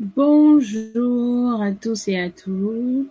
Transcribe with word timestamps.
Bonjour 0.00 1.60
à 1.60 1.72
tous 1.72 2.06
et 2.06 2.20
à 2.20 2.30
toutes. 2.30 3.08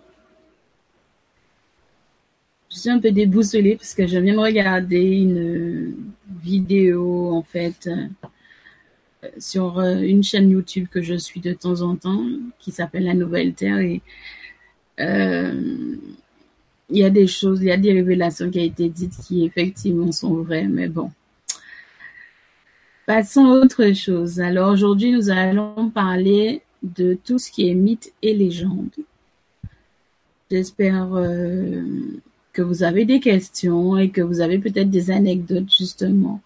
Je 2.70 2.78
suis 2.78 2.88
un 2.88 2.98
peu 2.98 3.10
déboussolée 3.10 3.76
parce 3.76 3.92
que 3.92 4.06
je 4.06 4.16
viens 4.16 4.32
de 4.32 4.38
regarder 4.38 5.02
une 5.02 5.94
vidéo 6.42 7.34
en 7.34 7.42
fait 7.42 7.88
euh, 7.88 9.28
sur 9.38 9.78
euh, 9.78 9.96
une 9.96 10.24
chaîne 10.24 10.48
YouTube 10.48 10.86
que 10.90 11.02
je 11.02 11.12
suis 11.12 11.40
de 11.40 11.52
temps 11.52 11.82
en 11.82 11.94
temps 11.94 12.24
qui 12.58 12.72
s'appelle 12.72 13.04
La 13.04 13.12
Nouvelle 13.12 13.52
Terre 13.52 13.80
et 13.80 14.00
euh, 14.98 15.94
il 16.88 16.96
y 16.96 17.04
a 17.04 17.10
des 17.10 17.26
choses, 17.26 17.60
il 17.60 17.66
y 17.66 17.70
a 17.70 17.76
des 17.76 17.92
révélations 17.92 18.50
qui 18.50 18.60
ont 18.60 18.64
été 18.64 18.88
dites 18.88 19.18
qui 19.26 19.44
effectivement 19.44 20.10
sont 20.10 20.36
vraies, 20.36 20.66
mais 20.66 20.88
bon. 20.88 21.10
Passons 23.04 23.44
à 23.44 23.58
autre 23.58 23.92
chose. 23.92 24.40
Alors 24.40 24.72
aujourd'hui, 24.72 25.12
nous 25.12 25.28
allons 25.28 25.90
parler 25.90 26.62
de 26.82 27.14
tout 27.14 27.38
ce 27.38 27.50
qui 27.50 27.68
est 27.68 27.74
mythe 27.74 28.12
et 28.22 28.34
légende. 28.34 28.90
J'espère 30.50 31.14
euh, 31.14 31.82
que 32.52 32.62
vous 32.62 32.82
avez 32.82 33.04
des 33.04 33.20
questions 33.20 33.98
et 33.98 34.10
que 34.10 34.20
vous 34.20 34.40
avez 34.40 34.58
peut-être 34.58 34.90
des 34.90 35.10
anecdotes 35.10 35.70
justement 35.70 36.40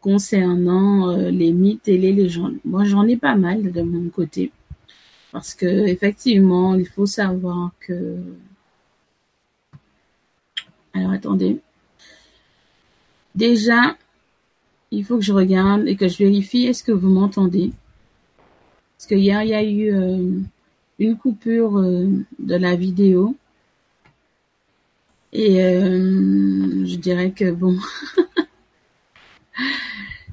concernant 0.00 1.10
euh, 1.10 1.30
les 1.30 1.52
mythes 1.52 1.88
et 1.88 1.98
les 1.98 2.12
légendes. 2.12 2.58
Moi, 2.64 2.84
j'en 2.84 3.06
ai 3.06 3.16
pas 3.16 3.36
mal 3.36 3.72
de 3.72 3.82
mon 3.82 4.08
côté 4.08 4.52
parce 5.32 5.54
que 5.54 5.66
effectivement, 5.66 6.74
il 6.74 6.86
faut 6.86 7.06
savoir 7.06 7.70
que. 7.80 8.16
Alors 10.92 11.12
attendez. 11.12 11.60
Déjà, 13.34 13.96
il 14.90 15.04
faut 15.04 15.16
que 15.16 15.24
je 15.24 15.32
regarde 15.32 15.86
et 15.86 15.96
que 15.96 16.08
je 16.08 16.18
vérifie 16.18 16.66
est-ce 16.66 16.82
que 16.82 16.92
vous 16.92 17.08
m'entendez? 17.08 17.72
Parce 19.00 19.08
que 19.08 19.14
hier, 19.14 19.42
il 19.44 19.48
y 19.48 19.54
a 19.54 19.64
eu 19.64 19.94
euh, 19.94 20.40
une 20.98 21.16
coupure 21.16 21.78
euh, 21.78 22.06
de 22.38 22.54
la 22.54 22.76
vidéo. 22.76 23.34
Et 25.32 25.64
euh, 25.64 26.84
je 26.84 26.96
dirais 26.96 27.30
que 27.30 27.50
bon, 27.50 27.78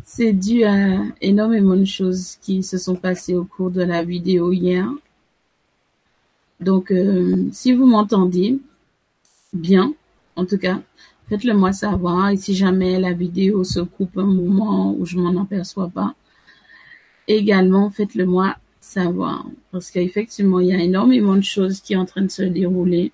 c'est 0.04 0.34
dû 0.34 0.66
à 0.66 1.02
énormément 1.22 1.78
de 1.78 1.86
choses 1.86 2.36
qui 2.42 2.62
se 2.62 2.78
sont 2.78 2.98
passées 2.98 3.36
au 3.36 3.46
cours 3.46 3.72
de 3.72 3.84
la 3.84 4.04
vidéo 4.04 4.52
hier. 4.52 4.92
Donc, 6.60 6.94
si 7.54 7.72
vous 7.72 7.86
m'entendez 7.86 8.60
bien, 9.54 9.94
en 10.36 10.46
tout 10.46 10.58
cas, 10.58 10.82
faites-le 11.30 11.54
moi 11.54 11.72
savoir. 11.72 12.32
Et 12.32 12.38
si 12.38 12.54
jamais 12.54 13.00
la 13.00 13.14
vidéo 13.14 13.64
se 13.64 13.80
coupe 13.80 14.18
un 14.18 14.26
moment 14.26 14.94
où 14.94 15.06
je 15.06 15.18
m'en 15.18 15.42
aperçois 15.42 15.88
pas, 15.88 16.17
également, 17.28 17.90
faites-le 17.90 18.26
moi 18.26 18.58
savoir. 18.80 19.46
Parce 19.72 19.92
qu'effectivement, 19.92 20.60
il 20.60 20.68
y 20.68 20.74
a 20.74 20.82
énormément 20.82 21.36
de 21.36 21.42
choses 21.42 21.82
qui 21.82 21.94
sont 21.94 22.00
en 22.00 22.06
train 22.06 22.22
de 22.22 22.32
se 22.32 22.44
dérouler 22.44 23.12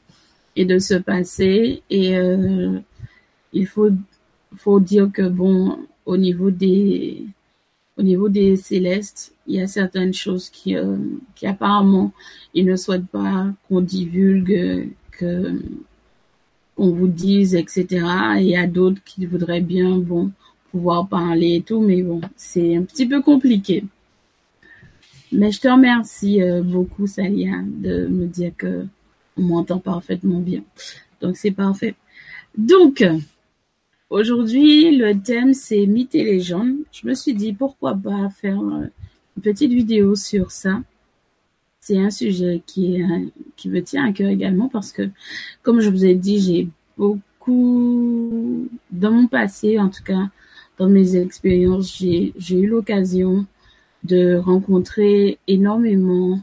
et 0.55 0.65
de 0.65 0.79
se 0.79 0.95
passer. 0.95 1.81
Et 1.89 2.17
euh, 2.17 2.79
il 3.53 3.67
faut, 3.67 3.89
faut 4.55 4.79
dire 4.79 5.09
que, 5.11 5.27
bon, 5.27 5.77
au 6.05 6.17
niveau 6.17 6.51
des, 6.51 7.25
au 7.97 8.03
niveau 8.03 8.29
des 8.29 8.55
célestes, 8.55 9.33
il 9.47 9.55
y 9.55 9.61
a 9.61 9.67
certaines 9.67 10.13
choses 10.13 10.49
qui, 10.49 10.75
euh, 10.75 10.97
qui 11.35 11.47
apparemment, 11.47 12.11
ils 12.53 12.65
ne 12.65 12.75
souhaitent 12.75 13.07
pas 13.07 13.47
qu'on 13.67 13.81
divulgue, 13.81 14.89
qu'on 15.19 16.89
vous 16.91 17.07
dise, 17.07 17.55
etc. 17.55 17.85
Et 18.37 18.41
il 18.41 18.49
y 18.49 18.55
a 18.55 18.67
d'autres 18.67 19.03
qui 19.03 19.25
voudraient 19.25 19.61
bien, 19.61 19.97
bon, 19.97 20.31
pouvoir 20.71 21.07
parler 21.07 21.55
et 21.55 21.61
tout, 21.61 21.81
mais 21.81 22.01
bon, 22.01 22.21
c'est 22.35 22.75
un 22.75 22.83
petit 22.83 23.07
peu 23.07 23.21
compliqué. 23.21 23.83
Mais 25.33 25.51
je 25.51 25.59
te 25.59 25.67
remercie 25.67 26.41
euh, 26.41 26.61
beaucoup, 26.61 27.07
Salia, 27.07 27.61
de 27.65 28.07
me 28.07 28.27
dire 28.27 28.51
que 28.55 28.85
on 29.35 29.41
m'entend 29.41 29.79
parfaitement 29.79 30.39
bien. 30.39 30.61
Donc 31.21 31.37
c'est 31.37 31.51
parfait. 31.51 31.95
Donc 32.55 33.03
aujourd'hui, 34.11 34.95
le 34.95 35.19
thème 35.19 35.55
c'est 35.55 35.87
mythes 35.87 36.13
et 36.13 36.23
légendes. 36.23 36.75
Je 36.91 37.07
me 37.07 37.15
suis 37.15 37.33
dit 37.33 37.51
pourquoi 37.53 37.95
pas 37.95 38.29
faire 38.29 38.59
euh, 38.59 38.85
une 39.35 39.41
petite 39.41 39.73
vidéo 39.73 40.15
sur 40.15 40.51
ça. 40.51 40.81
C'est 41.79 41.97
un 41.97 42.11
sujet 42.11 42.61
qui 42.65 42.97
est, 42.97 43.05
qui 43.57 43.69
me 43.69 43.81
tient 43.81 44.05
à 44.05 44.13
cœur 44.13 44.29
également 44.29 44.69
parce 44.69 44.91
que, 44.91 45.09
comme 45.63 45.81
je 45.81 45.89
vous 45.89 46.05
ai 46.05 46.15
dit, 46.15 46.39
j'ai 46.39 46.67
beaucoup 46.95 48.69
dans 48.91 49.11
mon 49.11 49.27
passé, 49.27 49.79
en 49.79 49.89
tout 49.89 50.03
cas 50.03 50.29
dans 50.77 50.87
mes 50.87 51.15
expériences, 51.17 51.97
j'ai 51.97 52.33
eu 52.51 52.67
l'occasion 52.67 53.45
de 54.03 54.35
rencontrer 54.35 55.37
énormément 55.47 56.41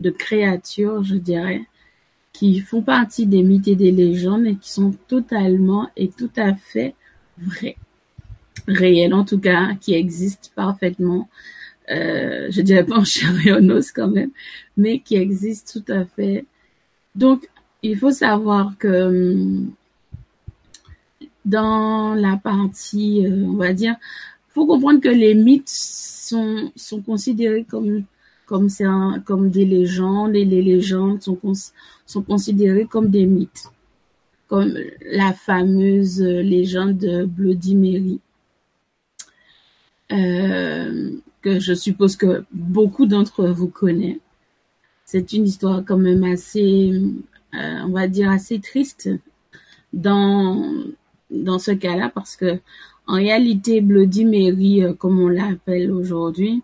de 0.00 0.10
créatures, 0.10 1.04
je 1.04 1.16
dirais, 1.16 1.62
qui 2.32 2.60
font 2.60 2.82
partie 2.82 3.26
des 3.26 3.42
mythes 3.42 3.68
et 3.68 3.76
des 3.76 3.92
légendes 3.92 4.46
et 4.46 4.56
qui 4.56 4.70
sont 4.70 4.92
totalement 5.08 5.88
et 5.96 6.08
tout 6.08 6.30
à 6.36 6.54
fait 6.54 6.94
vraies. 7.38 7.76
Réelles 8.66 9.14
en 9.14 9.24
tout 9.24 9.38
cas, 9.38 9.74
qui 9.80 9.94
existent 9.94 10.50
parfaitement. 10.54 11.28
Euh, 11.90 12.48
je 12.50 12.62
dirais 12.62 12.84
pas 12.84 12.96
en 12.96 13.04
chair 13.04 13.30
quand 13.94 14.08
même, 14.08 14.30
mais 14.76 15.00
qui 15.00 15.16
existent 15.16 15.80
tout 15.80 15.92
à 15.92 16.04
fait. 16.04 16.46
Donc, 17.14 17.48
il 17.82 17.96
faut 17.98 18.10
savoir 18.10 18.76
que 18.78 19.36
hum, 19.36 19.72
dans 21.44 22.14
la 22.14 22.36
partie, 22.36 23.26
euh, 23.26 23.44
on 23.46 23.56
va 23.56 23.72
dire, 23.72 23.96
faut 24.54 24.66
comprendre 24.66 25.00
que 25.00 25.08
les 25.08 25.34
mythes 25.34 25.68
sont, 25.68 26.72
sont 26.76 27.02
considérés 27.02 27.64
comme 27.64 28.04
comme 28.46 29.50
des 29.50 29.64
légendes 29.64 30.36
et 30.36 30.44
les 30.44 30.62
légendes 30.62 31.22
sont 31.22 31.38
sont 32.06 32.22
considérées 32.22 32.86
comme 32.86 33.08
des 33.08 33.26
mythes, 33.26 33.70
comme 34.48 34.76
la 35.10 35.32
fameuse 35.32 36.20
légende 36.20 36.98
de 36.98 37.24
Bloody 37.24 37.74
Mary, 37.74 38.20
euh, 40.12 41.10
que 41.40 41.58
je 41.58 41.74
suppose 41.74 42.16
que 42.16 42.44
beaucoup 42.52 43.06
d'entre 43.06 43.46
vous 43.46 43.68
connaissent. 43.68 44.18
C'est 45.06 45.32
une 45.32 45.46
histoire 45.46 45.82
quand 45.84 45.98
même 45.98 46.24
assez, 46.24 46.92
euh, 47.54 47.80
on 47.84 47.90
va 47.90 48.08
dire 48.08 48.30
assez 48.30 48.60
triste 48.60 49.10
dans 49.92 50.84
dans 51.30 51.58
ce 51.58 51.72
cas-là 51.72 52.10
parce 52.14 52.36
que 52.36 52.60
en 53.06 53.16
réalité, 53.16 53.80
Bloody 53.80 54.24
Mary, 54.24 54.82
euh, 54.82 54.94
comme 54.94 55.20
on 55.20 55.28
l'appelle 55.28 55.90
aujourd'hui, 55.92 56.62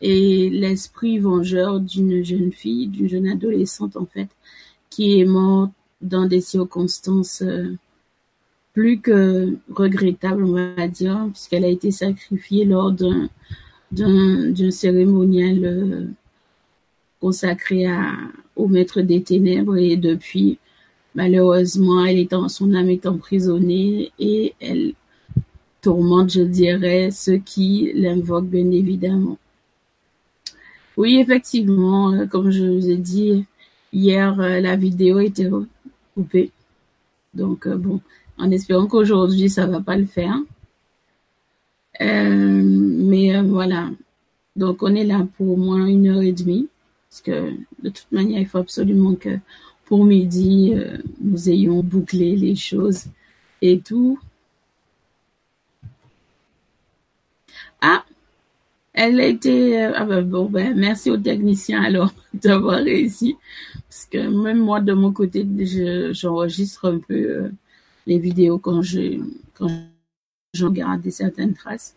est 0.00 0.50
l'esprit 0.52 1.18
vengeur 1.18 1.80
d'une 1.80 2.24
jeune 2.24 2.52
fille, 2.52 2.88
d'une 2.88 3.08
jeune 3.08 3.28
adolescente 3.28 3.96
en 3.96 4.06
fait, 4.06 4.28
qui 4.88 5.20
est 5.20 5.26
morte 5.26 5.72
dans 6.00 6.26
des 6.26 6.40
circonstances 6.40 7.42
euh, 7.42 7.76
plus 8.72 9.00
que 9.00 9.56
regrettables, 9.70 10.44
on 10.44 10.52
va 10.52 10.88
dire, 10.88 11.28
puisqu'elle 11.32 11.64
a 11.64 11.68
été 11.68 11.90
sacrifiée 11.90 12.64
lors 12.64 12.92
d'un 12.92 13.28
d'un 13.92 14.70
cérémonial 14.70 15.64
euh, 15.64 16.06
consacré 17.20 17.86
au 18.54 18.68
maître 18.68 19.00
des 19.00 19.22
ténèbres. 19.22 19.76
Et 19.76 19.96
depuis 19.96 20.58
malheureusement 21.14 22.04
elle 22.04 22.18
est 22.18 22.32
en, 22.32 22.48
son 22.48 22.72
âme 22.74 22.88
est 22.88 23.06
emprisonnée 23.06 24.12
et 24.18 24.54
elle 24.60 24.94
tourmente, 25.80 26.30
je 26.32 26.42
dirais, 26.42 27.10
ceux 27.10 27.38
qui 27.38 27.92
l'invoquent, 27.94 28.48
bien 28.48 28.70
évidemment. 28.70 29.38
Oui, 30.96 31.18
effectivement, 31.18 32.12
euh, 32.12 32.26
comme 32.26 32.50
je 32.50 32.64
vous 32.66 32.90
ai 32.90 32.96
dit 32.96 33.46
hier, 33.92 34.38
euh, 34.40 34.60
la 34.60 34.76
vidéo 34.76 35.18
était 35.20 35.48
coupée. 36.14 36.50
Donc, 37.34 37.66
euh, 37.66 37.76
bon, 37.76 38.00
en 38.38 38.50
espérant 38.50 38.86
qu'aujourd'hui, 38.86 39.48
ça 39.48 39.66
va 39.66 39.80
pas 39.80 39.96
le 39.96 40.06
faire. 40.06 40.36
mais 42.00 43.40
voilà. 43.42 43.90
Donc, 44.56 44.82
on 44.82 44.94
est 44.94 45.04
là 45.04 45.26
pour 45.36 45.50
au 45.50 45.56
moins 45.56 45.86
une 45.86 46.08
heure 46.08 46.22
et 46.22 46.32
demie. 46.32 46.68
Parce 47.08 47.22
que, 47.22 47.52
de 47.82 47.88
toute 47.90 48.12
manière, 48.12 48.40
il 48.40 48.46
faut 48.46 48.58
absolument 48.58 49.14
que 49.14 49.38
pour 49.86 50.04
midi, 50.04 50.74
nous 51.20 51.48
ayons 51.48 51.82
bouclé 51.82 52.36
les 52.36 52.56
choses 52.56 53.06
et 53.62 53.80
tout. 53.80 54.18
Ah, 57.82 58.04
elle 58.92 59.20
était. 59.20 59.82
Euh, 59.84 59.92
ah 59.96 60.04
ben 60.04 60.22
bon, 60.22 60.46
ben 60.46 60.74
merci 60.76 61.10
aux 61.10 61.16
techniciens 61.16 61.82
alors 61.82 62.12
d'avoir 62.34 62.76
réussi, 62.82 63.36
parce 63.88 64.06
que 64.06 64.18
même 64.18 64.58
moi 64.58 64.80
de 64.80 64.92
mon 64.92 65.12
côté, 65.12 65.46
j'enregistre 66.12 66.88
un 66.90 66.98
peu 66.98 67.14
euh, 67.14 67.50
les 68.06 68.18
vidéos 68.18 68.58
quand 68.58 68.82
je 68.82 69.20
quand 69.54 69.68
j'en 70.54 70.70
garde 70.70 71.08
certaines 71.10 71.54
traces. 71.54 71.94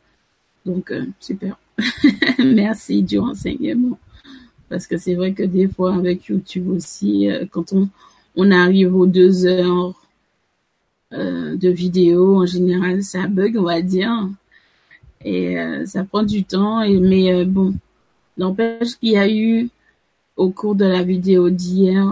Donc 0.66 0.92
euh, 0.92 1.06
super. 1.20 1.58
merci 2.40 3.02
du 3.04 3.20
renseignement, 3.20 3.98
parce 4.70 4.88
que 4.88 4.98
c'est 4.98 5.16
vrai 5.16 5.34
que 5.34 5.44
des 5.44 5.68
fois 5.68 5.96
avec 5.96 6.26
YouTube 6.28 6.70
aussi, 6.70 7.28
quand 7.52 7.74
on 7.74 7.90
on 8.36 8.52
arrive 8.52 8.96
aux 8.96 9.06
deux 9.08 9.46
heures 9.46 9.94
de 11.12 11.70
vidéo, 11.70 12.42
en 12.42 12.46
général 12.46 13.04
ça 13.04 13.28
bug, 13.28 13.58
on 13.58 13.64
va 13.64 13.82
dire 13.82 14.30
et 15.24 15.60
euh, 15.60 15.86
ça 15.86 16.04
prend 16.04 16.24
du 16.24 16.44
temps. 16.44 16.82
Et, 16.82 17.00
mais 17.00 17.34
euh, 17.34 17.46
bon, 17.46 17.74
n'empêche 18.38 18.96
qu'il 19.00 19.12
y 19.12 19.18
a 19.18 19.30
eu 19.30 19.70
au 20.36 20.50
cours 20.50 20.76
de 20.76 20.86
la 20.86 21.04
vidéo 21.04 21.50
d'hier 21.50 22.06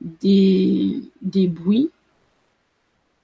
des, 0.00 1.00
des 1.20 1.46
bruits. 1.46 1.90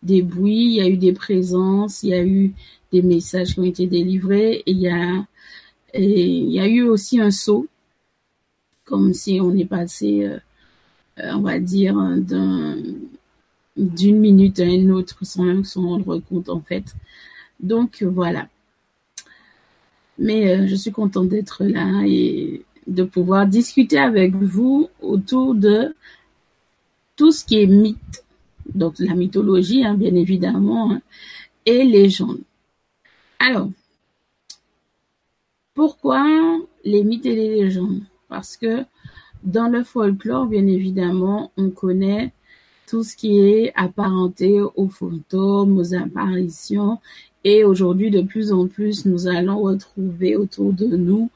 Des 0.02 0.22
bruits, 0.22 0.66
il 0.66 0.72
y 0.74 0.80
a 0.80 0.88
eu 0.88 0.96
des 0.96 1.12
présences, 1.12 2.02
il 2.02 2.10
y 2.10 2.14
a 2.14 2.24
eu 2.24 2.52
des 2.92 3.02
messages 3.02 3.54
qui 3.54 3.60
ont 3.60 3.64
été 3.64 3.86
délivrés 3.86 4.62
et 4.64 4.70
il 4.70 4.78
y 4.78 4.88
a, 4.88 5.26
il 5.94 6.50
y 6.50 6.60
a 6.60 6.68
eu 6.68 6.82
aussi 6.82 7.20
un 7.20 7.30
saut, 7.30 7.66
comme 8.84 9.12
si 9.12 9.40
on 9.40 9.54
est 9.56 9.64
passé, 9.64 10.24
euh, 10.24 10.38
on 11.34 11.40
va 11.40 11.58
dire, 11.58 11.96
d'un, 12.18 12.76
d'une 13.76 14.18
minute 14.18 14.60
à 14.60 14.64
une 14.64 14.92
autre 14.92 15.24
sans 15.24 15.44
même 15.44 15.64
s'en 15.64 15.82
rendre 15.82 16.18
compte 16.18 16.48
en 16.48 16.60
fait. 16.60 16.84
Donc 17.60 18.02
voilà. 18.02 18.48
Mais 20.18 20.50
euh, 20.50 20.66
je 20.66 20.74
suis 20.74 20.92
contente 20.92 21.28
d'être 21.28 21.64
là 21.64 22.02
et 22.06 22.64
de 22.86 23.04
pouvoir 23.04 23.46
discuter 23.46 23.98
avec 23.98 24.34
vous 24.34 24.88
autour 25.00 25.54
de 25.54 25.94
tout 27.16 27.32
ce 27.32 27.44
qui 27.44 27.60
est 27.60 27.66
mythe, 27.66 28.24
donc 28.74 28.98
la 28.98 29.14
mythologie, 29.14 29.84
hein, 29.84 29.94
bien 29.94 30.14
évidemment, 30.14 30.92
hein, 30.92 31.02
et 31.66 31.84
légende. 31.84 32.40
Alors, 33.38 33.70
pourquoi 35.74 36.24
les 36.84 37.04
mythes 37.04 37.26
et 37.26 37.34
les 37.34 37.62
légendes? 37.62 38.02
Parce 38.28 38.56
que 38.56 38.84
dans 39.42 39.68
le 39.68 39.84
folklore, 39.84 40.46
bien 40.46 40.66
évidemment, 40.66 41.52
on 41.56 41.70
connaît 41.70 42.32
tout 42.88 43.02
ce 43.02 43.16
qui 43.16 43.38
est 43.40 43.72
apparenté 43.76 44.60
aux 44.60 44.88
fantômes, 44.88 45.76
aux 45.76 45.94
apparitions, 45.94 46.98
et 47.44 47.64
aujourd'hui, 47.64 48.10
de 48.10 48.22
plus 48.22 48.52
en 48.52 48.66
plus, 48.66 49.04
nous 49.06 49.28
allons 49.28 49.60
retrouver 49.60 50.36
autour 50.36 50.72
de 50.72 50.86
nous 50.86 51.30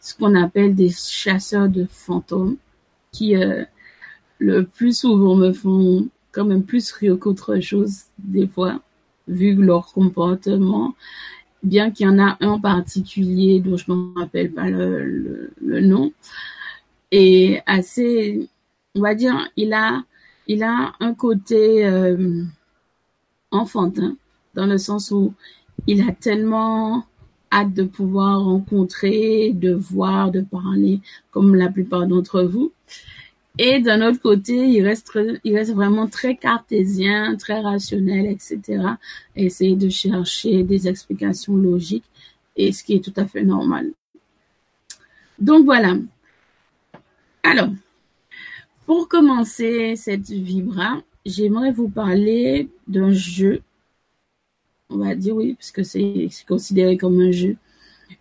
ce 0.00 0.14
qu'on 0.14 0.34
appelle 0.34 0.74
des 0.74 0.90
chasseurs 0.90 1.68
de 1.68 1.86
fantômes, 1.90 2.56
qui 3.12 3.36
euh, 3.36 3.64
le 4.38 4.64
plus 4.64 4.98
souvent 4.98 5.34
me 5.34 5.52
font 5.52 6.08
quand 6.32 6.44
même 6.44 6.62
plus 6.62 6.92
rire 6.92 7.18
qu'autre 7.18 7.58
chose 7.60 8.04
des 8.18 8.46
fois, 8.46 8.80
vu 9.26 9.54
leur 9.54 9.92
comportement. 9.92 10.94
Bien 11.64 11.90
qu'il 11.90 12.06
y 12.06 12.08
en 12.08 12.20
a 12.20 12.36
un 12.40 12.50
en 12.50 12.60
particulier 12.60 13.58
dont 13.58 13.76
je 13.76 13.90
me 13.90 14.18
rappelle 14.18 14.52
pas 14.52 14.70
le, 14.70 15.50
le, 15.60 15.80
nom, 15.80 16.12
et 17.10 17.60
assez, 17.66 18.48
on 18.94 19.00
va 19.00 19.16
dire, 19.16 19.50
il 19.56 19.72
a, 19.72 20.04
il 20.46 20.62
a 20.62 20.94
un 21.00 21.14
côté 21.14 21.84
euh, 21.84 22.44
enfantin 23.50 24.16
dans 24.58 24.66
le 24.66 24.76
sens 24.76 25.12
où 25.12 25.34
il 25.86 26.02
a 26.08 26.10
tellement 26.10 27.04
hâte 27.52 27.72
de 27.74 27.84
pouvoir 27.84 28.42
rencontrer, 28.42 29.52
de 29.52 29.72
voir, 29.72 30.32
de 30.32 30.40
parler, 30.40 31.00
comme 31.30 31.54
la 31.54 31.68
plupart 31.68 32.08
d'entre 32.08 32.42
vous. 32.42 32.72
Et 33.56 33.78
d'un 33.78 34.04
autre 34.06 34.20
côté, 34.20 34.54
il 34.54 34.84
reste, 34.84 35.12
vraiment 35.72 36.08
très 36.08 36.34
cartésien, 36.36 37.36
très 37.36 37.60
rationnel, 37.60 38.26
etc. 38.26 38.60
Et 39.36 39.46
essayer 39.46 39.76
de 39.76 39.88
chercher 39.88 40.64
des 40.64 40.88
explications 40.88 41.56
logiques, 41.56 42.10
et 42.56 42.72
ce 42.72 42.82
qui 42.82 42.94
est 42.94 43.04
tout 43.04 43.14
à 43.16 43.26
fait 43.26 43.44
normal. 43.44 43.92
Donc 45.38 45.64
voilà. 45.66 45.94
Alors, 47.44 47.70
pour 48.86 49.08
commencer 49.08 49.94
cette 49.94 50.30
vibra, 50.30 51.00
j'aimerais 51.24 51.70
vous 51.70 51.88
parler 51.88 52.68
d'un 52.88 53.12
jeu. 53.12 53.62
On 54.90 54.98
va 54.98 55.14
dire 55.14 55.36
oui, 55.36 55.54
parce 55.54 55.70
que 55.70 55.82
c'est 55.82 56.28
considéré 56.46 56.96
comme 56.96 57.20
un 57.20 57.30
jeu, 57.30 57.56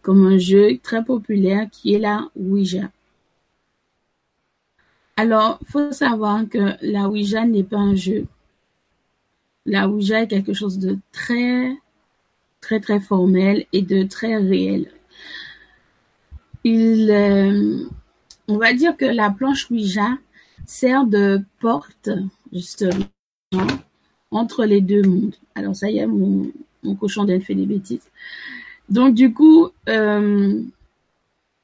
comme 0.02 0.26
un 0.26 0.38
jeu 0.38 0.78
très 0.84 1.04
populaire 1.04 1.68
qui 1.72 1.94
est 1.94 2.00
la 2.00 2.30
Ouija. 2.36 2.92
Alors, 5.16 5.60
faut 5.66 5.92
savoir 5.92 6.48
que 6.48 6.76
la 6.82 7.10
Ouija 7.10 7.46
n'est 7.46 7.64
pas 7.64 7.78
un 7.78 7.96
jeu. 7.96 8.28
La 9.66 9.90
Ouija 9.90 10.22
est 10.22 10.28
quelque 10.28 10.54
chose 10.54 10.78
de 10.78 10.98
très, 11.12 11.76
très, 12.62 12.80
très 12.80 13.00
formel 13.00 13.66
et 13.74 13.82
de 13.82 14.04
très 14.04 14.36
réel. 14.38 14.92
Il, 16.64 17.10
euh, 17.10 17.86
on 18.48 18.58
va 18.58 18.74
dire 18.74 18.96
que 18.96 19.06
la 19.06 19.32
planche 19.32 19.72
Ouija 19.72 20.18
sert 20.66 21.06
de 21.06 21.42
porte, 21.60 22.10
justement, 22.52 23.06
entre 24.32 24.66
les 24.66 24.82
deux 24.82 25.04
mondes. 25.04 25.36
Alors, 25.56 25.76
ça 25.76 25.90
y 25.90 25.98
est, 25.98 26.08
mon, 26.08 26.52
cochon 27.00 27.26
d'elle 27.26 27.42
fait 27.42 27.56
des 27.56 27.66
bêtises. 27.66 28.10
Donc, 28.90 29.14
du 29.14 29.34
coup, 29.34 29.70
euh, 29.90 30.62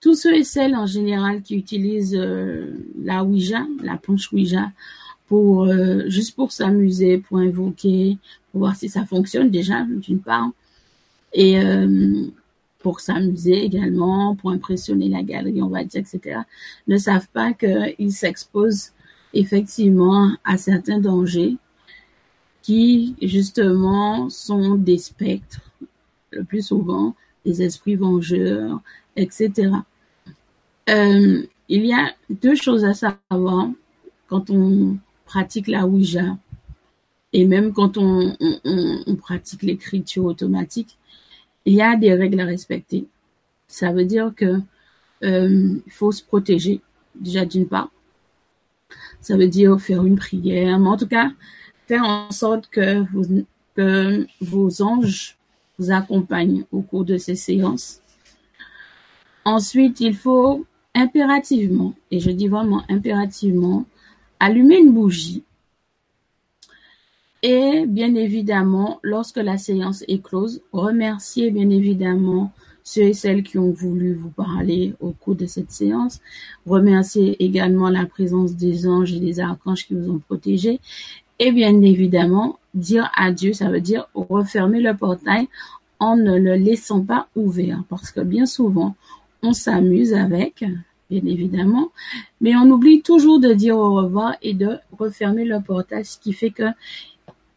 tous 0.01 0.15
ceux 0.15 0.35
et 0.35 0.43
celles 0.43 0.75
en 0.75 0.85
général 0.85 1.41
qui 1.41 1.55
utilisent 1.55 2.17
euh, 2.17 2.73
la 3.01 3.23
Ouija, 3.23 3.65
la 3.81 3.97
planche 3.97 4.31
Ouija, 4.33 4.71
pour 5.27 5.63
euh, 5.63 6.03
juste 6.07 6.35
pour 6.35 6.51
s'amuser, 6.51 7.17
pour 7.17 7.37
invoquer, 7.37 8.17
pour 8.51 8.59
voir 8.61 8.75
si 8.75 8.89
ça 8.89 9.05
fonctionne 9.05 9.49
déjà 9.49 9.85
d'une 9.85 10.19
part, 10.19 10.49
et 11.35 11.57
pour 12.77 12.99
s'amuser 12.99 13.63
également, 13.63 14.35
pour 14.35 14.51
impressionner 14.51 15.09
la 15.09 15.23
galerie, 15.23 15.63
on 15.63 15.69
va 15.69 15.83
dire, 15.83 16.01
etc., 16.01 16.41
ne 16.87 16.97
savent 16.97 17.27
pas 17.33 17.53
qu'ils 17.53 18.11
s'exposent 18.11 18.91
effectivement 19.33 20.31
à 20.43 20.57
certains 20.57 20.99
dangers 20.99 21.57
qui 22.63 23.15
justement 23.21 24.29
sont 24.29 24.75
des 24.75 24.97
spectres, 24.97 25.61
le 26.31 26.43
plus 26.43 26.65
souvent 26.65 27.15
des 27.45 27.61
esprits 27.61 27.95
vengeurs, 27.95 28.81
etc. 29.15 29.69
Euh, 30.89 31.43
il 31.69 31.85
y 31.85 31.93
a 31.93 32.11
deux 32.29 32.55
choses 32.55 32.85
à 32.85 32.93
savoir 32.93 33.69
quand 34.27 34.49
on 34.49 34.97
pratique 35.25 35.67
la 35.67 35.85
Ouija 35.85 36.37
et 37.33 37.45
même 37.45 37.73
quand 37.73 37.97
on, 37.97 38.35
pratique 39.17 39.63
l'écriture 39.63 40.25
automatique. 40.25 40.97
Il 41.65 41.73
y 41.73 41.81
a 41.81 41.95
des 41.95 42.13
règles 42.13 42.39
à 42.39 42.45
respecter. 42.45 43.05
Ça 43.67 43.91
veut 43.91 44.05
dire 44.05 44.33
que 44.35 44.59
euh, 45.23 45.75
faut 45.89 46.11
se 46.11 46.23
protéger 46.23 46.81
déjà 47.15 47.45
d'une 47.45 47.67
part. 47.67 47.89
Ça 49.21 49.35
veut 49.37 49.47
dire 49.47 49.79
faire 49.79 50.05
une 50.05 50.17
prière, 50.17 50.79
mais 50.79 50.89
en 50.89 50.97
tout 50.97 51.07
cas 51.07 51.31
en 51.99 52.31
sorte 52.31 52.67
que, 52.67 53.03
que 53.75 54.27
vos 54.41 54.81
anges 54.81 55.37
vous 55.77 55.91
accompagnent 55.91 56.65
au 56.71 56.81
cours 56.81 57.05
de 57.05 57.17
ces 57.17 57.35
séances. 57.35 58.01
Ensuite, 59.45 59.99
il 59.99 60.15
faut 60.15 60.65
impérativement, 60.95 61.93
et 62.11 62.19
je 62.19 62.31
dis 62.31 62.47
vraiment 62.47 62.83
impérativement, 62.89 63.85
allumer 64.39 64.77
une 64.77 64.93
bougie. 64.93 65.43
Et 67.41 67.85
bien 67.87 68.15
évidemment, 68.15 68.99
lorsque 69.03 69.37
la 69.37 69.57
séance 69.57 70.03
est 70.07 70.23
close, 70.23 70.61
remercier 70.71 71.51
bien 71.51 71.69
évidemment 71.69 72.53
ceux 72.83 73.01
et 73.01 73.13
celles 73.13 73.43
qui 73.43 73.57
ont 73.57 73.71
voulu 73.71 74.13
vous 74.13 74.29
parler 74.29 74.93
au 74.99 75.11
cours 75.11 75.35
de 75.35 75.45
cette 75.45 75.71
séance. 75.71 76.19
Remercier 76.65 77.43
également 77.43 77.89
la 77.89 78.05
présence 78.05 78.55
des 78.55 78.87
anges 78.87 79.13
et 79.13 79.19
des 79.19 79.39
archanges 79.39 79.87
qui 79.87 79.93
vous 79.93 80.09
ont 80.09 80.19
protégé. 80.19 80.79
Et 81.45 81.51
bien 81.51 81.81
évidemment, 81.81 82.57
dire 82.73 83.11
adieu, 83.17 83.51
ça 83.51 83.69
veut 83.69 83.81
dire 83.81 84.07
refermer 84.15 84.79
le 84.79 84.95
portail 84.95 85.49
en 85.99 86.15
ne 86.15 86.37
le 86.37 86.55
laissant 86.55 87.03
pas 87.03 87.27
ouvert. 87.35 87.83
Parce 87.89 88.11
que 88.11 88.21
bien 88.21 88.45
souvent, 88.45 88.95
on 89.41 89.51
s'amuse 89.51 90.13
avec, 90.13 90.63
bien 91.09 91.21
évidemment, 91.25 91.91
mais 92.39 92.55
on 92.55 92.69
oublie 92.69 93.01
toujours 93.01 93.41
de 93.41 93.51
dire 93.51 93.77
au 93.77 93.93
revoir 93.93 94.37
et 94.41 94.53
de 94.53 94.77
refermer 94.97 95.43
le 95.43 95.59
portail, 95.59 96.05
ce 96.05 96.17
qui 96.17 96.31
fait 96.31 96.51
que 96.51 96.69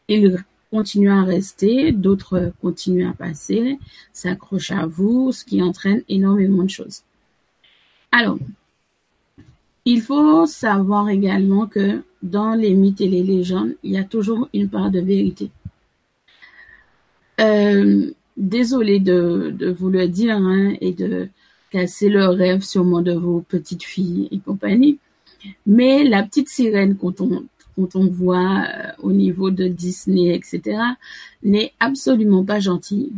il 0.09 0.37
continue 0.73 1.13
à 1.13 1.23
rester, 1.23 1.93
d'autres 1.93 2.53
continuent 2.61 3.09
à 3.09 3.13
passer, 3.13 3.79
s'accrochent 4.13 4.73
à 4.73 4.87
vous, 4.87 5.31
ce 5.31 5.45
qui 5.45 5.63
entraîne 5.63 6.03
énormément 6.09 6.65
de 6.65 6.71
choses. 6.71 7.03
Alors, 8.11 8.37
il 9.87 10.03
faut 10.03 10.47
savoir 10.47 11.09
également 11.09 11.67
que 11.67 12.03
dans 12.23 12.55
les 12.55 12.75
mythes 12.75 13.01
et 13.01 13.09
les 13.09 13.23
légendes, 13.23 13.77
il 13.85 13.93
y 13.93 13.99
a 13.99 14.05
toujours 14.05 14.49
une 14.53 14.69
part 14.69 14.91
de 14.91 15.01
vérité. 15.01 15.51
Euh, 17.41 18.11
désolé 18.37 18.99
de, 18.99 19.77
vous 19.79 19.89
le 19.89 20.09
dire 20.09 20.37
hein, 20.37 20.75
et 20.81 20.93
de 20.93 21.29
casser 21.71 22.09
le 22.09 22.27
rêve 22.27 22.63
sûrement 22.63 23.01
de 23.01 23.13
vos 23.13 23.41
petites 23.41 23.85
filles 23.85 24.29
et 24.33 24.39
compagnie. 24.39 24.99
Mais 25.67 26.03
la 26.03 26.25
petite 26.25 26.49
sirène 26.49 26.97
quand 26.97 27.21
on, 27.21 27.45
quand 27.77 27.95
on 27.95 28.09
voit 28.09 28.65
euh, 28.65 28.91
au 29.03 29.13
niveau 29.13 29.51
de 29.51 29.69
Disney, 29.69 30.35
etc., 30.35 30.81
n'est 31.45 31.73
absolument 31.79 32.45
pas 32.45 32.59
gentille, 32.59 33.13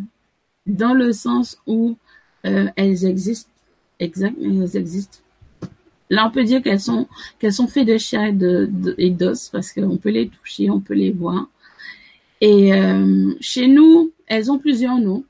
dans 0.67 0.93
le 0.93 1.13
sens 1.15 1.59
où 1.67 1.97
euh, 2.45 2.67
elles 2.77 3.07
existent, 3.07 3.51
exact, 4.01 4.37
elles 4.43 4.77
existent. 4.77 5.21
Là, 6.11 6.27
on 6.27 6.31
peut 6.31 6.45
dire 6.45 6.63
qu'elles 6.63 6.81
sont 6.81 7.07
sont 7.51 7.69
faites 7.69 7.87
de 7.87 7.99
chair 7.99 8.33
et 8.99 9.11
d'os 9.11 9.49
parce 9.51 9.73
qu'on 9.73 9.97
peut 9.97 10.11
les 10.11 10.29
toucher, 10.29 10.71
on 10.71 10.81
peut 10.81 10.95
les 10.95 11.11
voir. 11.11 11.49
Et 12.41 12.73
euh, 12.73 13.35
chez 13.41 13.67
nous, 13.69 14.13
elles 14.27 14.51
ont 14.51 14.59
plusieurs 14.59 14.99
noms. 14.99 15.25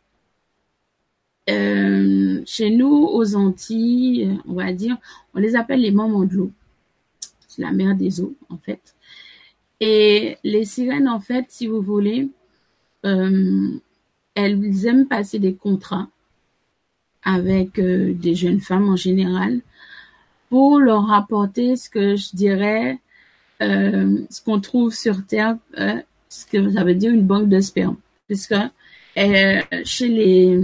Euh, 1.51 2.43
chez 2.45 2.71
nous, 2.71 3.09
aux 3.11 3.35
Antilles, 3.35 4.39
on 4.47 4.55
va 4.55 4.73
dire, 4.73 4.99
on 5.35 5.41
les 5.41 5.57
appelle 5.57 5.81
les 5.81 5.91
mamans 5.91 6.25
de 6.25 6.35
l'eau. 6.35 6.53
C'est 7.49 7.63
la 7.63 7.73
mer 7.73 7.97
des 7.97 8.21
eaux, 8.21 8.37
en 8.51 8.59
fait. 8.59 8.95
Et 9.81 10.37
les 10.45 10.65
sirènes, 10.65 11.09
en 11.09 11.21
fait, 11.21 11.47
si 11.49 11.67
vous 11.67 11.81
voulez, 11.81 12.29
euh, 13.07 13.71
elles 14.35 14.87
aiment 14.87 15.09
passer 15.09 15.39
des 15.39 15.55
contrats 15.55 16.09
avec 17.23 17.81
des 17.81 18.35
jeunes 18.35 18.61
femmes 18.61 18.89
en 18.89 18.97
général 18.97 19.61
pour 20.49 20.79
leur 20.79 21.07
rapporter 21.07 21.77
ce 21.77 21.91
que 21.91 22.17
je 22.17 22.35
dirais, 22.35 22.99
euh, 23.63 24.19
ce 24.31 24.43
qu'on 24.43 24.61
trouve 24.61 24.95
sur 24.95 25.27
Terre, 25.27 25.57
euh, 25.79 26.01
ce 26.29 26.47
que 26.47 26.71
ça 26.71 26.85
veut 26.85 26.95
dire 26.95 27.13
une 27.13 27.27
banque 27.27 27.49
de 27.49 27.61
sperme. 27.61 27.97
Puisque 28.27 28.53
euh, 28.53 29.61
chez 29.85 30.09
les, 30.09 30.61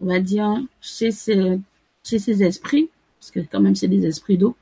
on 0.00 0.06
va 0.06 0.20
dire, 0.20 0.62
chez 0.80 1.10
ces, 1.10 1.58
chez 2.04 2.18
ces 2.18 2.42
esprits, 2.42 2.88
parce 3.18 3.30
que 3.30 3.40
quand 3.40 3.60
même 3.60 3.76
c'est 3.76 3.88
des 3.88 4.06
esprits 4.06 4.38
d'eau, 4.38 4.56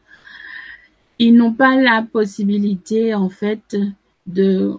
ils 1.19 1.35
n'ont 1.35 1.53
pas 1.53 1.77
la 1.77 2.03
possibilité 2.03 3.15
en 3.15 3.29
fait 3.29 3.77
de 4.27 4.79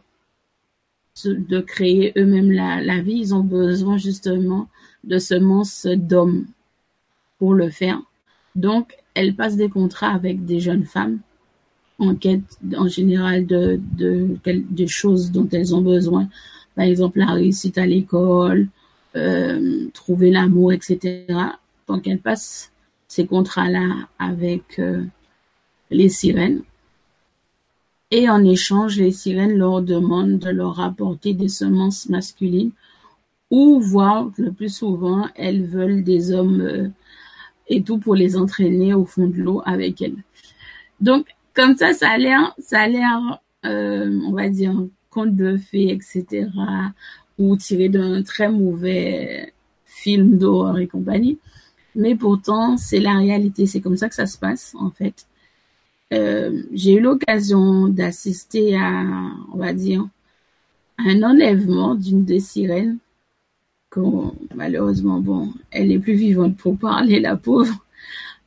de 1.25 1.59
créer 1.59 2.13
eux-mêmes 2.17 2.51
la, 2.51 2.81
la 2.81 3.01
vie. 3.01 3.17
Ils 3.19 3.35
ont 3.35 3.43
besoin 3.43 3.97
justement 3.97 4.69
de 5.03 5.19
semences 5.19 5.85
d'hommes 5.85 6.45
pour 7.39 7.53
le 7.53 7.69
faire. 7.69 8.01
Donc, 8.59 8.97
elles 9.13 9.35
passent 9.35 9.55
des 9.55 9.69
contrats 9.69 10.13
avec 10.13 10.43
des 10.43 10.59
jeunes 10.59 10.83
femmes 10.83 11.19
en 11.97 12.13
quête 12.13 12.59
en 12.75 12.89
général 12.89 13.45
de, 13.45 13.79
choses 14.85 15.31
dont 15.31 15.47
elles 15.53 15.73
ont 15.73 15.81
besoin. 15.81 16.27
Par 16.75 16.83
exemple, 16.83 17.19
la 17.19 17.31
réussite 17.31 17.77
à 17.77 17.85
l'école, 17.85 18.67
euh, 19.15 19.87
trouver 19.93 20.29
l'amour, 20.29 20.73
etc. 20.73 21.25
Donc, 21.87 22.05
elles 22.05 22.19
passent 22.19 22.73
ces 23.07 23.25
contrats-là 23.25 24.09
avec 24.19 24.77
euh, 24.79 25.05
les 25.89 26.09
sirènes. 26.09 26.61
Et 28.11 28.29
en 28.29 28.43
échange, 28.43 28.97
les 28.97 29.13
sirènes 29.13 29.57
leur 29.57 29.81
demandent 29.81 30.39
de 30.39 30.49
leur 30.49 30.81
apporter 30.81 31.33
des 31.33 31.47
semences 31.47 32.09
masculines 32.09 32.71
ou 33.51 33.79
voire 33.79 34.29
le 34.37 34.51
plus 34.51 34.73
souvent, 34.73 35.27
elles 35.35 35.63
veulent 35.63 36.03
des 36.03 36.33
hommes 36.33 36.61
euh, 36.61 36.89
et 37.69 37.81
tout 37.83 37.97
pour 37.97 38.15
les 38.15 38.35
entraîner 38.35 38.93
au 38.93 39.05
fond 39.05 39.27
de 39.27 39.37
l'eau 39.37 39.61
avec 39.65 40.01
elles. 40.01 40.23
Donc, 40.99 41.27
comme 41.53 41.75
ça, 41.75 41.93
ça 41.93 42.09
a 42.09 42.17
l'air, 42.17 42.55
ça 42.59 42.81
a 42.81 42.87
l'air, 42.87 43.41
euh, 43.65 44.19
on 44.25 44.33
va 44.33 44.49
dire, 44.49 44.73
conte 45.09 45.35
de 45.35 45.57
fées, 45.57 45.91
etc., 45.91 46.47
ou 47.37 47.55
tiré 47.55 47.89
d'un 47.89 48.21
très 48.21 48.49
mauvais 48.49 49.53
film 49.85 50.37
d'horreur 50.37 50.77
et 50.79 50.87
compagnie. 50.87 51.39
Mais 51.95 52.15
pourtant, 52.15 52.77
c'est 52.77 52.99
la 52.99 53.17
réalité. 53.17 53.65
C'est 53.65 53.81
comme 53.81 53.97
ça 53.97 54.09
que 54.09 54.15
ça 54.15 54.25
se 54.25 54.37
passe, 54.37 54.75
en 54.79 54.91
fait. 54.91 55.25
Euh, 56.13 56.63
j'ai 56.73 56.93
eu 56.93 56.99
l'occasion 56.99 57.87
d'assister 57.87 58.75
à, 58.75 59.03
on 59.53 59.57
va 59.57 59.73
dire, 59.73 60.07
un 60.97 61.23
enlèvement 61.23 61.95
d'une 61.95 62.25
des 62.25 62.39
sirènes. 62.39 62.97
Malheureusement, 64.55 65.19
bon, 65.19 65.53
elle 65.71 65.91
est 65.91 65.99
plus 65.99 66.13
vivante 66.13 66.57
pour 66.57 66.77
parler, 66.77 67.19
la 67.19 67.35
pauvre, 67.35 67.85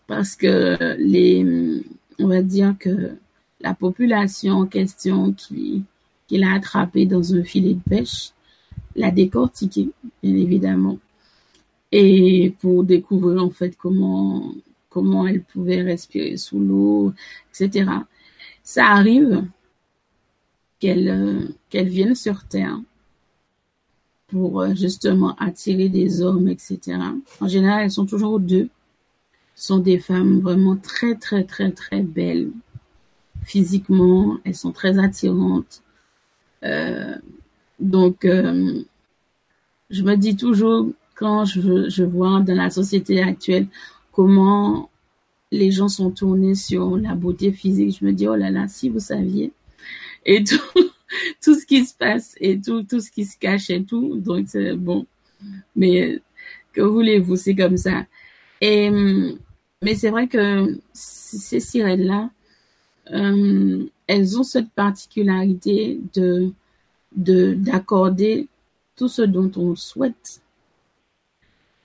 parce 0.07 0.37
que 0.37 0.97
les, 0.99 1.83
on 2.19 2.29
va 2.29 2.43
dire 2.43 2.77
que 2.79 3.17
la 3.61 3.75
population 3.75 4.55
en 4.55 4.67
question 4.67 5.33
qui, 5.33 5.83
qui 6.29 6.39
l'a 6.39 6.55
attrapée 6.55 7.07
dans 7.07 7.35
un 7.35 7.43
filet 7.43 7.75
de 7.75 7.81
pêche 7.89 8.31
l'a 8.95 9.11
décortiquée, 9.11 9.91
bien 10.23 10.37
évidemment, 10.37 10.99
et 11.91 12.55
pour 12.61 12.85
découvrir 12.85 13.43
en 13.43 13.51
fait 13.51 13.77
comment 13.77 14.55
comment 14.89 15.27
elle 15.27 15.43
pouvait 15.43 15.83
respirer 15.83 16.37
sous 16.37 16.61
l'eau, 16.61 17.15
etc. 17.51 17.91
Ça 18.63 18.89
arrive 18.89 19.45
qu'elle 20.79 21.09
euh, 21.09 21.49
qu'elle 21.71 21.89
vienne 21.89 22.15
sur 22.15 22.45
Terre 22.45 22.79
pour 24.33 24.63
euh, 24.63 24.75
justement 24.75 25.37
attirer 25.37 25.91
des 25.91 26.23
hommes, 26.23 26.49
etc. 26.49 26.99
En 27.41 27.49
général, 27.49 27.85
elles 27.85 27.91
sont 27.91 28.07
toujours 28.07 28.41
deux. 28.41 28.71
Ce 29.55 29.67
sont 29.67 29.79
des 29.79 29.99
femmes 29.99 30.41
vraiment 30.41 30.77
très, 30.77 31.15
très, 31.17 31.45
très, 31.45 31.71
très 31.71 32.03
belles. 32.03 32.51
Physiquement, 33.45 34.39
elles 34.45 34.55
sont 34.55 34.73
très 34.73 34.99
attirantes. 34.99 35.83
Euh, 36.65 37.15
donc, 37.79 38.25
euh, 38.25 38.83
je 39.91 40.03
me 40.03 40.17
dis 40.17 40.35
toujours, 40.35 40.87
quand 41.15 41.45
je, 41.45 41.91
je 41.91 42.03
vois 42.03 42.41
dans 42.41 42.57
la 42.57 42.71
société 42.71 43.23
actuelle 43.23 43.67
comment 44.13 44.89
les 45.51 45.71
gens 45.71 45.89
sont 45.89 46.11
tournés 46.11 46.55
sur 46.55 46.97
la 46.97 47.15
beauté 47.15 47.53
physique, 47.53 47.99
je 48.01 48.07
me 48.07 48.13
dis, 48.13 48.27
oh 48.27 48.35
là 48.37 48.51
là, 48.51 48.67
si 48.69 48.89
vous 48.89 49.01
saviez. 49.01 49.53
Et 50.25 50.43
tout, 50.43 50.57
tout 51.43 51.55
ce 51.55 51.67
qui 51.67 51.85
se 51.85 51.95
passe 51.95 52.35
et 52.41 52.61
tout, 52.61 52.83
tout 52.83 53.01
ce 53.01 53.11
qui 53.11 53.25
se 53.25 53.39
cache 53.39 53.71
et 53.71 53.85
tout. 53.85 54.17
Donc, 54.17 54.47
c'est 54.49 54.75
bon. 54.75 55.07
Mais 55.77 56.21
que 56.73 56.81
voulez-vous, 56.81 57.37
c'est 57.37 57.55
comme 57.55 57.77
ça. 57.77 58.07
Et, 58.61 58.91
mais 59.83 59.95
c'est 59.95 60.11
vrai 60.11 60.29
que 60.29 60.79
ces 60.93 61.61
sirènes-là, 61.61 62.31
euh, 63.11 63.85
elles 64.07 64.39
ont 64.39 64.45
cette 64.45 64.71
particularité 64.71 66.01
de 66.15 66.53
de 67.17 67.55
d'accorder 67.55 68.49
tout 68.97 69.09
ce 69.09 69.23
dont 69.23 69.51
on 69.57 69.75
souhaite. 69.77 70.41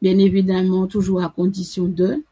Bien 0.02 0.18
évidemment, 0.20 0.88
toujours 0.88 1.24
à 1.24 1.30
condition 1.30 1.86
de, 1.86 2.24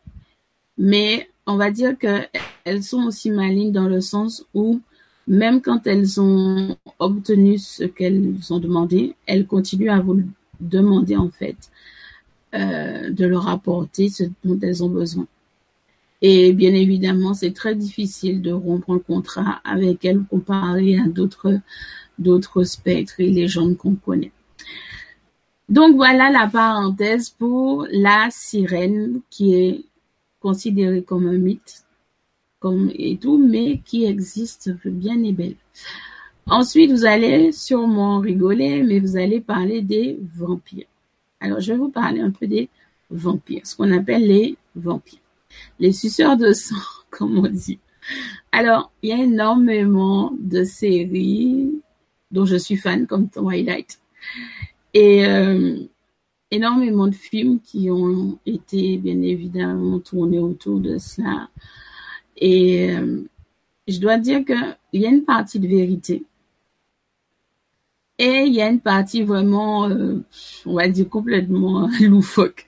mais 0.77 1.29
on 1.47 1.57
va 1.57 1.71
dire 1.71 1.97
que 1.97 2.21
elles 2.63 2.83
sont 2.83 3.03
aussi 3.05 3.31
malignes 3.31 3.71
dans 3.71 3.87
le 3.87 4.01
sens 4.01 4.45
où 4.53 4.81
même 5.27 5.61
quand 5.61 5.87
elles 5.87 6.21
ont 6.21 6.77
obtenu 6.99 7.57
ce 7.57 7.83
qu'elles 7.83 8.35
ont 8.49 8.59
demandé, 8.59 9.15
elles 9.25 9.47
continuent 9.47 9.91
à 9.91 9.99
vous 9.99 10.21
demander 10.59 11.15
en 11.15 11.29
fait 11.29 11.57
euh, 12.53 13.09
de 13.09 13.25
leur 13.25 13.47
apporter 13.47 14.09
ce 14.09 14.23
dont 14.43 14.59
elles 14.61 14.83
ont 14.83 14.89
besoin. 14.89 15.27
Et 16.21 16.53
bien 16.53 16.73
évidemment, 16.73 17.33
c'est 17.33 17.51
très 17.51 17.75
difficile 17.75 18.41
de 18.41 18.51
rompre 18.51 18.91
un 18.91 18.99
contrat 18.99 19.61
avec 19.63 20.05
elles 20.05 20.23
comparé 20.29 20.97
à 20.97 21.07
d'autres 21.07 21.59
d'autres 22.17 22.63
spectres 22.63 23.19
et 23.19 23.29
légendes 23.29 23.75
qu'on 23.77 23.95
connaît. 23.95 24.31
Donc 25.67 25.95
voilà 25.95 26.31
la 26.31 26.47
parenthèse 26.47 27.29
pour 27.29 27.87
la 27.91 28.29
sirène 28.31 29.21
qui 29.29 29.55
est 29.55 29.85
considérée 30.39 31.01
comme 31.01 31.27
un 31.27 31.37
mythe 31.37 31.84
et 32.97 33.17
tout, 33.17 33.37
mais 33.37 33.79
qui 33.85 34.05
existe 34.05 34.71
bien 34.85 35.23
et 35.23 35.31
belle. 35.31 35.55
Ensuite, 36.47 36.91
vous 36.91 37.05
allez 37.05 37.51
sûrement 37.51 38.19
rigoler, 38.19 38.83
mais 38.83 38.99
vous 38.99 39.17
allez 39.17 39.41
parler 39.41 39.81
des 39.81 40.19
vampires. 40.35 40.85
Alors, 41.39 41.59
je 41.59 41.73
vais 41.73 41.77
vous 41.77 41.89
parler 41.89 42.21
un 42.21 42.31
peu 42.31 42.47
des 42.47 42.69
vampires, 43.09 43.65
ce 43.65 43.75
qu'on 43.75 43.91
appelle 43.91 44.27
les 44.27 44.57
vampires. 44.75 45.19
Les 45.79 45.91
suceurs 45.91 46.37
de 46.37 46.53
sang, 46.53 46.75
comme 47.09 47.39
on 47.39 47.47
dit. 47.47 47.79
Alors, 48.51 48.91
il 49.01 49.09
y 49.09 49.13
a 49.13 49.23
énormément 49.23 50.33
de 50.39 50.63
séries 50.63 51.81
dont 52.31 52.45
je 52.45 52.57
suis 52.57 52.77
fan, 52.77 53.07
comme 53.07 53.29
Twilight. 53.29 53.99
Et 54.93 55.25
euh, 55.25 55.77
énormément 56.51 57.07
de 57.07 57.15
films 57.15 57.59
qui 57.59 57.89
ont 57.89 58.37
été, 58.45 58.97
bien 58.97 59.21
évidemment, 59.21 59.99
tournés 59.99 60.39
autour 60.39 60.79
de 60.79 60.97
cela. 60.97 61.49
Et 62.37 62.91
euh, 62.91 63.23
je 63.87 63.99
dois 63.99 64.17
dire 64.17 64.43
qu'il 64.45 65.01
y 65.01 65.05
a 65.05 65.09
une 65.09 65.23
partie 65.23 65.59
de 65.59 65.67
vérité. 65.67 66.23
Et 68.17 68.43
il 68.45 68.53
y 68.53 68.61
a 68.61 68.69
une 68.69 68.79
partie 68.79 69.23
vraiment, 69.23 69.89
euh, 69.89 70.23
on 70.65 70.75
va 70.75 70.87
dire 70.87 71.09
complètement 71.09 71.89
loufoque. 72.01 72.67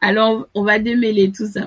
Alors, 0.00 0.46
on 0.54 0.62
va 0.62 0.78
démêler 0.78 1.32
tout 1.32 1.46
ça. 1.46 1.66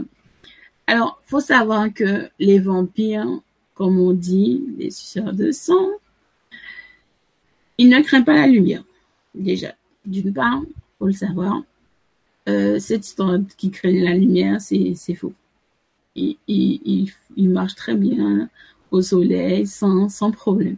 Alors, 0.87 1.21
faut 1.25 1.41
savoir 1.41 1.93
que 1.93 2.29
les 2.39 2.59
vampires, 2.59 3.27
comme 3.75 3.99
on 3.99 4.13
dit, 4.13 4.63
les 4.77 4.91
suceurs 4.91 5.33
de 5.33 5.51
sang, 5.51 5.89
ils 7.77 7.89
ne 7.89 8.01
craignent 8.01 8.23
pas 8.23 8.35
la 8.35 8.47
lumière. 8.47 8.83
Déjà, 9.35 9.75
d'une 10.05 10.33
part, 10.33 10.61
faut 10.97 11.07
le 11.07 11.11
savoir, 11.11 11.61
euh, 12.47 12.79
cette 12.79 13.05
histoire 13.05 13.39
qui 13.57 13.69
craignent 13.71 14.05
la 14.05 14.15
lumière, 14.15 14.61
c'est 14.61 14.95
faux 15.15 15.33
il, 16.17 17.11
il, 17.35 17.49
marche 17.49 17.75
très 17.75 17.95
bien 17.95 18.49
au 18.91 19.01
soleil 19.01 19.67
sans, 19.67 20.31
problème. 20.31 20.77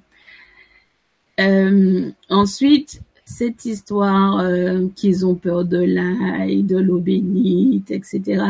Euh, 1.39 2.11
ensuite, 2.29 3.01
cette 3.25 3.65
histoire 3.65 4.39
euh, 4.39 4.87
qu'ils 4.95 5.25
ont 5.25 5.35
peur 5.35 5.65
de 5.65 5.77
l'ail, 5.77 6.63
de 6.63 6.77
l'eau 6.77 6.99
bénite, 6.99 7.91
etc. 7.91 8.43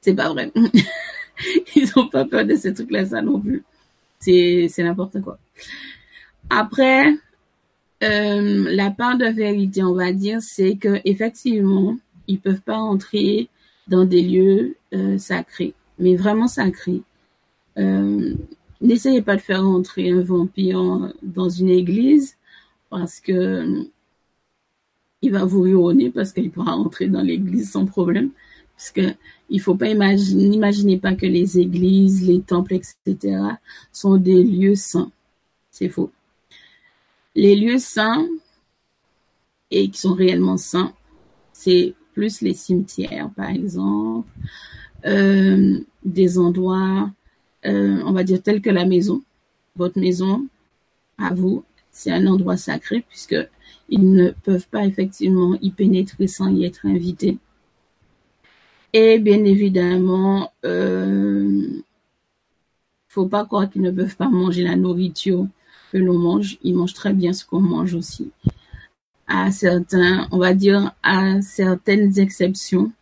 C'est 0.00 0.14
pas 0.14 0.28
vrai. 0.28 0.52
Ils 1.76 1.92
ont 1.96 2.08
pas 2.08 2.24
peur 2.24 2.44
de 2.44 2.54
ces 2.56 2.74
trucs-là, 2.74 3.06
ça 3.06 3.22
non 3.22 3.40
plus. 3.40 3.64
C'est 4.20 4.66
c'est 4.68 4.82
n'importe 4.82 5.20
quoi. 5.22 5.38
Après, 6.50 7.12
euh, 8.02 8.70
la 8.70 8.90
part 8.90 9.18
de 9.18 9.26
vérité, 9.26 9.82
on 9.82 9.94
va 9.94 10.12
dire, 10.12 10.40
c'est 10.40 10.76
que 10.76 11.00
effectivement, 11.04 11.96
ils 12.26 12.40
peuvent 12.40 12.60
pas 12.60 12.78
entrer 12.78 13.48
dans 13.88 14.04
des 14.04 14.22
lieux 14.22 14.76
euh, 14.94 15.18
sacrés, 15.18 15.74
mais 15.98 16.16
vraiment 16.16 16.48
sacrés. 16.48 17.02
Euh, 17.78 18.34
N'essayez 18.80 19.22
pas 19.22 19.34
de 19.36 19.40
faire 19.40 19.64
entrer 19.66 20.10
un 20.10 20.20
vampire 20.20 21.12
dans 21.22 21.48
une 21.48 21.68
église 21.68 22.36
parce 22.90 23.20
que 23.20 23.86
il 25.20 25.32
va 25.32 25.44
vous 25.44 25.62
ruiner 25.62 26.10
parce 26.10 26.32
qu'il 26.32 26.50
pourra 26.52 26.76
entrer 26.76 27.08
dans 27.08 27.22
l'église 27.22 27.72
sans 27.72 27.86
problème. 27.86 28.30
Parce 28.76 28.92
que 28.92 29.14
il 29.50 29.60
faut 29.60 29.74
pas 29.74 29.88
imaginer, 29.88 30.48
n'imaginez 30.48 30.98
pas 30.98 31.14
que 31.14 31.26
les 31.26 31.58
églises, 31.58 32.24
les 32.24 32.40
temples, 32.40 32.74
etc. 32.74 33.38
sont 33.92 34.16
des 34.16 34.44
lieux 34.44 34.76
saints. 34.76 35.10
C'est 35.72 35.88
faux. 35.88 36.12
Les 37.34 37.56
lieux 37.56 37.78
saints 37.78 38.28
et 39.72 39.90
qui 39.90 39.98
sont 39.98 40.14
réellement 40.14 40.56
saints, 40.56 40.92
c'est 41.52 41.94
plus 42.18 42.40
les 42.40 42.52
cimetières, 42.52 43.30
par 43.36 43.48
exemple, 43.48 44.28
euh, 45.06 45.78
des 46.04 46.36
endroits, 46.36 47.12
euh, 47.64 48.02
on 48.04 48.10
va 48.10 48.24
dire 48.24 48.42
tels 48.42 48.60
que 48.60 48.70
la 48.70 48.84
maison. 48.84 49.22
Votre 49.76 50.00
maison, 50.00 50.48
à 51.16 51.32
vous, 51.32 51.62
c'est 51.92 52.10
un 52.10 52.26
endroit 52.26 52.56
sacré 52.56 53.04
puisque 53.08 53.36
ils 53.88 54.12
ne 54.12 54.30
peuvent 54.30 54.66
pas 54.66 54.84
effectivement 54.84 55.56
y 55.62 55.70
pénétrer 55.70 56.26
sans 56.26 56.48
y 56.48 56.64
être 56.64 56.86
invités. 56.86 57.38
Et 58.92 59.20
bien 59.20 59.44
évidemment, 59.44 60.50
euh, 60.64 61.80
faut 63.06 63.26
pas 63.26 63.44
croire 63.44 63.70
qu'ils 63.70 63.82
ne 63.82 63.92
peuvent 63.92 64.16
pas 64.16 64.28
manger 64.28 64.64
la 64.64 64.74
nourriture 64.74 65.46
que 65.92 65.98
l'on 65.98 66.18
mange. 66.18 66.58
Ils 66.64 66.74
mangent 66.74 66.94
très 66.94 67.12
bien 67.12 67.32
ce 67.32 67.44
qu'on 67.44 67.60
mange 67.60 67.94
aussi. 67.94 68.32
À 69.28 69.50
certains, 69.52 70.26
on 70.32 70.38
va 70.38 70.54
dire 70.54 70.94
à 71.02 71.40
certaines 71.42 72.18
exceptions, 72.18 72.92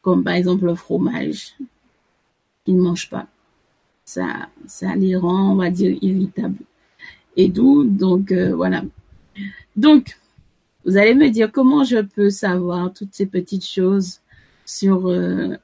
comme 0.00 0.24
par 0.24 0.34
exemple 0.34 0.64
le 0.64 0.74
fromage, 0.74 1.54
ils 2.66 2.76
ne 2.76 2.82
mangent 2.82 3.10
pas. 3.10 3.26
Ça, 4.04 4.48
ça 4.66 4.94
les 4.94 5.16
rend, 5.16 5.52
on 5.52 5.56
va 5.56 5.70
dire, 5.70 5.96
irritables. 6.00 6.64
Et 7.36 7.48
d'où, 7.48 7.84
donc 7.84 8.32
euh, 8.32 8.54
voilà. 8.54 8.82
Donc, 9.76 10.16
vous 10.84 10.96
allez 10.96 11.14
me 11.14 11.28
dire 11.28 11.50
comment 11.52 11.84
je 11.84 11.98
peux 11.98 12.30
savoir 12.30 12.92
toutes 12.92 13.14
ces 13.14 13.26
petites 13.26 13.66
choses 13.66 14.20
sur 14.64 15.08
euh, 15.08 15.56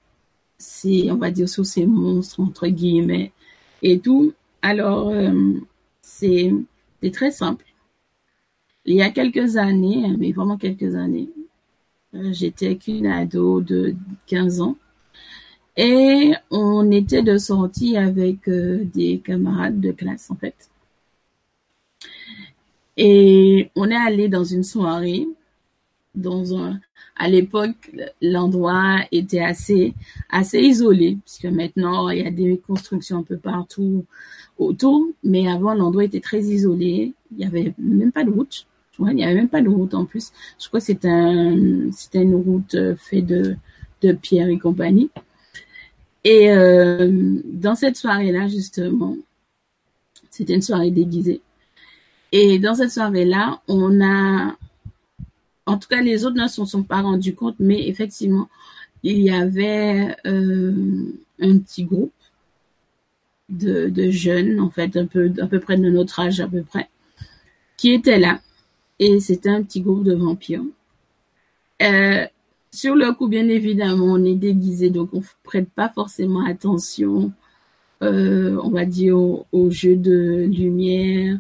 ces, 0.59 1.11
on 1.11 1.17
va 1.17 1.31
dire, 1.31 1.49
sur 1.49 1.65
ces 1.65 1.87
monstres, 1.87 2.41
entre 2.41 2.67
guillemets, 2.69 3.33
et 3.83 3.99
tout. 3.99 4.35
Alors, 4.61 5.09
euh, 5.09 5.55
c'est 6.03 6.53
très 7.13 7.31
simple. 7.31 7.65
Il 8.85 8.97
y 8.97 9.03
a 9.03 9.11
quelques 9.11 9.57
années, 9.57 10.15
mais 10.19 10.33
vraiment 10.33 10.57
quelques 10.59 10.95
années, 10.97 11.31
euh, 12.15 12.33
j'étais 12.33 12.77
qu'une 12.77 13.07
ado 13.07 13.61
de 13.61 13.95
15 14.27 14.61
ans. 14.61 14.77
Et 15.77 16.33
on 16.51 16.91
était 16.91 17.23
de 17.23 17.39
sortie 17.39 17.97
avec 17.97 18.49
euh, 18.49 18.85
des 18.85 19.21
camarades 19.21 19.81
de 19.81 19.93
classe 19.93 20.31
en 20.31 20.37
fait. 20.37 20.71
Et 22.97 23.71
on 23.75 23.89
est 23.91 23.97
allé 23.97 24.29
dans 24.29 24.45
une 24.45 24.65
soirée 24.65 25.27
à 27.17 27.29
l'époque 27.29 27.91
l'endroit 28.21 28.99
était 29.13 29.41
assez 29.41 29.95
assez 30.29 30.61
isolé 30.61 31.19
puisque 31.25 31.47
maintenant 31.47 32.11
il 32.11 32.19
y 32.23 32.27
a 32.27 32.31
des 32.31 32.59
constructions 32.59 33.19
un 33.19 33.23
peu 33.23 33.39
partout 33.39 34.05
autour 34.59 35.07
mais 35.25 35.49
avant 35.49 35.75
l'endroit 35.75 36.05
était 36.05 36.21
très 36.21 36.43
isolé. 36.43 37.15
Il 37.31 37.39
y 37.39 37.45
avait 37.47 37.73
même 37.79 38.13
pas 38.13 38.25
de 38.25 38.31
route 38.31 38.67
il 38.99 39.15
n'y 39.15 39.25
avait 39.25 39.35
même 39.35 39.49
pas 39.49 39.63
de 39.63 39.69
route 39.69 39.95
en 39.95 40.05
plus. 40.05 40.33
Je 40.61 40.69
crois 40.69 40.81
que 40.81 40.87
c'était 40.87 41.09
un 41.09 41.91
c'était 41.93 42.23
une 42.23 42.35
route 42.35 42.75
euh, 42.75 42.97
faite 42.97 43.27
de 43.27 43.57
de 44.03 44.13
pierre 44.13 44.49
et 44.49 44.59
compagnie. 44.59 45.11
Et 46.25 46.53
euh, 46.53 47.41
dans 47.45 47.75
cette 47.75 47.97
soirée 47.97 48.33
là 48.33 48.49
justement 48.49 49.17
c'était 50.31 50.55
une 50.55 50.63
soirée 50.63 50.91
déguisée. 50.91 51.41
Et 52.33 52.59
dans 52.59 52.75
cette 52.75 52.91
soirée 52.91 53.25
là 53.25 53.61
on 53.69 54.01
a 54.01 54.57
en 55.67 55.79
tout 55.79 55.89
cas, 55.89 56.01
les 56.01 56.25
autres 56.25 56.37
ne 56.37 56.49
se 56.49 56.65
sont 56.65 56.83
pas 56.83 57.01
rendus 57.03 57.35
compte, 57.35 57.57
mais 57.59 57.89
effectivement, 57.89 58.49
il 59.03 59.19
y 59.19 59.31
avait 59.31 60.17
euh, 60.27 61.05
un 61.41 61.59
petit 61.59 61.85
groupe 61.85 62.13
de, 63.49 63.89
de, 63.89 64.11
jeunes, 64.11 64.61
en 64.61 64.71
fait, 64.71 64.97
un 64.97 65.07
peu, 65.07 65.33
à 65.41 65.47
peu 65.47 65.61
près 65.61 65.77
de 65.77 65.89
notre 65.89 66.21
âge 66.21 66.41
à 66.41 66.49
peu 66.49 66.63
près, 66.63 66.89
qui 67.77 67.93
étaient 67.93 68.19
là. 68.19 68.41
Et 69.05 69.19
c'était 69.19 69.49
un 69.49 69.65
petit 69.65 69.81
groupe 69.81 70.05
de 70.05 70.15
vampires. 70.15 70.63
Euh, 71.83 72.25
sur 72.71 72.95
le 72.95 73.13
coup, 73.13 73.27
bien 73.27 73.49
évidemment, 73.49 74.05
on 74.05 74.23
est 74.25 74.37
déguisé, 74.37 74.91
donc 74.91 75.09
on 75.13 75.23
prête 75.43 75.69
pas 75.71 75.89
forcément 75.89 76.47
attention, 76.47 77.33
euh, 78.05 78.57
on 78.63 78.71
va 78.71 78.85
dire, 78.85 79.19
au, 79.19 79.45
au 79.51 79.71
jeu 79.71 79.97
de 79.97 80.49
lumière, 80.49 81.37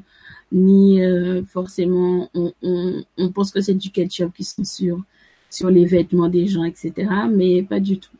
ni 0.50 1.04
euh, 1.04 1.44
forcément 1.44 2.28
on, 2.34 3.30
pense 3.32 3.52
que 3.52 3.60
c'est 3.60 3.74
du 3.74 3.90
ketchup 3.90 4.34
qui 4.34 4.42
sont 4.42 4.64
sur 4.64 5.00
sur 5.48 5.70
les 5.70 5.84
vêtements 5.84 6.28
des 6.28 6.48
gens, 6.48 6.64
etc. 6.64 6.92
Mais 7.30 7.62
pas 7.62 7.78
du 7.78 7.98
tout. 7.98 8.16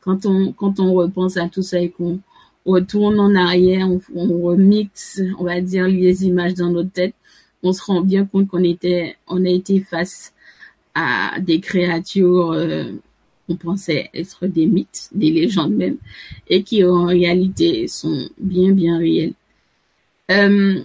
Quand 0.00 0.24
on 0.24 0.52
quand 0.52 0.80
on 0.80 0.94
repense 0.94 1.36
à 1.36 1.46
tout 1.50 1.62
ça 1.62 1.78
et 1.78 1.90
qu'on 1.90 2.20
retourne 2.64 3.20
en 3.20 3.34
arrière, 3.34 3.86
on, 3.90 4.00
on, 4.14 4.42
remixe, 4.42 5.20
on 5.38 5.44
va 5.44 5.60
dire 5.60 5.86
les 5.88 6.24
images 6.24 6.54
dans 6.54 6.70
notre 6.70 6.90
tête, 6.92 7.14
on 7.62 7.72
se 7.72 7.82
rend 7.82 8.00
bien 8.00 8.24
compte 8.24 8.48
qu'on 8.48 8.62
était 8.62 9.16
on 9.26 9.44
a 9.44 9.48
été 9.48 9.80
face 9.80 10.32
à 10.94 11.38
des 11.40 11.60
créatures 11.60 12.52
euh, 12.52 12.92
on 13.48 13.56
pensait 13.56 14.10
être 14.14 14.46
des 14.46 14.66
mythes, 14.66 15.08
des 15.12 15.30
légendes 15.30 15.74
même, 15.74 15.96
et 16.48 16.62
qui 16.62 16.84
en 16.84 17.06
réalité 17.06 17.88
sont 17.88 18.28
bien 18.38 18.72
bien 18.72 18.98
réelles. 18.98 19.34
Euh, 20.30 20.82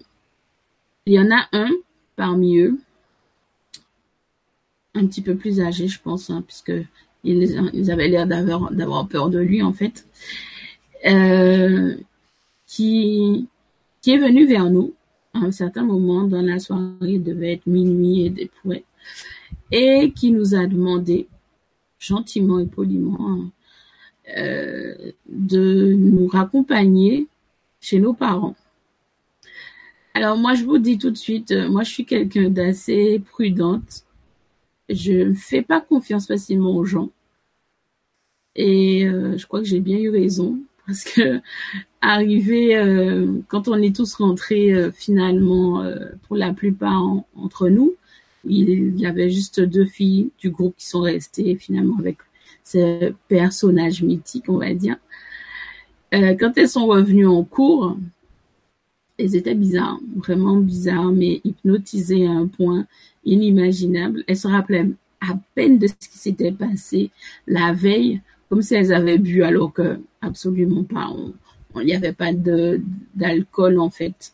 il 1.05 1.13
y 1.13 1.19
en 1.19 1.29
a 1.31 1.47
un 1.51 1.69
parmi 2.15 2.59
eux, 2.59 2.79
un 4.95 5.05
petit 5.07 5.21
peu 5.21 5.35
plus 5.35 5.59
âgé, 5.59 5.87
je 5.87 5.99
pense, 6.01 6.29
hein, 6.29 6.43
puisque 6.47 6.71
ils, 7.25 7.91
avaient 7.91 8.07
l'air 8.07 8.27
d'avoir 8.27 9.07
peur 9.07 9.29
de 9.29 9.39
lui 9.39 9.61
en 9.61 9.73
fait, 9.73 10.05
euh, 11.05 11.95
qui 12.65 13.47
est 14.07 14.17
venu 14.17 14.45
vers 14.45 14.69
nous 14.69 14.93
à 15.33 15.39
un 15.39 15.51
certain 15.51 15.83
moment 15.83 16.23
dans 16.23 16.41
la 16.41 16.59
soirée, 16.59 16.93
il 17.01 17.23
devait 17.23 17.53
être 17.53 17.67
minuit 17.67 18.25
et 18.25 18.29
des 18.29 18.51
points, 18.61 18.81
et 19.71 20.11
qui 20.11 20.31
nous 20.31 20.55
a 20.55 20.65
demandé 20.67 21.27
gentiment 21.99 22.59
et 22.59 22.65
poliment 22.65 23.49
euh, 24.37 25.11
de 25.27 25.93
nous 25.93 26.27
raccompagner 26.27 27.27
chez 27.81 27.99
nos 27.99 28.13
parents. 28.13 28.55
Alors 30.13 30.37
moi, 30.37 30.53
je 30.53 30.63
vous 30.63 30.77
dis 30.77 30.97
tout 30.97 31.09
de 31.09 31.17
suite, 31.17 31.51
euh, 31.51 31.69
moi, 31.69 31.83
je 31.83 31.91
suis 31.91 32.05
quelqu'un 32.05 32.49
d'assez 32.49 33.19
prudente. 33.19 34.05
Je 34.89 35.13
ne 35.29 35.33
fais 35.33 35.61
pas 35.61 35.81
confiance 35.81 36.27
facilement 36.27 36.75
aux 36.75 36.85
gens. 36.85 37.09
Et 38.55 39.05
euh, 39.05 39.37
je 39.37 39.47
crois 39.47 39.59
que 39.59 39.65
j'ai 39.65 39.79
bien 39.79 39.97
eu 39.97 40.09
raison 40.09 40.59
parce 40.85 41.03
que 41.03 41.41
arriver 42.09 42.75
euh, 42.77 43.27
quand 43.47 43.67
on 43.67 43.81
est 43.81 43.95
tous 43.95 44.15
rentrés 44.15 44.91
finalement 44.93 45.83
pour 46.27 46.35
la 46.35 46.53
plupart 46.53 47.03
entre 47.35 47.69
nous, 47.69 47.95
il 48.45 48.99
y 48.99 49.05
avait 49.05 49.29
juste 49.29 49.61
deux 49.61 49.85
filles 49.85 50.31
du 50.39 50.49
groupe 50.49 50.75
qui 50.77 50.87
sont 50.87 51.01
restées 51.01 51.55
finalement 51.55 51.97
avec 51.99 52.17
ces 52.63 53.13
personnages 53.27 54.03
mythiques, 54.03 54.49
on 54.49 54.57
va 54.57 54.73
dire. 54.73 54.97
quand 56.11 56.51
elles 56.57 56.69
sont 56.69 56.87
revenues 56.87 57.27
en 57.27 57.43
cours, 57.43 57.97
elles 59.17 59.35
étaient 59.35 59.55
bizarres, 59.55 59.99
vraiment 60.15 60.57
bizarres, 60.57 61.11
mais 61.11 61.41
hypnotisées 61.43 62.27
à 62.27 62.31
un 62.31 62.47
point 62.47 62.85
inimaginable. 63.25 64.23
Elles 64.27 64.37
se 64.37 64.47
rappelaient 64.47 64.89
à 65.21 65.37
peine 65.55 65.77
de 65.77 65.87
ce 65.87 65.93
qui 65.93 66.17
s'était 66.17 66.51
passé 66.51 67.11
la 67.47 67.73
veille, 67.73 68.21
comme 68.49 68.61
si 68.61 68.75
elles 68.75 68.93
avaient 68.93 69.17
bu, 69.17 69.43
alors 69.43 69.71
que 69.71 69.99
absolument 70.21 70.83
pas. 70.83 71.13
Il 71.81 71.85
n'y 71.85 71.95
avait 71.95 72.13
pas 72.13 72.31
d'alcool 73.15 73.79
en 73.79 73.89
fait 73.89 74.33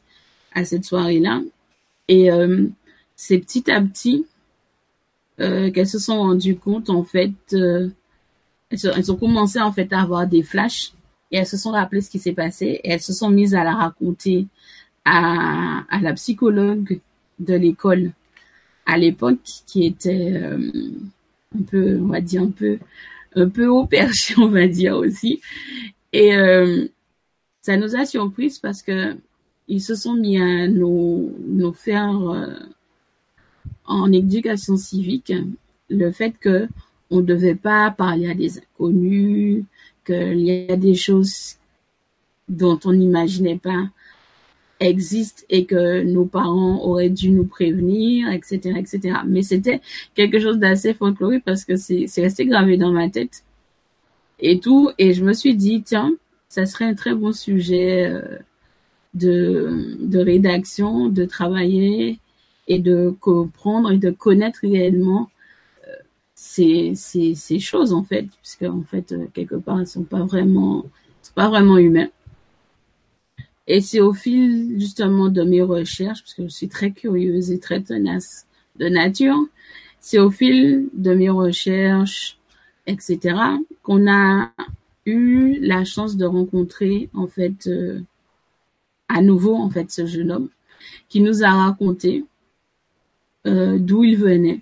à 0.53 0.65
cette 0.65 0.85
soirée-là. 0.85 1.41
Et 2.07 2.31
euh, 2.31 2.67
c'est 3.15 3.37
petit 3.37 3.69
à 3.71 3.81
petit 3.81 4.25
euh, 5.39 5.71
qu'elles 5.71 5.87
se 5.87 5.99
sont 5.99 6.19
rendues 6.19 6.57
compte 6.57 6.89
en 6.89 7.03
fait. 7.03 7.33
Euh, 7.53 7.89
elles, 8.71 9.11
ont 9.11 9.15
commencé 9.15 9.59
en 9.59 9.71
fait 9.71 9.91
à 9.93 10.01
avoir 10.01 10.27
des 10.27 10.43
flashs 10.43 10.93
et 11.31 11.37
elles 11.37 11.47
se 11.47 11.57
sont 11.57 11.71
rappelées 11.71 12.01
ce 12.01 12.09
qui 12.09 12.19
s'est 12.19 12.33
passé 12.33 12.81
et 12.83 12.91
elles 12.91 13.01
se 13.01 13.13
sont 13.13 13.29
mises 13.29 13.55
à 13.55 13.63
la 13.63 13.73
raconter 13.73 14.47
à, 15.05 15.83
à 15.89 15.99
la 15.99 16.13
psychologue 16.13 16.99
de 17.39 17.55
l'école 17.55 18.11
à 18.85 18.97
l'époque 18.97 19.39
qui 19.65 19.85
était 19.85 20.33
euh, 20.33 20.71
un 21.57 21.63
peu 21.63 21.99
on 22.01 22.07
va 22.07 22.21
dire 22.21 22.41
un 22.43 22.51
peu 22.51 22.79
un 23.35 23.49
peu 23.49 23.67
au 23.67 23.85
perché 23.85 24.35
on 24.37 24.47
va 24.47 24.67
dire 24.67 24.97
aussi 24.97 25.41
et 26.11 26.35
euh, 26.35 26.87
ça 27.69 27.77
nous 27.77 27.95
a 27.95 28.03
surprise 28.03 28.57
parce 28.57 28.81
que 28.81 29.15
ils 29.67 29.83
se 29.83 29.93
sont 29.93 30.15
mis 30.15 30.41
à 30.41 30.67
nous 30.67 31.31
nous 31.47 31.71
faire 31.71 32.19
euh, 32.19 32.47
en 33.85 34.11
éducation 34.11 34.75
civique 34.75 35.31
le 35.87 36.09
fait 36.11 36.33
que 36.39 36.67
on 37.11 37.17
ne 37.17 37.21
devait 37.21 37.53
pas 37.53 37.91
parler 37.91 38.27
à 38.27 38.33
des 38.33 38.57
inconnus, 38.57 39.65
qu'il 40.03 40.39
y 40.39 40.71
a 40.71 40.75
des 40.77 40.95
choses 40.95 41.57
dont 42.47 42.79
on 42.85 42.93
n'imaginait 42.93 43.59
pas 43.59 43.83
existent 44.79 45.43
et 45.51 45.65
que 45.65 46.01
nos 46.01 46.25
parents 46.25 46.83
auraient 46.83 47.11
dû 47.11 47.29
nous 47.29 47.45
prévenir, 47.45 48.31
etc., 48.31 48.79
etc. 48.79 49.19
Mais 49.27 49.43
c'était 49.43 49.79
quelque 50.15 50.39
chose 50.39 50.57
d'assez 50.57 50.95
folklorique 50.95 51.45
parce 51.45 51.65
que 51.65 51.75
c'est 51.75 52.09
resté 52.17 52.47
gravé 52.47 52.77
dans 52.77 52.91
ma 52.91 53.11
tête 53.11 53.43
et 54.39 54.59
tout. 54.59 54.89
Et 54.97 55.13
je 55.13 55.23
me 55.23 55.33
suis 55.33 55.53
dit, 55.55 55.83
tiens, 55.83 56.15
ça 56.49 56.65
serait 56.65 56.85
un 56.85 56.95
très 56.95 57.13
bon 57.13 57.31
sujet 57.31 58.07
euh, 58.09 58.39
de, 59.13 59.97
de 59.99 60.19
rédaction, 60.19 61.07
de 61.09 61.25
travailler 61.25 62.19
et 62.67 62.79
de 62.79 63.15
comprendre 63.19 63.91
et 63.91 63.97
de 63.97 64.09
connaître 64.09 64.59
réellement 64.63 65.29
euh, 65.87 65.91
ces, 66.35 66.93
ces, 66.95 67.35
ces 67.35 67.59
choses 67.59 67.93
en 67.93 68.03
fait, 68.03 68.27
puisque 68.41 68.63
en 68.63 68.81
fait 68.83 69.11
euh, 69.11 69.27
quelque 69.33 69.55
part 69.55 69.79
elles 69.79 69.87
sont 69.87 70.03
pas 70.03 70.23
vraiment, 70.23 70.85
sont 71.21 71.33
pas 71.35 71.49
vraiment 71.49 71.77
humains. 71.77 72.09
Et 73.67 73.81
c'est 73.81 74.01
au 74.01 74.13
fil 74.13 74.79
justement 74.79 75.29
de 75.29 75.43
mes 75.43 75.61
recherches, 75.61 76.21
parce 76.21 76.33
que 76.33 76.43
je 76.43 76.47
suis 76.49 76.69
très 76.69 76.91
curieuse 76.91 77.51
et 77.51 77.59
très 77.59 77.81
tenace 77.81 78.47
de 78.77 78.89
nature, 78.89 79.37
c'est 79.99 80.17
au 80.17 80.31
fil 80.31 80.89
de 80.93 81.13
mes 81.13 81.29
recherches, 81.29 82.39
etc., 82.87 83.35
qu'on 83.83 84.11
a 84.11 84.51
la 85.61 85.83
chance 85.85 86.17
de 86.17 86.25
rencontrer 86.25 87.09
en 87.13 87.27
fait 87.27 87.67
euh, 87.67 87.99
à 89.07 89.21
nouveau 89.21 89.55
en 89.55 89.69
fait 89.69 89.91
ce 89.91 90.05
jeune 90.05 90.31
homme 90.31 90.49
qui 91.07 91.21
nous 91.21 91.43
a 91.43 91.49
raconté 91.49 92.25
euh, 93.47 93.77
d'où 93.79 94.03
il 94.03 94.17
venait. 94.17 94.61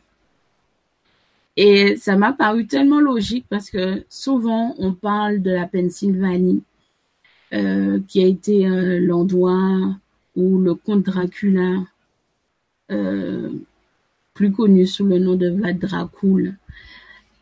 Et 1.55 1.95
ça 1.97 2.15
m'a 2.15 2.33
paru 2.33 2.67
tellement 2.67 2.99
logique 2.99 3.45
parce 3.49 3.69
que 3.69 4.05
souvent 4.09 4.75
on 4.77 4.93
parle 4.93 5.41
de 5.41 5.51
la 5.51 5.67
Pennsylvanie 5.67 6.61
euh, 7.53 7.99
qui 8.07 8.23
a 8.23 8.27
été 8.27 8.67
l'endroit 8.99 9.95
où 10.35 10.59
le 10.59 10.75
comte 10.75 11.03
Dracula, 11.03 11.83
plus 14.33 14.51
connu 14.51 14.85
sous 14.85 15.05
le 15.05 15.17
nom 15.17 15.35
de 15.35 15.49
Vlad 15.49 15.79
Dracul, 15.79 16.55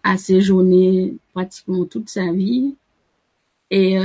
a 0.05 0.17
séjourné 0.17 1.17
pratiquement 1.33 1.83
toute 1.85 2.09
sa 2.09 2.31
vie. 2.31 2.75
Et 3.77 3.97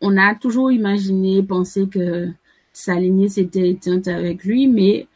on 0.00 0.16
a 0.16 0.34
toujours 0.34 0.72
imaginé, 0.72 1.42
pensé 1.42 1.86
que 1.88 2.28
sa 2.72 2.94
lignée 2.94 3.28
s'était 3.28 3.68
éteinte 3.68 4.08
avec 4.08 4.44
lui, 4.44 4.66
mais 4.66 5.06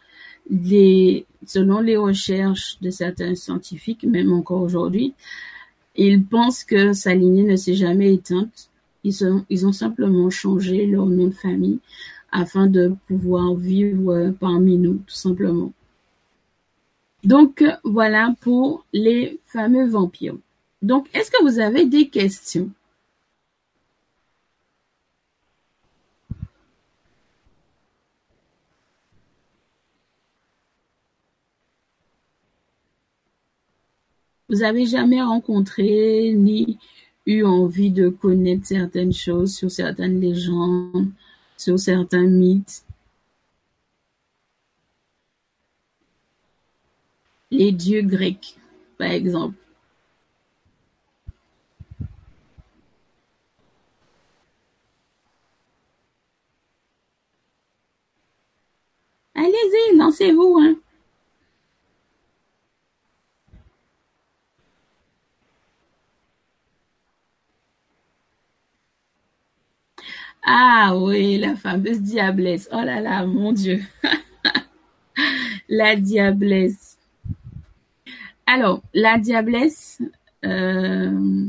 selon 1.47 1.81
les 1.81 1.97
recherches 1.97 2.77
de 2.83 2.91
certains 2.91 3.35
scientifiques, 3.35 4.05
même 4.05 4.31
encore 4.33 4.61
aujourd'hui, 4.61 5.15
ils 5.97 6.23
pensent 6.23 6.65
que 6.65 6.93
sa 6.93 7.15
lignée 7.15 7.45
ne 7.45 7.57
s'est 7.57 7.75
jamais 7.75 8.13
éteinte 8.13 8.69
ils 9.05 9.25
ont, 9.25 9.45
ils 9.51 9.67
ont 9.67 9.73
simplement 9.73 10.31
changé 10.31 10.87
leur 10.87 11.07
nom 11.07 11.27
de 11.27 11.35
famille 11.35 11.79
afin 12.33 12.67
de 12.67 12.95
pouvoir 13.07 13.55
vivre 13.55 14.35
parmi 14.41 14.77
nous, 14.77 14.95
tout 15.07 15.15
simplement. 15.15 15.73
Donc, 17.23 17.63
voilà 17.85 18.35
pour 18.41 18.85
les 18.93 19.39
fameux 19.47 19.87
vampires. 19.87 20.37
Donc, 20.83 21.09
est-ce 21.15 21.31
que 21.31 21.43
vous 21.45 21.61
avez 21.61 21.87
des 21.87 22.09
questions? 22.09 22.71
Vous 34.55 34.63
avez 34.63 34.87
jamais 34.87 35.21
rencontré 35.21 36.33
ni 36.33 36.79
eu 37.27 37.43
envie 37.43 37.91
de 37.91 38.09
connaître 38.09 38.65
certaines 38.67 39.13
choses 39.13 39.53
sur 39.53 39.69
certaines 39.69 40.21
légendes, 40.21 41.11
sur 41.57 41.77
certains 41.77 42.29
mythes? 42.29 42.85
Les 47.51 47.73
dieux 47.73 48.03
grecs, 48.03 48.57
par 48.97 49.11
exemple. 49.11 49.57
Allez-y, 59.35 59.97
lancez-vous, 59.97 60.59
hein. 60.61 60.84
Ah 70.45 70.93
oui, 70.97 71.39
la 71.39 71.57
fameuse 71.57 72.01
diablesse. 72.01 72.69
Oh 72.73 72.83
là 72.83 73.01
là, 73.01 73.25
mon 73.27 73.53
Dieu. 73.53 73.83
la 75.69 75.97
diablesse. 75.97 76.99
Alors, 78.47 78.83
la 78.93 79.19
diablesse, 79.19 80.03
euh, 80.45 81.47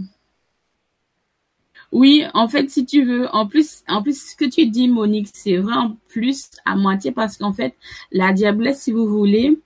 oui, 1.92 2.26
en 2.34 2.48
fait, 2.48 2.70
si 2.70 2.86
tu 2.86 3.04
veux, 3.06 3.28
en 3.34 3.48
plus, 3.48 3.84
en 3.88 4.02
plus, 4.02 4.32
ce 4.32 4.36
que 4.36 4.46
tu 4.46 4.68
dis, 4.68 4.88
Monique, 4.88 5.30
c'est 5.34 5.58
vrai 5.58 5.76
en 5.76 5.98
plus 6.10 6.50
à 6.66 6.76
moitié 6.76 7.12
parce 7.12 7.38
qu'en 7.38 7.54
fait, 7.54 7.76
la 8.12 8.34
diablesse, 8.34 8.82
si 8.82 8.92
vous 8.92 9.08
voulez, 9.08 9.58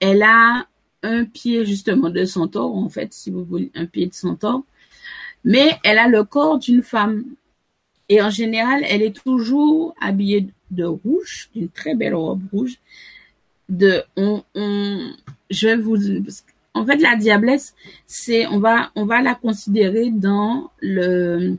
elle 0.00 0.22
a 0.22 0.66
un 1.02 1.24
pied 1.24 1.64
justement 1.64 2.10
de 2.10 2.24
centaure, 2.24 2.74
en 2.74 2.88
fait, 2.88 3.12
si 3.12 3.30
vous 3.30 3.44
voulez, 3.44 3.70
un 3.74 3.86
pied 3.86 4.06
de 4.06 4.14
centaure, 4.14 4.64
mais 5.44 5.78
elle 5.84 5.98
a 5.98 6.08
le 6.08 6.24
corps 6.24 6.58
d'une 6.58 6.82
femme. 6.82 7.24
Et 8.08 8.22
en 8.22 8.30
général, 8.30 8.82
elle 8.88 9.02
est 9.02 9.22
toujours 9.22 9.94
habillée 10.00 10.48
de 10.70 10.84
rouge, 10.84 11.50
d'une 11.54 11.68
très 11.68 11.94
belle 11.94 12.14
robe 12.14 12.42
rouge. 12.52 12.78
De, 13.68 14.02
on, 14.16 14.42
on, 14.54 15.12
je 15.50 15.68
vais 15.68 15.76
vous, 15.76 15.96
en 16.74 16.86
fait, 16.86 16.96
la 16.96 17.16
diablesse, 17.16 17.74
c'est, 18.06 18.46
on 18.46 18.60
va, 18.60 18.90
on 18.94 19.04
va 19.04 19.20
la 19.20 19.34
considérer 19.34 20.10
dans 20.10 20.70
le, 20.80 21.58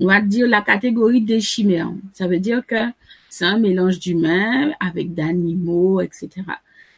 on 0.00 0.06
va 0.06 0.20
dire 0.20 0.48
la 0.48 0.62
catégorie 0.62 1.20
des 1.20 1.40
chimères. 1.40 1.92
Ça 2.12 2.26
veut 2.26 2.40
dire 2.40 2.66
que 2.66 2.90
c'est 3.28 3.44
un 3.44 3.58
mélange 3.58 3.98
d'humains 3.98 4.72
avec 4.80 5.14
d'animaux, 5.14 6.00
etc. 6.00 6.30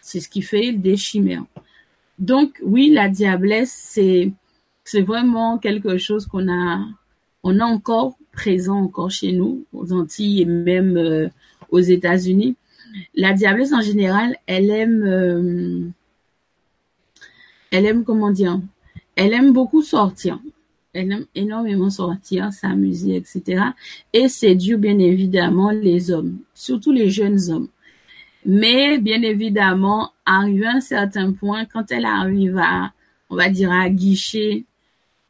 C'est 0.00 0.20
ce 0.20 0.29
qui 0.29 0.42
fait 0.42 0.72
des 0.72 0.96
chimères. 0.96 1.44
Donc, 2.18 2.61
oui, 2.62 2.90
la 2.90 3.09
diablesse, 3.09 3.72
c'est, 3.72 4.33
c'est 4.85 5.03
vraiment 5.03 5.59
quelque 5.59 5.98
chose 5.98 6.27
qu'on 6.27 6.48
a, 6.48 6.87
on 7.42 7.61
a 7.61 7.64
encore 7.64 8.16
présent 8.35 8.79
encore 8.79 9.11
chez 9.11 9.33
nous, 9.33 9.64
aux 9.73 9.92
Antilles 9.92 10.42
et 10.42 10.44
même 10.44 10.97
euh, 10.97 11.29
aux 11.70 11.81
États-Unis. 11.81 12.57
La 13.14 13.33
diablesse 13.33 13.73
en 13.73 13.81
général, 13.81 14.37
elle 14.47 14.70
aime, 14.70 15.03
euh, 15.05 15.81
elle 17.70 17.87
aime 17.87 18.05
comment 18.05 18.31
dire, 18.31 18.61
elle 19.16 19.33
aime 19.33 19.53
beaucoup 19.53 19.83
sortir. 19.83 20.38
Elle 20.92 21.11
aime 21.11 21.27
énormément 21.35 21.90
sortir, 21.90 22.53
s'amuser, 22.53 23.16
etc. 23.16 23.62
Et 24.12 24.29
séduire 24.29 24.79
bien 24.79 24.99
évidemment 24.99 25.70
les 25.70 26.12
hommes, 26.12 26.38
surtout 26.55 26.92
les 26.92 27.11
jeunes 27.11 27.51
hommes. 27.51 27.68
Mais 28.47 28.99
bien 28.99 29.23
évidemment, 29.23 30.12
arrivé 30.25 30.66
à 30.66 30.77
un 30.77 30.81
certain 30.81 31.33
point, 31.33 31.64
quand 31.64 31.90
elle 31.90 32.05
arrive 32.05 32.59
à, 32.59 32.92
on 33.31 33.37
va 33.37 33.49
dire, 33.49 33.73
à 33.73 33.88
guicher 33.88 34.66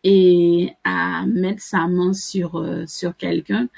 et 0.05 0.73
à 0.85 1.25
mettre 1.27 1.63
sa 1.63 1.87
main 1.87 2.13
sur 2.13 2.57
euh, 2.57 2.85
sur 2.87 3.17
quelqu'un. 3.17 3.69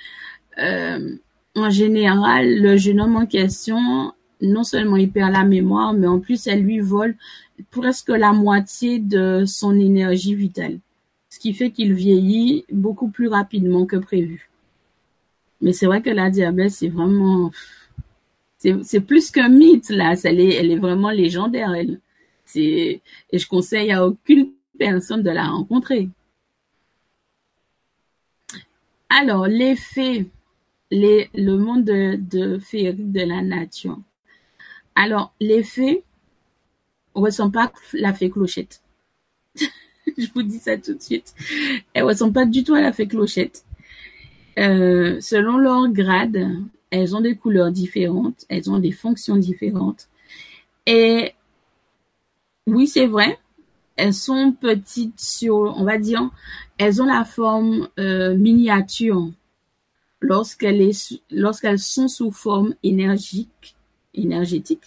Euh, 0.58 1.16
en 1.54 1.70
général, 1.70 2.60
le 2.60 2.76
jeune 2.76 3.00
homme 3.00 3.16
en 3.16 3.26
question, 3.26 4.12
non 4.42 4.64
seulement 4.64 4.96
il 4.96 5.10
perd 5.10 5.32
la 5.32 5.44
mémoire, 5.44 5.94
mais 5.94 6.06
en 6.06 6.18
plus 6.18 6.46
elle 6.46 6.62
lui 6.62 6.80
vole 6.80 7.16
presque 7.70 8.10
la 8.10 8.32
moitié 8.32 8.98
de 8.98 9.44
son 9.46 9.78
énergie 9.78 10.34
vitale, 10.34 10.78
ce 11.30 11.38
qui 11.38 11.54
fait 11.54 11.70
qu'il 11.70 11.94
vieillit 11.94 12.64
beaucoup 12.70 13.08
plus 13.08 13.28
rapidement 13.28 13.86
que 13.86 13.96
prévu. 13.96 14.50
Mais 15.62 15.72
c'est 15.72 15.86
vrai 15.86 16.02
que 16.02 16.10
la 16.10 16.28
diabète, 16.28 16.72
c'est 16.72 16.88
vraiment, 16.88 17.50
c'est 18.58 19.00
plus 19.00 19.30
qu'un 19.30 19.48
mythe 19.48 19.88
là, 19.88 20.14
elle 20.24 20.40
est, 20.40 20.54
elle 20.54 20.70
est 20.70 20.78
vraiment 20.78 21.10
légendaire. 21.10 21.72
Elle, 21.74 21.98
et 22.54 23.00
je 23.32 23.46
conseille 23.46 23.90
à 23.90 24.06
aucune 24.06 24.52
personne 24.78 25.22
de 25.22 25.30
la 25.30 25.46
rencontrer. 25.48 26.08
Alors, 29.08 29.46
les 29.46 29.76
fées, 29.76 30.26
les, 30.90 31.30
le 31.34 31.56
monde 31.56 31.84
de, 31.84 32.16
de 32.16 33.20
la 33.26 33.42
nature. 33.42 33.98
Alors, 34.94 35.32
les 35.40 35.62
fées 35.62 36.02
ne 37.14 37.20
ressemblent 37.20 37.52
pas 37.52 37.64
à 37.64 37.72
la 37.94 38.12
fée 38.12 38.30
clochette. 38.30 38.82
Je 40.18 40.26
vous 40.34 40.42
dis 40.42 40.58
ça 40.58 40.76
tout 40.76 40.94
de 40.94 41.02
suite. 41.02 41.34
Elles 41.92 42.02
ne 42.02 42.08
ressemblent 42.08 42.32
pas 42.32 42.46
du 42.46 42.64
tout 42.64 42.74
à 42.74 42.80
la 42.80 42.92
fée 42.92 43.06
clochette. 43.06 43.64
Euh, 44.58 45.20
selon 45.20 45.58
leur 45.58 45.88
grade, 45.88 46.48
elles 46.90 47.14
ont 47.14 47.20
des 47.20 47.36
couleurs 47.36 47.70
différentes, 47.70 48.46
elles 48.48 48.70
ont 48.70 48.78
des 48.78 48.92
fonctions 48.92 49.36
différentes. 49.36 50.08
Et 50.86 51.32
oui, 52.66 52.86
c'est 52.86 53.06
vrai, 53.06 53.38
elles 53.96 54.14
sont 54.14 54.52
petites 54.52 55.20
sur, 55.20 55.54
on 55.54 55.84
va 55.84 55.98
dire, 55.98 56.30
elles 56.78 57.02
ont 57.02 57.06
la 57.06 57.24
forme 57.24 57.88
euh, 57.98 58.34
miniature 58.36 59.30
lorsqu'elles 60.20 61.78
sont 61.78 62.08
sous 62.08 62.30
forme 62.30 62.74
énergique, 62.82 63.76
énergétique. 64.14 64.82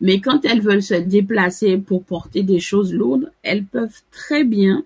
Mais 0.00 0.20
quand 0.20 0.44
elles 0.44 0.60
veulent 0.60 0.82
se 0.82 0.94
déplacer 0.94 1.78
pour 1.78 2.04
porter 2.04 2.42
des 2.42 2.60
choses 2.60 2.92
lourdes, 2.92 3.32
elles 3.42 3.64
peuvent 3.64 4.02
très 4.10 4.44
bien 4.44 4.84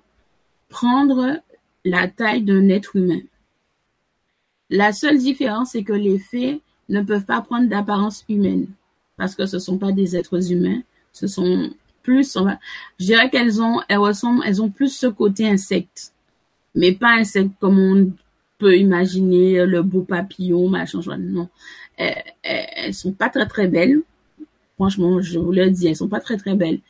prendre 0.69 1.41
la 1.85 2.09
taille 2.09 2.43
d'un 2.43 2.69
être 2.69 2.97
humain. 2.97 3.21
La 4.69 4.93
seule 4.93 5.19
différence, 5.19 5.71
c'est 5.71 5.85
que 5.85 5.93
les 5.93 6.19
fées 6.19 6.61
ne 6.89 7.01
peuvent 7.01 7.25
pas 7.25 7.41
prendre 7.41 7.69
d'apparence 7.69 8.25
humaine 8.29 8.67
parce 9.17 9.35
que 9.35 9.47
ce 9.47 9.59
sont 9.59 9.79
pas 9.79 9.93
des 9.93 10.17
êtres 10.17 10.53
humains, 10.53 10.83
ce 11.13 11.27
sont 11.27 11.71
plus, 12.07 12.39
je 13.01 13.05
dirais 13.05 13.29
qu'elles 13.31 13.61
ont, 13.61 13.81
elles 13.89 13.99
ressemblent, 13.99 14.43
elles 14.47 14.63
ont 14.63 14.71
plus 14.71 14.97
ce 14.97 15.09
côté 15.09 15.49
insecte, 15.49 16.13
mais 16.75 16.93
pas 16.93 17.11
insecte 17.11 17.51
comme 17.61 17.79
on 17.79 18.13
peut 18.59 18.77
imaginer 18.77 19.67
le 19.67 19.83
beau 19.83 20.03
papillon, 20.03 20.69
machin, 20.69 21.01
non. 21.19 21.49
Elles, 21.97 22.23
elles, 22.43 22.95
sont 22.95 23.13
pas 23.13 23.29
très 23.29 23.47
très 23.47 23.67
belles. 23.67 24.01
Franchement, 24.77 25.21
je 25.21 25.39
vous 25.39 25.53
le 25.53 25.71
dis, 25.71 25.89
elles 25.89 25.97
sont 25.97 26.09
pas 26.09 26.21
très 26.21 26.37
très 26.37 26.55
belles. 26.55 26.81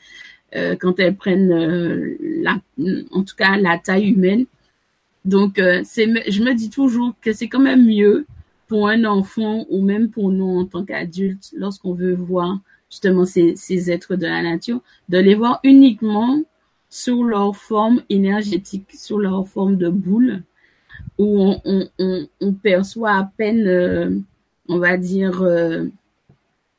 Euh, 0.54 0.76
quand 0.78 1.00
elles 1.00 1.16
prennent 1.16 1.52
euh, 1.52 2.16
la, 2.20 2.58
en 3.10 3.22
tout 3.24 3.34
cas 3.36 3.56
la 3.56 3.78
taille 3.78 4.10
humaine. 4.10 4.46
Donc, 5.24 5.58
euh, 5.58 5.82
c'est, 5.84 6.06
je 6.30 6.42
me 6.42 6.54
dis 6.54 6.70
toujours 6.70 7.14
que 7.20 7.32
c'est 7.32 7.48
quand 7.48 7.60
même 7.60 7.84
mieux 7.84 8.26
pour 8.68 8.88
un 8.88 9.04
enfant 9.04 9.66
ou 9.70 9.82
même 9.82 10.08
pour 10.08 10.30
nous 10.30 10.60
en 10.60 10.64
tant 10.64 10.84
qu'adultes, 10.84 11.52
lorsqu'on 11.56 11.92
veut 11.92 12.14
voir 12.14 12.60
justement 12.90 13.24
ces, 13.24 13.56
ces 13.56 13.90
êtres 13.90 14.16
de 14.16 14.26
la 14.26 14.42
nature, 14.42 14.80
de 15.08 15.18
les 15.18 15.34
voir 15.34 15.60
uniquement 15.64 16.42
sous 16.88 17.24
leur 17.24 17.56
forme 17.56 18.02
énergétique, 18.08 18.92
sous 18.94 19.18
leur 19.18 19.46
forme 19.48 19.76
de 19.76 19.88
boule, 19.88 20.42
où 21.18 21.54
on, 21.64 21.88
on, 22.40 22.52
perçoit 22.54 23.12
à 23.12 23.30
peine, 23.36 23.66
euh, 23.66 24.18
on 24.68 24.78
va 24.78 24.96
dire, 24.96 25.42
euh, 25.42 25.86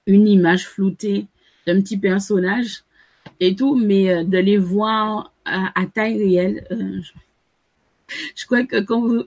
une 0.05 0.27
image 0.27 0.67
floutée 0.67 1.27
d'un 1.65 1.81
petit 1.81 1.97
personnage 1.97 2.83
et 3.39 3.55
tout, 3.55 3.75
mais 3.75 4.11
euh, 4.11 4.23
de 4.23 4.37
les 4.37 4.57
voir 4.57 5.33
à, 5.45 5.85
taille 5.93 6.17
réelle, 6.17 6.67
je 8.35 8.45
crois 8.45 8.65
que 8.65 8.77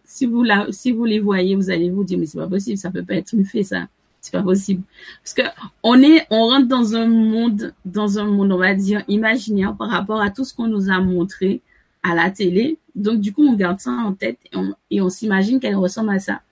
si 0.04 0.26
vous 0.26 0.42
la, 0.42 0.66
si 0.70 0.92
vous 0.92 1.04
les 1.04 1.18
voyez, 1.18 1.54
vous 1.54 1.70
allez 1.70 1.90
vous 1.90 2.04
dire, 2.04 2.18
mais 2.18 2.26
c'est 2.26 2.38
pas 2.38 2.48
possible, 2.48 2.76
ça 2.76 2.90
peut 2.90 3.04
pas 3.04 3.14
être 3.14 3.32
une 3.32 3.44
fée, 3.44 3.62
ça. 3.62 3.88
C'est 4.20 4.32
pas 4.32 4.42
possible. 4.42 4.82
Parce 5.22 5.34
que 5.34 5.42
on 5.82 6.02
est, 6.02 6.26
on 6.30 6.46
rentre 6.48 6.68
dans 6.68 6.94
un 6.94 7.06
monde, 7.06 7.72
dans 7.84 8.18
un 8.18 8.24
monde, 8.24 8.52
on 8.52 8.58
va 8.58 8.74
dire, 8.74 9.02
imaginaire 9.08 9.74
par 9.76 9.88
rapport 9.88 10.20
à 10.20 10.30
tout 10.30 10.44
ce 10.44 10.54
qu'on 10.54 10.66
nous 10.66 10.90
a 10.90 11.00
montré 11.00 11.62
à 12.02 12.14
la 12.14 12.30
télé. 12.30 12.78
Donc, 12.94 13.20
du 13.20 13.32
coup, 13.32 13.46
on 13.46 13.54
garde 13.54 13.80
ça 13.80 13.92
en 13.92 14.12
tête 14.12 14.38
et 14.52 14.56
on, 14.56 14.74
et 14.90 15.00
on 15.00 15.08
s'imagine 15.08 15.58
qu'elle 15.58 15.76
ressemble 15.76 16.10
à 16.10 16.18
ça. 16.18 16.42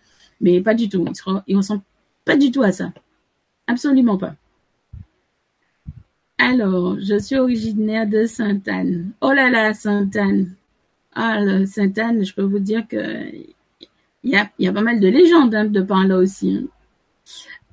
Mais 0.41 0.61
pas 0.61 0.75
du 0.75 0.89
tout. 0.89 1.05
Il 1.47 1.57
ressemble 1.57 1.83
pas 2.25 2.37
du 2.37 2.51
tout 2.51 2.63
à 2.63 2.73
ça. 2.73 2.93
Absolument 3.67 4.17
pas. 4.17 4.35
Alors, 6.39 6.99
je 7.01 7.19
suis 7.19 7.37
originaire 7.37 8.07
de 8.07 8.25
Sainte-Anne. 8.25 9.11
Oh 9.21 9.33
là 9.33 9.51
là, 9.51 9.75
Sainte-Anne. 9.75 10.55
Ah, 11.15 11.41
Sainte-Anne, 11.67 12.25
je 12.25 12.33
peux 12.33 12.43
vous 12.43 12.61
dire 12.61 12.87
que 12.89 13.27
il 14.25 14.31
y 14.31 14.37
a, 14.37 14.51
y 14.59 14.69
a 14.69 14.73
pas 14.73 14.83
mal 14.83 15.01
de 15.01 15.09
légendes 15.09 15.55
hein, 15.55 15.65
de 15.65 15.81
par 15.81 16.07
là 16.07 16.17
aussi. 16.19 16.69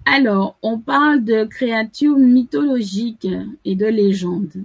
Alors, 0.06 0.58
on 0.62 0.80
parle 0.80 1.24
de 1.24 1.44
créatures 1.46 2.18
mythologiques 2.18 3.28
et 3.66 3.76
de 3.76 3.88
légendes. 3.88 4.64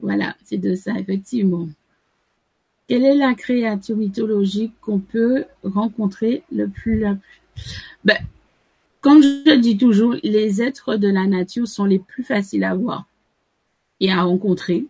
Voilà, 0.00 0.36
c'est 0.44 0.58
de 0.58 0.74
ça, 0.74 0.92
effectivement. 0.98 1.68
Quelle 2.88 3.04
est 3.04 3.14
la 3.14 3.34
créature 3.34 3.96
mythologique 3.96 4.74
qu'on 4.80 4.98
peut 4.98 5.46
rencontrer 5.62 6.42
le 6.52 6.68
plus, 6.68 6.98
la 6.98 7.16
Ben, 8.04 8.18
comme 9.00 9.22
je 9.22 9.54
dis 9.54 9.78
toujours, 9.78 10.16
les 10.22 10.60
êtres 10.60 10.96
de 10.96 11.08
la 11.08 11.26
nature 11.26 11.68
sont 11.68 11.84
les 11.84 11.98
plus 11.98 12.24
faciles 12.24 12.64
à 12.64 12.74
voir 12.74 13.06
et 14.00 14.10
à 14.10 14.22
rencontrer. 14.22 14.86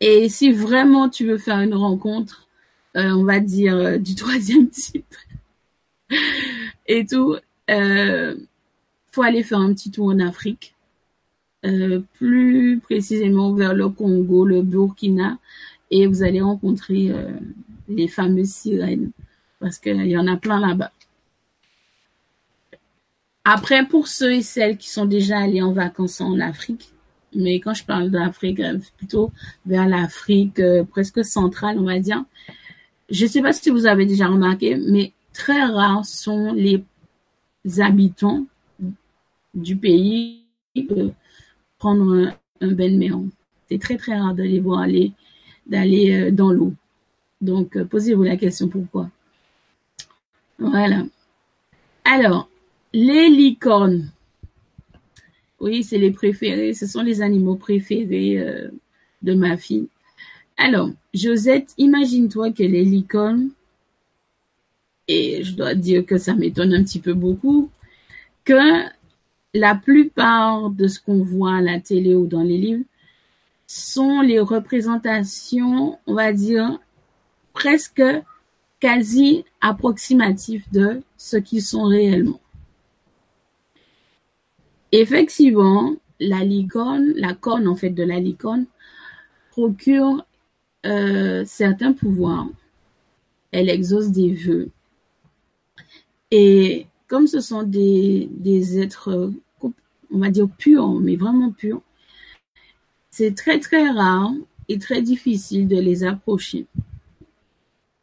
Et 0.00 0.28
si 0.28 0.52
vraiment 0.52 1.08
tu 1.08 1.26
veux 1.26 1.38
faire 1.38 1.60
une 1.60 1.74
rencontre, 1.74 2.48
euh, 2.96 3.10
on 3.12 3.24
va 3.24 3.40
dire 3.40 3.76
euh, 3.76 3.98
du 3.98 4.14
troisième 4.16 4.68
type 4.68 5.14
et 6.86 7.04
tout, 7.04 7.36
euh, 7.70 8.36
faut 9.12 9.22
aller 9.22 9.42
faire 9.42 9.58
un 9.58 9.72
petit 9.72 9.90
tour 9.90 10.06
en 10.06 10.18
Afrique, 10.20 10.74
euh, 11.66 12.00
plus 12.14 12.78
précisément 12.78 13.52
vers 13.52 13.74
le 13.74 13.88
Congo, 13.88 14.44
le 14.44 14.62
Burkina, 14.62 15.38
et 15.90 16.06
vous 16.06 16.22
allez 16.22 16.40
rencontrer 16.40 17.10
euh, 17.10 17.32
les 17.88 18.06
fameuses 18.06 18.50
sirènes, 18.50 19.10
parce 19.58 19.78
qu'il 19.78 20.06
y 20.06 20.16
en 20.16 20.28
a 20.28 20.36
plein 20.36 20.60
là-bas. 20.60 20.92
Après, 23.44 23.86
pour 23.86 24.06
ceux 24.08 24.34
et 24.34 24.42
celles 24.42 24.76
qui 24.76 24.88
sont 24.88 25.06
déjà 25.06 25.38
allés 25.38 25.62
en 25.62 25.72
vacances 25.72 26.20
en 26.20 26.38
Afrique, 26.38 26.92
mais 27.34 27.60
quand 27.60 27.74
je 27.74 27.84
parle 27.84 28.10
d'Afrique, 28.10 28.60
euh, 28.60 28.78
plutôt 28.96 29.32
vers 29.66 29.88
l'Afrique 29.88 30.62
presque 30.90 31.24
centrale, 31.24 31.78
on 31.78 31.84
va 31.84 31.98
dire. 31.98 32.24
Je 33.10 33.24
ne 33.24 33.30
sais 33.30 33.42
pas 33.42 33.52
si 33.52 33.70
vous 33.70 33.86
avez 33.86 34.06
déjà 34.06 34.28
remarqué, 34.28 34.76
mais 34.76 35.12
très 35.32 35.64
rares 35.64 36.04
sont 36.04 36.52
les 36.52 36.84
habitants 37.78 38.46
du 39.54 39.76
pays 39.76 40.44
de 40.76 41.12
prendre 41.78 42.14
un, 42.14 42.34
un 42.60 42.72
bain 42.72 42.90
de 42.90 42.96
mer. 42.96 43.18
C'est 43.68 43.80
très 43.80 43.96
très 43.96 44.18
rare 44.18 44.34
de 44.34 44.42
les 44.42 44.60
voir 44.60 44.80
aller 44.80 45.12
d'aller 45.66 46.12
euh, 46.12 46.30
dans 46.30 46.52
l'eau. 46.52 46.72
Donc 47.40 47.80
posez-vous 47.84 48.24
la 48.24 48.36
question 48.36 48.68
pourquoi? 48.68 49.10
Voilà. 50.58 51.04
Alors, 52.04 52.48
les 52.92 53.28
licornes. 53.28 54.10
Oui, 55.60 55.84
c'est 55.84 55.98
les 55.98 56.10
préférés. 56.10 56.72
Ce 56.74 56.86
sont 56.86 57.02
les 57.02 57.20
animaux 57.20 57.56
préférés 57.56 58.40
euh, 58.40 58.68
de 59.22 59.34
ma 59.34 59.56
fille. 59.56 59.88
Alors, 60.56 60.90
Josette, 61.14 61.74
imagine-toi 61.78 62.52
que 62.52 62.62
les 62.62 62.84
licornes, 62.84 63.50
et 65.08 65.42
je 65.42 65.54
dois 65.54 65.74
dire 65.74 66.04
que 66.04 66.18
ça 66.18 66.34
m'étonne 66.34 66.74
un 66.74 66.84
petit 66.84 67.00
peu 67.00 67.14
beaucoup, 67.14 67.70
que 68.44 68.84
la 69.54 69.74
plupart 69.74 70.70
de 70.70 70.86
ce 70.86 71.00
qu'on 71.00 71.22
voit 71.22 71.56
à 71.56 71.62
la 71.62 71.80
télé 71.80 72.14
ou 72.14 72.26
dans 72.26 72.42
les 72.42 72.58
livres 72.58 72.84
sont 73.66 74.20
les 74.20 74.40
représentations, 74.40 75.98
on 76.06 76.14
va 76.14 76.32
dire, 76.32 76.78
presque 77.52 78.02
quasi 78.80 79.44
approximatives 79.60 80.64
de 80.72 81.02
ce 81.16 81.36
qu'ils 81.36 81.62
sont 81.62 81.84
réellement. 81.84 82.40
Effectivement, 84.92 85.96
la 86.20 86.44
licorne, 86.44 87.12
la 87.16 87.34
corne 87.34 87.68
en 87.68 87.76
fait 87.76 87.90
de 87.90 88.02
la 88.02 88.20
licorne, 88.20 88.66
procure 89.50 90.24
euh, 90.86 91.44
certains 91.44 91.92
pouvoirs. 91.92 92.48
Elle 93.50 93.68
exauce 93.68 94.10
des 94.10 94.32
vœux. 94.32 94.70
Et 96.30 96.86
comme 97.06 97.26
ce 97.26 97.40
sont 97.40 97.62
des, 97.62 98.28
des 98.32 98.78
êtres, 98.78 99.32
on 99.62 100.18
va 100.18 100.30
dire 100.30 100.48
purs, 100.48 100.92
mais 101.00 101.16
vraiment 101.16 101.52
purs, 101.52 101.82
c'est 103.10 103.34
très 103.34 103.58
très 103.58 103.88
rare 103.90 104.32
et 104.68 104.78
très 104.78 105.02
difficile 105.02 105.66
de 105.66 105.78
les 105.78 106.04
approcher 106.04 106.66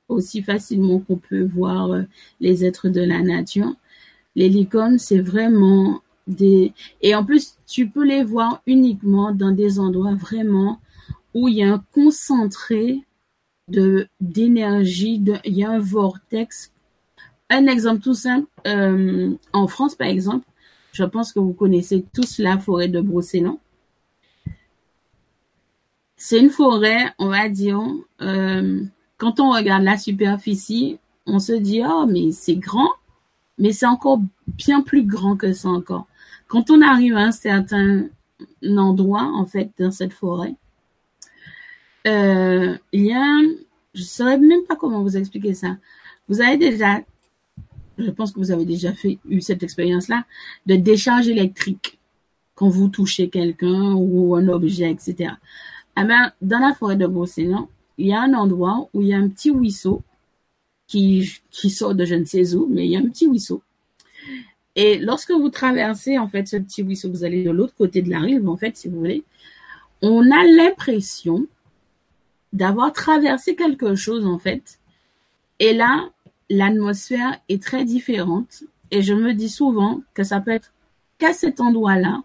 aussi 0.08 0.42
facilement 0.42 1.00
qu'on 1.00 1.18
peut 1.18 1.44
voir 1.44 1.92
euh, 1.92 2.04
les 2.40 2.66
êtres 2.66 2.90
de 2.90 3.02
la 3.02 3.22
nature. 3.22 3.76
Les 4.36 4.50
licornes, 4.50 5.00
c'est 5.00 5.20
vraiment 5.20 6.02
des 6.28 6.74
et 7.02 7.14
en 7.14 7.24
plus 7.24 7.56
tu 7.68 7.88
peux 7.88 8.04
les 8.04 8.24
voir 8.24 8.62
uniquement 8.66 9.32
dans 9.32 9.52
des 9.52 9.80
endroits 9.80 10.16
vraiment 10.16 10.80
où 11.36 11.48
il 11.48 11.58
y 11.58 11.64
a 11.64 11.74
un 11.74 11.84
concentré 11.94 13.04
de 13.68 14.08
d'énergie, 14.22 15.24
il 15.46 15.54
y 15.54 15.64
a 15.64 15.72
un 15.72 15.80
vortex. 15.80 16.72
Un 17.50 17.68
exemple 17.68 18.02
tout 18.02 18.16
simple, 18.16 18.48
euh, 18.66 19.34
en 19.54 19.68
France 19.68 19.96
par 19.96 20.08
exemple, 20.08 20.46
je 20.92 21.04
pense 21.04 21.32
que 21.32 21.40
vous 21.40 21.54
connaissez 21.54 22.06
tous 22.14 22.40
la 22.40 22.58
forêt 22.58 22.88
de 22.88 23.02
Brocéliande. 23.02 23.60
C'est 26.18 26.40
une 26.40 26.50
forêt, 26.50 27.14
on 27.20 27.28
va 27.28 27.50
dire, 27.50 27.82
euh, 28.22 28.84
quand 29.18 29.40
on 29.40 29.52
regarde 29.52 29.84
la 29.84 29.98
superficie, 29.98 30.98
on 31.28 31.40
se 31.40 31.54
dit 31.54 31.82
oh 31.86 32.06
mais 32.08 32.32
c'est 32.32 32.56
grand, 32.56 32.90
mais 33.58 33.74
c'est 33.74 33.86
encore 33.86 34.22
bien 34.48 34.82
plus 34.82 35.04
grand 35.04 35.36
que 35.36 35.54
ça 35.54 35.70
encore. 35.70 36.08
Quand 36.48 36.70
on 36.72 36.82
arrive 36.82 37.16
à 37.16 37.26
un 37.26 37.32
certain 37.32 38.06
endroit, 38.66 39.32
en 39.36 39.46
fait, 39.46 39.72
dans 39.80 39.92
cette 39.92 40.14
forêt, 40.14 40.56
euh, 42.08 42.78
il 42.92 43.06
y 43.06 43.14
a, 43.14 43.26
je 43.94 44.02
ne 44.02 44.06
saurais 44.06 44.38
même 44.38 44.64
pas 44.68 44.76
comment 44.76 45.02
vous 45.02 45.18
expliquer 45.18 45.54
ça. 45.54 45.78
Vous 46.28 46.42
avez 46.42 46.58
déjà, 46.58 47.02
je 47.98 48.10
pense 48.12 48.32
que 48.32 48.40
vous 48.40 48.52
avez 48.52 48.66
déjà 48.66 48.94
fait, 48.94 49.20
eu 49.30 49.42
cette 49.42 49.64
expérience-là, 49.64 50.26
de 50.66 50.76
décharge 50.76 51.28
électrique. 51.28 52.00
quand 52.56 52.70
vous 52.70 52.88
touchez 52.88 53.30
quelqu'un 53.30 53.94
ou 53.96 54.36
un 54.36 54.48
objet, 54.48 54.90
etc. 54.90 55.34
Eh 55.98 56.04
ben, 56.06 56.32
dans 56.42 56.60
la 56.60 56.74
forêt 56.74 56.96
de 56.96 57.06
Brocéliande, 57.06 57.68
il 57.98 58.08
y 58.08 58.14
a 58.14 58.22
un 58.22 58.34
endroit 58.34 58.90
où 58.94 59.02
il 59.02 59.10
y 59.10 59.14
a 59.14 59.18
un 59.18 59.28
petit 59.28 59.52
ruisseau 59.52 60.04
qui, 60.88 61.30
qui 61.52 61.70
sort 61.70 61.96
de 61.96 62.06
je 62.06 62.16
ne 62.16 62.26
sais 62.26 62.56
où, 62.56 62.68
mais 62.70 62.86
il 62.86 62.92
y 62.92 62.96
a 62.96 63.00
un 63.00 63.10
petit 63.10 63.28
ruisseau. 63.28 63.62
Et 64.76 65.00
lorsque 65.00 65.32
vous 65.32 65.50
traversez 65.50 66.18
en 66.18 66.28
fait 66.28 66.48
ce 66.48 66.58
petit 66.58 66.84
ruisseau, 66.84 67.10
vous 67.10 67.24
allez 67.24 67.44
de 67.44 67.52
l'autre 67.52 67.76
côté 67.76 68.02
de 68.02 68.10
la 68.10 68.20
rive, 68.20 68.48
en 68.48 68.58
fait, 68.58 68.76
si 68.78 68.90
vous 68.90 69.00
voulez, 69.00 69.24
on 70.02 70.30
a 70.32 70.44
l'impression 70.44 71.48
d'avoir 72.52 72.94
traversé 72.94 73.56
quelque 73.56 73.96
chose 73.96 74.26
en 74.26 74.40
fait. 74.40 74.80
Et 75.60 75.74
là, 75.74 76.10
l'atmosphère 76.50 77.40
est 77.50 77.62
très 77.62 77.86
différente. 77.86 78.64
Et 78.92 79.02
je 79.02 79.14
me 79.14 79.34
dis 79.34 79.50
souvent 79.50 80.02
que 80.14 80.24
ça 80.24 80.40
peut 80.40 80.52
être 80.52 80.72
qu'à 81.18 81.34
cet 81.34 81.60
endroit-là 81.60 82.24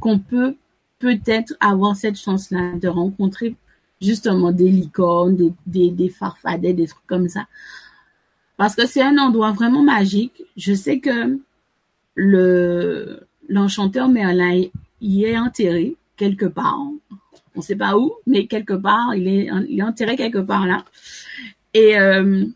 qu'on 0.00 0.18
peut 0.18 0.56
peut-être 0.98 1.54
avoir 1.60 1.96
cette 1.96 2.16
chance-là 2.16 2.72
de 2.74 2.88
rencontrer 2.88 3.56
justement 4.00 4.52
des 4.52 4.68
licornes, 4.68 5.52
des, 5.66 5.90
des, 5.90 6.08
farfadets, 6.08 6.74
des 6.74 6.86
trucs 6.86 7.06
comme 7.06 7.28
ça. 7.28 7.46
Parce 8.56 8.74
que 8.74 8.86
c'est 8.86 9.02
un 9.02 9.18
endroit 9.18 9.52
vraiment 9.52 9.82
magique. 9.82 10.42
Je 10.56 10.74
sais 10.74 11.00
que 11.00 11.38
le 12.14 13.20
l'enchanteur 13.48 14.08
Merlin 14.08 14.64
y 15.00 15.24
est 15.24 15.38
enterré 15.38 15.96
quelque 16.16 16.46
part. 16.46 16.80
On 17.54 17.60
ne 17.60 17.62
sait 17.62 17.76
pas 17.76 17.96
où, 17.96 18.12
mais 18.26 18.46
quelque 18.46 18.72
part, 18.72 19.14
il 19.14 19.28
est, 19.28 19.48
il 19.68 19.78
est 19.78 19.82
enterré 19.82 20.16
quelque 20.16 20.38
part 20.38 20.66
là. 20.66 20.84
Et 21.74 21.98
euh, 21.98 22.46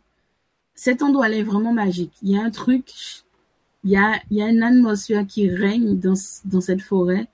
cet 0.80 1.02
endroit-là 1.02 1.36
est 1.36 1.42
vraiment 1.42 1.74
magique. 1.74 2.14
Il 2.22 2.30
y 2.30 2.38
a 2.38 2.42
un 2.42 2.50
truc, 2.50 2.90
il 3.84 3.90
y 3.90 3.98
a, 3.98 4.22
une 4.30 4.62
atmosphère 4.62 5.26
qui 5.26 5.50
règne 5.50 5.98
dans, 5.98 6.14
cette 6.14 6.80
forêt 6.80 7.28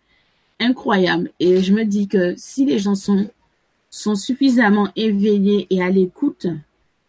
incroyable. 0.58 1.30
Et 1.38 1.62
je 1.62 1.72
me 1.72 1.84
dis 1.84 2.08
que 2.08 2.34
si 2.36 2.66
les 2.66 2.80
gens 2.80 2.96
sont, 2.96 3.30
sont 3.88 4.16
suffisamment 4.16 4.88
éveillés 4.96 5.68
et 5.70 5.80
à 5.80 5.90
l'écoute, 5.90 6.48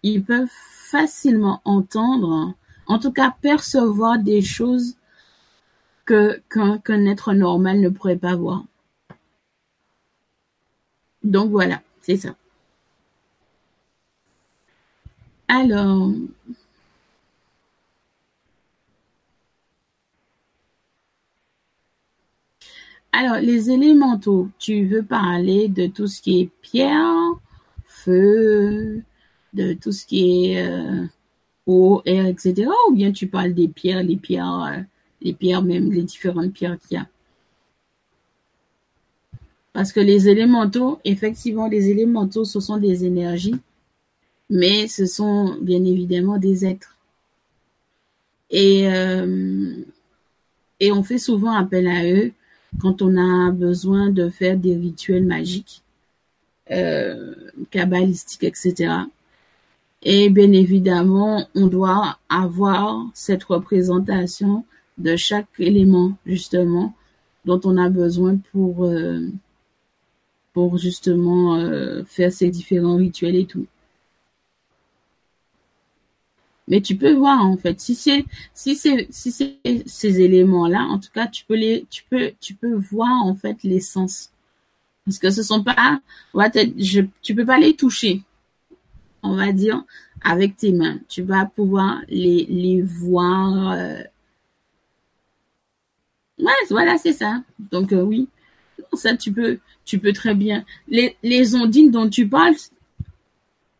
ils 0.03 0.23
peuvent 0.23 0.47
facilement 0.91 1.59
entendre, 1.65 2.53
en 2.85 2.99
tout 2.99 3.11
cas 3.11 3.33
percevoir 3.41 4.19
des 4.19 4.43
choses 4.43 4.95
que 6.05 6.39
qu'un 6.51 7.05
être 7.07 7.33
normal 7.33 7.79
ne 7.79 7.89
pourrait 7.89 8.15
pas 8.15 8.35
voir. 8.35 8.63
Donc 11.23 11.49
voilà, 11.49 11.81
c'est 12.03 12.17
ça. 12.17 12.35
Alors, 15.49 16.11
alors 23.11 23.37
les 23.41 23.71
élémentaux, 23.71 24.49
tu 24.59 24.85
veux 24.85 25.03
parler 25.03 25.67
de 25.67 25.87
tout 25.87 26.07
ce 26.07 26.21
qui 26.21 26.41
est 26.41 26.49
pierre, 26.61 27.33
feu, 27.85 29.03
de 29.53 29.73
tout 29.73 29.91
ce 29.91 30.05
qui 30.05 30.51
est 30.53 30.67
euh, 30.67 31.05
eau, 31.67 32.01
air, 32.05 32.25
etc. 32.27 32.69
Ou 32.89 32.95
bien 32.95 33.11
tu 33.11 33.27
parles 33.27 33.53
des 33.53 33.67
pierres, 33.67 34.03
les 34.03 34.17
pierres, 34.17 34.63
euh, 34.63 34.81
les 35.21 35.33
pierres 35.33 35.63
même, 35.63 35.91
les 35.91 36.03
différentes 36.03 36.53
pierres 36.53 36.77
qu'il 36.79 36.97
y 36.97 36.99
a? 37.01 37.07
Parce 39.73 39.91
que 39.93 39.99
les 39.99 40.27
élémentaux, 40.27 40.99
effectivement, 41.05 41.67
les 41.67 41.89
élémentaux, 41.89 42.45
ce 42.45 42.59
sont 42.59 42.77
des 42.77 43.05
énergies, 43.05 43.55
mais 44.49 44.87
ce 44.87 45.05
sont 45.05 45.57
bien 45.61 45.83
évidemment 45.83 46.37
des 46.37 46.65
êtres. 46.65 46.97
Et, 48.49 48.87
euh, 48.87 49.75
et 50.79 50.91
on 50.91 51.03
fait 51.03 51.17
souvent 51.17 51.51
appel 51.51 51.87
à 51.87 52.05
eux 52.05 52.31
quand 52.79 53.01
on 53.01 53.17
a 53.17 53.51
besoin 53.51 54.09
de 54.09 54.29
faire 54.29 54.57
des 54.57 54.75
rituels 54.75 55.25
magiques, 55.25 55.81
euh, 56.71 57.33
kabbalistiques, 57.71 58.43
etc. 58.43 58.93
Et 60.03 60.29
bien 60.29 60.51
évidemment, 60.51 61.47
on 61.55 61.67
doit 61.67 62.17
avoir 62.29 63.05
cette 63.13 63.43
représentation 63.43 64.63
de 64.97 65.15
chaque 65.15 65.47
élément, 65.59 66.13
justement, 66.25 66.93
dont 67.45 67.59
on 67.63 67.77
a 67.77 67.89
besoin 67.89 68.37
pour, 68.51 68.85
euh, 68.85 69.27
pour 70.53 70.77
justement 70.77 71.55
euh, 71.55 72.03
faire 72.05 72.31
ces 72.31 72.49
différents 72.49 72.97
rituels 72.97 73.35
et 73.35 73.45
tout. 73.45 73.65
Mais 76.67 76.81
tu 76.81 76.95
peux 76.97 77.13
voir 77.13 77.45
en 77.45 77.57
fait 77.57 77.79
si 77.79 77.95
c'est 77.95 78.25
si 78.53 78.75
c'est 78.75 79.07
si 79.09 79.31
c'est 79.31 79.57
ces 79.85 80.21
éléments 80.21 80.67
là 80.67 80.81
en 80.83 80.99
tout 80.99 81.09
cas 81.13 81.27
tu 81.27 81.45
peux 81.45 81.55
les 81.55 81.85
tu 81.89 82.03
peux 82.09 82.31
tu 82.41 82.53
peux 82.55 82.73
voir 82.73 83.25
en 83.25 83.35
fait 83.35 83.63
l'essence 83.63 84.31
parce 85.05 85.17
que 85.19 85.29
ce 85.29 85.43
sont 85.43 85.63
pas 85.63 86.01
je 86.35 87.01
tu 87.21 87.35
peux 87.35 87.45
pas 87.45 87.57
les 87.57 87.75
toucher 87.75 88.21
on 89.23 89.35
va 89.35 89.51
dire 89.51 89.83
avec 90.21 90.57
tes 90.57 90.71
mains. 90.71 90.99
Tu 91.07 91.21
vas 91.21 91.45
pouvoir 91.45 92.01
les 92.09 92.45
les 92.45 92.81
voir 92.81 93.71
euh... 93.71 94.01
ouais 96.39 96.51
voilà 96.69 96.97
c'est 96.97 97.13
ça. 97.13 97.43
Donc 97.71 97.93
euh, 97.93 98.01
oui. 98.01 98.27
Ça 98.93 99.15
tu 99.15 99.31
peux 99.31 99.59
tu 99.85 99.99
peux 99.99 100.13
très 100.13 100.35
bien. 100.35 100.65
Les, 100.87 101.15
les 101.23 101.55
ondines 101.55 101.91
dont 101.91 102.09
tu 102.09 102.27
parles, 102.27 102.55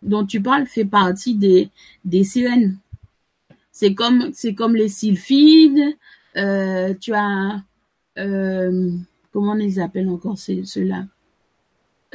dont 0.08 0.26
tu 0.26 0.42
parles 0.42 0.66
fait 0.66 0.86
partie 0.86 1.36
des, 1.36 1.70
des 2.06 2.24
sirènes. 2.24 2.78
C'est 3.72 3.94
comme, 3.94 4.32
c'est 4.34 4.56
comme 4.56 4.76
les 4.76 4.90
sylphides. 4.90 5.96
Euh, 6.36 6.94
tu 7.00 7.14
as, 7.14 7.62
euh, 8.18 8.92
comment 9.32 9.52
on 9.52 9.56
les 9.56 9.80
appelle 9.80 10.10
encore 10.10 10.38
ceux-là? 10.38 11.06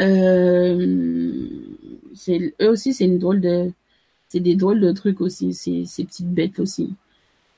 Euh, 0.00 1.50
eux 2.60 2.68
aussi 2.68 2.94
c'est 2.94 3.04
une 3.04 3.18
drôle 3.18 3.40
de 3.42 3.72
c'est 4.28 4.40
des 4.40 4.56
drôles 4.56 4.80
de 4.80 4.90
trucs 4.92 5.20
aussi 5.20 5.52
ces, 5.52 5.84
ces 5.84 6.04
petites 6.04 6.32
bêtes 6.32 6.58
aussi 6.60 6.94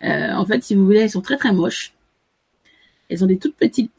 euh, 0.02 0.32
en 0.32 0.44
fait 0.44 0.64
si 0.64 0.74
vous 0.74 0.84
voulez 0.84 0.98
elles 0.98 1.10
sont 1.10 1.20
très 1.20 1.36
très 1.36 1.52
moches 1.52 1.94
elles 3.08 3.22
ont 3.22 3.28
des 3.28 3.38
toutes 3.38 3.54
petites 3.54 3.92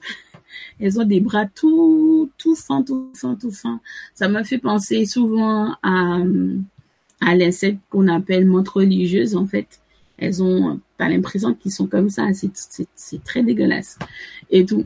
elles 0.80 1.00
ont 1.00 1.06
des 1.06 1.20
bras 1.20 1.46
tout, 1.46 2.30
tout 2.38 2.56
fins, 2.56 2.84
tout 2.84 3.12
fins, 3.13 3.36
tout 3.36 3.52
fins. 3.52 3.80
Ça 4.13 4.28
m'a 4.28 4.44
fait 4.44 4.58
penser 4.58 5.06
souvent 5.06 5.76
à, 5.84 6.20
à 7.22 7.36
l'insecte 7.36 7.80
qu'on 7.89 8.08
appelle 8.08 8.46
montre 8.46 8.78
religieuse, 8.78 9.36
en 9.36 9.46
fait. 9.46 9.80
Elles 10.18 10.41
ont, 10.41 10.80
pas 10.98 11.10
l'impression 11.10 11.54
qu'ils 11.54 11.72
sont 11.72 11.88
comme 11.88 12.10
ça. 12.10 12.28
C'est 12.34 13.24
très 13.24 13.44
dégueulasse. 13.44 13.98
Et 14.50 14.65
tout. 14.65 14.86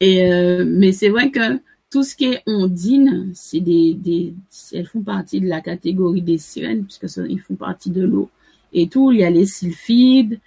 Et, 0.00 0.30
euh, 0.32 0.64
mais 0.66 0.92
c'est 0.92 1.08
vrai 1.08 1.30
que 1.30 1.60
tout 1.90 2.02
ce 2.02 2.14
qui 2.14 2.26
est 2.26 2.42
ondine, 2.46 3.30
c'est 3.34 3.60
des, 3.60 3.94
des, 3.94 4.34
elles 4.72 4.86
font 4.86 5.02
partie 5.02 5.40
de 5.40 5.48
la 5.48 5.60
catégorie 5.60 6.22
des 6.22 6.38
sirènes, 6.38 6.84
puisque 6.84 7.06
ils 7.28 7.40
font 7.40 7.54
partie 7.54 7.90
de 7.90 8.02
l'eau. 8.02 8.30
Et 8.72 8.88
tout, 8.88 9.12
il 9.12 9.20
y 9.20 9.24
a 9.24 9.30
les 9.30 9.46
sylphides. 9.46 10.38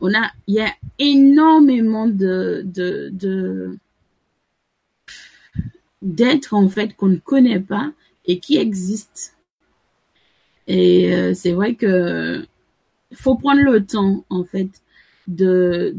On 0.00 0.12
a, 0.14 0.30
il 0.46 0.56
y 0.56 0.60
a 0.60 0.72
énormément 0.98 2.06
de, 2.06 2.62
de, 2.64 3.10
de, 3.12 3.78
d'être 6.02 6.54
en 6.54 6.68
fait 6.68 6.94
qu'on 6.96 7.08
ne 7.08 7.16
connaît 7.16 7.60
pas 7.60 7.92
et 8.24 8.38
qui 8.40 8.56
existent. 8.56 9.32
Et 10.66 11.14
euh, 11.14 11.34
c'est 11.34 11.52
vrai 11.52 11.74
que 11.74 12.46
faut 13.12 13.34
prendre 13.36 13.62
le 13.62 13.84
temps 13.84 14.24
en 14.30 14.44
fait 14.44 14.70
de 15.26 15.94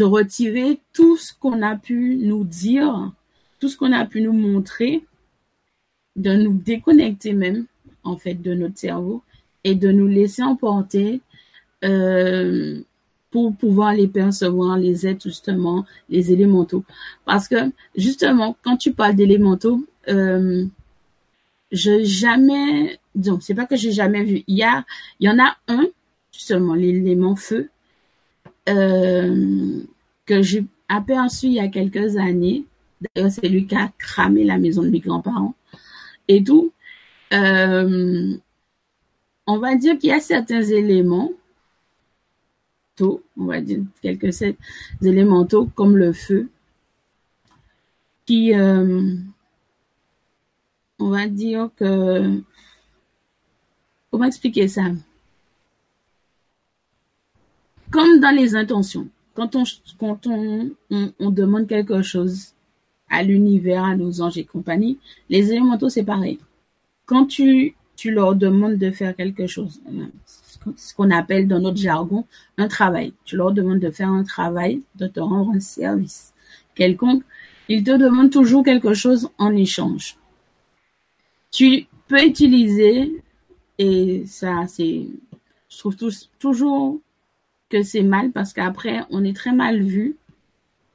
retirer 0.00 0.80
tout 0.92 1.16
ce 1.16 1.32
qu'on 1.34 1.62
a 1.62 1.76
pu 1.76 2.16
nous 2.16 2.44
dire, 2.44 3.12
tout 3.60 3.68
ce 3.68 3.76
qu'on 3.76 3.92
a 3.92 4.04
pu 4.04 4.20
nous 4.20 4.32
montrer, 4.32 5.04
de 6.16 6.34
nous 6.34 6.54
déconnecter 6.54 7.32
même 7.32 7.66
en 8.04 8.16
fait 8.16 8.34
de 8.34 8.54
notre 8.54 8.78
cerveau 8.78 9.22
et 9.64 9.74
de 9.74 9.90
nous 9.90 10.06
laisser 10.06 10.42
emporter 10.42 11.20
euh, 11.84 12.82
pour 13.34 13.52
pouvoir 13.52 13.94
les 13.94 14.06
percevoir, 14.06 14.78
les 14.78 15.08
êtres 15.08 15.24
justement, 15.24 15.84
les 16.08 16.30
élémentaux. 16.30 16.84
Parce 17.24 17.48
que 17.48 17.56
justement, 17.96 18.56
quand 18.62 18.76
tu 18.76 18.92
parles 18.92 19.16
d'élémentaux, 19.16 19.84
euh, 20.06 20.64
je 21.72 22.04
jamais, 22.04 23.00
donc 23.16 23.42
c'est 23.42 23.56
pas 23.56 23.66
que 23.66 23.74
j'ai 23.74 23.90
jamais 23.90 24.22
vu. 24.22 24.44
Il 24.46 24.56
y 24.56 24.62
a, 24.62 24.84
il 25.18 25.26
y 25.26 25.28
en 25.28 25.40
a 25.40 25.56
un 25.66 25.84
justement 26.30 26.74
l'élément 26.74 27.34
feu 27.34 27.70
euh, 28.68 29.80
que 30.26 30.40
j'ai 30.40 30.64
aperçu 30.88 31.46
il 31.46 31.54
y 31.54 31.58
a 31.58 31.66
quelques 31.66 32.16
années. 32.16 32.66
D'ailleurs, 33.00 33.32
c'est 33.32 33.48
lui 33.48 33.66
qui 33.66 33.74
a 33.74 33.90
cramé 33.98 34.44
la 34.44 34.58
maison 34.58 34.82
de 34.84 34.90
mes 34.90 35.00
grands-parents 35.00 35.56
et 36.28 36.44
tout. 36.44 36.70
Euh, 37.32 38.36
on 39.48 39.58
va 39.58 39.74
dire 39.74 39.98
qu'il 39.98 40.10
y 40.10 40.12
a 40.12 40.20
certains 40.20 40.62
éléments 40.62 41.32
on 43.00 43.44
va 43.46 43.60
dire 43.60 43.82
quelques 44.02 44.42
élémentaux 45.02 45.66
comme 45.74 45.96
le 45.96 46.12
feu, 46.12 46.48
qui, 48.26 48.54
euh, 48.54 49.14
on 50.98 51.10
va 51.10 51.26
dire 51.28 51.70
que, 51.76 52.40
comment 54.10 54.24
expliquer 54.24 54.68
ça? 54.68 54.84
Comme 57.90 58.20
dans 58.20 58.34
les 58.34 58.56
intentions. 58.56 59.08
quand 59.34 59.56
on 60.26 61.30
demande 61.30 61.66
quelque 61.66 62.02
chose 62.02 62.54
à 63.10 63.22
l'univers, 63.22 63.84
à 63.84 63.96
nos 63.96 64.20
anges 64.20 64.38
et 64.38 64.44
compagnie, 64.44 64.98
les 65.28 65.50
élémentaux 65.50 65.88
c'est 65.88 66.04
pareil. 66.04 66.38
Quand 67.06 67.26
tu 67.26 67.74
tu 67.96 68.10
leur 68.10 68.34
demandes 68.34 68.76
de 68.76 68.90
faire 68.90 69.14
quelque 69.14 69.46
chose, 69.46 69.80
ce 70.76 70.94
qu'on 70.94 71.10
appelle 71.10 71.48
dans 71.48 71.60
notre 71.60 71.76
jargon 71.76 72.24
un 72.58 72.68
travail. 72.68 73.12
Tu 73.24 73.36
leur 73.36 73.52
demandes 73.52 73.80
de 73.80 73.90
faire 73.90 74.10
un 74.10 74.24
travail, 74.24 74.82
de 74.96 75.06
te 75.06 75.20
rendre 75.20 75.52
un 75.54 75.60
service 75.60 76.32
quelconque. 76.74 77.22
Ils 77.68 77.84
te 77.84 77.96
demandent 77.96 78.30
toujours 78.30 78.64
quelque 78.64 78.94
chose 78.94 79.30
en 79.38 79.54
échange. 79.54 80.16
Tu 81.50 81.86
peux 82.08 82.22
utiliser, 82.24 83.22
et 83.78 84.24
ça 84.26 84.66
c'est, 84.66 85.06
je 85.68 85.78
trouve 85.78 85.96
toujours 86.38 87.00
que 87.70 87.82
c'est 87.82 88.02
mal 88.02 88.30
parce 88.32 88.52
qu'après 88.52 89.00
on 89.10 89.24
est 89.24 89.34
très 89.34 89.52
mal 89.52 89.82
vu 89.82 90.16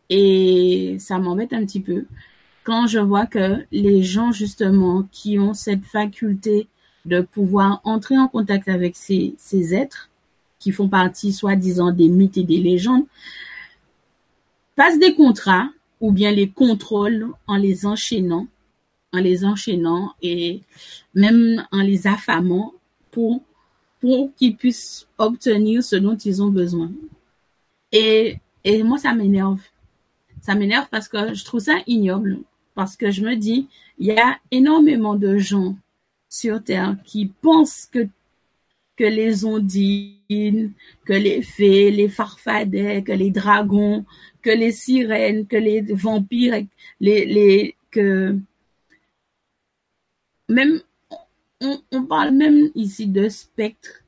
et 0.10 0.98
ça 1.00 1.18
m'embête 1.18 1.54
un 1.54 1.66
petit 1.66 1.80
peu 1.80 2.06
quand 2.64 2.88
je 2.88 3.00
vois 3.00 3.26
que 3.26 3.66
les 3.72 4.04
gens 4.04 4.32
justement 4.32 5.04
qui 5.12 5.40
ont 5.40 5.54
cette 5.54 5.86
faculté 5.86 6.68
de 7.06 7.22
pouvoir 7.22 7.82
entrer 7.84 8.18
en 8.18 8.28
contact 8.28 8.68
avec 8.68 8.96
ces, 8.96 9.36
ces 9.38 9.74
êtres 9.74 10.10
qui 10.60 10.72
font 10.72 10.90
partie 10.90 11.32
soi-disant 11.32 11.92
des 11.92 12.10
mythes 12.10 12.38
et 12.38 12.44
des 12.44 12.58
légendes, 12.58 13.06
passent 14.76 15.00
des 15.00 15.16
contrats 15.16 15.70
ou 16.02 16.12
bien 16.12 16.32
les 16.32 16.50
contrôlent 16.50 17.28
en 17.48 17.56
les 17.56 17.86
enchaînant, 17.86 18.48
en 19.14 19.20
les 19.20 19.44
enchaînant 19.46 20.14
et 20.22 20.62
même 21.14 21.66
en 21.72 21.82
les 21.82 22.08
affamant 22.08 22.74
pour, 23.12 23.42
pour 24.00 24.34
qu'ils 24.36 24.56
puissent 24.56 25.08
obtenir 25.18 25.84
ce 25.84 25.96
dont 25.96 26.16
ils 26.16 26.42
ont 26.42 26.50
besoin. 26.50 26.92
Et, 27.92 28.38
et 28.64 28.84
moi, 28.84 28.98
ça 28.98 29.14
m'énerve. 29.14 29.62
Ça 30.42 30.56
m'énerve 30.56 30.88
parce 30.90 31.08
que 31.08 31.34
je 31.34 31.44
trouve 31.44 31.62
ça 31.62 31.78
ignoble. 31.88 32.40
Parce 32.76 32.96
que 32.96 33.12
je 33.12 33.24
me 33.24 33.36
dis, 33.36 33.68
il 33.98 34.08
y 34.08 34.18
a 34.18 34.38
énormément 34.52 35.16
de 35.16 35.38
gens 35.38 35.76
sur 36.30 36.64
Terre 36.64 36.96
qui 37.04 37.26
pensent 37.26 37.88
que, 37.92 38.08
les 39.00 39.46
ondines, 39.46 40.74
que 41.06 41.14
les 41.14 41.42
fées, 41.42 41.90
les 41.90 42.10
farfadets, 42.10 43.02
que 43.02 43.14
les 43.14 43.32
dragons, 43.32 44.06
que 44.42 44.50
les 44.50 44.74
sirènes, 44.74 45.48
que 45.48 45.56
les 45.56 45.82
vampires, 45.82 46.66
les, 47.00 47.26
les, 47.26 47.76
que 47.92 48.38
même, 50.50 50.82
on, 51.62 52.06
parle 52.06 52.32
même 52.32 52.72
ici 52.76 53.08
de 53.08 53.30
spectres, 53.30 54.04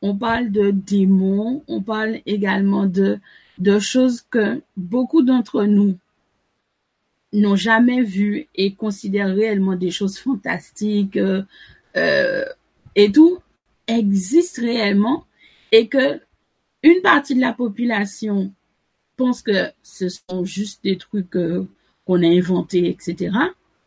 on 0.00 0.16
parle 0.16 0.50
de 0.50 0.72
démons, 0.72 1.62
on 1.68 1.80
parle 1.80 2.20
également 2.26 2.86
de 2.86 3.78
choses 3.78 4.22
que 4.28 4.60
beaucoup 4.76 5.22
d'entre 5.22 5.64
nous 5.66 5.96
n'ont 7.32 7.56
jamais 7.56 8.02
vu 8.02 8.48
et 8.54 8.74
considèrent 8.74 9.34
réellement 9.34 9.74
des 9.74 9.90
choses 9.90 10.18
fantastiques 10.18 11.16
euh, 11.16 11.42
euh, 11.96 12.44
et 12.94 13.10
tout 13.10 13.38
existent 13.86 14.62
réellement 14.62 15.24
et 15.70 15.88
que 15.88 16.20
une 16.82 17.00
partie 17.00 17.34
de 17.34 17.40
la 17.40 17.52
population 17.52 18.52
pense 19.16 19.42
que 19.42 19.70
ce 19.82 20.08
sont 20.08 20.44
juste 20.44 20.82
des 20.82 20.96
trucs 20.96 21.36
euh, 21.36 21.66
qu'on 22.04 22.22
a 22.22 22.26
inventés, 22.26 22.88
etc., 22.88 23.30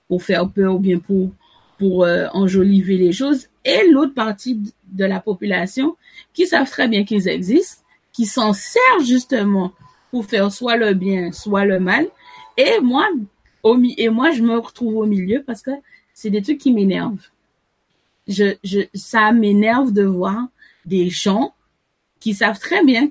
pour 0.07 0.23
faire 0.23 0.49
peur 0.49 0.75
ou 0.75 0.79
bien 0.79 0.99
pour 0.99 1.31
pour 1.77 2.07
enjoliver 2.31 2.95
les 2.95 3.11
choses, 3.11 3.49
et 3.65 3.89
l'autre 3.91 4.13
partie 4.13 4.61
de 4.87 5.03
la 5.03 5.19
population 5.19 5.97
qui 6.33 6.47
savent 6.47 6.69
très 6.69 6.87
bien 6.87 7.03
qu'ils 7.03 7.27
existent, 7.27 7.83
qui 8.13 8.25
s'en 8.25 8.53
servent 8.53 9.03
justement 9.03 9.73
pour 10.09 10.25
faire 10.25 10.53
soit 10.53 10.77
le 10.77 10.93
bien, 10.93 11.33
soit 11.33 11.65
le 11.65 11.81
mal. 11.81 12.07
Et 12.55 12.79
moi, 12.81 13.05
et 13.97 14.09
moi, 14.09 14.31
je 14.31 14.43
me 14.43 14.57
retrouve 14.57 14.97
au 14.97 15.05
milieu 15.05 15.43
parce 15.43 15.61
que 15.61 15.71
c'est 16.13 16.29
des 16.29 16.41
trucs 16.41 16.59
qui 16.59 16.71
m'énervent. 16.71 17.29
Je, 18.27 18.55
ça 18.93 19.31
m'énerve 19.31 19.91
de 19.91 20.03
voir 20.03 20.47
des 20.85 21.09
gens 21.09 21.53
qui 22.19 22.33
savent 22.33 22.59
très 22.59 22.83
bien 22.83 23.09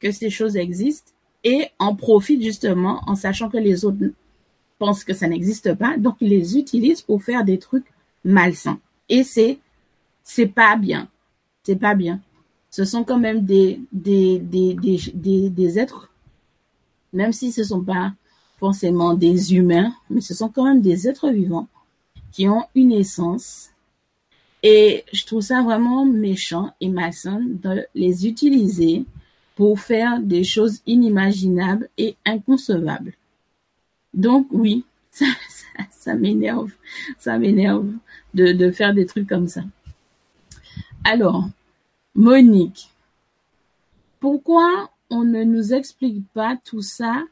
que 0.00 0.10
ces 0.10 0.30
choses 0.30 0.56
existent 0.56 1.12
et 1.44 1.68
en 1.78 1.94
profitent 1.94 2.42
justement 2.42 3.02
en 3.06 3.14
sachant 3.14 3.48
que 3.48 3.56
les 3.56 3.84
autres 3.84 3.98
pensent 4.78 5.04
que 5.04 5.14
ça 5.14 5.28
n'existe 5.28 5.74
pas. 5.74 5.96
Donc, 5.96 6.16
ils 6.20 6.28
les 6.28 6.58
utilisent 6.58 7.02
pour 7.02 7.22
faire 7.22 7.44
des 7.44 7.58
trucs 7.58 7.86
malsains. 8.24 8.80
Et 9.08 9.22
c'est, 9.22 9.58
c'est 10.22 10.46
pas 10.46 10.76
bien. 10.76 11.08
C'est 11.62 11.76
pas 11.76 11.94
bien. 11.94 12.20
Ce 12.70 12.84
sont 12.84 13.04
quand 13.04 13.18
même 13.18 13.44
des, 13.44 13.80
êtres, 15.76 16.10
même 17.12 17.32
si 17.32 17.52
ce 17.52 17.64
sont 17.64 17.82
pas 17.82 18.12
forcément 18.58 19.14
des 19.14 19.54
humains, 19.54 19.92
mais 20.10 20.20
ce 20.20 20.34
sont 20.34 20.48
quand 20.48 20.64
même 20.64 20.80
des 20.80 21.08
êtres 21.08 21.30
vivants 21.30 21.68
qui 22.32 22.48
ont 22.48 22.64
une 22.74 22.92
essence. 22.92 23.70
Et 24.62 25.04
je 25.12 25.24
trouve 25.24 25.42
ça 25.42 25.62
vraiment 25.62 26.04
méchant 26.04 26.74
et 26.80 26.88
malsain 26.88 27.40
de 27.40 27.86
les 27.94 28.26
utiliser 28.26 29.04
pour 29.54 29.80
faire 29.80 30.20
des 30.20 30.44
choses 30.44 30.80
inimaginables 30.86 31.88
et 31.96 32.16
inconcevables. 32.24 33.14
Donc 34.12 34.48
oui, 34.50 34.84
ça, 35.90 36.14
m'énerve, 36.14 36.72
ça 37.18 37.38
m'énerve 37.38 37.90
de 38.34 38.70
faire 38.70 38.92
des 38.92 39.06
trucs 39.06 39.28
comme 39.28 39.48
ça. 39.48 39.62
Alors, 41.04 41.48
Monique, 42.16 42.90
pourquoi 44.20 44.90
on 45.10 45.22
ne 45.22 45.44
nous 45.44 45.72
explique 45.72 46.26
pas 46.32 46.56
tout 46.64 46.82
ça 46.82 47.22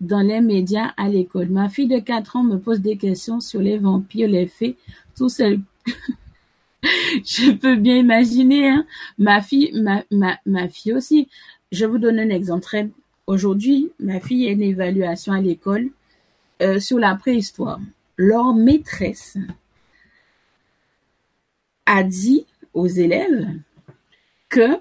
dans 0.00 0.20
les 0.20 0.40
médias 0.40 0.92
à 0.96 1.08
l'école. 1.08 1.48
Ma 1.50 1.68
fille 1.68 1.88
de 1.88 1.98
4 1.98 2.36
ans 2.36 2.42
me 2.42 2.58
pose 2.58 2.80
des 2.80 2.96
questions 2.96 3.40
sur 3.40 3.60
les 3.60 3.78
vampires, 3.78 4.28
les 4.28 4.46
fées, 4.46 4.76
tout 5.16 5.28
seul. 5.28 5.60
je 6.82 7.52
peux 7.52 7.76
bien 7.76 7.96
imaginer, 7.96 8.68
hein. 8.68 8.86
Ma 9.18 9.42
fille, 9.42 9.70
ma, 9.80 10.02
ma, 10.10 10.38
ma 10.46 10.68
fille 10.68 10.94
aussi. 10.94 11.28
Je 11.72 11.84
vous 11.84 11.98
donne 11.98 12.18
un 12.18 12.30
exemple 12.30 12.88
aujourd'hui, 13.26 13.92
ma 14.00 14.20
fille 14.20 14.48
a 14.48 14.52
une 14.52 14.62
évaluation 14.62 15.32
à 15.32 15.40
l'école, 15.40 15.90
euh, 16.62 16.80
sur 16.80 16.98
la 16.98 17.14
préhistoire. 17.14 17.80
Leur 18.16 18.54
maîtresse 18.54 19.38
a 21.86 22.02
dit 22.02 22.46
aux 22.74 22.86
élèves 22.86 23.48
que 24.48 24.78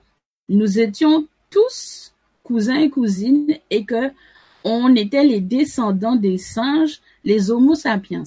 nous 0.50 0.80
étions 0.80 1.28
tous 1.50 2.14
cousins 2.44 2.80
et 2.80 2.90
cousines 2.90 3.58
et 3.70 3.86
que 3.86 4.12
on 4.64 4.96
était 4.96 5.24
les 5.24 5.42
descendants 5.42 6.16
des 6.16 6.38
singes, 6.38 7.02
les 7.24 7.52
Homo 7.52 7.76
sapiens. 7.76 8.24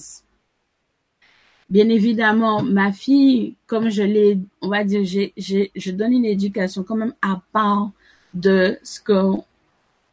Bien 1.69 1.89
évidemment, 1.89 2.61
ma 2.61 2.91
fille, 2.91 3.55
comme 3.67 3.89
je 3.89 4.03
l'ai, 4.03 4.37
on 4.61 4.69
va 4.69 4.83
dire, 4.83 5.03
je 5.05 5.91
donne 5.91 6.13
une 6.13 6.25
éducation 6.25 6.83
quand 6.83 6.95
même 6.95 7.13
à 7.21 7.41
part 7.51 7.91
de 8.33 8.77
ce 8.83 8.99
que, 8.99 9.13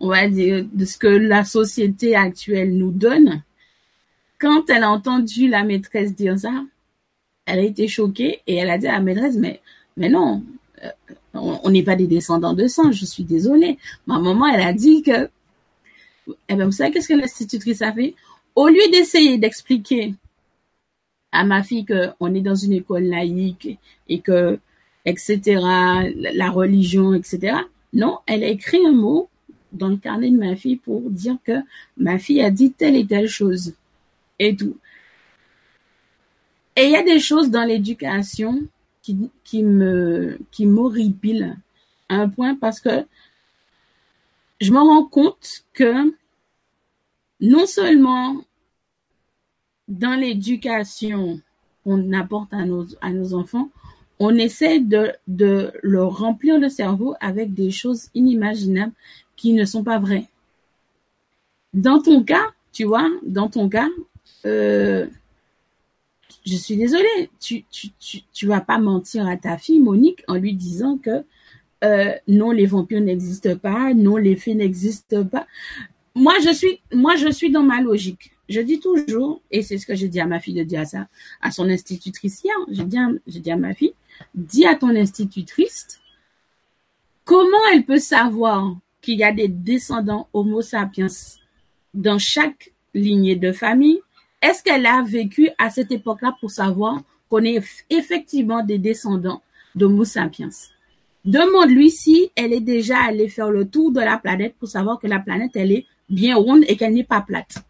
on 0.00 0.08
va 0.08 0.28
dire, 0.28 0.64
de 0.72 0.84
ce 0.84 0.96
que 0.96 1.08
la 1.08 1.44
société 1.44 2.14
actuelle 2.14 2.76
nous 2.76 2.92
donne. 2.92 3.42
Quand 4.38 4.70
elle 4.70 4.84
a 4.84 4.90
entendu 4.90 5.48
la 5.48 5.64
maîtresse 5.64 6.14
dire 6.14 6.38
ça, 6.38 6.64
elle 7.46 7.58
a 7.58 7.62
été 7.62 7.88
choquée 7.88 8.40
et 8.46 8.56
elle 8.56 8.70
a 8.70 8.78
dit 8.78 8.86
à 8.86 8.92
la 8.92 9.00
maîtresse, 9.00 9.36
mais, 9.36 9.60
mais 9.96 10.08
non, 10.08 10.42
euh, 10.84 10.90
on 11.34 11.70
n'est 11.70 11.82
pas 11.82 11.96
des 11.96 12.06
descendants 12.06 12.54
de 12.54 12.66
singes, 12.66 12.96
je 12.96 13.04
suis 13.04 13.24
désolée. 13.24 13.78
Ma 14.06 14.18
maman, 14.18 14.46
elle 14.46 14.62
a 14.62 14.72
dit 14.72 15.02
que 15.02 15.28
eh 16.48 16.54
bien, 16.54 16.66
vous 16.66 16.72
savez 16.72 16.90
qu'est-ce 16.90 17.08
que 17.08 17.14
l'institutrice 17.14 17.82
a 17.82 17.92
fait? 17.92 18.14
Au 18.54 18.68
lieu 18.68 18.90
d'essayer 18.90 19.38
d'expliquer 19.38 20.14
à 21.32 21.44
ma 21.44 21.62
fille 21.62 21.86
qu'on 21.86 22.34
est 22.34 22.40
dans 22.40 22.54
une 22.54 22.72
école 22.72 23.04
laïque 23.04 23.78
et 24.08 24.20
que, 24.20 24.58
etc., 25.04 25.40
la 26.14 26.50
religion, 26.50 27.14
etc., 27.14 27.58
non, 27.92 28.18
elle 28.26 28.44
a 28.44 28.48
écrit 28.48 28.84
un 28.86 28.92
mot 28.92 29.28
dans 29.72 29.88
le 29.88 29.96
carnet 29.96 30.30
de 30.30 30.36
ma 30.36 30.56
fille 30.56 30.76
pour 30.76 31.00
dire 31.10 31.36
que 31.44 31.60
ma 31.96 32.18
fille 32.18 32.42
a 32.42 32.50
dit 32.50 32.72
telle 32.72 32.96
et 32.96 33.06
telle 33.06 33.28
chose 33.28 33.74
et 34.38 34.56
tout. 34.56 34.76
Et 36.76 36.84
il 36.84 36.90
y 36.90 36.96
a 36.96 37.02
des 37.02 37.20
choses 37.20 37.50
dans 37.50 37.64
l'éducation 37.64 38.62
qui, 39.02 39.30
qui 39.44 39.64
qui 40.50 40.66
m'horripilent 40.66 41.56
à 42.08 42.16
un 42.16 42.28
point 42.28 42.54
parce 42.54 42.80
que 42.80 43.04
je 44.60 44.72
me 44.72 44.78
rends 44.78 45.04
compte 45.04 45.64
que 45.72 46.12
non 47.40 47.66
seulement 47.66 48.42
dans 49.88 50.18
l'éducation 50.18 51.40
qu'on 51.84 52.12
apporte 52.12 52.52
à 52.52 52.64
nos, 52.64 53.34
enfants, 53.34 53.70
on 54.18 54.34
essaie 54.36 54.80
de, 54.80 55.12
leur 55.82 56.18
remplir 56.18 56.58
le 56.58 56.68
cerveau 56.68 57.14
avec 57.20 57.54
des 57.54 57.70
choses 57.70 58.08
inimaginables 58.14 58.92
qui 59.36 59.52
ne 59.52 59.64
sont 59.64 59.82
pas 59.82 59.98
vraies. 59.98 60.28
Dans 61.72 62.02
ton 62.02 62.22
cas, 62.22 62.46
tu 62.72 62.84
vois, 62.84 63.08
dans 63.24 63.48
ton 63.48 63.68
cas, 63.68 63.88
euh, 64.44 65.06
je 66.44 66.56
suis 66.56 66.76
désolée, 66.76 67.30
tu, 67.40 67.64
tu 68.32 68.46
vas 68.46 68.60
pas 68.60 68.78
mentir 68.78 69.26
à 69.26 69.36
ta 69.36 69.56
fille 69.56 69.80
Monique 69.80 70.22
en 70.28 70.34
lui 70.34 70.54
disant 70.54 70.98
que 70.98 71.24
euh, 71.82 72.12
non, 72.28 72.50
les 72.50 72.66
vampires 72.66 73.00
n'existent 73.00 73.56
pas, 73.56 73.94
non, 73.94 74.16
les 74.16 74.36
fées 74.36 74.54
n'existent 74.54 75.24
pas. 75.24 75.46
Moi, 76.14 76.34
je 76.44 76.52
suis, 76.52 76.80
moi, 76.92 77.16
je 77.16 77.30
suis 77.30 77.50
dans 77.50 77.62
ma 77.62 77.80
logique. 77.80 78.32
Je 78.48 78.60
dis 78.60 78.80
toujours, 78.80 79.40
et 79.50 79.62
c'est 79.62 79.78
ce 79.78 79.86
que 79.86 79.94
j'ai 79.94 80.08
dit 80.08 80.20
à 80.20 80.26
ma 80.26 80.40
fille 80.40 80.54
de 80.54 80.64
dire 80.64 80.80
à 80.80 80.84
ça, 80.84 81.06
à 81.40 81.50
son 81.52 81.68
institutrice 81.68 82.42
hier, 82.42 82.56
j'ai 82.68 82.84
dit, 82.84 82.98
dit 83.26 83.50
à 83.50 83.56
ma 83.56 83.74
fille, 83.74 83.94
dis 84.34 84.66
à 84.66 84.74
ton 84.74 84.88
institutrice 84.88 86.00
comment 87.24 87.64
elle 87.72 87.84
peut 87.84 88.00
savoir 88.00 88.76
qu'il 89.00 89.18
y 89.18 89.24
a 89.24 89.32
des 89.32 89.46
descendants 89.46 90.28
Homo 90.32 90.62
sapiens 90.62 91.06
dans 91.94 92.18
chaque 92.18 92.72
lignée 92.92 93.36
de 93.36 93.52
famille? 93.52 94.00
Est-ce 94.42 94.64
qu'elle 94.64 94.84
a 94.84 95.02
vécu 95.02 95.50
à 95.58 95.70
cette 95.70 95.92
époque-là 95.92 96.36
pour 96.40 96.50
savoir 96.50 97.00
qu'on 97.28 97.44
est 97.44 97.62
effectivement 97.88 98.64
des 98.64 98.78
descendants 98.78 99.42
d'Homo 99.76 100.04
sapiens? 100.04 100.48
Demande-lui 101.24 101.90
si 101.92 102.32
elle 102.34 102.52
est 102.52 102.60
déjà 102.60 102.98
allée 102.98 103.28
faire 103.28 103.50
le 103.50 103.68
tour 103.68 103.92
de 103.92 104.00
la 104.00 104.18
planète 104.18 104.56
pour 104.58 104.68
savoir 104.68 104.98
que 104.98 105.06
la 105.06 105.20
planète, 105.20 105.52
elle 105.54 105.70
est 105.70 105.86
bien 106.10 106.36
ronde 106.36 106.64
et 106.68 106.76
qu'elle 106.76 106.94
n'est 106.94 107.04
pas 107.04 107.20
plate. 107.20 107.64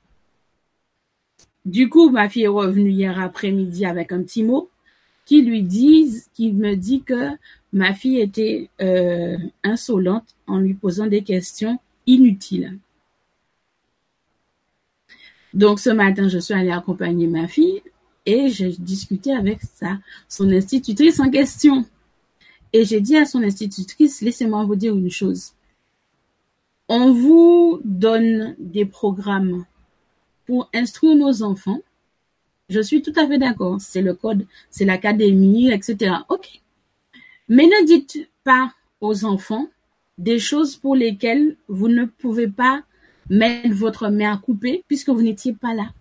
Du 1.65 1.89
coup, 1.89 2.11
ma 2.11 2.29
fille 2.29 2.45
est 2.45 2.49
revenue 2.49 2.91
hier 2.91 3.21
après-midi 3.21 3.85
avec 3.85 4.13
un 4.13 4.23
petit 4.23 4.43
mot 4.43 4.71
qui 5.27 5.43
lui 5.43 5.63
dit, 5.63 6.23
qui 6.35 6.53
me 6.53 6.75
dit 6.75 7.03
que 7.03 7.31
ma 7.73 7.95
fille 7.95 8.19
était 8.19 8.69
euh, 8.81 9.37
insolente 9.63 10.25
en 10.47 10.59
lui 10.59 10.75
posant 10.75 11.07
des 11.07 11.23
questions 11.23 11.79
inutiles. 12.07 12.79
Donc 15.53 15.81
ce 15.81 15.91
matin, 15.91 16.29
je 16.29 16.39
suis 16.39 16.55
allée 16.55 16.71
accompagner 16.71 17.27
ma 17.27 17.47
fille 17.47 17.83
et 18.27 18.49
j'ai 18.49 18.71
discuté 18.71 19.33
avec 19.33 19.61
sa, 19.63 19.99
son 20.29 20.51
institutrice 20.51 21.21
en 21.21 21.31
question. 21.31 21.85
Et 22.73 22.85
j'ai 22.85 23.01
dit 23.01 23.17
à 23.17 23.25
son 23.25 23.43
institutrice, 23.43 24.23
laissez-moi 24.23 24.65
vous 24.65 24.77
dire 24.77 24.97
une 24.97 25.11
chose. 25.11 25.53
On 26.93 27.13
vous 27.13 27.81
donne 27.85 28.57
des 28.59 28.85
programmes 28.85 29.65
pour 30.45 30.69
instruire 30.75 31.15
nos 31.15 31.45
enfants. 31.45 31.81
Je 32.69 32.81
suis 32.81 33.01
tout 33.01 33.13
à 33.15 33.29
fait 33.29 33.39
d'accord. 33.39 33.81
C'est 33.81 34.03
le 34.03 34.13
code, 34.13 34.45
c'est 34.71 34.85
l'académie, 34.85 35.71
etc. 35.71 36.17
OK. 36.29 36.61
Mais 37.49 37.67
ne 37.67 37.87
dites 37.87 38.29
pas 38.43 38.75
aux 39.01 39.25
enfants 39.25 39.69
des 40.19 40.41
choses 40.41 40.75
pour 40.75 40.97
lesquelles 40.97 41.57
vous 41.69 41.87
ne 41.87 42.07
pouvez 42.07 42.49
pas 42.49 42.83
mettre 43.29 43.73
votre 43.73 44.09
main 44.09 44.33
à 44.33 44.37
couper 44.37 44.85
puisque 44.89 45.11
vous 45.11 45.23
n'étiez 45.23 45.53
pas 45.53 45.75
là. 45.75 45.93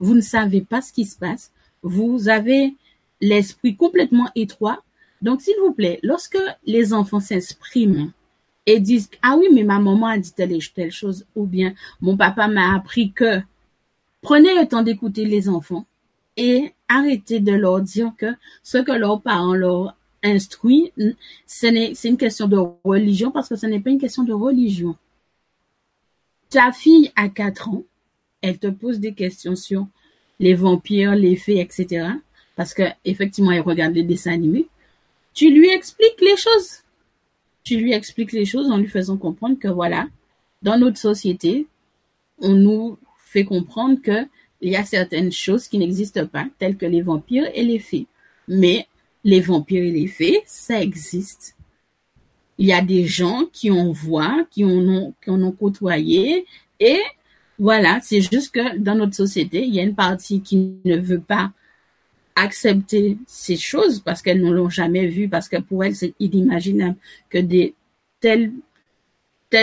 Vous 0.00 0.14
ne 0.14 0.22
savez 0.22 0.62
pas 0.62 0.80
ce 0.80 0.94
qui 0.94 1.04
se 1.04 1.18
passe. 1.18 1.52
Vous 1.82 2.30
avez 2.30 2.74
l'esprit 3.20 3.76
complètement 3.76 4.30
étroit 4.34 4.82
donc, 5.22 5.40
s'il 5.40 5.54
vous 5.64 5.72
plaît, 5.72 6.00
lorsque 6.02 6.38
les 6.66 6.92
enfants 6.92 7.20
s'expriment 7.20 8.10
et 8.66 8.80
disent 8.80 9.10
ah 9.22 9.36
oui 9.38 9.48
mais 9.52 9.64
ma 9.64 9.78
maman 9.78 10.06
a 10.06 10.18
dit 10.18 10.32
telle 10.32 10.56
telle 10.74 10.90
chose 10.90 11.26
ou 11.34 11.46
bien 11.46 11.74
mon 12.00 12.16
papa 12.16 12.48
m'a 12.48 12.74
appris 12.74 13.12
que 13.12 13.40
prenez 14.20 14.54
le 14.58 14.66
temps 14.68 14.82
d'écouter 14.82 15.24
les 15.24 15.48
enfants 15.48 15.86
et 16.36 16.72
arrêtez 16.88 17.40
de 17.40 17.52
leur 17.52 17.80
dire 17.80 18.12
que 18.16 18.34
ce 18.62 18.78
que 18.78 18.92
leurs 18.92 19.20
parents 19.20 19.54
leur 19.54 19.96
instruit 20.22 20.92
c'est 21.46 21.94
une 22.04 22.16
question 22.16 22.48
de 22.48 22.58
religion 22.84 23.30
parce 23.30 23.48
que 23.48 23.56
ce 23.56 23.66
n'est 23.66 23.80
pas 23.80 23.90
une 23.90 24.00
question 24.00 24.22
de 24.22 24.32
religion. 24.32 24.96
Ta 26.48 26.70
fille 26.70 27.10
a 27.16 27.28
4 27.30 27.70
ans, 27.70 27.82
elle 28.42 28.58
te 28.58 28.66
pose 28.66 29.00
des 29.00 29.14
questions 29.14 29.56
sur 29.56 29.86
les 30.38 30.54
vampires, 30.54 31.14
les 31.14 31.34
fées, 31.34 31.60
etc. 31.60 32.08
Parce 32.56 32.74
que 32.74 32.82
effectivement, 33.06 33.52
elle 33.52 33.62
regarde 33.62 33.94
les 33.94 34.02
dessins 34.02 34.32
animés 34.32 34.68
tu 35.34 35.50
lui 35.50 35.70
expliques 35.70 36.20
les 36.20 36.36
choses. 36.36 36.78
Tu 37.64 37.76
lui 37.76 37.92
expliques 37.92 38.32
les 38.32 38.44
choses 38.44 38.70
en 38.70 38.78
lui 38.78 38.88
faisant 38.88 39.16
comprendre 39.16 39.58
que 39.58 39.68
voilà, 39.68 40.08
dans 40.62 40.78
notre 40.78 40.98
société, 40.98 41.66
on 42.38 42.54
nous 42.54 42.98
fait 43.24 43.44
comprendre 43.44 44.00
que 44.02 44.26
il 44.60 44.70
y 44.70 44.76
a 44.76 44.84
certaines 44.84 45.32
choses 45.32 45.66
qui 45.66 45.78
n'existent 45.78 46.26
pas, 46.26 46.46
telles 46.58 46.76
que 46.76 46.86
les 46.86 47.02
vampires 47.02 47.50
et 47.52 47.64
les 47.64 47.80
fées. 47.80 48.06
Mais 48.46 48.86
les 49.24 49.40
vampires 49.40 49.82
et 49.82 49.90
les 49.90 50.06
fées, 50.06 50.40
ça 50.46 50.80
existe. 50.80 51.56
Il 52.58 52.66
y 52.66 52.72
a 52.72 52.80
des 52.80 53.06
gens 53.06 53.44
qui 53.52 53.70
en 53.72 53.90
voient, 53.90 54.46
qui 54.50 54.62
qui 54.62 55.30
en 55.30 55.42
ont 55.42 55.52
côtoyé, 55.52 56.46
et 56.78 57.00
voilà, 57.58 58.00
c'est 58.02 58.20
juste 58.20 58.52
que 58.52 58.76
dans 58.78 58.94
notre 58.94 59.14
société, 59.14 59.64
il 59.64 59.74
y 59.74 59.80
a 59.80 59.84
une 59.84 59.94
partie 59.94 60.40
qui 60.40 60.72
ne 60.84 60.96
veut 60.96 61.20
pas 61.20 61.52
accepter 62.34 63.18
ces 63.26 63.56
choses 63.56 64.00
parce 64.00 64.22
qu'elles 64.22 64.42
ne 64.42 64.50
l'ont 64.50 64.70
jamais 64.70 65.06
vu, 65.06 65.28
parce 65.28 65.48
que 65.48 65.60
pour 65.60 65.84
elles, 65.84 65.96
c'est 65.96 66.14
inimaginable 66.20 66.96
que 67.30 67.38
des 67.38 67.74
telles, 68.20 68.52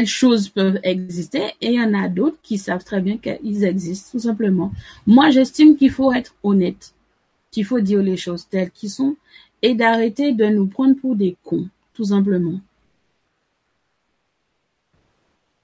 choses 0.06 0.50
peuvent 0.50 0.80
exister 0.84 1.42
et 1.62 1.70
il 1.70 1.74
y 1.74 1.82
en 1.82 1.96
a 1.96 2.10
d'autres 2.10 2.38
qui 2.44 2.60
savent 2.60 2.84
très 2.84 3.02
bien 3.02 3.18
qu'elles 3.18 3.64
existent, 3.64 4.12
tout 4.12 4.20
simplement. 4.20 4.72
Moi, 5.08 5.32
j'estime 5.32 5.76
qu'il 5.76 5.90
faut 5.90 6.14
être 6.14 6.36
honnête, 6.44 6.94
qu'il 7.50 7.66
faut 7.66 7.80
dire 7.80 8.04
les 8.04 8.18
choses 8.18 8.48
telles 8.48 8.70
qu'elles 8.70 8.92
sont 8.92 9.16
et 9.64 9.74
d'arrêter 9.74 10.32
de 10.34 10.46
nous 10.46 10.68
prendre 10.68 10.96
pour 10.96 11.16
des 11.16 11.36
cons, 11.44 11.68
tout 11.94 12.06
simplement. 12.06 12.60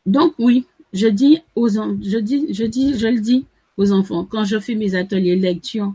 Donc 0.05 0.33
oui, 0.39 0.65
je 0.93 1.07
dis 1.07 1.41
aux 1.55 1.69
je 1.69 1.79
je 2.01 3.07
le 3.07 3.19
dis 3.19 3.45
aux 3.77 3.91
enfants 3.91 4.25
quand 4.25 4.45
je 4.45 4.59
fais 4.59 4.75
mes 4.75 4.95
ateliers 4.95 5.35
lecture 5.35 5.93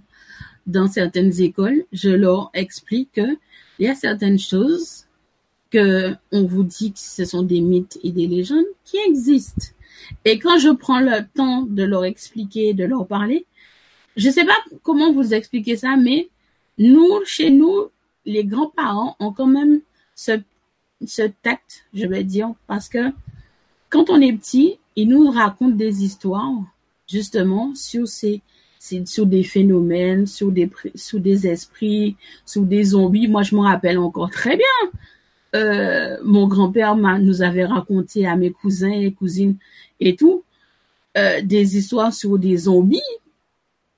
dans 0.71 0.87
certaines 0.87 1.41
écoles, 1.41 1.85
je 1.93 2.11
leur 2.11 2.51
explique 2.55 3.13
qu'il 3.13 3.37
y 3.81 3.89
a 3.89 3.95
certaines 3.95 4.39
choses 4.39 5.07
que 5.71 6.15
on 6.33 6.45
vous 6.45 6.65
dit 6.65 6.93
que 6.93 6.99
ce 6.99 7.25
sont 7.25 7.43
des 7.43 7.61
mythes 7.61 7.99
et 8.03 8.13
des 8.13 8.27
légendes 8.27 8.65
qui 8.85 8.99
existent. 9.07 9.67
Et 10.25 10.39
quand 10.39 10.59
je 10.59 10.71
prends 10.71 11.01
le 11.01 11.27
temps 11.35 11.63
de 11.63 11.85
leur 11.85 12.05
expliquer, 12.05 12.75
de 12.75 12.85
leur 12.85 13.07
parler, 13.07 13.47
je 14.17 14.31
sais 14.31 14.45
pas 14.45 14.57
comment 14.83 15.13
vous 15.13 15.35
expliquer 15.35 15.77
ça, 15.77 15.97
mais 15.97 16.29
nous, 16.79 17.21
chez 17.25 17.51
nous, 17.51 17.91
les 18.25 18.45
grands-parents 18.45 19.17
ont 19.21 19.33
quand 19.33 19.47
même 19.47 19.81
ce, 20.15 20.41
ce 21.07 21.23
tact, 21.43 21.85
je 21.95 22.07
vais 22.07 22.25
dire, 22.25 22.53
parce 22.67 22.89
que 22.89 23.13
quand 23.89 24.11
on 24.11 24.21
est 24.21 24.33
petit, 24.33 24.79
ils 24.97 25.09
nous 25.09 25.31
racontent 25.31 25.77
des 25.77 26.05
histoires, 26.05 26.53
justement, 27.09 27.75
sur 27.75 28.07
ces 28.09 28.43
sur 28.81 29.27
des 29.27 29.43
phénomènes, 29.43 30.27
sur 30.27 30.51
des, 30.51 31.47
esprits, 31.47 32.17
sur 32.47 32.63
des 32.63 32.85
zombies. 32.85 33.29
Moi, 33.29 33.43
je 33.43 33.55
me 33.55 33.61
rappelle 33.61 33.99
encore 33.99 34.31
très 34.31 34.57
bien. 34.57 35.01
Euh, 35.55 36.17
mon 36.25 36.47
grand-père 36.47 36.97
nous 36.97 37.43
avait 37.43 37.65
raconté 37.65 38.27
à 38.27 38.37
mes 38.37 38.51
cousins 38.51 38.93
et 38.93 39.13
cousines 39.13 39.57
et 39.99 40.17
tout 40.17 40.45
euh, 41.19 41.43
des 41.43 41.77
histoires 41.77 42.15
sur 42.15 42.39
des 42.39 42.57
zombies. 42.57 43.01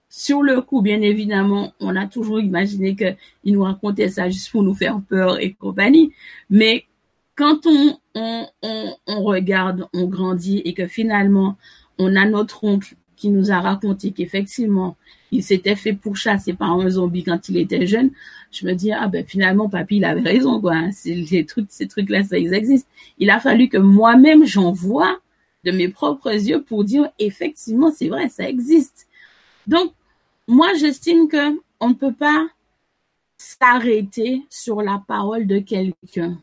Sur 0.08 0.42
le 0.42 0.60
coup, 0.60 0.82
bien 0.82 1.00
évidemment, 1.00 1.72
on 1.80 1.94
a 1.96 2.06
toujours 2.06 2.40
imaginé 2.40 2.96
que 2.96 3.14
il 3.44 3.54
nous 3.54 3.62
racontait 3.62 4.08
ça 4.08 4.28
juste 4.28 4.50
pour 4.50 4.62
nous 4.62 4.74
faire 4.74 5.00
peur 5.08 5.40
et 5.40 5.54
compagnie. 5.54 6.12
Mais 6.50 6.86
quand 7.34 7.66
on 7.66 9.22
regarde, 9.24 9.86
on 9.94 10.06
grandit 10.06 10.58
et 10.64 10.74
que 10.74 10.86
finalement 10.86 11.56
on 11.98 12.16
a 12.16 12.26
notre 12.26 12.64
oncle 12.64 12.94
qui 13.22 13.28
nous 13.28 13.52
a 13.52 13.60
raconté 13.60 14.10
qu'effectivement, 14.10 14.96
il 15.30 15.44
s'était 15.44 15.76
fait 15.76 15.92
pourchasser 15.92 16.54
par 16.54 16.72
un 16.72 16.90
zombie 16.90 17.22
quand 17.22 17.48
il 17.48 17.56
était 17.56 17.86
jeune, 17.86 18.10
je 18.50 18.66
me 18.66 18.72
dis, 18.72 18.90
ah 18.90 19.06
ben 19.06 19.24
finalement, 19.24 19.68
papy, 19.68 19.98
il 19.98 20.04
avait 20.04 20.22
raison, 20.22 20.60
quoi. 20.60 20.74
Hein. 20.74 20.90
Ces 20.90 21.86
trucs-là, 21.88 22.24
ça, 22.24 22.36
ils 22.36 22.52
existent. 22.52 22.90
Il 23.18 23.30
a 23.30 23.38
fallu 23.38 23.68
que 23.68 23.78
moi-même, 23.78 24.44
j'en 24.44 24.72
vois 24.72 25.20
de 25.62 25.70
mes 25.70 25.88
propres 25.88 26.32
yeux 26.32 26.62
pour 26.64 26.82
dire, 26.82 27.10
effectivement, 27.20 27.92
c'est 27.92 28.08
vrai, 28.08 28.28
ça 28.28 28.48
existe. 28.48 29.06
Donc, 29.68 29.92
moi, 30.48 30.74
j'estime 30.76 31.28
que 31.28 31.60
on 31.78 31.90
ne 31.90 31.94
peut 31.94 32.12
pas 32.12 32.48
s'arrêter 33.38 34.42
sur 34.50 34.82
la 34.82 35.00
parole 35.06 35.46
de 35.46 35.60
quelqu'un. 35.60 36.40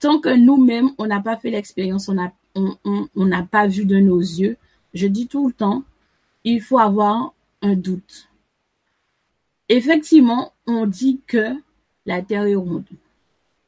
Tant 0.00 0.18
que 0.18 0.34
nous-mêmes, 0.34 0.90
on 0.98 1.06
n'a 1.06 1.20
pas 1.20 1.36
fait 1.36 1.50
l'expérience, 1.50 2.08
on 2.08 2.14
n'a 2.14 3.42
pas 3.44 3.66
vu 3.68 3.84
de 3.84 3.98
nos 3.98 4.18
yeux, 4.18 4.56
je 4.98 5.06
dis 5.06 5.28
tout 5.28 5.46
le 5.46 5.54
temps, 5.54 5.84
il 6.44 6.60
faut 6.60 6.78
avoir 6.78 7.32
un 7.62 7.74
doute. 7.74 8.28
Effectivement, 9.68 10.52
on 10.66 10.86
dit 10.86 11.20
que 11.26 11.54
la 12.04 12.22
Terre 12.22 12.46
est 12.46 12.54
ronde. 12.54 12.84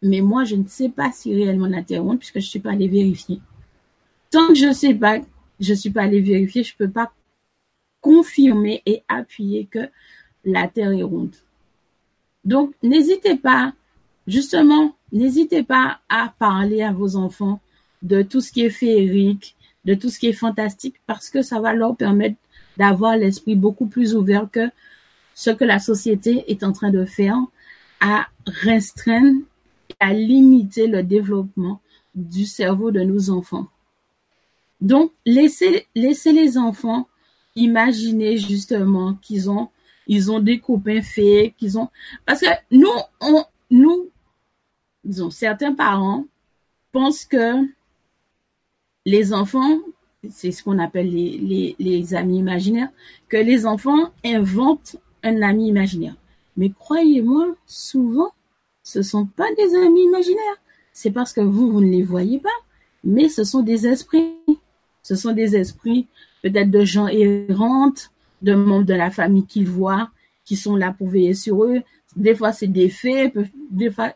Mais 0.03 0.23
moi, 0.23 0.45
je 0.45 0.57
ne 0.57 0.67
sais 0.67 0.89
pas 0.89 1.13
si 1.13 1.35
réellement 1.35 1.67
la 1.67 1.83
Terre 1.83 1.99
est 1.99 2.01
ronde 2.01 2.19
puisque 2.19 2.41
je 2.41 2.47
ne 2.47 2.51
suis 2.51 2.61
pas 2.61 2.73
allée 2.73 2.89
vérifier. 2.89 3.41
Tant 4.31 4.49
que 4.49 4.55
je 4.55 4.67
ne 4.67 4.73
sais 4.73 4.95
pas, 4.95 5.21
je 5.61 5.71
ne 5.71 5.79
suis 5.79 5.91
pas 5.91 6.03
allée 6.03 6.21
vérifier, 6.21 6.63
je 6.63 6.73
ne 6.73 6.87
peux 6.87 6.93
pas 6.93 7.13
confirmer 8.01 8.83
et 8.87 9.03
appuyer 9.09 9.67
que 9.67 9.91
la 10.45 10.69
Terre 10.69 10.93
est 10.93 11.03
ronde. 11.03 11.37
Donc, 12.45 12.75
n'hésitez 12.83 13.37
pas, 13.37 13.75
justement, 14.27 14.97
n'hésitez 15.13 15.63
pas 15.63 16.01
à 16.09 16.35
parler 16.39 16.83
à 16.83 16.93
vos 16.93 17.17
enfants 17.17 17.61
de 18.03 18.23
tout 18.23 18.41
ce 18.41 18.51
qui 18.51 18.63
est 18.63 18.71
féerique, 18.71 19.55
de 19.85 19.95
tout 19.95 20.11
ce 20.11 20.19
qui 20.19 20.29
est 20.29 20.33
fantastique 20.33 20.97
parce 21.07 21.31
que 21.31 21.43
ça 21.43 21.61
va 21.61 21.73
leur 21.73 21.97
permettre 21.97 22.37
d'avoir 22.77 23.17
l'esprit 23.17 23.57
beaucoup 23.57 23.87
plus 23.87 24.15
ouvert 24.15 24.49
que 24.51 24.71
ce 25.35 25.51
que 25.51 25.65
la 25.65 25.79
société 25.79 26.45
est 26.51 26.63
en 26.65 26.73
train 26.73 26.91
de 26.91 27.05
faire 27.05 27.37
à 28.01 28.29
restreindre 28.47 29.41
à 29.99 30.13
limiter 30.13 30.87
le 30.87 31.03
développement 31.03 31.81
du 32.15 32.47
cerveau 32.47 32.91
de 32.91 33.01
nos 33.01 33.31
enfants. 33.31 33.69
Donc, 34.81 35.13
laissez, 35.27 35.87
laissez 35.95 36.33
les 36.33 36.57
enfants 36.57 37.09
imaginer 37.57 38.39
justement 38.39 39.15
qu'ils 39.15 39.51
ont, 39.51 39.69
ils 40.07 40.31
ont 40.31 40.41
des 40.41 40.59
copains 40.61 41.03
faits, 41.03 41.55
qu'ils 41.57 41.79
ont, 41.79 41.89
parce 42.25 42.41
que 42.41 42.47
nous, 42.71 42.89
on, 43.21 43.45
nous, 43.71 44.11
disons, 45.05 45.31
certains 45.31 45.75
parents 45.75 46.25
pensent 46.93 47.25
que 47.25 47.55
les 49.11 49.33
enfants, 49.33 49.79
c'est 50.29 50.53
ce 50.53 50.63
qu'on 50.63 50.79
appelle 50.79 51.11
les, 51.11 52.15
amis 52.15 52.39
imaginaires, 52.39 52.91
que 53.29 53.37
les 53.37 53.67
enfants 53.67 54.11
inventent 54.25 54.97
un 55.23 55.43
ami 55.43 55.69
imaginaire. 55.69 56.15
Mais 56.57 56.71
croyez-moi, 56.71 57.57
souvent, 57.67 58.31
ce 58.83 59.03
sont 59.03 59.27
pas 59.27 59.53
des 59.57 59.75
amis 59.75 60.05
imaginaires. 60.05 60.59
C'est 60.93 61.11
parce 61.11 61.33
que 61.33 61.41
vous, 61.41 61.71
vous 61.73 61.81
ne 61.81 61.91
les 61.91 62.03
voyez 62.03 62.39
pas, 62.39 62.49
mais 63.03 63.29
ce 63.29 63.43
sont 63.45 63.63
des 63.63 63.87
esprits. 63.87 64.37
Ce 65.03 65.17
sont 65.17 65.33
des 65.33 65.57
esprits 65.57 66.07
peut-être 66.43 66.71
de 66.71 66.85
gens 66.85 67.09
errantes, 67.09 68.11
de 68.43 68.55
membres 68.55 68.87
de 68.87 68.95
la 68.95 69.11
famille 69.11 69.47
qu'ils 69.47 69.69
voient, 69.69 70.11
qui 70.45 70.57
sont 70.57 70.77
là 70.77 70.95
pour 70.97 71.09
veiller 71.09 71.35
sur 71.35 71.65
eux. 71.65 71.83
Des 72.17 72.35
fois, 72.35 72.53
c'est 72.53 72.67
des 72.67 72.89
faits, 72.89 73.35
des 73.71 73.91
fois, 73.91 74.13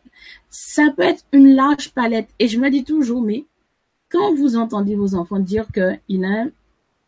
ça 0.49 0.83
peut 0.95 1.03
être 1.03 1.23
une 1.33 1.53
large 1.53 1.91
palette. 1.91 2.29
Et 2.39 2.47
je 2.47 2.59
me 2.59 2.69
dis 2.69 2.83
toujours, 2.83 3.21
mais 3.21 3.45
quand 4.15 4.33
vous 4.33 4.55
entendez 4.55 4.95
vos 4.95 5.13
enfants 5.15 5.39
dire 5.39 5.67
qu'il 5.73 6.23
a 6.23 6.45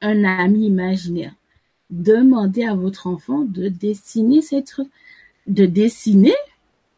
un 0.02 0.24
ami 0.26 0.66
imaginaire, 0.66 1.34
demandez 1.90 2.66
à 2.66 2.76
votre 2.76 3.08
enfant 3.08 3.46
de 3.48 3.70
dessiner 3.70 4.42
cette, 4.42 4.76
de 5.48 5.66
dessiner 5.66 6.36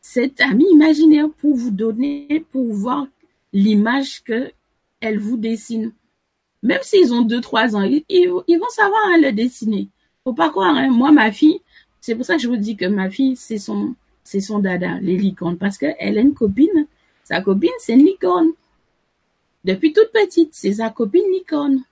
cet 0.01 0.41
ami 0.41 0.66
imaginaire 0.72 1.30
pour 1.30 1.55
vous 1.55 1.70
donner, 1.70 2.43
pour 2.51 2.74
voir 2.74 3.05
l'image 3.53 4.24
que 4.24 4.51
elle 4.99 5.20
vous 5.20 5.38
dessine. 5.38 5.91
Même 6.64 6.82
s'ils 6.82 7.14
ont 7.14 7.22
deux, 7.22 7.39
trois 7.39 7.76
ans, 7.76 7.84
ils, 7.84 8.28
vont 8.28 8.70
savoir 8.70 9.01
hein, 9.10 9.20
le 9.22 9.32
dessiner. 9.32 9.89
Faut 10.24 10.34
pas 10.34 10.49
croire, 10.49 10.76
hein. 10.76 10.89
Moi, 10.89 11.12
ma 11.12 11.32
fille, 11.32 11.62
c'est 12.01 12.16
pour 12.16 12.26
ça 12.26 12.36
que 12.36 12.41
je 12.41 12.47
vous 12.47 12.57
dis 12.57 12.76
que 12.76 12.86
ma 12.86 13.12
fille, 13.12 13.36
c'est 13.36 13.60
son, 13.60 13.93
c'est 14.24 14.41
son 14.41 14.57
dada, 14.57 14.99
les 15.01 15.18
licornes, 15.18 15.57
parce 15.57 15.78
qu'elle 15.78 16.18
a 16.18 16.22
une 16.22 16.34
copine. 16.34 16.88
Sa 17.24 17.41
copine, 17.41 17.70
c'est 17.78 17.93
une 17.93 18.05
licorne. 18.05 18.49
Depuis 19.66 19.93
toute 19.93 20.12
petite, 20.12 20.49
c'est 20.53 20.74
sa 20.74 20.89
copine 20.89 21.30
licorne. 21.32 21.84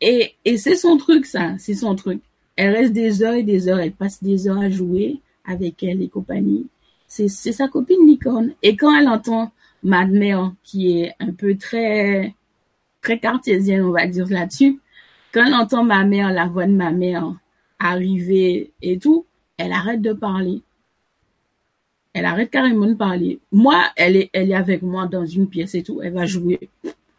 Et, 0.00 0.34
c'est 0.56 0.74
son 0.74 0.96
truc, 0.96 1.26
ça, 1.26 1.54
c'est 1.58 1.74
son 1.74 1.94
truc. 1.94 2.20
Elle 2.56 2.74
reste 2.74 2.92
des 2.92 3.22
heures 3.22 3.34
et 3.34 3.42
des 3.42 3.68
heures, 3.68 3.78
elle 3.78 3.92
passe 3.92 4.22
des 4.22 4.48
heures 4.48 4.58
à 4.58 4.68
jouer 4.68 5.20
avec 5.44 5.82
elle 5.82 6.02
et 6.02 6.08
compagnie. 6.08 6.66
C'est, 7.06 7.28
c'est 7.28 7.52
sa 7.52 7.68
copine 7.68 8.06
licorne. 8.06 8.52
Et 8.62 8.76
quand 8.76 8.94
elle 8.94 9.08
entend 9.08 9.52
ma 9.82 10.04
mère, 10.04 10.52
qui 10.62 10.98
est 10.98 11.14
un 11.20 11.32
peu 11.32 11.56
très, 11.56 12.34
très 13.00 13.18
cartésienne, 13.18 13.82
on 13.82 13.90
va 13.90 14.06
dire 14.06 14.28
là-dessus. 14.28 14.80
Quand 15.32 15.46
elle 15.46 15.54
entend 15.54 15.84
ma 15.84 16.04
mère, 16.04 16.32
la 16.32 16.46
voix 16.46 16.66
de 16.66 16.72
ma 16.72 16.90
mère 16.90 17.34
arriver 17.78 18.72
et 18.80 18.98
tout, 18.98 19.26
elle 19.56 19.72
arrête 19.72 20.02
de 20.02 20.12
parler. 20.12 20.62
Elle 22.14 22.26
arrête 22.26 22.50
carrément 22.50 22.86
de 22.86 22.94
parler. 22.94 23.38
Moi, 23.52 23.82
elle 23.96 24.16
est, 24.16 24.30
elle 24.32 24.50
est 24.50 24.54
avec 24.54 24.82
moi 24.82 25.06
dans 25.06 25.24
une 25.24 25.48
pièce 25.48 25.74
et 25.74 25.82
tout. 25.82 26.02
Elle 26.02 26.12
va 26.12 26.26
jouer. 26.26 26.68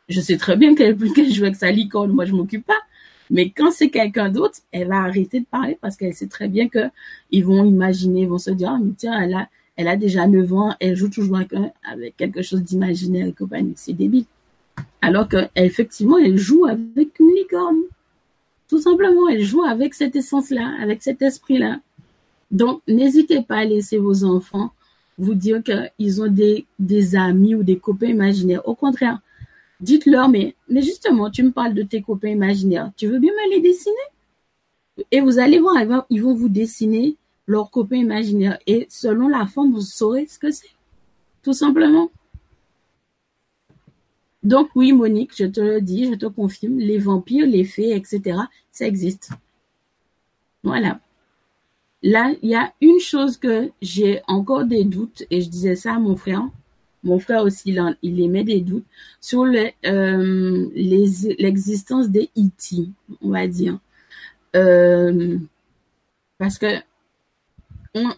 Je 0.08 0.22
sais 0.22 0.38
très 0.38 0.56
bien 0.56 0.76
qu'elle 0.76 0.98
joue 1.34 1.44
avec 1.44 1.56
sa 1.56 1.72
licorne. 1.72 2.12
Moi, 2.12 2.26
je 2.26 2.34
m'occupe 2.34 2.66
pas. 2.66 2.82
Mais 3.30 3.50
quand 3.50 3.72
c'est 3.72 3.90
quelqu'un 3.90 4.30
d'autre, 4.30 4.60
elle 4.72 4.88
va 4.88 4.98
arrêter 4.98 5.40
de 5.40 5.46
parler 5.46 5.78
parce 5.82 5.96
qu'elle 5.96 6.14
sait 6.14 6.28
très 6.28 6.48
bien 6.48 6.68
que 6.68 6.90
ils 7.32 7.44
vont 7.44 7.66
imaginer, 7.66 8.22
ils 8.22 8.30
vont 8.30 8.38
se 8.38 8.52
dire, 8.52 8.70
ah, 8.70 8.80
mais 8.84 8.92
tiens, 8.96 9.20
elle 9.20 9.34
a, 9.34 9.50
elle 9.76 9.88
a 9.88 9.96
déjà 9.96 10.28
9 10.28 10.54
ans, 10.54 10.76
elle 10.80 10.96
joue 10.96 11.10
toujours 11.10 11.38
avec, 11.38 11.54
avec 11.84 12.18
quelque 12.18 12.42
chose 12.44 12.62
d'imaginaire 12.62 13.26
et 13.26 13.34
compagnie. 13.34 13.74
C'est 13.76 13.94
débile. 13.94 14.26
Alors 15.02 15.28
qu'effectivement, 15.28 16.18
elle 16.18 16.38
joue 16.38 16.66
avec 16.66 17.20
une 17.20 17.34
licorne. 17.36 17.80
Tout 18.70 18.80
simplement, 18.80 19.28
elle 19.30 19.44
joue 19.44 19.64
avec 19.64 19.94
cette 19.94 20.16
essence-là, 20.16 20.76
avec 20.80 21.02
cet 21.02 21.22
esprit-là. 21.22 21.80
Donc, 22.52 22.82
n'hésitez 22.88 23.42
pas 23.42 23.58
à 23.58 23.66
laisser 23.66 23.98
vos 23.98 24.24
enfants 24.24 24.72
vous 25.18 25.34
dire 25.34 25.62
qu'ils 25.64 26.22
ont 26.22 26.28
des, 26.28 27.16
amis 27.16 27.56
ou 27.56 27.64
des 27.64 27.78
copains 27.78 28.08
imaginaires. 28.08 28.68
Au 28.68 28.76
contraire, 28.76 29.20
dites-leur, 29.80 30.30
mais, 30.30 30.56
mais 30.70 30.82
justement, 30.82 31.30
tu 31.30 31.44
me 31.44 31.52
parles 31.52 31.74
de 31.74 31.84
tes 31.84 32.02
copains 32.02 32.30
imaginaires. 32.30 32.92
Tu 32.98 33.08
veux 33.08 33.20
bien 33.20 33.32
me 33.32 33.56
les 33.56 33.62
dessiner? 33.62 33.96
Et 35.12 35.22
vous 35.22 35.40
allez 35.40 35.60
voir, 35.60 35.76
ils 36.10 36.22
vont 36.22 36.34
vous 36.34 36.50
dessiner 36.50 37.16
leurs 37.48 37.72
copains 37.72 37.98
imaginaires. 37.98 38.60
Et 38.68 38.88
selon 38.90 39.28
la 39.28 39.46
forme, 39.46 39.72
vous 39.72 39.82
saurez 39.82 40.26
ce 40.28 40.40
que 40.40 40.52
c'est. 40.52 40.70
Tout 41.42 41.54
simplement. 41.54 42.10
Donc 44.44 44.70
oui, 44.76 44.92
Monique, 44.92 45.32
je 45.36 45.46
te 45.46 45.62
le 45.62 45.82
dis, 45.82 46.12
je 46.12 46.16
te 46.16 46.26
confirme, 46.26 46.78
les 46.78 46.98
vampires, 46.98 47.48
les 47.48 47.64
fées, 47.64 47.96
etc., 47.96 48.40
ça 48.72 48.86
existe. 48.86 49.32
Voilà. 50.64 51.00
Là, 52.04 52.34
il 52.42 52.50
y 52.50 52.56
a 52.56 52.74
une 52.82 53.00
chose 53.00 53.38
que 53.38 53.72
j'ai 53.82 54.22
encore 54.28 54.66
des 54.66 54.84
doutes, 54.84 55.24
et 55.32 55.42
je 55.42 55.50
disais 55.50 55.76
ça 55.76 55.96
à 55.96 56.00
mon 56.00 56.16
frère. 56.18 56.44
Mon 57.04 57.18
frère 57.18 57.44
aussi, 57.44 57.70
il, 57.72 57.98
il 58.02 58.20
émet 58.22 58.44
des 58.44 58.60
doutes 58.60 58.86
sur 59.22 59.44
euh, 59.44 60.70
l'existence 60.76 62.10
des 62.10 62.30
E.T., 62.38 62.90
on 63.22 63.30
va 63.30 63.48
dire. 63.48 63.80
Euh, 64.56 65.38
parce 66.38 66.58
que 66.58 66.82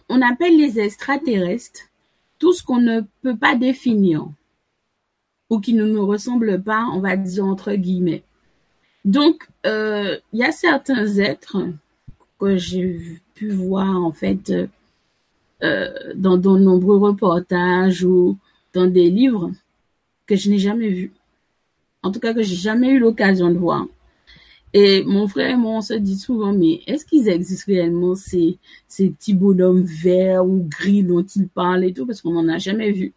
on 0.08 0.22
appelle 0.22 0.56
les 0.56 0.80
extraterrestres 0.80 1.90
tout 2.38 2.52
ce 2.52 2.62
qu'on 2.62 2.80
ne 2.80 3.02
peut 3.22 3.36
pas 3.36 3.56
définir 3.56 4.26
ou 5.50 5.60
qui 5.60 5.74
ne 5.74 5.84
nous 5.84 6.06
ressemblent 6.06 6.62
pas, 6.62 6.86
on 6.92 7.00
va 7.00 7.16
dire 7.16 7.44
entre 7.44 7.74
guillemets. 7.74 8.24
Donc, 9.04 9.48
euh, 9.64 10.18
il 10.32 10.40
y 10.40 10.44
a 10.44 10.50
certains 10.50 11.06
êtres 11.18 11.58
que 12.38 12.56
j'ai 12.56 13.20
pu 13.36 13.50
voir 13.50 14.02
en 14.04 14.12
fait 14.12 14.52
euh, 15.62 15.88
dans 16.14 16.36
de 16.36 16.58
nombreux 16.58 16.98
reportages 16.98 18.02
ou 18.04 18.36
dans 18.74 18.86
des 18.86 19.10
livres 19.10 19.52
que 20.26 20.36
je 20.36 20.50
n'ai 20.50 20.58
jamais 20.58 20.88
vus. 20.88 21.12
En 22.02 22.10
tout 22.10 22.20
cas, 22.20 22.34
que 22.34 22.42
j'ai 22.42 22.56
jamais 22.56 22.90
eu 22.90 22.98
l'occasion 22.98 23.50
de 23.50 23.58
voir. 23.58 23.86
Et 24.72 25.02
mon 25.04 25.26
frère 25.28 25.50
et 25.50 25.56
moi, 25.56 25.78
on 25.78 25.80
se 25.80 25.94
dit 25.94 26.18
souvent, 26.18 26.52
mais 26.52 26.82
est-ce 26.86 27.06
qu'ils 27.06 27.28
existent 27.28 27.72
réellement 27.72 28.14
ces, 28.14 28.58
ces 28.88 29.10
petits 29.10 29.34
bonhommes 29.34 29.84
verts 29.84 30.44
ou 30.46 30.66
gris 30.68 31.02
dont 31.02 31.22
ils 31.22 31.48
parlent 31.48 31.84
et 31.84 31.92
tout, 31.92 32.04
parce 32.04 32.20
qu'on 32.20 32.32
n'en 32.32 32.48
a 32.48 32.58
jamais 32.58 32.90
vu. 32.90 33.14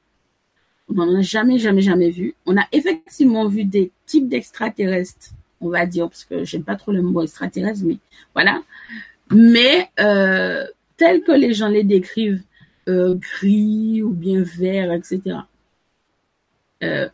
On 0.87 0.93
n'en 0.93 1.17
a 1.17 1.21
jamais, 1.21 1.59
jamais, 1.59 1.81
jamais 1.81 2.09
vu. 2.09 2.35
On 2.45 2.55
a 2.57 2.65
effectivement 2.71 3.47
vu 3.47 3.65
des 3.65 3.91
types 4.05 4.29
d'extraterrestres, 4.29 5.31
on 5.59 5.69
va 5.69 5.85
dire, 5.85 6.07
parce 6.07 6.23
que 6.23 6.45
j'aime 6.45 6.63
pas 6.63 6.77
trop 6.77 6.93
le 6.93 7.01
mot 7.01 7.21
extraterrestre, 7.21 7.83
mais 7.83 7.97
voilà. 8.33 8.63
Mais 9.31 9.89
euh, 9.99 10.65
tels 10.97 11.23
que 11.23 11.31
les 11.31 11.53
gens 11.53 11.67
les 11.67 11.83
décrivent, 11.83 12.43
euh, 12.87 13.15
gris 13.15 14.01
ou 14.01 14.09
bien 14.09 14.41
vert, 14.41 14.91
etc. 14.91 15.37
Euh, 16.83 17.07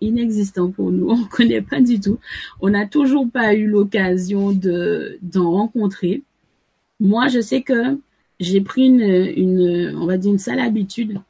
inexistant 0.00 0.70
pour 0.70 0.90
nous, 0.90 1.08
on 1.10 1.24
connaît 1.24 1.62
pas 1.62 1.80
du 1.80 2.00
tout. 2.00 2.18
On 2.60 2.70
n'a 2.70 2.86
toujours 2.86 3.30
pas 3.30 3.54
eu 3.54 3.66
l'occasion 3.66 4.52
de 4.52 5.18
d'en 5.22 5.50
rencontrer. 5.50 6.22
Moi, 7.00 7.28
je 7.28 7.40
sais 7.40 7.62
que 7.62 7.98
j'ai 8.40 8.60
pris 8.60 8.86
une, 8.86 9.00
une, 9.00 9.96
on 9.96 10.06
va 10.06 10.16
dire 10.16 10.32
une 10.32 10.38
sale 10.38 10.60
habitude 10.60 11.20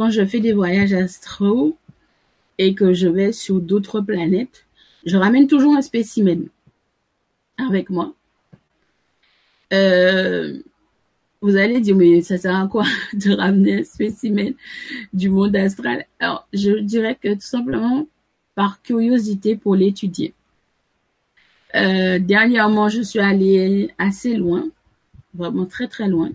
quand 0.00 0.08
je 0.08 0.24
fais 0.24 0.40
des 0.40 0.54
voyages 0.54 0.94
astro 0.94 1.76
et 2.56 2.74
que 2.74 2.94
je 2.94 3.06
vais 3.06 3.32
sur 3.32 3.60
d'autres 3.60 4.00
planètes, 4.00 4.64
je 5.04 5.18
ramène 5.18 5.46
toujours 5.46 5.76
un 5.76 5.82
spécimen 5.82 6.48
avec 7.58 7.90
moi. 7.90 8.14
Euh, 9.72 10.58
vous 11.42 11.56
allez 11.56 11.80
dire, 11.80 11.96
mais 11.96 12.20
ça 12.22 12.38
sert 12.38 12.56
à 12.56 12.66
quoi 12.66 12.84
de 13.14 13.34
ramener 13.34 13.80
un 13.80 13.84
spécimen 13.84 14.54
du 15.12 15.30
monde 15.30 15.56
astral? 15.56 16.06
Alors, 16.18 16.46
je 16.52 16.72
dirais 16.72 17.16
que 17.20 17.34
tout 17.34 17.40
simplement 17.40 18.06
par 18.54 18.82
curiosité 18.82 19.56
pour 19.56 19.74
l'étudier. 19.74 20.34
Euh, 21.74 22.18
dernièrement, 22.18 22.88
je 22.88 23.00
suis 23.00 23.20
allée 23.20 23.90
assez 23.96 24.36
loin, 24.36 24.64
vraiment 25.34 25.66
très 25.66 25.86
très 25.86 26.08
loin. 26.08 26.30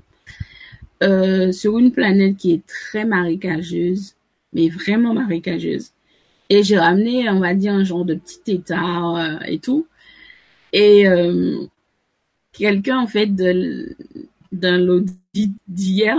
Euh, 1.03 1.51
sur 1.51 1.77
une 1.77 1.91
planète 1.91 2.37
qui 2.37 2.53
est 2.53 2.65
très 2.65 3.05
marécageuse, 3.05 4.15
mais 4.53 4.69
vraiment 4.69 5.13
marécageuse. 5.13 5.91
Et 6.49 6.63
j'ai 6.63 6.77
ramené, 6.77 7.29
on 7.29 7.39
va 7.39 7.53
dire, 7.53 7.73
un 7.73 7.83
genre 7.83 8.05
de 8.05 8.15
petit 8.15 8.53
état 8.53 9.17
euh, 9.17 9.39
et 9.45 9.59
tout. 9.59 9.87
Et 10.73 11.07
euh, 11.07 11.65
quelqu'un, 12.57 12.99
en 12.99 13.07
fait, 13.07 13.27
d'un 13.35 14.77
l'audit 14.77 15.53
d'hier 15.67 16.17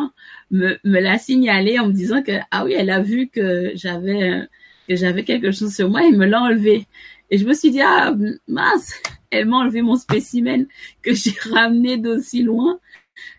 me, 0.51 0.78
me 0.84 1.01
l'a 1.01 1.18
signalé 1.18 1.78
en 1.78 1.89
me 1.89 1.93
disant 1.93 2.22
que, 2.22 2.32
ah 2.51 2.64
oui, 2.64 2.74
elle 2.76 2.91
a 2.91 3.01
vu 3.01 3.28
que 3.28 3.72
j'avais 3.74 4.49
que 4.89 4.97
j'avais 4.97 5.24
quelque 5.24 5.51
chose 5.51 5.74
sur 5.74 5.91
moi 5.91 6.05
et 6.07 6.12
me 6.12 6.26
l'a 6.26 6.41
enlevé. 6.41 6.87
Et 7.30 7.39
je 7.39 7.47
me 7.47 7.55
suis 7.55 7.70
dit, 7.70 7.80
ah 7.80 8.14
mince, 8.47 8.95
elle 9.30 9.47
m'a 9.47 9.59
enlevé 9.59 9.82
mon 9.82 9.97
spécimen 9.97 10.66
que 11.03 11.12
j'ai 11.12 11.34
ramené 11.51 11.97
d'aussi 11.99 12.43
loin. 12.43 12.78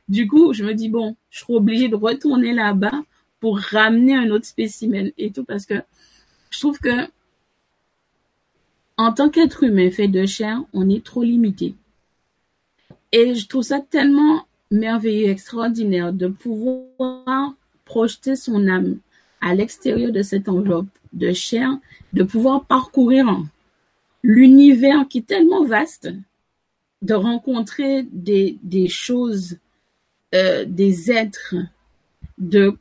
Du 0.09 0.27
coup, 0.27 0.53
je 0.53 0.63
me 0.63 0.73
dis, 0.73 0.89
bon, 0.89 1.15
je 1.29 1.39
serai 1.39 1.53
obligée 1.53 1.89
de 1.89 1.95
retourner 1.95 2.53
là-bas 2.53 3.03
pour 3.39 3.59
ramener 3.59 4.15
un 4.15 4.29
autre 4.31 4.45
spécimen 4.45 5.11
et 5.17 5.31
tout 5.31 5.43
parce 5.43 5.65
que 5.65 5.75
je 6.49 6.59
trouve 6.59 6.79
que 6.79 7.07
en 8.97 9.13
tant 9.13 9.29
qu'être 9.29 9.63
humain 9.63 9.91
fait 9.91 10.07
de 10.07 10.25
chair, 10.25 10.63
on 10.73 10.89
est 10.89 11.05
trop 11.05 11.21
limité. 11.21 11.75
Et 13.12 13.36
je 13.36 13.47
trouve 13.47 13.64
ça 13.64 13.80
tellement 13.80 14.45
merveilleux, 14.72 15.30
extraordinaire 15.30 16.14
de 16.14 16.28
pouvoir 16.28 17.53
projeter 17.86 18.36
son 18.36 18.68
âme 18.68 18.99
à 19.41 19.55
l'extérieur 19.55 20.12
de 20.12 20.22
cette 20.22 20.49
enveloppe 20.49 20.88
de 21.14 21.32
chair, 21.32 21.70
de 22.14 22.24
pouvoir 22.24 22.66
parcourir 22.66 23.26
l'univers 24.24 25.08
qui 25.08 25.20
est 25.20 25.28
tellement 25.28 25.64
vaste, 25.64 26.10
de 27.01 27.14
rencontrer 27.14 28.03
des, 28.12 28.88
choses, 28.89 29.58
euh, 30.36 30.66
des 30.68 31.12
êtres, 31.12 31.55
de 32.38 32.78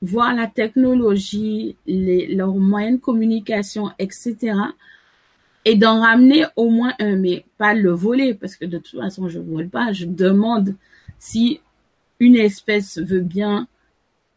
voir 0.00 0.34
la 0.34 0.46
technologie, 0.46 1.76
leurs 1.86 2.54
moyens 2.54 2.98
de 2.98 3.02
communication, 3.02 3.90
etc. 3.98 4.54
Et 5.64 5.74
d'en 5.74 6.00
ramener 6.00 6.46
au 6.56 6.70
moins 6.70 6.94
un, 6.98 7.16
mais 7.16 7.44
pas 7.58 7.74
le 7.74 7.90
voler, 7.90 8.34
parce 8.34 8.56
que 8.56 8.64
de 8.64 8.78
toute 8.78 9.00
façon, 9.00 9.28
je 9.28 9.38
vole 9.38 9.68
pas. 9.68 9.92
Je 9.92 10.06
demande 10.06 10.74
si 11.18 11.60
une 12.20 12.36
espèce 12.36 12.98
veut 12.98 13.20
bien 13.20 13.68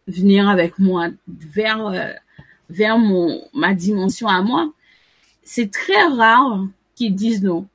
venir 0.08 0.50
avec 0.50 0.80
moi 0.80 1.10
vers 1.28 1.88
euh, 1.88 2.12
vers 2.70 2.98
mon 2.98 3.42
ma 3.54 3.74
dimension 3.74 4.28
à 4.28 4.42
moi. 4.42 4.72
C'est 5.44 5.72
très 5.72 6.04
rare 6.08 6.66
qu'ils 6.96 7.16
disent 7.16 7.44
non, 7.44 7.68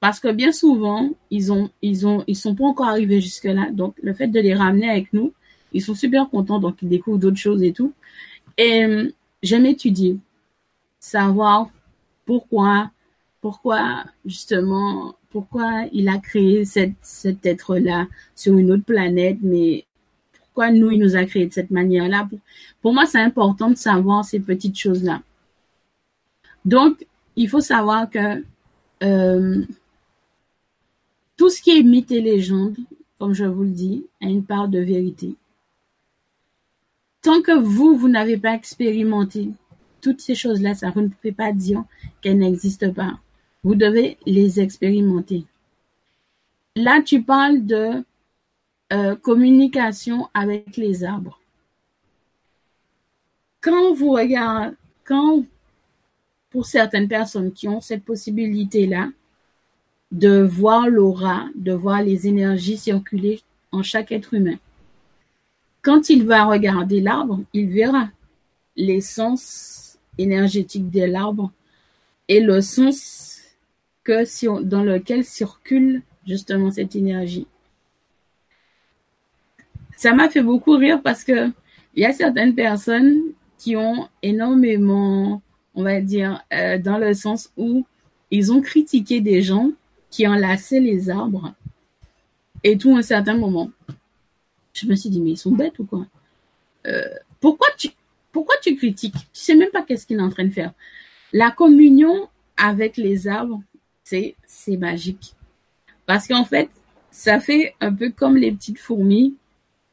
parce 0.00 0.20
que 0.20 0.28
bien 0.32 0.52
souvent 0.52 1.10
ils 1.30 1.52
ont 1.52 1.70
ils 1.82 2.06
ont 2.06 2.24
ils 2.26 2.36
sont 2.36 2.54
pas 2.54 2.64
encore 2.64 2.88
arrivés 2.88 3.20
jusque 3.20 3.44
là. 3.44 3.70
Donc 3.70 3.94
le 4.02 4.14
fait 4.14 4.28
de 4.28 4.40
les 4.40 4.54
ramener 4.54 4.88
avec 4.90 5.12
nous, 5.12 5.32
ils 5.72 5.82
sont 5.82 5.94
super 5.94 6.28
contents, 6.28 6.58
donc 6.58 6.76
ils 6.82 6.88
découvrent 6.88 7.18
d'autres 7.18 7.36
choses 7.36 7.62
et 7.62 7.72
tout. 7.72 7.92
Et 8.58 9.12
j'aime 9.42 9.66
étudier, 9.66 10.18
savoir 10.98 11.70
pourquoi, 12.30 12.92
pourquoi 13.40 14.04
justement, 14.24 15.16
pourquoi 15.30 15.86
il 15.90 16.08
a 16.08 16.18
créé 16.18 16.64
cet 16.64 17.44
être-là 17.44 18.06
sur 18.36 18.56
une 18.56 18.70
autre 18.70 18.84
planète, 18.84 19.38
mais 19.42 19.84
pourquoi 20.38 20.70
nous, 20.70 20.92
il 20.92 21.00
nous 21.00 21.16
a 21.16 21.24
créé 21.24 21.48
de 21.48 21.52
cette 21.52 21.72
manière-là? 21.72 22.28
Pour 22.82 22.94
moi, 22.94 23.04
c'est 23.06 23.18
important 23.18 23.68
de 23.68 23.74
savoir 23.74 24.24
ces 24.24 24.38
petites 24.38 24.78
choses-là. 24.78 25.22
Donc, 26.64 27.04
il 27.34 27.48
faut 27.48 27.60
savoir 27.60 28.08
que 28.08 28.44
euh, 29.02 29.64
tout 31.36 31.50
ce 31.50 31.60
qui 31.60 31.76
est 31.76 31.82
mythe 31.82 32.12
et 32.12 32.20
légende, 32.20 32.76
comme 33.18 33.34
je 33.34 33.44
vous 33.44 33.64
le 33.64 33.70
dis, 33.70 34.06
a 34.22 34.26
une 34.26 34.44
part 34.44 34.68
de 34.68 34.78
vérité. 34.78 35.34
Tant 37.22 37.42
que 37.42 37.58
vous, 37.58 37.96
vous 37.96 38.08
n'avez 38.08 38.38
pas 38.38 38.54
expérimenté 38.54 39.50
toutes 40.00 40.20
ces 40.20 40.34
choses-là, 40.34 40.74
ça 40.74 40.90
vous 40.90 41.02
ne 41.02 41.08
pouvez 41.08 41.32
pas 41.32 41.52
dire 41.52 41.84
qu'elles 42.20 42.38
n'existent 42.38 42.92
pas. 42.92 43.18
Vous 43.62 43.74
devez 43.74 44.16
les 44.26 44.60
expérimenter. 44.60 45.44
Là, 46.76 47.02
tu 47.02 47.22
parles 47.22 47.66
de 47.66 48.04
euh, 48.92 49.16
communication 49.16 50.28
avec 50.34 50.76
les 50.76 51.04
arbres. 51.04 51.38
Quand 53.60 53.92
vous 53.92 54.12
regardez, 54.12 54.74
quand 55.04 55.44
pour 56.50 56.66
certaines 56.66 57.08
personnes 57.08 57.52
qui 57.52 57.68
ont 57.68 57.80
cette 57.80 58.04
possibilité-là 58.04 59.10
de 60.10 60.42
voir 60.42 60.88
l'aura, 60.88 61.46
de 61.54 61.72
voir 61.72 62.02
les 62.02 62.26
énergies 62.26 62.76
circuler 62.76 63.42
en 63.70 63.82
chaque 63.82 64.10
être 64.10 64.34
humain, 64.34 64.56
quand 65.82 66.10
il 66.10 66.26
va 66.26 66.44
regarder 66.44 67.00
l'arbre, 67.00 67.40
il 67.52 67.68
verra 67.68 68.08
l'essence 68.76 69.79
énergétique 70.20 70.90
de 70.90 71.04
l'arbre 71.04 71.52
et 72.28 72.40
le 72.40 72.60
sens 72.60 73.40
que 74.04 74.62
dans 74.62 74.82
lequel 74.82 75.24
circule 75.24 76.02
justement 76.26 76.70
cette 76.70 76.96
énergie. 76.96 77.46
Ça 79.96 80.14
m'a 80.14 80.28
fait 80.28 80.42
beaucoup 80.42 80.76
rire 80.76 81.00
parce 81.02 81.24
que 81.24 81.50
il 81.94 82.02
y 82.02 82.06
a 82.06 82.12
certaines 82.12 82.54
personnes 82.54 83.20
qui 83.58 83.76
ont 83.76 84.08
énormément, 84.22 85.42
on 85.74 85.82
va 85.82 86.00
dire, 86.00 86.42
euh, 86.52 86.78
dans 86.78 86.98
le 86.98 87.14
sens 87.14 87.50
où 87.56 87.84
ils 88.30 88.52
ont 88.52 88.60
critiqué 88.60 89.20
des 89.20 89.42
gens 89.42 89.72
qui 90.08 90.26
enlaçaient 90.26 90.80
les 90.80 91.10
arbres 91.10 91.52
et 92.62 92.78
tout 92.78 92.94
à 92.94 92.98
un 92.98 93.02
certain 93.02 93.36
moment 93.36 93.70
je 94.72 94.86
me 94.86 94.94
suis 94.94 95.10
dit, 95.10 95.20
mais 95.20 95.30
ils 95.30 95.36
sont 95.36 95.52
bêtes 95.52 95.78
ou 95.78 95.84
quoi? 95.84 96.06
Euh, 96.86 97.14
Pourquoi 97.40 97.68
tu 97.76 97.88
pourquoi 98.32 98.54
tu 98.62 98.76
critiques? 98.76 99.14
Tu 99.14 99.40
sais 99.40 99.54
même 99.54 99.70
pas 99.70 99.82
qu'est-ce 99.82 100.06
qu'il 100.06 100.18
est 100.18 100.22
en 100.22 100.30
train 100.30 100.44
de 100.44 100.52
faire. 100.52 100.72
La 101.32 101.50
communion 101.50 102.28
avec 102.56 102.96
les 102.96 103.28
arbres, 103.28 103.62
c'est 104.04 104.36
c'est 104.46 104.76
magique. 104.76 105.34
Parce 106.06 106.26
qu'en 106.26 106.44
fait, 106.44 106.68
ça 107.10 107.40
fait 107.40 107.74
un 107.80 107.92
peu 107.92 108.10
comme 108.10 108.36
les 108.36 108.52
petites 108.52 108.78
fourmis, 108.78 109.36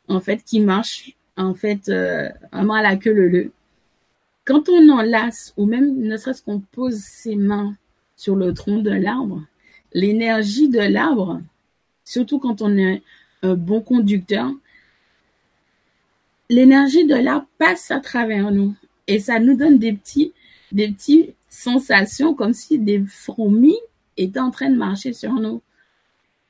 en 0.08 0.20
fait, 0.20 0.44
qui 0.44 0.60
marchent, 0.60 1.16
en 1.36 1.54
fait, 1.54 1.90
euh, 1.90 2.30
vraiment 2.52 2.76
à 2.76 2.82
la 2.82 2.96
queue 2.96 3.14
leu 3.14 3.52
Quand 4.46 4.70
on 4.70 4.90
enlace, 4.90 5.54
ou 5.58 5.66
même 5.66 6.00
ne 6.00 6.18
serait-ce 6.18 6.42
qu'on 6.42 6.60
pose 6.60 6.98
ses 6.98 7.36
mains 7.36 7.76
sur 8.16 8.36
le 8.36 8.54
tronc 8.54 8.80
de 8.80 8.92
l'arbre, 8.92 9.44
l'énergie 9.94 10.70
de 10.70 10.80
l'arbre, 10.80 11.42
surtout 12.04 12.40
quand 12.40 12.62
on 12.62 12.78
est 12.78 13.04
un 13.44 13.56
bon 13.56 13.82
conducteur, 13.82 14.52
l'énergie 16.50 17.06
de 17.06 17.16
l'arbre 17.16 17.48
passe 17.58 17.92
à 17.92 18.00
travers 18.00 18.52
nous 18.52 18.76
et 19.08 19.20
ça 19.20 19.40
nous 19.40 19.56
donne 19.56 19.80
des 19.80 19.94
petits, 19.94 20.34
des 20.72 20.90
petites 20.90 21.34
sensations 21.50 22.34
comme 22.34 22.54
si 22.54 22.80
des 22.80 23.00
fourmis 23.00 23.78
étaient 24.18 24.40
en 24.40 24.52
train 24.52 24.70
de 24.70 24.78
marcher 24.78 25.14
sur 25.14 25.34
nous. 25.34 25.62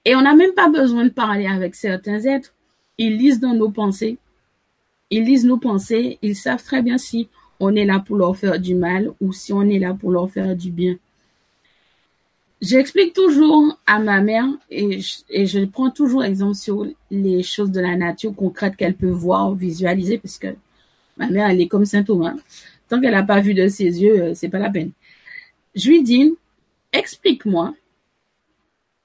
Et 0.05 0.15
on 0.15 0.21
n'a 0.21 0.35
même 0.35 0.53
pas 0.53 0.69
besoin 0.69 1.05
de 1.05 1.09
parler 1.09 1.47
avec 1.47 1.75
certains 1.75 2.21
êtres. 2.21 2.53
Ils 2.97 3.17
lisent 3.17 3.39
dans 3.39 3.53
nos 3.53 3.69
pensées. 3.69 4.17
Ils 5.09 5.23
lisent 5.23 5.45
nos 5.45 5.57
pensées. 5.57 6.17
Ils 6.21 6.35
savent 6.35 6.63
très 6.63 6.81
bien 6.81 6.97
si 6.97 7.29
on 7.59 7.75
est 7.75 7.85
là 7.85 7.99
pour 7.99 8.17
leur 8.17 8.35
faire 8.35 8.59
du 8.59 8.75
mal 8.75 9.11
ou 9.19 9.33
si 9.33 9.51
on 9.53 9.63
est 9.63 9.79
là 9.79 9.93
pour 9.93 10.11
leur 10.11 10.29
faire 10.29 10.55
du 10.55 10.71
bien. 10.71 10.95
J'explique 12.59 13.13
toujours 13.13 13.79
à 13.85 13.99
ma 13.99 14.19
mère 14.21 14.47
et 14.71 14.99
je, 14.99 15.65
prends 15.65 15.91
toujours 15.91 16.23
exemple 16.23 16.55
sur 16.55 16.87
les 17.11 17.43
choses 17.43 17.69
de 17.69 17.79
la 17.79 17.95
nature 17.95 18.33
concrètes 18.35 18.75
qu'elle 18.75 18.95
peut 18.95 19.11
voir, 19.11 19.53
visualiser, 19.53 20.17
parce 20.17 20.39
que 20.39 20.55
ma 21.17 21.29
mère, 21.29 21.49
elle 21.49 21.61
est 21.61 21.67
comme 21.67 21.85
Saint 21.85 22.03
Thomas. 22.03 22.33
Tant 22.89 22.99
qu'elle 22.99 23.11
n'a 23.11 23.21
pas 23.21 23.41
vu 23.41 23.53
de 23.53 23.67
ses 23.67 24.01
yeux, 24.01 24.21
euh, 24.21 24.33
c'est 24.33 24.49
pas 24.49 24.57
la 24.57 24.71
peine. 24.71 24.91
Je 25.75 25.89
lui 25.89 26.01
dis, 26.01 26.35
explique-moi 26.93 27.75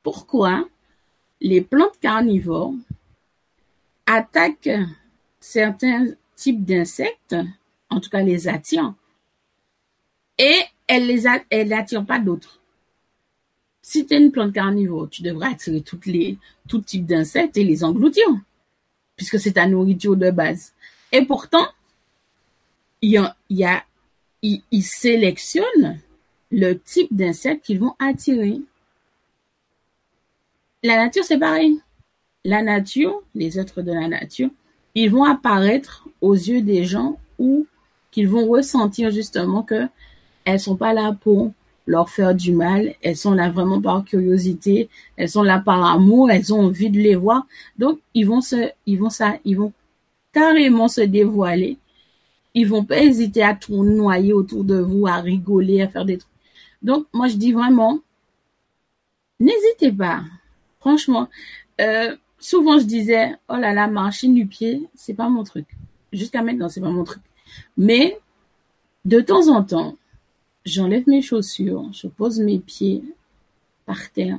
pourquoi 0.03 0.67
les 1.43 1.61
plantes 1.61 1.99
carnivores 2.01 2.75
attaquent 4.07 4.81
certains 5.41 6.07
types 6.37 6.65
d'insectes, 6.65 7.37
en 7.91 8.01
tout 8.01 8.09
cas 8.09 8.23
les 8.23 8.49
attirent, 8.49 8.95
et 10.39 10.61
elles 10.87 11.07
les 11.07 11.25
elles 11.51 11.69
n'attirent 11.69 12.07
pas 12.07 12.19
d'autres. 12.19 12.62
Si 13.93 14.07
tu 14.07 14.15
es 14.15 14.17
une 14.23 14.33
plante 14.33 14.55
carnivore, 14.55 15.11
tu 15.11 15.21
devrais 15.21 15.49
attirer 15.49 15.83
toutes 15.83 16.07
les, 16.07 16.39
tout 16.67 16.81
type 16.81 17.05
d'insectes 17.05 17.59
et 17.59 17.63
les 17.63 17.85
engloutir, 17.85 18.25
puisque 19.17 19.39
c'est 19.39 19.53
ta 19.53 19.67
nourriture 19.67 20.17
de 20.17 20.31
base. 20.31 20.73
Et 21.13 21.27
pourtant, 21.27 21.67
y 23.03 23.19
a, 23.19 23.37
il, 23.51 23.59
y 23.59 23.65
a, 23.67 23.85
il, 24.41 24.83
sélectionne 24.83 26.01
le 26.51 26.79
type 26.79 27.15
d'insectes 27.15 27.67
qu'ils 27.67 27.81
vont 27.81 27.95
attirer. 27.99 28.63
La 30.83 30.97
nature, 30.97 31.25
c'est 31.25 31.39
pareil. 31.39 31.79
La 32.47 32.63
nature, 32.63 33.23
les 33.35 33.61
êtres 33.61 33.83
de 33.83 33.93
la 33.93 34.09
nature, 34.09 34.49
ils 34.95 35.11
vont 35.11 35.25
apparaître 35.25 36.09
aux 36.23 36.33
yeux 36.33 36.63
des 36.63 36.87
gens 36.87 37.19
ou 37.39 37.67
qu'ils 38.11 38.31
vont 38.31 38.49
ressentir 38.49 39.11
justement 39.11 39.63
que 39.63 39.87
elles 40.47 40.61
sont 40.61 40.77
pas 40.77 40.95
là 40.95 41.15
pour 41.21 41.53
leur 41.87 42.09
faire 42.09 42.35
du 42.35 42.53
mal. 42.53 42.95
Elles 43.03 43.17
sont 43.17 43.33
là 43.33 43.51
vraiment 43.51 43.81
par 43.81 44.05
curiosité. 44.05 44.89
Elles 45.17 45.29
sont 45.29 45.43
là 45.43 45.59
par 45.59 45.85
amour. 45.85 46.31
Elles 46.31 46.53
ont 46.53 46.67
envie 46.67 46.91
de 46.91 46.99
les 46.99 47.17
voir. 47.17 47.47
Donc, 47.79 48.01
ils 48.15 48.27
vont 48.27 48.41
se, 48.41 48.71
ils 48.87 48.99
vont 48.99 49.11
ça, 49.11 49.35
ils 49.45 49.57
vont 49.57 49.73
carrément 50.33 50.89
se 50.89 51.01
dévoiler. 51.01 51.79
Ils 52.55 52.69
vont 52.69 52.85
pas 52.85 52.99
hésiter 53.03 53.43
à 53.43 53.55
tournoyer 53.55 54.33
autour 54.33 54.65
de 54.65 54.79
vous, 54.79 55.07
à 55.07 55.17
rigoler, 55.17 55.83
à 55.83 55.89
faire 55.89 56.05
des 56.05 56.19
trucs. 56.19 56.33
Donc, 56.83 57.07
moi, 57.13 57.29
je 57.29 57.37
dis 57.37 57.53
vraiment, 57.53 58.01
n'hésitez 59.41 59.93
pas. 59.93 60.23
Franchement, 60.81 61.29
euh, 61.81 62.17
souvent 62.39 62.79
je 62.79 62.85
disais, 62.85 63.37
oh 63.49 63.57
là 63.57 63.73
là, 63.73 63.87
marcher 63.87 64.29
du 64.29 64.47
pied, 64.47 64.89
c'est 64.95 65.15
pas 65.15 65.29
mon 65.29 65.45
truc. 65.45 65.67
Jusqu'à 66.13 66.43
maintenant, 66.43 66.69
c'est 66.69 66.81
pas 66.81 66.91
mon 66.91 67.05
truc. 67.05 67.23
Mais, 67.77 68.19
de 69.05 69.21
temps 69.21 69.49
en 69.49 69.63
temps, 69.63 69.97
J'enlève 70.65 71.09
mes 71.09 71.23
chaussures, 71.23 71.89
je 71.93 72.07
pose 72.09 72.41
mes 72.41 72.59
pieds 72.59 73.03
par 73.87 74.11
terre 74.13 74.39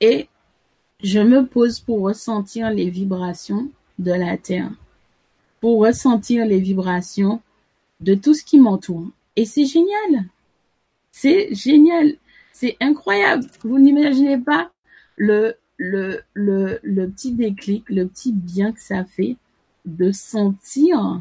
et 0.00 0.28
je 1.02 1.20
me 1.20 1.46
pose 1.46 1.80
pour 1.80 2.00
ressentir 2.02 2.70
les 2.70 2.90
vibrations 2.90 3.70
de 3.98 4.12
la 4.12 4.36
terre. 4.38 4.70
pour 5.60 5.80
ressentir 5.82 6.46
les 6.46 6.60
vibrations 6.60 7.42
de 8.00 8.14
tout 8.14 8.34
ce 8.34 8.44
qui 8.44 8.58
m'entoure. 8.58 9.08
Et 9.36 9.44
c'est 9.44 9.66
génial. 9.66 10.24
C'est 11.12 11.54
génial. 11.54 12.16
C'est 12.52 12.76
incroyable. 12.80 13.46
Vous 13.62 13.78
n'imaginez 13.78 14.38
pas 14.38 14.70
le, 15.16 15.54
le, 15.76 16.22
le, 16.34 16.80
le 16.82 17.10
petit 17.10 17.32
déclic, 17.32 17.88
le 17.90 18.06
petit 18.06 18.32
bien 18.32 18.72
que 18.72 18.80
ça 18.82 19.04
fait 19.04 19.36
de 19.86 20.12
sentir 20.12 21.20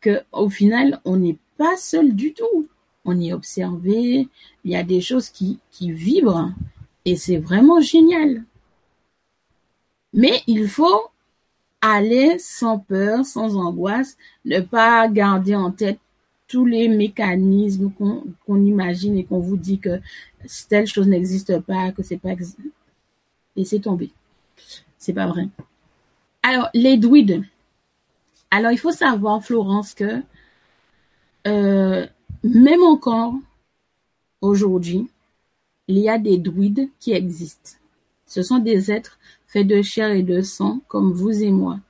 que 0.00 0.22
au 0.32 0.48
final, 0.50 1.00
on 1.04 1.16
n'est 1.16 1.38
pas 1.56 1.76
seul 1.76 2.14
du 2.14 2.34
tout. 2.34 2.68
On 3.10 3.18
est 3.18 3.32
observé. 3.32 4.28
Il 4.64 4.70
y 4.70 4.76
a 4.76 4.82
des 4.82 5.00
choses 5.00 5.30
qui, 5.30 5.58
vibrent 5.80 6.52
et 7.06 7.16
c'est 7.16 7.38
vraiment 7.38 7.80
génial. 7.80 8.44
Mais 10.12 10.42
il 10.46 10.68
faut 10.68 11.00
aller 11.80 12.38
sans 12.38 12.78
peur, 12.78 13.24
sans 13.24 13.56
angoisse, 13.56 14.18
ne 14.44 14.60
pas 14.60 15.08
garder 15.08 15.54
en 15.54 15.70
tête 15.70 15.98
tous 16.48 16.66
les 16.66 16.88
mécanismes 16.88 17.90
qu'on 18.44 18.62
imagine 18.62 19.16
et 19.16 19.24
qu'on 19.24 19.38
vous 19.38 19.56
dit 19.56 19.78
que 19.78 20.00
telle 20.68 20.86
chose 20.86 21.08
n'existe 21.08 21.60
pas, 21.60 21.92
que 21.92 22.02
c'est 22.02 22.18
pas 22.18 22.34
laissez 23.56 23.80
tomber. 23.80 24.10
C'est 24.98 25.14
pas 25.14 25.28
vrai. 25.28 25.48
Alors, 26.42 26.68
les 26.74 26.98
druides. 26.98 27.42
Alors, 28.50 28.70
il 28.70 28.78
faut 28.78 28.92
savoir, 28.92 29.42
Florence, 29.42 29.94
que 29.94 30.22
euh, 31.46 32.06
même 32.44 32.82
encore 32.82 33.34
aujourd'hui, 34.40 35.08
il 35.88 35.98
y 35.98 36.08
a 36.08 36.18
des 36.18 36.38
druides 36.38 36.88
qui 37.00 37.12
existent. 37.12 37.72
Ce 38.26 38.42
sont 38.42 38.58
des 38.58 38.90
êtres 38.90 39.18
faits 39.46 39.66
de 39.66 39.82
chair 39.82 40.10
et 40.10 40.22
de 40.22 40.42
sang, 40.42 40.80
comme 40.88 41.12
vous 41.12 41.42
et 41.42 41.50
moi. 41.50 41.80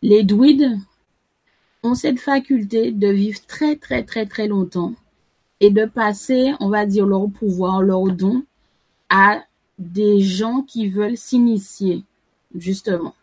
Les 0.00 0.22
druides 0.22 0.78
ont 1.82 1.94
cette 1.94 2.20
faculté 2.20 2.92
de 2.92 3.08
vivre 3.08 3.40
très 3.46 3.76
très 3.76 4.04
très 4.04 4.26
très 4.26 4.46
longtemps 4.46 4.94
et 5.60 5.70
de 5.70 5.84
passer, 5.84 6.52
on 6.60 6.68
va 6.68 6.86
dire, 6.86 7.06
leur 7.06 7.28
pouvoir, 7.28 7.82
leur 7.82 8.04
don 8.04 8.44
à 9.08 9.44
des 9.78 10.20
gens 10.20 10.62
qui 10.62 10.88
veulent 10.88 11.16
s'initier, 11.16 12.04
justement. 12.54 13.14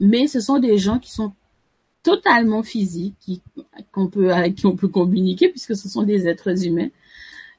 Mais 0.00 0.26
ce 0.26 0.40
sont 0.40 0.58
des 0.58 0.78
gens 0.78 0.98
qui 0.98 1.10
sont 1.10 1.32
totalement 2.02 2.62
physiques, 2.62 3.14
qui, 3.20 3.42
qu'on 3.92 4.08
peut, 4.08 4.32
avec 4.32 4.56
qui 4.56 4.66
on 4.66 4.76
peut 4.76 4.88
communiquer 4.88 5.48
puisque 5.48 5.76
ce 5.76 5.88
sont 5.88 6.02
des 6.02 6.26
êtres 6.26 6.66
humains. 6.66 6.88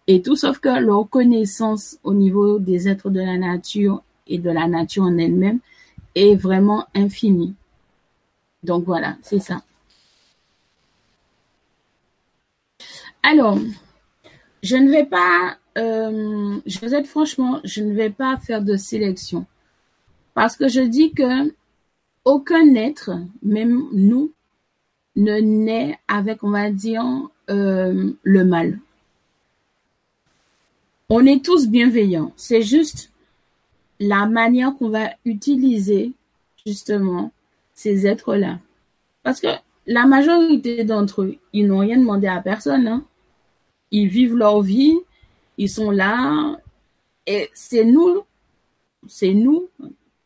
Et 0.08 0.22
tout 0.22 0.36
sauf 0.36 0.60
que 0.60 0.80
leur 0.80 1.10
connaissance 1.10 1.98
au 2.04 2.14
niveau 2.14 2.60
des 2.60 2.88
êtres 2.88 3.10
de 3.10 3.22
la 3.22 3.38
nature 3.38 4.04
et 4.28 4.38
de 4.38 4.50
la 4.50 4.68
nature 4.68 5.04
en 5.04 5.18
elle-même 5.18 5.60
est 6.16 6.36
vraiment 6.36 6.86
infinie. 6.94 7.56
Donc 8.64 8.86
voilà, 8.86 9.18
c'est 9.22 9.40
ça. 9.40 9.62
Alors, 13.22 13.58
je 14.62 14.76
ne 14.76 14.90
vais 14.92 15.06
pas, 15.06 15.58
je 15.76 16.80
vous 16.80 16.94
aide 16.94 17.06
franchement, 17.06 17.62
je 17.64 17.82
ne 17.82 17.94
vais 17.94 18.10
pas 18.10 18.38
faire 18.38 18.62
de 18.62 18.76
sélection. 18.76 19.46
Parce 20.34 20.58
que 20.58 20.68
je 20.68 20.82
dis 20.82 21.12
que 21.14 21.54
aucun 22.26 22.76
être, 22.76 23.12
même 23.42 23.88
nous, 23.92 24.32
ne 25.16 25.40
naît 25.40 26.00
avec, 26.08 26.44
on 26.44 26.52
va 26.52 26.72
dire, 26.72 27.04
euh, 27.50 28.14
le 28.24 28.46
mal. 28.46 28.80
On 31.10 31.26
est 31.26 31.44
tous 31.44 31.68
bienveillants. 31.68 32.34
C'est 32.36 32.64
juste 32.64 33.12
la 34.00 34.26
manière 34.26 34.76
qu'on 34.76 34.90
va 34.90 35.12
utiliser, 35.26 36.14
justement, 36.66 37.32
ces 37.74 38.08
êtres-là. 38.08 38.60
Parce 39.22 39.40
que 39.40 39.48
la 39.86 40.06
majorité 40.06 40.84
d'entre 40.84 41.24
eux, 41.24 41.36
ils 41.52 41.68
n'ont 41.68 41.80
rien 41.80 41.98
demandé 41.98 42.28
à 42.28 42.42
personne. 42.42 42.88
Hein 42.88 43.06
ils 43.94 44.08
vivent 44.08 44.36
leur 44.36 44.62
vie, 44.62 44.98
ils 45.58 45.70
sont 45.70 45.92
là, 45.92 46.60
et 47.28 47.50
c'est 47.54 47.86
nous, 47.86 48.24
c'est 49.08 49.36
nous, 49.36 49.70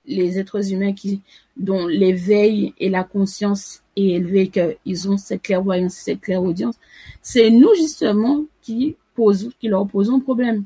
les 0.08 0.39
êtres 0.39 0.72
humains 0.72 0.93
qui, 0.93 1.22
dont 1.55 1.86
l'éveil 1.86 2.74
et 2.80 2.89
la 2.89 3.03
conscience 3.03 3.84
est 3.95 4.05
élevé, 4.05 4.49
qu'ils 4.49 5.10
ont 5.10 5.18
cette 5.18 5.41
clairvoyance, 5.41 5.93
cette 5.95 6.22
clairaudience, 6.22 6.76
c'est 7.22 7.49
nous 7.49 7.74
justement 7.76 8.45
qui 8.62 8.95
posons, 9.16 9.51
qui 9.60 9.68
leur 9.68 9.88
posons 9.88 10.20
problème. 10.20 10.64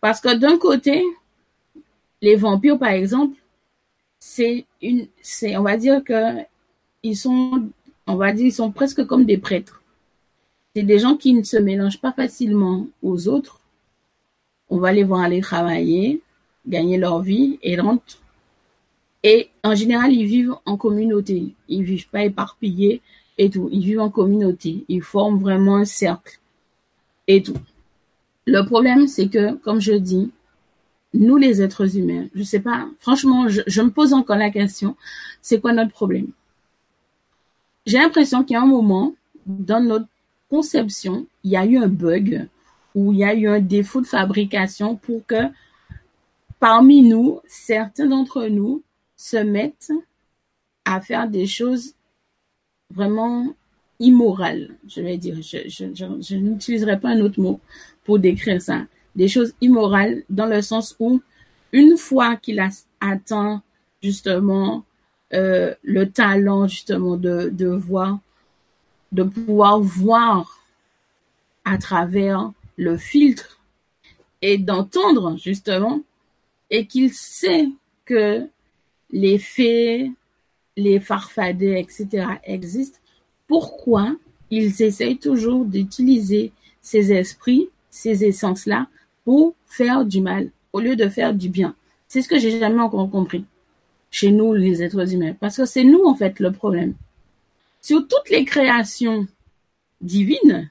Parce 0.00 0.20
que 0.20 0.34
d'un 0.34 0.58
côté, 0.58 1.02
les 2.20 2.36
vampires, 2.36 2.78
par 2.78 2.90
exemple, 2.90 3.36
c'est 4.18 4.66
une, 4.80 5.06
c'est, 5.20 5.56
on 5.56 5.62
va 5.62 5.76
dire 5.76 6.04
que 6.04 6.42
ils 7.02 7.16
sont, 7.16 7.68
on 8.06 8.16
va 8.16 8.32
dire, 8.32 8.46
ils 8.46 8.52
sont 8.52 8.70
presque 8.70 9.04
comme 9.06 9.24
des 9.24 9.38
prêtres. 9.38 9.82
C'est 10.74 10.84
des 10.84 10.98
gens 10.98 11.16
qui 11.16 11.34
ne 11.34 11.42
se 11.42 11.56
mélangent 11.56 12.00
pas 12.00 12.12
facilement 12.12 12.86
aux 13.02 13.28
autres. 13.28 13.60
On 14.70 14.78
va 14.78 14.92
les 14.92 15.04
voir 15.04 15.20
aller 15.20 15.40
travailler, 15.40 16.22
gagner 16.66 16.96
leur 16.96 17.20
vie 17.20 17.58
et 17.62 17.78
rentrent. 17.78 18.21
Et 19.22 19.50
en 19.62 19.74
général, 19.74 20.12
ils 20.12 20.26
vivent 20.26 20.56
en 20.66 20.76
communauté. 20.76 21.54
Ils 21.68 21.84
vivent 21.84 22.08
pas 22.08 22.24
éparpillés 22.24 23.00
et 23.38 23.50
tout. 23.50 23.68
Ils 23.70 23.84
vivent 23.84 24.00
en 24.00 24.10
communauté. 24.10 24.84
Ils 24.88 25.02
forment 25.02 25.38
vraiment 25.38 25.76
un 25.76 25.84
cercle 25.84 26.40
et 27.28 27.42
tout. 27.42 27.56
Le 28.46 28.62
problème, 28.62 29.06
c'est 29.06 29.28
que, 29.28 29.54
comme 29.56 29.80
je 29.80 29.92
dis, 29.92 30.30
nous 31.14 31.36
les 31.36 31.62
êtres 31.62 31.96
humains, 31.96 32.26
je 32.34 32.42
sais 32.42 32.60
pas, 32.60 32.88
franchement, 32.98 33.48
je, 33.48 33.60
je 33.66 33.82
me 33.82 33.90
pose 33.90 34.12
encore 34.12 34.36
la 34.36 34.50
question, 34.50 34.96
c'est 35.40 35.60
quoi 35.60 35.72
notre 35.72 35.92
problème? 35.92 36.28
J'ai 37.86 37.98
l'impression 37.98 38.42
qu'il 38.42 38.54
y 38.54 38.56
a 38.56 38.62
un 38.62 38.66
moment 38.66 39.14
dans 39.46 39.80
notre 39.80 40.06
conception, 40.48 41.26
il 41.44 41.50
y 41.52 41.56
a 41.56 41.66
eu 41.66 41.76
un 41.76 41.88
bug 41.88 42.48
ou 42.94 43.12
il 43.12 43.20
y 43.20 43.24
a 43.24 43.34
eu 43.34 43.48
un 43.48 43.60
défaut 43.60 44.00
de 44.00 44.06
fabrication 44.06 44.96
pour 44.96 45.24
que 45.26 45.48
parmi 46.58 47.02
nous, 47.02 47.40
certains 47.46 48.06
d'entre 48.06 48.46
nous 48.46 48.82
se 49.22 49.36
mettent 49.36 49.92
à 50.84 51.00
faire 51.00 51.28
des 51.28 51.46
choses 51.46 51.94
vraiment 52.90 53.54
immorales, 54.00 54.74
je 54.88 55.00
vais 55.00 55.16
dire. 55.16 55.36
Je, 55.40 56.34
n'utiliserai 56.34 56.98
pas 56.98 57.10
un 57.10 57.20
autre 57.20 57.40
mot 57.40 57.60
pour 58.02 58.18
décrire 58.18 58.60
ça. 58.60 58.82
Des 59.14 59.28
choses 59.28 59.54
immorales 59.60 60.24
dans 60.28 60.46
le 60.46 60.60
sens 60.60 60.96
où 60.98 61.20
une 61.70 61.96
fois 61.96 62.34
qu'il 62.34 62.58
a 62.58 62.70
atteint 63.00 63.62
justement 64.02 64.84
euh, 65.34 65.72
le 65.84 66.10
talent 66.10 66.66
justement 66.66 67.16
de 67.16 67.66
voir 67.68 68.18
de 69.12 69.22
pouvoir 69.22 69.80
voir 69.80 70.58
à 71.64 71.78
travers 71.78 72.50
le 72.76 72.96
filtre 72.96 73.60
et 74.40 74.58
d'entendre 74.58 75.36
justement 75.38 76.02
et 76.70 76.86
qu'il 76.86 77.12
sait 77.12 77.68
que 78.04 78.48
les 79.12 79.38
faits, 79.38 80.10
les 80.76 81.00
farfadets, 81.00 81.80
etc. 81.80 82.26
existent, 82.44 82.98
pourquoi 83.46 84.16
ils 84.50 84.82
essayent 84.82 85.18
toujours 85.18 85.64
d'utiliser 85.64 86.52
ces 86.80 87.12
esprits, 87.12 87.68
ces 87.90 88.24
essences-là 88.24 88.88
pour 89.24 89.54
faire 89.66 90.04
du 90.04 90.20
mal 90.20 90.50
au 90.72 90.80
lieu 90.80 90.96
de 90.96 91.08
faire 91.08 91.34
du 91.34 91.48
bien? 91.48 91.74
C'est 92.08 92.22
ce 92.22 92.28
que 92.28 92.38
j'ai 92.38 92.58
jamais 92.58 92.80
encore 92.80 93.10
compris 93.10 93.44
chez 94.10 94.30
nous, 94.30 94.52
les 94.52 94.82
êtres 94.82 95.14
humains. 95.14 95.34
Parce 95.40 95.56
que 95.56 95.64
c'est 95.64 95.84
nous, 95.84 96.04
en 96.04 96.14
fait, 96.14 96.40
le 96.40 96.52
problème 96.52 96.94
sur 97.82 98.06
toutes 98.06 98.30
les 98.30 98.44
créations 98.44 99.26
divines, 100.00 100.70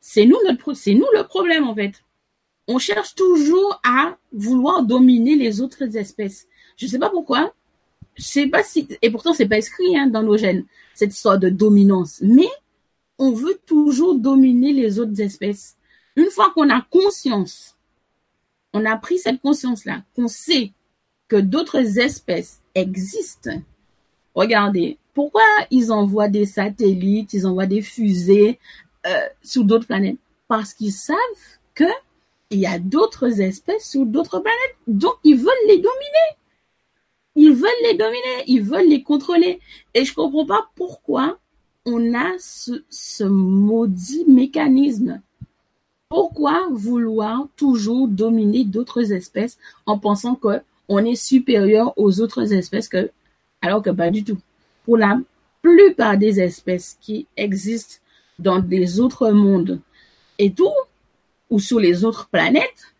c'est 0.00 0.26
nous 0.26 0.36
notre, 0.46 0.74
c'est 0.74 0.94
nous 0.94 1.06
le 1.14 1.24
problème 1.24 1.66
en 1.66 1.74
fait. 1.74 2.04
On 2.68 2.78
cherche 2.78 3.14
toujours 3.14 3.80
à 3.84 4.18
vouloir 4.32 4.84
dominer 4.84 5.36
les 5.36 5.60
autres 5.60 5.96
espèces. 5.96 6.46
Je 6.76 6.86
sais 6.86 6.98
pas 6.98 7.10
pourquoi. 7.10 7.52
Je 8.14 8.22
sais 8.22 8.46
pas 8.46 8.62
si, 8.62 8.88
et 9.02 9.10
pourtant 9.10 9.32
c'est 9.32 9.48
pas 9.48 9.58
écrit 9.58 9.96
hein, 9.96 10.06
dans 10.06 10.22
nos 10.22 10.36
gènes 10.36 10.64
cette 10.94 11.12
histoire 11.12 11.38
de 11.38 11.48
dominance. 11.48 12.20
Mais 12.22 12.48
on 13.18 13.32
veut 13.32 13.58
toujours 13.66 14.14
dominer 14.14 14.72
les 14.72 14.98
autres 14.98 15.20
espèces. 15.20 15.76
Une 16.16 16.30
fois 16.30 16.50
qu'on 16.54 16.70
a 16.70 16.80
conscience, 16.90 17.76
on 18.72 18.84
a 18.84 18.96
pris 18.96 19.18
cette 19.18 19.40
conscience-là, 19.40 20.02
qu'on 20.14 20.28
sait 20.28 20.72
que 21.28 21.36
d'autres 21.36 21.98
espèces 21.98 22.60
existent. 22.74 23.62
Regardez, 24.34 24.98
pourquoi 25.14 25.42
ils 25.70 25.92
envoient 25.92 26.28
des 26.28 26.46
satellites, 26.46 27.32
ils 27.32 27.46
envoient 27.46 27.66
des 27.66 27.82
fusées 27.82 28.58
euh, 29.06 29.26
sur 29.42 29.64
d'autres 29.64 29.86
planètes? 29.86 30.18
Parce 30.48 30.74
qu'ils 30.74 30.92
savent 30.92 31.16
que 31.74 31.84
il 32.50 32.60
y 32.60 32.66
a 32.66 32.78
d'autres 32.78 33.40
espèces 33.40 33.90
sur 33.90 34.06
d'autres 34.06 34.38
planètes, 34.38 34.76
donc 34.86 35.14
ils 35.24 35.36
veulent 35.36 35.66
les 35.66 35.78
dominer. 35.78 36.36
Ils 37.36 37.52
veulent 37.52 37.82
les 37.84 37.94
dominer, 37.94 38.44
ils 38.46 38.62
veulent 38.62 38.88
les 38.88 39.02
contrôler. 39.02 39.60
Et 39.94 40.04
je 40.04 40.14
comprends 40.14 40.46
pas 40.46 40.68
pourquoi 40.74 41.38
on 41.84 42.14
a 42.14 42.32
ce, 42.38 43.24
maudit 43.24 44.24
mécanisme. 44.26 45.20
Pourquoi 46.08 46.66
vouloir 46.70 47.46
toujours 47.56 48.08
dominer 48.08 48.64
d'autres 48.64 49.12
espèces 49.12 49.58
en 49.86 49.98
pensant 49.98 50.34
que 50.34 50.60
on 50.88 51.04
est 51.04 51.16
supérieur 51.16 51.92
aux 51.96 52.20
autres 52.20 52.52
espèces 52.52 52.88
que, 52.88 53.10
alors 53.60 53.82
que 53.82 53.90
pas 53.90 54.10
du 54.10 54.22
tout 54.22 54.38
pour 54.84 54.96
la 54.96 55.18
plupart 55.60 56.16
des 56.16 56.40
espèces 56.40 56.96
qui 57.00 57.26
existent 57.36 57.96
dans 58.38 58.60
des 58.60 59.00
autres 59.00 59.30
mondes 59.30 59.80
et 60.38 60.52
tout, 60.52 60.72
ou 61.50 61.58
sur 61.58 61.80
les 61.80 62.04
autres 62.04 62.28
planètes, 62.28 62.94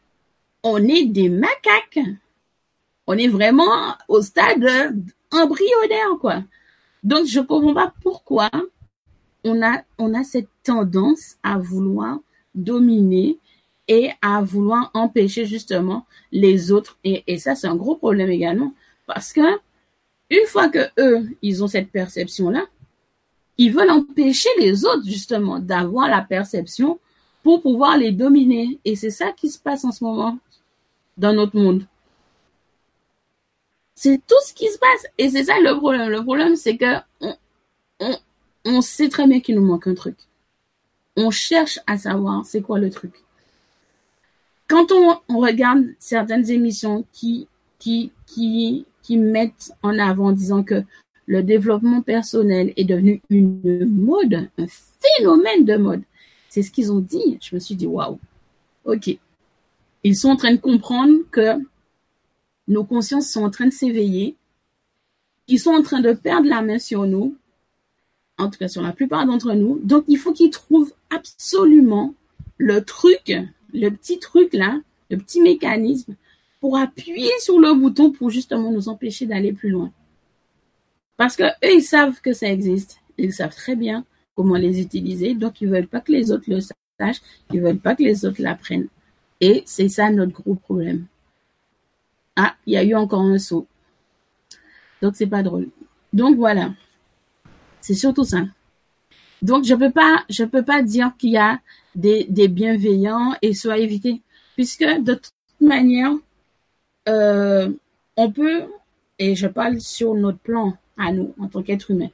on 0.63 0.79
est 0.79 1.05
des 1.05 1.29
macaques. 1.29 2.01
On 3.07 3.17
est 3.17 3.29
vraiment 3.29 3.95
au 4.09 4.21
stade 4.21 4.67
embryonnaire, 5.31 6.19
quoi. 6.21 6.43
Donc, 7.03 7.27
je 7.27 7.41
comprends 7.41 7.75
pas 7.75 7.93
pourquoi 8.03 8.51
on 9.45 9.63
a, 9.63 9.83
on 9.99 10.13
a 10.15 10.25
cette 10.25 10.49
tendance 10.65 11.37
à 11.43 11.59
vouloir 11.59 12.19
dominer 12.55 13.39
et 13.89 14.11
à 14.21 14.43
vouloir 14.43 14.91
empêcher 14.95 15.47
justement 15.47 16.07
les 16.33 16.73
autres. 16.73 16.99
Et, 17.05 17.39
ça, 17.39 17.55
c'est 17.55 17.69
un 17.69 17.77
gros 17.77 17.95
problème 17.97 18.31
également. 18.31 18.73
Parce 19.07 19.33
que 19.33 19.59
une 20.31 20.47
fois 20.47 20.69
que 20.69 20.89
eux, 20.99 21.29
ils 21.43 21.63
ont 21.63 21.69
cette 21.69 21.91
perception-là, 21.93 22.65
ils 23.59 23.73
veulent 23.73 23.91
empêcher 23.91 24.49
les 24.59 24.85
autres 24.85 25.05
justement 25.05 25.61
d'avoir 25.61 26.09
la 26.09 26.23
perception 26.23 26.99
pour 27.45 27.63
pouvoir 27.63 27.97
les 27.97 28.11
dominer. 28.11 28.81
Et 28.85 28.97
c'est 28.97 29.11
ça 29.11 29.31
qui 29.31 29.49
se 29.49 29.59
passe 29.59 29.85
en 29.85 29.93
ce 29.93 30.03
moment 30.03 30.39
dans 31.17 31.33
notre 31.33 31.57
monde. 31.57 31.87
C'est 33.97 34.21
tout 34.27 34.41
ce 34.47 34.53
qui 34.53 34.69
se 34.69 34.79
passe. 34.79 35.07
Et 35.19 35.31
c'est 35.31 35.45
ça 35.45 35.59
le 35.59 35.77
problème. 35.79 36.11
Le 36.11 36.23
problème, 36.23 36.55
c'est 36.55 36.77
que 36.77 36.97
on, 38.65 38.81
sait 38.83 39.09
très 39.09 39.27
bien 39.27 39.41
qu'il 39.41 39.57
nous 39.57 39.65
manque 39.65 39.87
un 39.87 39.95
truc. 39.95 40.17
On 41.17 41.31
cherche 41.31 41.81
à 41.87 41.97
savoir 41.97 42.45
c'est 42.45 42.61
quoi 42.61 42.79
le 42.79 42.91
truc. 42.91 43.15
Quand 44.69 44.93
on, 44.93 45.19
on 45.29 45.39
regarde 45.39 45.85
certaines 45.99 46.51
émissions 46.51 47.07
qui, 47.13 47.49
qui, 47.79 48.13
qui, 48.27 48.85
qui 49.03 49.17
mettent 49.17 49.73
en 49.83 49.99
avant 49.99 50.27
en 50.27 50.33
disant 50.33 50.63
que 50.63 50.83
le 51.25 51.43
développement 51.43 52.03
personnel 52.03 52.75
est 52.77 52.85
devenu 52.85 53.23
une 53.31 53.87
mode, 53.87 54.49
un 54.59 54.67
phénomène 55.01 55.65
de 55.65 55.77
mode. 55.77 56.03
C'est 56.51 56.63
ce 56.63 56.71
qu'ils 56.71 56.93
ont 56.93 57.01
dit. 57.01 57.39
Je 57.41 57.55
me 57.55 57.61
suis 57.61 57.75
dit, 57.75 57.87
waouh, 57.87 58.19
ok. 58.85 59.17
Ils 60.05 60.17
sont 60.17 60.29
en 60.29 60.37
train 60.37 60.53
de 60.53 60.61
comprendre 60.61 61.19
que 61.31 61.59
nos 62.69 62.85
consciences 62.85 63.31
sont 63.31 63.45
en 63.45 63.51
train 63.51 63.67
de 63.67 63.73
s'éveiller. 63.73 64.37
Ils 65.49 65.61
sont 65.61 65.71
en 65.71 65.83
train 65.83 66.01
de 66.01 66.13
perdre 66.13 66.49
la 66.49 66.63
main 66.63 66.79
sur 66.79 67.07
nous, 67.07 67.37
en 68.39 68.51
tout 68.51 68.59
cas 68.59 68.69
sur 68.69 68.83
la 68.83 68.93
plupart 68.93 69.27
d'entre 69.27 69.53
nous. 69.55 69.79
Donc, 69.83 70.05
il 70.09 70.19
faut 70.19 70.33
qu'ils 70.33 70.51
trouvent 70.51 70.93
absolument 71.11 72.15
le 72.59 72.83
truc, 72.83 73.33
le 73.73 73.91
petit 73.91 74.19
truc 74.19 74.53
là, 74.53 74.81
le 75.11 75.19
petit 75.19 75.41
mécanisme 75.41 76.17
pour 76.61 76.77
appuyer 76.77 77.31
sur 77.39 77.61
le 77.61 77.75
bouton 77.75 78.11
pour 78.11 78.31
justement 78.31 78.73
nous 78.73 78.89
empêcher 78.89 79.27
d'aller 79.27 79.53
plus 79.53 79.71
loin. 79.71 79.93
Parce 81.17 81.37
que 81.37 81.45
eux, 81.45 81.75
ils 81.77 81.83
savent 81.83 82.21
que 82.21 82.33
ça 82.33 82.49
existe. 82.49 82.99
Ils 83.19 83.33
savent 83.33 83.55
très 83.55 83.77
bien 83.77 84.05
comment 84.35 84.57
les 84.57 84.81
utiliser. 84.81 85.35
Donc, 85.35 85.61
ils 85.61 85.69
veulent 85.69 85.87
pas 85.87 86.01
que 86.01 86.13
les 86.13 86.33
autres 86.33 86.45
le 86.49 86.61
sachent. 86.61 87.23
Ils 87.53 87.61
veulent 87.61 87.79
pas 87.79 87.95
que 87.95 88.03
les 88.03 88.25
autres 88.25 88.43
l'apprennent. 88.43 88.89
Et 89.41 89.63
c'est 89.67 89.89
ça 89.89 90.11
notre 90.11 90.33
gros 90.33 90.55
problème. 90.55 91.07
Ah, 92.37 92.55
il 92.67 92.75
y 92.75 92.77
a 92.77 92.85
eu 92.85 92.95
encore 92.95 93.23
un 93.23 93.39
saut. 93.39 93.67
Donc, 95.03 95.17
c'est 95.17 95.27
pas 95.27 95.43
drôle. 95.43 95.69
Donc, 96.13 96.37
voilà. 96.37 96.75
C'est 97.81 97.95
surtout 97.95 98.25
ça. 98.25 98.45
Donc, 99.43 99.65
je 99.65 99.75
peux 99.75 99.91
pas, 99.91 100.25
je 100.29 100.45
peux 100.45 100.63
pas 100.63 100.83
dire 100.83 101.13
qu'il 101.19 101.31
y 101.31 101.37
a 101.37 101.61
des, 101.95 102.49
bienveillants 102.49 103.35
et 103.43 103.55
soit 103.55 103.79
éviter. 103.79 104.21
Puisque, 104.55 104.85
de 104.85 105.15
toute 105.15 105.33
manière, 105.61 106.13
euh, 107.09 107.71
on 108.17 108.31
peut, 108.31 108.65
et 109.19 109.35
je 109.35 109.47
parle 109.47 109.81
sur 109.81 110.15
notre 110.15 110.39
plan 110.39 110.77
à 110.99 111.13
nous, 111.13 111.35
en 111.39 111.49
tant 111.49 111.63
qu'être 111.63 111.91
humain, 111.91 112.09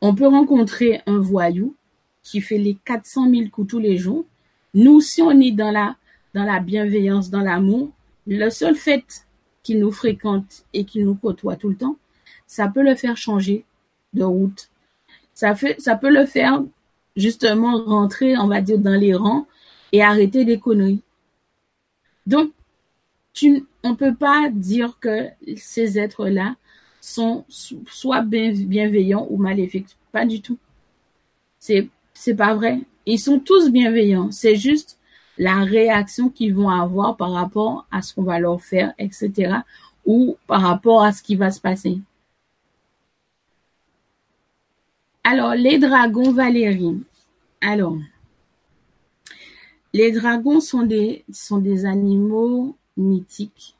on 0.00 0.14
peut 0.14 0.26
rencontrer 0.26 1.00
un 1.06 1.18
voyou 1.18 1.74
qui 2.22 2.40
fait 2.40 2.58
les 2.58 2.76
400 2.84 3.30
000 3.30 3.48
coups 3.50 3.68
tous 3.68 3.78
les 3.78 3.96
jours. 3.98 4.24
Nous, 4.74 5.00
si 5.00 5.22
on 5.22 5.30
est 5.32 5.52
dans 5.52 5.70
la, 5.70 5.96
dans 6.34 6.44
la 6.44 6.60
bienveillance, 6.60 7.30
dans 7.30 7.40
l'amour, 7.40 7.90
le 8.26 8.50
seul 8.50 8.74
fait 8.74 9.26
qu'il 9.62 9.80
nous 9.80 9.92
fréquente 9.92 10.64
et 10.72 10.84
qu'il 10.84 11.04
nous 11.04 11.14
côtoie 11.14 11.56
tout 11.56 11.68
le 11.68 11.76
temps, 11.76 11.96
ça 12.46 12.68
peut 12.68 12.82
le 12.82 12.94
faire 12.94 13.16
changer 13.16 13.64
de 14.12 14.24
route. 14.24 14.68
Ça 15.34 15.54
fait, 15.54 15.80
ça 15.80 15.96
peut 15.96 16.10
le 16.10 16.26
faire 16.26 16.62
justement 17.16 17.82
rentrer, 17.84 18.36
on 18.36 18.48
va 18.48 18.60
dire, 18.60 18.78
dans 18.78 18.98
les 18.98 19.14
rangs 19.14 19.46
et 19.92 20.02
arrêter 20.02 20.44
des 20.44 20.58
conneries. 20.58 21.02
Donc, 22.26 22.52
tu, 23.32 23.66
on 23.82 23.96
peut 23.96 24.14
pas 24.14 24.48
dire 24.50 24.98
que 25.00 25.28
ces 25.56 25.98
êtres-là 25.98 26.56
sont 27.00 27.44
soit 27.48 28.22
bienveillants 28.22 29.26
ou 29.30 29.36
maléfiques. 29.36 29.96
Pas 30.12 30.26
du 30.26 30.40
tout. 30.40 30.58
C'est, 31.58 31.88
c'est 32.14 32.34
pas 32.34 32.54
vrai. 32.54 32.80
Ils 33.06 33.18
sont 33.18 33.40
tous 33.40 33.70
bienveillants. 33.70 34.30
C'est 34.30 34.56
juste 34.56 34.98
la 35.38 35.64
réaction 35.64 36.28
qu'ils 36.28 36.54
vont 36.54 36.68
avoir 36.68 37.16
par 37.16 37.32
rapport 37.32 37.86
à 37.90 38.02
ce 38.02 38.14
qu'on 38.14 38.22
va 38.22 38.38
leur 38.38 38.60
faire, 38.60 38.92
etc. 38.98 39.56
ou 40.04 40.36
par 40.46 40.62
rapport 40.62 41.02
à 41.02 41.12
ce 41.12 41.22
qui 41.22 41.36
va 41.36 41.50
se 41.50 41.60
passer. 41.60 41.98
Alors, 45.24 45.54
les 45.54 45.78
dragons 45.78 46.32
Valérie. 46.32 47.02
Alors, 47.60 47.96
les 49.92 50.10
dragons 50.10 50.60
sont 50.60 50.82
des, 50.82 51.24
sont 51.32 51.58
des 51.58 51.84
animaux 51.84 52.76
mythiques, 52.96 53.76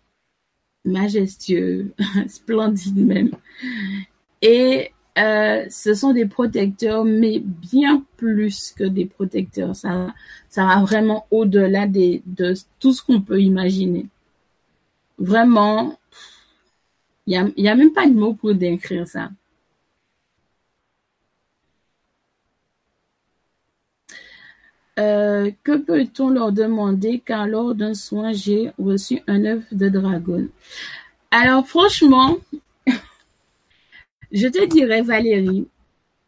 majestueux, 0.84 1.92
splendides 2.28 3.04
même. 3.04 3.30
Et 4.40 4.92
euh, 5.18 5.66
ce 5.70 5.94
sont 5.94 6.12
des 6.12 6.26
protecteurs, 6.26 7.04
mais 7.04 7.38
bien 7.40 8.04
plus 8.16 8.72
que 8.76 8.84
des 8.84 9.06
protecteurs. 9.06 9.76
Ça, 9.76 10.14
ça 10.48 10.66
va 10.66 10.80
vraiment 10.82 11.26
au-delà 11.30 11.86
de 11.86 12.54
tout 12.80 12.92
ce 12.92 13.02
qu'on 13.02 13.20
peut 13.20 13.40
imaginer. 13.40 14.06
Vraiment, 15.18 15.98
il 17.26 17.34
y 17.56 17.68
a, 17.68 17.72
a 17.72 17.74
même 17.74 17.92
pas 17.92 18.06
de 18.06 18.14
mots 18.14 18.34
pour 18.34 18.54
décrire 18.54 19.06
ça. 19.06 19.30
Euh, 24.98 25.50
que 25.64 25.78
peut-on 25.78 26.28
leur 26.28 26.52
demander 26.52 27.22
car 27.24 27.46
lors 27.46 27.74
d'un 27.74 27.94
soin, 27.94 28.32
j'ai 28.32 28.72
reçu 28.78 29.22
un 29.26 29.44
œuf 29.46 29.72
de 29.72 29.88
dragon? 29.88 30.48
Alors 31.30 31.66
franchement, 31.66 32.36
je 34.32 34.48
te 34.48 34.64
dirais 34.66 35.02
Valérie, 35.02 35.68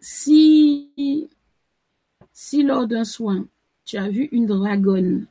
si, 0.01 1.29
lors 2.53 2.87
d'un 2.87 3.05
soin, 3.05 3.47
tu 3.85 3.97
as 3.97 4.09
vu 4.09 4.29
une 4.33 4.47
dragonne 4.47 5.27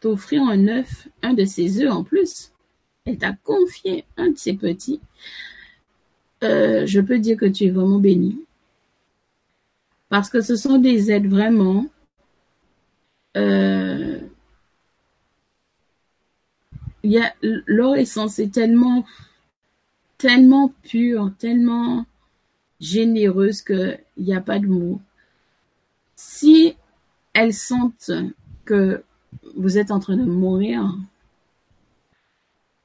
t'offrir 0.00 0.42
un 0.42 0.68
œuf, 0.68 1.08
un 1.22 1.34
de 1.34 1.44
ses 1.44 1.82
œufs 1.82 1.90
en 1.90 2.04
plus, 2.04 2.52
elle 3.04 3.18
t'a 3.18 3.32
confié 3.32 4.04
un 4.16 4.30
de 4.30 4.38
ses 4.38 4.52
petits, 4.52 5.00
euh, 6.44 6.86
je 6.86 7.00
peux 7.00 7.18
dire 7.18 7.36
que 7.36 7.46
tu 7.46 7.64
es 7.64 7.70
vraiment 7.70 7.98
béni. 7.98 8.44
Parce 10.08 10.30
que 10.30 10.40
ce 10.40 10.54
sont 10.56 10.78
des 10.78 11.10
aides 11.10 11.28
vraiment 11.28 11.86
euh, 13.36 14.20
essence 17.98 18.38
est 18.38 18.52
tellement 18.52 19.04
tellement 20.16 20.72
pure, 20.82 21.32
tellement 21.38 22.06
généreuse 22.80 23.62
que 23.62 23.96
il 24.16 24.24
n'y 24.24 24.34
a 24.34 24.40
pas 24.40 24.58
de 24.58 24.66
mots. 24.66 25.00
Si 26.16 26.74
elles 27.34 27.54
sentent 27.54 28.10
que 28.64 29.02
vous 29.56 29.78
êtes 29.78 29.90
en 29.90 30.00
train 30.00 30.16
de 30.16 30.24
mourir, 30.24 30.96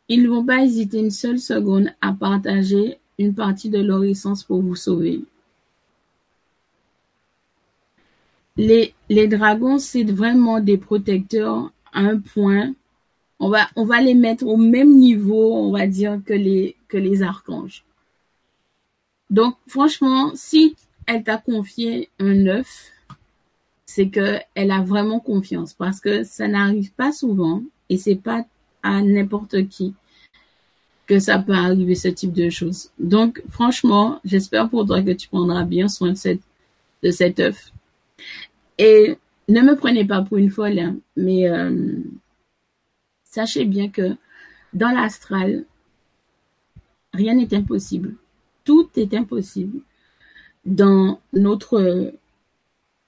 ils 0.09 0.23
ne 0.23 0.29
vont 0.29 0.45
pas 0.45 0.63
hésiter 0.63 0.99
une 0.99 1.11
seule 1.11 1.39
seconde 1.39 1.89
à 2.01 2.13
partager 2.13 2.99
une 3.19 3.33
partie 3.33 3.69
de 3.69 3.79
leur 3.79 4.03
essence 4.03 4.43
pour 4.43 4.61
vous 4.61 4.75
sauver. 4.75 5.23
les, 8.57 8.93
les 9.09 9.27
dragons, 9.27 9.77
c'est 9.77 10.03
vraiment 10.03 10.59
des 10.59 10.77
protecteurs 10.77 11.71
à 11.91 12.01
un 12.01 12.19
point. 12.19 12.73
On 13.39 13.49
va, 13.49 13.67
on 13.75 13.85
va 13.85 14.01
les 14.01 14.13
mettre 14.13 14.45
au 14.45 14.57
même 14.57 14.95
niveau, 14.95 15.55
on 15.55 15.71
va 15.71 15.87
dire, 15.87 16.19
que 16.25 16.33
les, 16.33 16.75
que 16.87 16.97
les 16.97 17.23
archanges. 17.23 17.83
Donc, 19.29 19.55
franchement, 19.67 20.31
si 20.35 20.75
elle 21.05 21.23
t'a 21.23 21.37
confié 21.37 22.09
un 22.19 22.47
œuf, 22.47 22.91
c'est 23.85 24.09
que 24.09 24.39
elle 24.55 24.71
a 24.71 24.81
vraiment 24.81 25.19
confiance 25.19 25.73
parce 25.73 25.99
que 25.99 26.23
ça 26.23 26.47
n'arrive 26.47 26.91
pas 26.93 27.11
souvent 27.11 27.63
et 27.89 27.97
c'est 27.97 28.15
pas 28.15 28.45
à 28.81 29.01
n'importe 29.01 29.67
qui 29.69 29.93
que 31.05 31.19
ça 31.19 31.39
peut 31.39 31.53
arriver 31.53 31.95
ce 31.95 32.07
type 32.07 32.33
de 32.33 32.49
choses. 32.49 32.89
Donc, 32.97 33.43
franchement, 33.49 34.19
j'espère 34.23 34.69
pour 34.69 34.85
toi 34.85 35.01
que 35.01 35.11
tu 35.11 35.27
prendras 35.27 35.63
bien 35.63 35.87
soin 35.87 36.13
de 36.13 37.11
cet 37.11 37.39
œuf. 37.39 37.71
Et 38.77 39.17
ne 39.49 39.61
me 39.61 39.75
prenez 39.75 40.05
pas 40.05 40.21
pour 40.21 40.37
une 40.37 40.49
folle, 40.49 40.79
hein, 40.79 40.95
mais 41.17 41.49
euh, 41.49 41.99
sachez 43.23 43.65
bien 43.65 43.89
que 43.89 44.15
dans 44.73 44.89
l'astral, 44.89 45.65
rien 47.13 47.35
n'est 47.35 47.53
impossible. 47.53 48.15
Tout 48.63 48.89
est 48.95 49.13
impossible. 49.13 49.81
dans 50.65 51.19
notre 51.33 52.13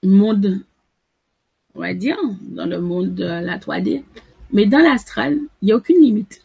monde, 0.02 0.60
on 1.74 1.80
va 1.80 1.94
dire, 1.94 2.18
dans 2.42 2.66
le 2.66 2.80
monde 2.80 3.14
de 3.14 3.24
la 3.24 3.58
3D, 3.58 4.04
mais 4.52 4.66
dans 4.66 4.78
l'astral, 4.78 5.38
il 5.62 5.66
n'y 5.66 5.72
a 5.72 5.76
aucune 5.76 6.00
limite. 6.00 6.44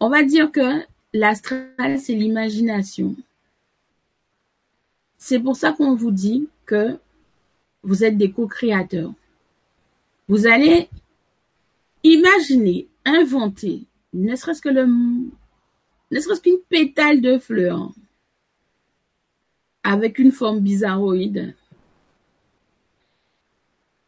On 0.00 0.08
va 0.08 0.22
dire 0.22 0.50
que 0.50 0.82
l'astral, 1.12 1.98
c'est 1.98 2.14
l'imagination. 2.14 3.16
C'est 5.18 5.40
pour 5.40 5.56
ça 5.56 5.72
qu'on 5.72 5.94
vous 5.94 6.12
dit 6.12 6.48
que 6.64 6.96
vous 7.82 8.04
êtes 8.04 8.16
des 8.16 8.30
co-créateurs. 8.30 9.12
Vous 10.28 10.46
allez 10.46 10.88
imaginer, 12.04 12.86
inventer, 13.04 13.84
ne 14.12 14.36
serait-ce 14.36 14.62
que 14.62 14.68
le, 14.68 14.86
ne 16.10 16.20
serait-ce 16.20 16.40
qu'une 16.40 16.60
pétale 16.68 17.20
de 17.20 17.38
fleur 17.38 17.90
avec 19.82 20.18
une 20.18 20.32
forme 20.32 20.60
bizarroïde. 20.60 21.54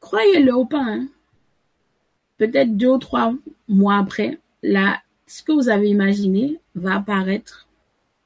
Croyez-le 0.01 0.55
ou 0.55 0.64
pas, 0.64 0.82
hein. 0.82 1.07
peut-être 2.38 2.76
deux 2.76 2.88
ou 2.88 2.98
trois 2.98 3.32
mois 3.68 3.96
après, 3.96 4.38
là, 4.62 5.01
ce 5.26 5.42
que 5.42 5.53
vous 5.53 5.68
avez 5.68 5.88
imaginé 5.88 6.59
va 6.74 6.96
apparaître 6.96 7.68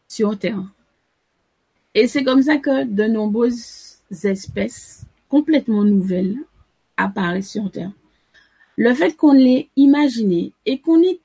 sur 0.08 0.38
Terre. 0.38 0.62
Et 1.94 2.08
c'est 2.08 2.24
comme 2.24 2.42
ça 2.42 2.56
que 2.56 2.84
de 2.84 3.04
nombreuses 3.04 3.98
espèces 4.24 5.04
complètement 5.28 5.84
nouvelles 5.84 6.38
apparaissent 6.96 7.50
sur 7.50 7.70
Terre. 7.70 7.92
Le 8.76 8.94
fait 8.94 9.16
qu'on 9.16 9.32
l'ait 9.32 9.68
imaginé 9.76 10.52
et 10.66 10.80
qu'on 10.80 11.02
ait 11.02 11.20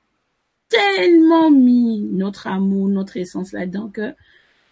tellement 0.70 1.50
mis 1.50 2.00
notre 2.00 2.46
amour, 2.46 2.88
notre 2.88 3.18
essence 3.18 3.52
là-dedans 3.52 3.88
que 3.88 4.14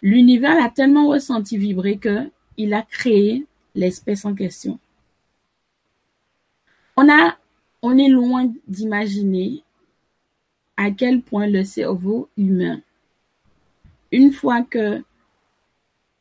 l'univers 0.01 0.55
l'a 0.55 0.69
tellement 0.69 1.07
ressenti 1.07 1.57
vibrer 1.57 1.97
que 1.97 2.31
il 2.57 2.73
a 2.73 2.81
créé 2.81 3.45
l'espèce 3.75 4.25
en 4.25 4.33
question. 4.33 4.79
On 6.97 7.09
a, 7.09 7.37
on 7.81 7.97
est 7.97 8.09
loin 8.09 8.51
d'imaginer 8.67 9.63
à 10.75 10.91
quel 10.91 11.21
point 11.21 11.47
le 11.47 11.63
cerveau 11.63 12.29
humain, 12.37 12.81
une 14.11 14.31
fois 14.31 14.63
que 14.63 15.03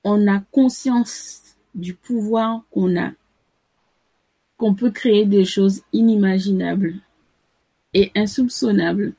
on 0.05 0.27
a 0.29 0.41
conscience 0.53 1.57
du 1.75 1.95
pouvoir 1.95 2.63
qu'on 2.71 2.97
a, 2.97 3.13
qu'on 4.57 4.75
peut 4.75 4.91
créer 4.91 5.25
des 5.25 5.45
choses 5.45 5.83
inimaginables 5.93 6.95
et 7.95 8.11
insoupçonnables. 8.15 9.15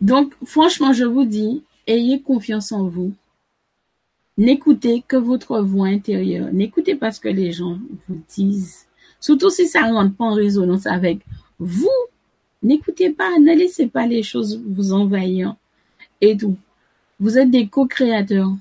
Donc, 0.00 0.34
franchement, 0.44 0.92
je 0.92 1.04
vous 1.04 1.24
dis, 1.24 1.62
ayez 1.86 2.20
confiance 2.20 2.72
en 2.72 2.88
vous. 2.88 3.12
N'écoutez 4.38 5.02
que 5.06 5.16
votre 5.16 5.60
voix 5.60 5.88
intérieure. 5.88 6.48
N'écoutez 6.52 6.94
pas 6.94 7.12
ce 7.12 7.20
que 7.20 7.28
les 7.28 7.52
gens 7.52 7.78
vous 8.08 8.22
disent. 8.28 8.86
Surtout 9.20 9.50
si 9.50 9.66
ça 9.66 9.86
ne 9.86 9.92
rentre 9.92 10.14
pas 10.16 10.24
en 10.24 10.34
résonance 10.34 10.86
avec 10.86 11.20
vous. 11.58 11.90
N'écoutez 12.62 13.10
pas, 13.10 13.38
ne 13.38 13.54
laissez 13.54 13.86
pas 13.86 14.06
les 14.06 14.22
choses 14.22 14.62
vous 14.66 14.92
envahir 14.92 15.56
et 16.20 16.36
tout. 16.36 16.56
Vous 17.18 17.38
êtes 17.38 17.50
des 17.50 17.68
co-créateurs. 17.68 18.52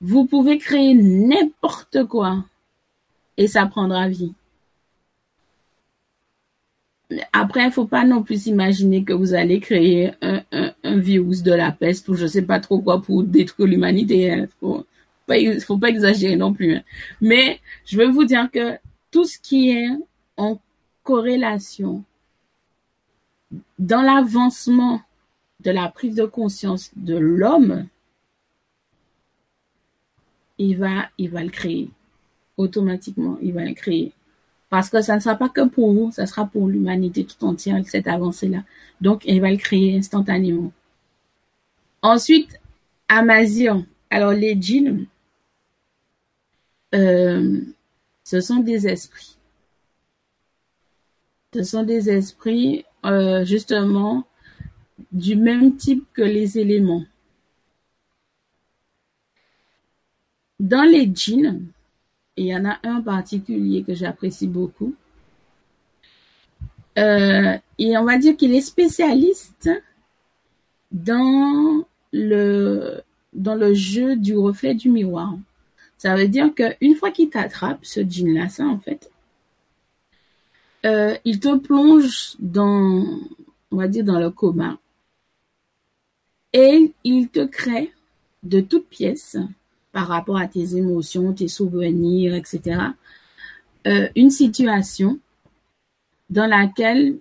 Vous 0.00 0.26
pouvez 0.26 0.58
créer 0.58 0.94
n'importe 0.94 2.04
quoi 2.04 2.44
et 3.36 3.48
ça 3.48 3.66
prendra 3.66 4.08
vie. 4.08 4.34
Après, 7.32 7.66
il 7.66 7.72
faut 7.72 7.86
pas 7.86 8.04
non 8.04 8.22
plus 8.22 8.46
imaginer 8.46 9.04
que 9.04 9.12
vous 9.12 9.34
allez 9.34 9.60
créer 9.60 10.12
un, 10.22 10.72
virus 10.84 11.42
de 11.42 11.52
la 11.52 11.70
peste 11.70 12.08
ou 12.08 12.14
je 12.14 12.26
sais 12.26 12.42
pas 12.42 12.58
trop 12.58 12.80
quoi 12.80 13.00
pour 13.00 13.22
détruire 13.22 13.68
l'humanité. 13.68 14.22
Il 14.22 14.30
hein. 14.30 14.46
Faut 14.60 14.84
pas, 15.26 15.36
faut 15.60 15.78
pas 15.78 15.88
exagérer 15.88 16.36
non 16.36 16.52
plus. 16.52 16.76
Hein. 16.76 16.82
Mais 17.20 17.60
je 17.84 17.96
veux 17.98 18.08
vous 18.08 18.24
dire 18.24 18.50
que 18.50 18.76
tout 19.10 19.24
ce 19.24 19.38
qui 19.38 19.70
est 19.70 19.88
en 20.36 20.60
corrélation 21.04 22.02
dans 23.78 24.02
l'avancement 24.02 25.00
de 25.60 25.70
la 25.70 25.88
prise 25.88 26.16
de 26.16 26.24
conscience 26.24 26.90
de 26.96 27.16
l'homme, 27.16 27.86
il 30.58 30.76
va, 30.76 31.08
il 31.18 31.30
va 31.30 31.44
le 31.44 31.50
créer 31.50 31.90
automatiquement. 32.56 33.38
Il 33.42 33.52
va 33.52 33.64
le 33.64 33.74
créer. 33.74 34.12
Parce 34.68 34.90
que 34.90 35.00
ça 35.00 35.14
ne 35.14 35.20
sera 35.20 35.36
pas 35.36 35.48
que 35.48 35.66
pour 35.66 35.92
vous, 35.92 36.10
ça 36.10 36.26
sera 36.26 36.46
pour 36.46 36.68
l'humanité 36.68 37.24
tout 37.24 37.44
entière, 37.44 37.80
cette 37.86 38.08
avancée-là. 38.08 38.64
Donc, 39.00 39.22
il 39.24 39.40
va 39.40 39.50
le 39.50 39.56
créer 39.56 39.96
instantanément. 39.96 40.72
Ensuite, 42.02 42.58
Amazir. 43.08 43.84
Alors, 44.10 44.32
les 44.32 44.60
djinns, 44.60 45.06
euh, 46.94 47.60
ce 48.24 48.40
sont 48.40 48.56
des 48.56 48.88
esprits. 48.88 49.36
Ce 51.54 51.62
sont 51.62 51.84
des 51.84 52.10
esprits, 52.10 52.84
euh, 53.04 53.44
justement, 53.44 54.26
du 55.12 55.36
même 55.36 55.76
type 55.76 56.04
que 56.12 56.22
les 56.22 56.58
éléments. 56.58 57.04
Dans 60.58 60.82
les 60.82 61.10
djinns, 61.14 61.66
il 62.36 62.46
y 62.46 62.54
en 62.54 62.64
a 62.64 62.78
un 62.82 63.00
particulier 63.00 63.82
que 63.82 63.94
j'apprécie 63.94 64.46
beaucoup. 64.46 64.94
Euh, 66.98 67.56
et 67.78 67.96
on 67.96 68.04
va 68.04 68.18
dire 68.18 68.36
qu'il 68.36 68.54
est 68.54 68.60
spécialiste 68.60 69.70
dans 70.92 71.84
le, 72.12 73.02
jeu 73.74 74.16
du 74.16 74.36
reflet 74.36 74.74
du 74.74 74.90
miroir. 74.90 75.34
Ça 75.98 76.14
veut 76.14 76.28
dire 76.28 76.54
qu'une 76.54 76.94
fois 76.94 77.10
qu'il 77.10 77.30
t'attrape, 77.30 77.84
ce 77.84 78.00
djinn-là, 78.00 78.48
ça 78.48 78.64
en 78.64 78.78
fait, 78.78 79.10
euh, 80.84 81.16
il 81.24 81.40
te 81.40 81.56
plonge 81.56 82.36
dans, 82.38 83.04
on 83.70 83.76
va 83.76 83.88
dans 83.88 84.20
le 84.20 84.30
coma. 84.30 84.78
Et 86.52 86.92
il 87.04 87.28
te 87.28 87.44
crée 87.44 87.92
de 88.42 88.60
toutes 88.60 88.88
pièces 88.88 89.36
par 89.96 90.08
rapport 90.08 90.36
à 90.36 90.46
tes 90.46 90.76
émotions, 90.76 91.32
tes 91.32 91.48
souvenirs, 91.48 92.34
etc. 92.34 92.60
Euh, 93.86 94.10
une 94.14 94.28
situation 94.28 95.18
dans 96.28 96.44
laquelle, 96.44 97.18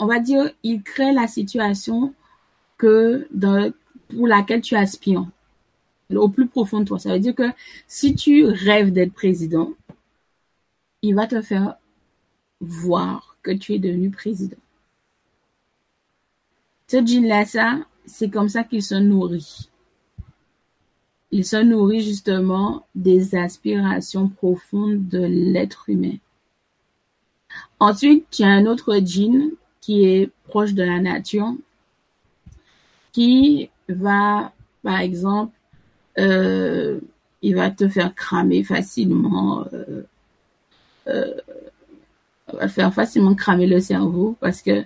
on 0.00 0.06
va 0.06 0.18
dire, 0.18 0.50
il 0.64 0.82
crée 0.82 1.12
la 1.12 1.28
situation 1.28 2.12
que 2.78 3.28
pour 4.08 4.26
laquelle 4.26 4.60
tu 4.60 4.74
aspires 4.74 5.24
au 6.12 6.28
plus 6.28 6.48
profond 6.48 6.80
de 6.80 6.86
toi. 6.86 6.98
Ça 6.98 7.12
veut 7.12 7.20
dire 7.20 7.36
que 7.36 7.48
si 7.86 8.16
tu 8.16 8.44
rêves 8.44 8.90
d'être 8.90 9.12
président, 9.12 9.70
il 11.02 11.14
va 11.14 11.28
te 11.28 11.40
faire 11.40 11.76
voir 12.60 13.36
que 13.44 13.52
tu 13.52 13.72
es 13.74 13.78
devenu 13.78 14.10
président. 14.10 14.58
Ce 16.88 17.06
djinn-là, 17.06 17.44
ça, 17.44 17.78
c'est 18.04 18.30
comme 18.30 18.48
ça 18.48 18.64
qu'il 18.64 18.82
se 18.82 18.96
nourrit. 18.96 19.69
Il 21.32 21.44
se 21.44 21.56
nourrit 21.56 22.02
justement 22.02 22.86
des 22.94 23.34
aspirations 23.34 24.28
profondes 24.28 25.08
de 25.08 25.20
l'être 25.20 25.88
humain. 25.88 26.16
Ensuite, 27.78 28.26
tu 28.30 28.42
as 28.42 28.48
un 28.48 28.66
autre 28.66 28.98
djinn 28.98 29.50
qui 29.80 30.04
est 30.04 30.30
proche 30.44 30.74
de 30.74 30.82
la 30.82 31.00
nature, 31.00 31.54
qui 33.12 33.70
va, 33.88 34.52
par 34.82 35.00
exemple, 35.00 35.52
euh, 36.18 37.00
il 37.42 37.54
va 37.54 37.70
te 37.70 37.88
faire 37.88 38.14
cramer 38.14 38.62
facilement, 38.62 39.64
euh, 39.72 40.02
euh, 41.08 41.34
va 42.52 42.68
faire 42.68 42.92
facilement 42.92 43.34
cramer 43.34 43.66
le 43.66 43.80
cerveau 43.80 44.36
parce 44.40 44.60
que 44.60 44.84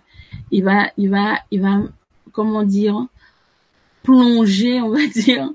il 0.51 0.62
va, 0.62 0.91
il 0.97 1.11
va, 1.11 1.39
il 1.51 1.61
va, 1.61 1.83
comment 2.33 2.62
dire, 2.62 3.07
plonger, 4.05 4.81
on 4.81 4.90
va 4.90 5.06
dire, 5.14 5.52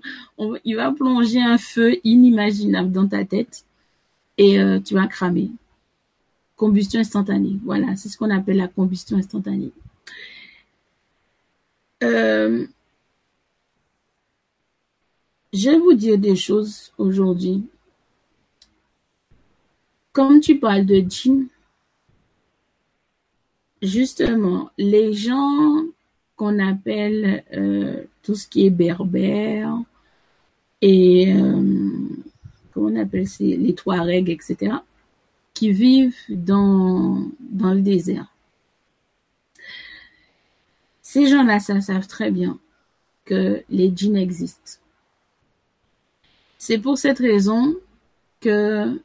il 0.65 0.75
va 0.75 0.91
plonger 0.91 1.41
un 1.41 1.57
feu 1.57 1.95
inimaginable 2.03 2.91
dans 2.91 3.07
ta 3.07 3.23
tête 3.23 3.63
et 4.37 4.59
euh, 4.59 4.79
tu 4.79 4.95
vas 4.95 5.07
cramer. 5.07 5.51
Combustion 6.57 6.99
instantanée. 6.99 7.57
Voilà, 7.63 7.95
c'est 7.95 8.09
ce 8.09 8.17
qu'on 8.17 8.29
appelle 8.29 8.57
la 8.57 8.67
combustion 8.67 9.17
instantanée. 9.17 9.71
Euh, 12.03 12.65
je 15.53 15.69
vais 15.69 15.77
vous 15.77 15.93
dire 15.93 16.17
des 16.17 16.35
choses 16.35 16.91
aujourd'hui. 16.97 17.63
Comme 20.11 20.41
tu 20.41 20.59
parles 20.59 20.85
de 20.85 21.03
djinn, 21.07 21.47
justement, 23.81 24.69
les 24.77 25.13
gens 25.13 25.85
qu'on 26.39 26.57
appelle 26.59 27.43
euh, 27.51 28.05
tout 28.23 28.33
ce 28.33 28.47
qui 28.47 28.65
est 28.65 28.69
berbère 28.69 29.77
et 30.81 31.33
euh, 31.33 32.07
comment 32.71 32.89
on 32.91 32.95
appelle 32.95 33.27
les 33.39 33.75
Touaregs, 33.75 34.29
etc., 34.29 34.77
qui 35.53 35.73
vivent 35.73 36.15
dans, 36.29 37.29
le 37.41 37.81
désert. 37.81 38.33
Ces 41.01 41.27
gens-là, 41.27 41.59
savent 41.59 42.07
très 42.07 42.31
bien 42.31 42.57
que 43.25 43.61
les 43.69 43.91
djinns 43.93 44.15
existent. 44.15 44.79
C'est 46.57 46.79
pour 46.79 46.97
cette 46.97 47.19
raison 47.19 47.75
que, 48.39 48.97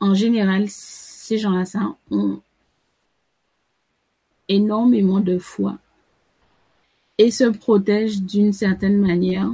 en 0.00 0.14
général, 0.14 0.64
ces 0.68 1.36
gens-là 1.36 1.64
ont 2.10 2.40
énormément 4.48 5.20
de 5.20 5.36
foi 5.36 5.78
et 7.18 7.30
se 7.30 7.44
protègent 7.44 8.22
d'une 8.22 8.52
certaine 8.52 8.98
manière 8.98 9.50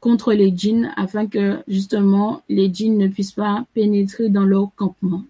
contre 0.00 0.32
les 0.32 0.56
djinns 0.56 0.92
afin 0.96 1.26
que 1.28 1.62
justement 1.68 2.42
les 2.48 2.72
djinns 2.74 2.98
ne 2.98 3.08
puissent 3.08 3.32
pas 3.32 3.64
pénétrer 3.72 4.28
dans 4.28 4.44
leur 4.44 4.74
campement. 4.74 5.24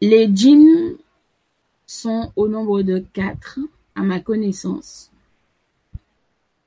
Les 0.00 0.28
djinns 0.34 0.96
sont 1.86 2.32
au 2.36 2.48
nombre 2.48 2.82
de 2.82 2.98
quatre 3.12 3.60
à 3.94 4.02
ma 4.02 4.20
connaissance. 4.20 5.10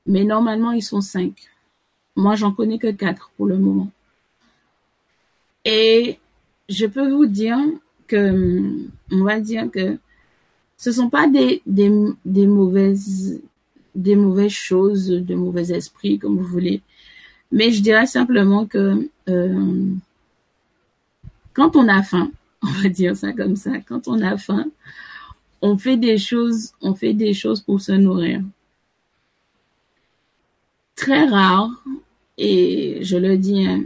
Mais 0.06 0.24
normalement 0.24 0.72
ils 0.72 0.82
sont 0.82 1.00
cinq. 1.00 1.34
Moi 2.16 2.34
j'en 2.34 2.52
connais 2.52 2.78
que 2.78 2.90
quatre 2.90 3.30
pour 3.36 3.46
le 3.46 3.58
moment. 3.58 3.90
Et 5.64 6.18
je 6.68 6.86
peux 6.86 7.10
vous 7.10 7.26
dire 7.26 7.58
que, 8.06 8.86
on 9.12 9.24
va 9.24 9.40
dire 9.40 9.70
que 9.70 9.98
ce 10.76 10.92
sont 10.92 11.08
pas 11.08 11.26
des, 11.26 11.62
des, 11.66 12.46
mauvaises 12.46 13.40
des 13.94 14.16
mauvaises 14.16 14.52
choses, 14.52 15.08
de 15.08 15.34
mauvais 15.34 15.70
esprits, 15.72 16.18
comme 16.18 16.36
vous 16.36 16.46
voulez. 16.46 16.82
Mais 17.50 17.70
je 17.72 17.80
dirais 17.80 18.06
simplement 18.06 18.66
que 18.66 19.08
euh, 19.28 19.84
quand 21.54 21.76
on 21.76 21.88
a 21.88 22.02
faim, 22.02 22.30
on 22.62 22.70
va 22.82 22.88
dire 22.88 23.16
ça 23.16 23.32
comme 23.32 23.56
ça, 23.56 23.78
quand 23.80 24.06
on 24.08 24.20
a 24.20 24.36
faim, 24.36 24.66
on 25.62 25.78
fait 25.78 25.96
des 25.96 26.18
choses, 26.18 26.72
on 26.82 26.94
fait 26.94 27.14
des 27.14 27.32
choses 27.32 27.60
pour 27.60 27.80
se 27.80 27.92
nourrir. 27.92 28.42
Très 30.94 31.26
rare, 31.26 31.70
et 32.38 32.98
je 33.02 33.16
le 33.16 33.36
dis, 33.38 33.66
hein, 33.66 33.82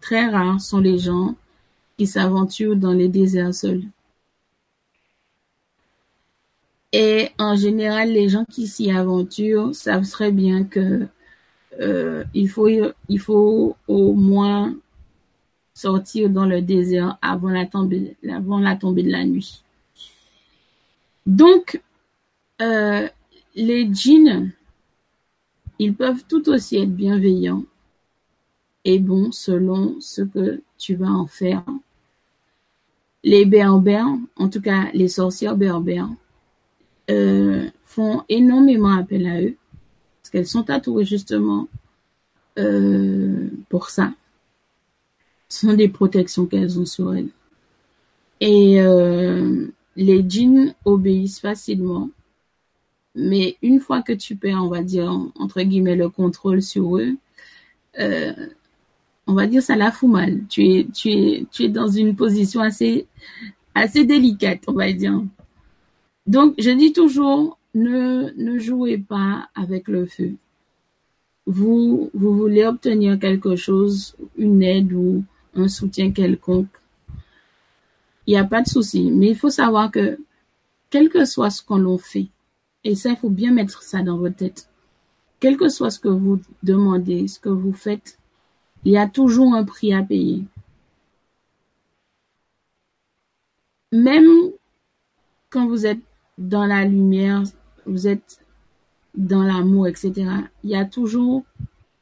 très 0.00 0.28
rares 0.28 0.60
sont 0.60 0.80
les 0.80 0.98
gens 0.98 1.36
qui 1.96 2.06
s'aventurent 2.06 2.76
dans 2.76 2.92
les 2.92 3.08
déserts 3.08 3.54
seuls. 3.54 3.82
Et 6.92 7.28
en 7.38 7.54
général, 7.54 8.12
les 8.12 8.28
gens 8.28 8.44
qui 8.44 8.66
s'y 8.66 8.90
aventurent 8.90 9.74
savent 9.74 10.08
très 10.08 10.32
bien 10.32 10.64
que 10.64 11.06
euh, 11.80 12.24
il 12.34 12.48
faut 12.48 13.76
au 13.86 14.12
moins 14.14 14.74
sortir 15.74 16.28
dans 16.28 16.46
le 16.46 16.60
désert 16.60 17.18
avant 17.22 17.50
la 17.50 17.64
tombée 17.64 18.16
avant 18.28 18.58
la 18.58 18.74
tombée 18.74 19.04
de 19.04 19.12
la 19.12 19.24
nuit. 19.24 19.62
Donc 21.26 21.80
euh, 22.60 23.08
les 23.54 23.88
djinns 23.92 24.50
ils 25.78 25.94
peuvent 25.94 26.24
tout 26.28 26.48
aussi 26.48 26.78
être 26.78 26.94
bienveillants 26.94 27.62
et 28.84 28.98
bons 28.98 29.30
selon 29.30 30.00
ce 30.00 30.22
que 30.22 30.62
tu 30.76 30.96
vas 30.96 31.10
en 31.10 31.26
faire. 31.26 31.62
Les 33.22 33.44
berbères, 33.44 34.16
en 34.36 34.48
tout 34.48 34.60
cas 34.60 34.90
les 34.94 35.08
sorcières 35.08 35.56
berbères, 35.56 36.10
euh, 37.10 37.68
font 37.84 38.22
énormément 38.28 38.96
appel 38.96 39.26
à 39.26 39.40
eux 39.40 39.56
parce 40.20 40.30
qu'elles 40.30 40.46
sont 40.46 40.62
tatouées 40.62 41.04
justement 41.04 41.68
euh, 42.58 43.48
pour 43.68 43.90
ça. 43.90 44.12
Ce 45.48 45.66
sont 45.66 45.74
des 45.74 45.88
protections 45.88 46.46
qu'elles 46.46 46.78
ont 46.78 46.84
sur 46.84 47.14
elles. 47.14 47.30
Et 48.40 48.80
euh, 48.80 49.66
les 49.96 50.24
djinns 50.28 50.74
obéissent 50.84 51.40
facilement. 51.40 52.10
Mais 53.14 53.56
une 53.62 53.80
fois 53.80 54.02
que 54.02 54.12
tu 54.12 54.36
perds, 54.36 54.62
on 54.62 54.68
va 54.68 54.82
dire, 54.82 55.10
entre 55.36 55.62
guillemets, 55.62 55.96
le 55.96 56.08
contrôle 56.08 56.62
sur 56.62 56.98
eux, 56.98 57.16
on 59.28 59.34
va 59.34 59.46
dire 59.46 59.62
ça 59.62 59.76
la 59.76 59.92
fout 59.92 60.10
mal. 60.10 60.40
Tu 60.48 60.64
es, 60.66 60.86
tu 60.92 61.10
es, 61.10 61.46
tu 61.50 61.64
es 61.64 61.68
dans 61.68 61.88
une 61.88 62.16
position 62.16 62.60
assez, 62.60 63.06
assez 63.74 64.04
délicate, 64.04 64.62
on 64.66 64.72
va 64.72 64.92
dire. 64.92 65.22
Donc, 66.28 66.56
je 66.58 66.68
dis 66.68 66.92
toujours, 66.92 67.58
ne, 67.74 68.58
jouez 68.58 68.98
pas 68.98 69.48
avec 69.54 69.88
le 69.88 70.04
feu. 70.04 70.34
Vous, 71.46 72.10
vous 72.12 72.36
voulez 72.36 72.66
obtenir 72.66 73.18
quelque 73.18 73.56
chose, 73.56 74.14
une 74.36 74.62
aide 74.62 74.92
ou 74.92 75.24
un 75.54 75.68
soutien 75.68 76.12
quelconque. 76.12 76.68
Il 78.26 78.32
n'y 78.32 78.36
a 78.36 78.44
pas 78.44 78.60
de 78.60 78.68
souci. 78.68 79.10
Mais 79.10 79.28
il 79.28 79.36
faut 79.36 79.48
savoir 79.48 79.90
que, 79.90 80.18
quel 80.90 81.08
que 81.08 81.24
soit 81.24 81.48
ce 81.48 81.62
qu'on 81.62 81.96
fait, 81.96 82.28
et 82.84 82.94
ça, 82.94 83.08
il 83.08 83.16
faut 83.16 83.30
bien 83.30 83.52
mettre 83.52 83.82
ça 83.82 84.02
dans 84.02 84.18
votre 84.18 84.36
tête. 84.36 84.68
Quel 85.40 85.56
que 85.56 85.70
soit 85.70 85.90
ce 85.90 85.98
que 85.98 86.08
vous 86.08 86.42
demandez, 86.62 87.26
ce 87.26 87.40
que 87.40 87.48
vous 87.48 87.72
faites, 87.72 88.18
il 88.84 88.92
y 88.92 88.98
a 88.98 89.08
toujours 89.08 89.54
un 89.54 89.64
prix 89.64 89.94
à 89.94 90.02
payer. 90.02 90.44
Même 93.92 94.28
quand 95.48 95.66
vous 95.66 95.86
êtes 95.86 96.02
dans 96.38 96.64
la 96.64 96.84
lumière, 96.84 97.42
vous 97.84 98.06
êtes 98.06 98.40
dans 99.14 99.42
l'amour, 99.42 99.88
etc. 99.88 100.12
Il 100.62 100.70
y 100.70 100.76
a 100.76 100.84
toujours 100.84 101.44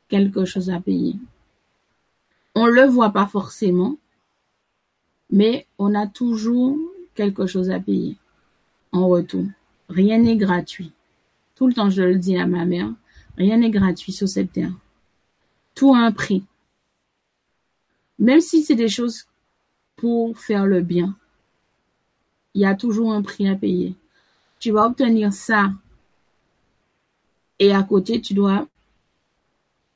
quelque 0.08 0.44
chose 0.44 0.70
à 0.70 0.78
payer. 0.78 1.16
On 2.54 2.66
le 2.66 2.84
voit 2.84 3.10
pas 3.10 3.26
forcément, 3.26 3.96
mais 5.30 5.66
on 5.78 5.94
a 5.94 6.06
toujours 6.06 6.76
quelque 7.14 7.46
chose 7.46 7.70
à 7.70 7.80
payer 7.80 8.16
en 8.92 9.08
retour. 9.08 9.46
Rien 9.88 10.18
n'est 10.18 10.36
gratuit. 10.36 10.92
Tout 11.54 11.66
le 11.66 11.72
temps, 11.72 11.90
je 11.90 12.02
le 12.02 12.16
dis 12.16 12.36
à 12.36 12.46
ma 12.46 12.66
mère, 12.66 12.92
rien 13.38 13.56
n'est 13.56 13.70
gratuit 13.70 14.12
sur 14.12 14.28
cette 14.28 14.52
terre. 14.52 14.72
Tout 15.74 15.94
a 15.94 15.98
un 15.98 16.12
prix. 16.12 16.44
Même 18.18 18.40
si 18.40 18.62
c'est 18.62 18.74
des 18.74 18.88
choses 18.88 19.26
pour 19.96 20.38
faire 20.38 20.66
le 20.66 20.82
bien, 20.82 21.16
il 22.54 22.62
y 22.62 22.66
a 22.66 22.74
toujours 22.74 23.12
un 23.12 23.22
prix 23.22 23.48
à 23.48 23.54
payer 23.54 23.94
tu 24.58 24.70
vas 24.70 24.86
obtenir 24.86 25.32
ça. 25.32 25.70
Et 27.58 27.72
à 27.72 27.82
côté, 27.82 28.20
tu 28.20 28.34
dois 28.34 28.66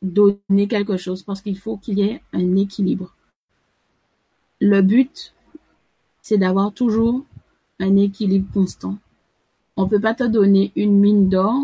donner 0.03 0.67
quelque 0.69 0.97
chose 0.97 1.23
parce 1.23 1.43
qu'il 1.43 1.59
faut 1.59 1.77
qu'il 1.77 1.99
y 1.99 2.03
ait 2.03 2.23
un 2.33 2.57
équilibre. 2.57 3.15
Le 4.61 4.81
but, 4.83 5.35
c'est 6.23 6.39
d'avoir 6.39 6.73
toujours 6.73 7.25
un 7.79 7.97
équilibre 7.97 8.51
constant. 8.53 8.99
On 9.77 9.89
peut 9.89 10.01
pas 10.01 10.15
te 10.15 10.25
donner 10.25 10.73
une 10.77 10.99
mine 10.99 11.29
d'or 11.29 11.61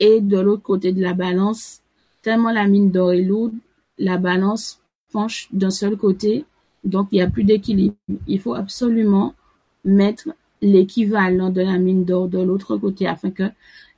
et 0.00 0.20
de 0.20 0.38
l'autre 0.38 0.62
côté 0.62 0.92
de 0.92 1.02
la 1.02 1.14
balance, 1.14 1.82
tellement 2.22 2.52
la 2.52 2.66
mine 2.66 2.90
d'or 2.90 3.12
est 3.12 3.22
lourde, 3.22 3.54
la 3.98 4.16
balance 4.16 4.80
penche 5.12 5.48
d'un 5.52 5.70
seul 5.70 5.96
côté, 5.96 6.44
donc 6.84 7.08
il 7.10 7.16
n'y 7.16 7.22
a 7.22 7.30
plus 7.30 7.44
d'équilibre. 7.44 7.96
Il 8.26 8.40
faut 8.40 8.54
absolument 8.54 9.34
mettre 9.84 10.28
l'équivalent 10.60 11.50
de 11.50 11.60
la 11.60 11.78
mine 11.78 12.04
d'or 12.04 12.28
de 12.28 12.40
l'autre 12.40 12.76
côté 12.76 13.06
afin 13.06 13.30
que 13.30 13.50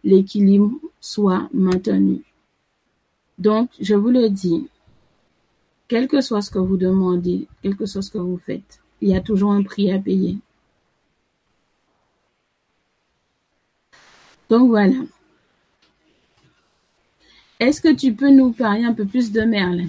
l'équilibre 0.04 0.72
soit 1.00 1.48
maintenu. 1.52 2.22
Donc, 3.38 3.70
je 3.80 3.94
vous 3.94 4.10
le 4.10 4.28
dis, 4.28 4.68
quel 5.88 6.08
que 6.08 6.20
soit 6.20 6.42
ce 6.42 6.50
que 6.50 6.58
vous 6.58 6.76
demandez, 6.76 7.48
quel 7.62 7.76
que 7.76 7.86
soit 7.86 8.02
ce 8.02 8.10
que 8.10 8.18
vous 8.18 8.38
faites, 8.38 8.80
il 9.00 9.08
y 9.08 9.16
a 9.16 9.20
toujours 9.20 9.52
un 9.52 9.62
prix 9.62 9.90
à 9.90 9.98
payer. 9.98 10.36
Donc 14.48 14.68
voilà. 14.68 14.96
Est-ce 17.60 17.80
que 17.80 17.94
tu 17.94 18.12
peux 18.14 18.30
nous 18.30 18.52
parler 18.52 18.84
un 18.84 18.94
peu 18.94 19.04
plus 19.04 19.32
de 19.32 19.42
Merlin? 19.42 19.88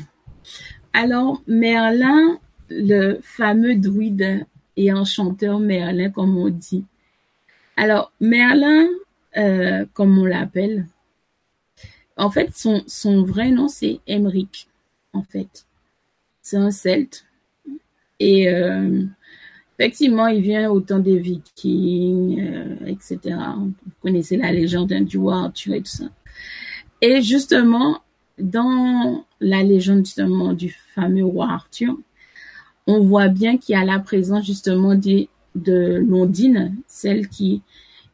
Alors, 0.93 1.41
Merlin, 1.47 2.39
le 2.69 3.19
fameux 3.21 3.75
druide 3.75 4.45
et 4.77 4.91
enchanteur 4.93 5.59
Merlin, 5.59 6.09
comme 6.09 6.37
on 6.37 6.49
dit. 6.49 6.85
Alors, 7.77 8.11
Merlin, 8.19 8.87
euh, 9.37 9.85
comme 9.93 10.17
on 10.17 10.25
l'appelle, 10.25 10.87
en 12.17 12.29
fait, 12.29 12.55
son, 12.55 12.83
son 12.87 13.23
vrai 13.23 13.51
nom, 13.51 13.67
c'est 13.67 13.99
Emric, 14.07 14.67
en 15.13 15.23
fait. 15.23 15.65
C'est 16.41 16.57
un 16.57 16.71
celte. 16.71 17.25
Et 18.19 18.49
euh, 18.49 19.03
effectivement, 19.79 20.27
il 20.27 20.41
vient 20.41 20.69
au 20.69 20.81
temps 20.81 20.99
des 20.99 21.17
vikings, 21.17 22.39
euh, 22.39 22.85
etc. 22.85 23.19
Vous 23.57 23.73
connaissez 24.01 24.37
la 24.37 24.51
légende 24.51 24.93
du 24.93 25.17
roi 25.17 25.45
Arthur 25.45 25.73
et 25.73 25.81
tout 25.81 25.91
ça. 25.91 26.05
Et 27.01 27.21
justement, 27.21 28.01
dans 28.37 29.25
la 29.39 29.63
légende 29.63 30.05
justement 30.05 30.53
du 30.53 30.69
fameux 30.93 31.25
roi 31.25 31.47
Arthur, 31.49 31.97
on 32.87 32.99
voit 33.01 33.27
bien 33.27 33.57
qu'il 33.57 33.75
y 33.75 33.77
a 33.77 33.85
la 33.85 33.99
présence 33.99 34.45
justement 34.45 34.95
de 34.95 35.97
Londine, 35.97 36.75
celle 36.87 37.27
qui, 37.27 37.61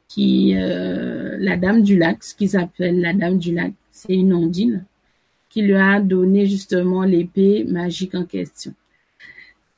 qui 0.07 0.55
euh, 0.55 1.37
la 1.39 1.57
dame 1.57 1.81
du 1.83 1.97
lac, 1.97 2.23
ce 2.23 2.35
qu'ils 2.35 2.57
appellent 2.57 3.01
la 3.01 3.13
dame 3.13 3.37
du 3.37 3.53
lac, 3.53 3.73
c'est 3.91 4.13
une 4.13 4.33
Ondine 4.33 4.85
qui 5.49 5.61
lui 5.61 5.75
a 5.75 5.99
donné 5.99 6.45
justement 6.45 7.03
l'épée 7.03 7.63
magique 7.63 8.15
en 8.15 8.25
question. 8.25 8.73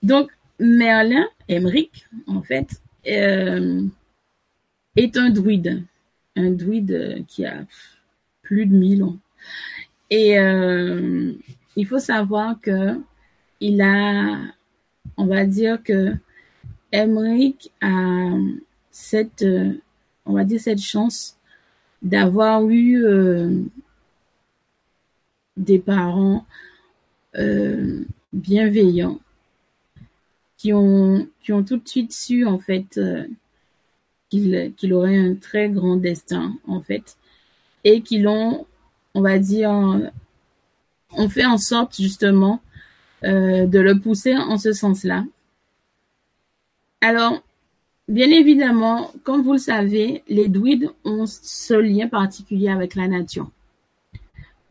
Donc 0.03 0.31
Merlin, 0.59 1.27
Emmerich, 1.47 2.05
en 2.27 2.41
fait, 2.41 2.81
euh, 3.07 3.83
est 4.95 5.17
un 5.17 5.29
druide, 5.29 5.83
un 6.35 6.51
druide 6.51 7.23
qui 7.27 7.45
a 7.45 7.65
plus 8.41 8.65
de 8.65 8.75
mille 8.75 9.03
ans. 9.03 9.17
Et 10.09 10.39
euh, 10.39 11.33
il 11.75 11.85
faut 11.87 11.99
savoir 11.99 12.59
que 12.59 12.99
il 13.61 13.81
a, 13.81 14.37
on 15.19 15.25
va 15.25 15.45
dire 15.45 15.83
que 15.83 16.15
Emmerich 16.93 17.71
a 17.81 18.31
cette, 18.89 19.43
dire 20.45 20.61
cette 20.61 20.79
chance 20.79 21.37
d'avoir 22.01 22.67
eu 22.69 23.03
euh, 23.03 23.61
des 25.57 25.77
parents 25.77 26.45
euh, 27.35 28.05
bienveillants 28.31 29.19
qui 30.57 30.71
ont 30.73 31.27
qui 31.41 31.51
ont 31.51 31.63
tout 31.65 31.77
de 31.77 31.87
suite 31.87 32.13
su 32.13 32.45
en 32.45 32.57
fait 32.57 32.97
euh, 32.97 33.27
qu'il 34.29 34.93
aurait 34.93 35.17
un 35.17 35.35
très 35.35 35.67
grand 35.69 35.97
destin 35.97 36.55
en 36.65 36.81
fait 36.81 37.17
et 37.83 38.01
qui 38.01 38.19
l'ont 38.19 38.65
on 39.13 39.21
va 39.21 39.37
dire 39.37 39.69
on 41.11 41.27
fait 41.27 41.45
en 41.45 41.57
sorte 41.57 41.97
justement 41.97 42.61
euh, 42.63 42.68
de 43.23 43.79
le 43.79 43.99
pousser 43.99 44.35
en 44.35 44.57
ce 44.57 44.73
sens-là. 44.73 45.25
Alors 47.01 47.41
bien 48.09 48.29
évidemment, 48.31 49.11
comme 49.23 49.43
vous 49.43 49.53
le 49.53 49.59
savez, 49.59 50.23
les 50.27 50.49
druides 50.49 50.91
ont 51.05 51.25
ce 51.27 51.75
lien 51.75 52.07
particulier 52.07 52.69
avec 52.69 52.95
la 52.95 53.07
nature. 53.07 53.49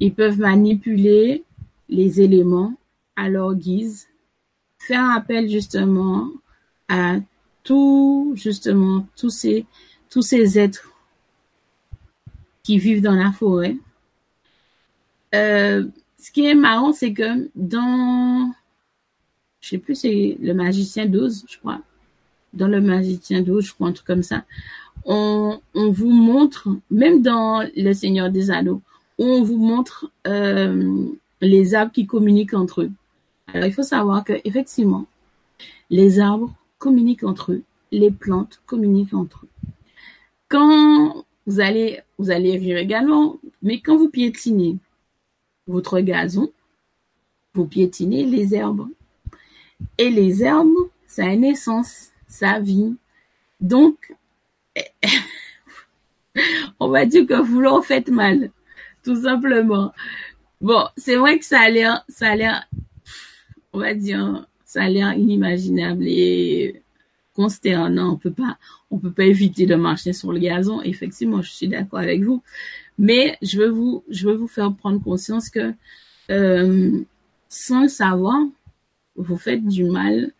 Ils 0.00 0.12
peuvent 0.12 0.38
manipuler 0.38 1.44
les 1.88 2.20
éléments 2.20 2.74
à 3.16 3.28
leur 3.28 3.54
guise, 3.54 4.08
faire 4.78 5.08
appel 5.10 5.48
justement 5.48 6.30
à 6.88 7.16
tout, 7.64 8.32
justement, 8.34 9.06
tous 9.16 9.30
ces, 9.30 9.66
tous 10.10 10.22
ces 10.22 10.58
êtres 10.58 10.92
qui 12.62 12.78
vivent 12.78 13.02
dans 13.02 13.14
la 13.14 13.32
forêt. 13.32 13.76
Euh, 15.34 15.84
ce 16.18 16.30
qui 16.30 16.46
est 16.46 16.54
marrant, 16.54 16.92
c'est 16.92 17.12
que 17.12 17.48
dans, 17.54 18.52
je 19.60 19.68
sais 19.68 19.78
plus, 19.78 19.94
c'est 19.94 20.36
le 20.40 20.52
magicien 20.52 21.06
12, 21.06 21.44
je 21.48 21.58
crois. 21.58 21.80
Dans 22.54 22.68
le 22.68 22.80
magicien 22.80 23.42
12, 23.42 23.66
je 23.66 23.74
crois, 23.74 23.88
un 23.88 23.92
truc 23.92 24.06
comme 24.06 24.22
ça. 24.22 24.44
On, 25.04 25.60
on 25.74 25.90
vous 25.90 26.10
montre, 26.10 26.68
même 26.90 27.22
dans 27.22 27.66
le 27.76 27.92
Seigneur 27.92 28.30
des 28.30 28.50
Anneaux, 28.50 28.82
on 29.18 29.42
vous 29.42 29.56
montre 29.56 30.10
euh, 30.26 31.06
les 31.40 31.74
arbres 31.74 31.92
qui 31.92 32.06
communiquent 32.06 32.54
entre 32.54 32.82
eux. 32.82 32.90
Alors, 33.52 33.66
il 33.66 33.72
faut 33.72 33.82
savoir 33.82 34.24
que 34.24 34.34
effectivement, 34.44 35.06
les 35.90 36.20
arbres 36.20 36.52
communiquent 36.78 37.24
entre 37.24 37.52
eux, 37.52 37.62
les 37.92 38.10
plantes 38.10 38.60
communiquent 38.66 39.14
entre 39.14 39.44
eux. 39.44 39.68
Quand 40.48 41.24
vous 41.46 41.60
allez, 41.60 42.00
vous 42.18 42.30
allez 42.30 42.56
rire 42.56 42.76
également, 42.76 43.38
mais 43.62 43.80
quand 43.80 43.96
vous 43.96 44.08
piétinez 44.08 44.76
votre 45.68 46.00
gazon, 46.00 46.50
vous 47.54 47.66
piétinez 47.66 48.24
les 48.24 48.54
herbes. 48.54 48.88
Et 49.96 50.10
les 50.10 50.42
herbes, 50.42 50.88
ça 51.06 51.26
a 51.26 51.32
une 51.32 51.44
essence, 51.44 52.08
ça 52.26 52.58
vit. 52.58 52.96
Donc, 53.60 54.14
on 56.80 56.88
va 56.88 57.06
dire 57.06 57.26
que 57.26 57.40
vous 57.40 57.60
leur 57.60 57.84
faites 57.84 58.08
mal 58.08 58.50
tout 59.08 59.22
simplement. 59.22 59.92
Bon, 60.60 60.84
c'est 60.96 61.16
vrai 61.16 61.38
que 61.38 61.44
ça 61.44 61.60
a 61.60 61.70
l'air, 61.70 62.04
ça 62.08 62.30
a 62.30 62.36
l'air, 62.36 62.68
on 63.72 63.78
va 63.78 63.94
dire, 63.94 64.46
ça 64.64 64.82
a 64.82 64.88
l'air 64.88 65.14
inimaginable 65.14 66.04
et 66.06 66.82
consternant. 67.34 68.12
On 68.12 68.16
peut 68.16 68.32
pas, 68.32 68.58
on 68.90 68.98
peut 68.98 69.12
pas 69.12 69.24
éviter 69.24 69.64
de 69.64 69.76
marcher 69.76 70.12
sur 70.12 70.32
le 70.32 70.38
gazon. 70.38 70.82
Effectivement, 70.82 71.40
je 71.40 71.50
suis 71.50 71.68
d'accord 71.68 72.00
avec 72.00 72.22
vous. 72.22 72.42
Mais 72.98 73.36
je 73.42 73.58
veux 73.58 73.68
vous, 73.68 74.04
je 74.08 74.28
veux 74.28 74.34
vous 74.34 74.48
faire 74.48 74.74
prendre 74.74 75.02
conscience 75.02 75.50
que, 75.50 75.72
euh, 76.30 77.00
sans 77.48 77.82
le 77.82 77.88
savoir, 77.88 78.38
vous 79.16 79.36
faites 79.36 79.64
du 79.66 79.84
mal 79.84 80.32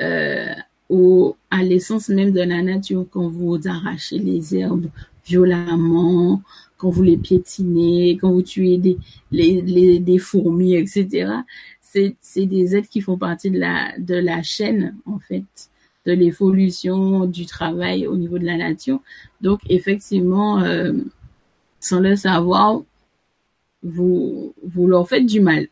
euh, 0.00 0.54
au, 0.88 1.36
à 1.50 1.62
l'essence 1.62 2.08
même 2.08 2.32
de 2.32 2.40
la 2.40 2.62
nature 2.62 3.06
quand 3.10 3.28
vous 3.28 3.58
arrachez 3.66 4.18
les 4.18 4.56
herbes 4.56 4.88
violemment, 5.24 6.42
quand 6.76 6.90
vous 6.90 7.02
les 7.02 7.16
piétinez, 7.16 8.16
quand 8.20 8.30
vous 8.30 8.42
tuez 8.42 8.78
des, 8.78 8.98
les, 9.32 9.60
les, 9.62 9.98
des 9.98 10.18
fourmis, 10.18 10.74
etc. 10.74 11.30
C'est, 11.80 12.16
c'est 12.20 12.46
des 12.46 12.76
êtres 12.76 12.88
qui 12.88 13.00
font 13.00 13.18
partie 13.18 13.50
de 13.50 13.58
la, 13.58 13.98
de 13.98 14.14
la 14.14 14.42
chaîne, 14.42 14.96
en 15.06 15.18
fait, 15.18 15.44
de 16.04 16.12
l'évolution 16.12 17.26
du 17.26 17.46
travail 17.46 18.06
au 18.06 18.16
niveau 18.16 18.38
de 18.38 18.44
la 18.44 18.56
nature. 18.56 19.00
Donc, 19.40 19.60
effectivement, 19.68 20.60
euh, 20.60 20.92
sans 21.80 22.00
le 22.00 22.16
savoir, 22.16 22.82
vous, 23.82 24.54
leur 24.76 25.08
faites 25.08 25.26
du 25.26 25.40
mal. 25.40 25.68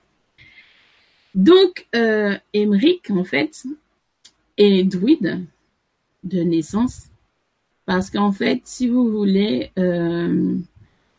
Donc, 1.34 1.86
euh, 1.96 2.36
en 2.54 3.24
fait, 3.24 3.64
est 4.56 4.84
druide 4.84 5.44
de 6.22 6.40
naissance 6.40 7.08
parce 7.86 8.10
qu'en 8.10 8.32
fait, 8.32 8.62
si 8.64 8.88
vous 8.88 9.10
voulez, 9.10 9.70
euh, 9.78 10.56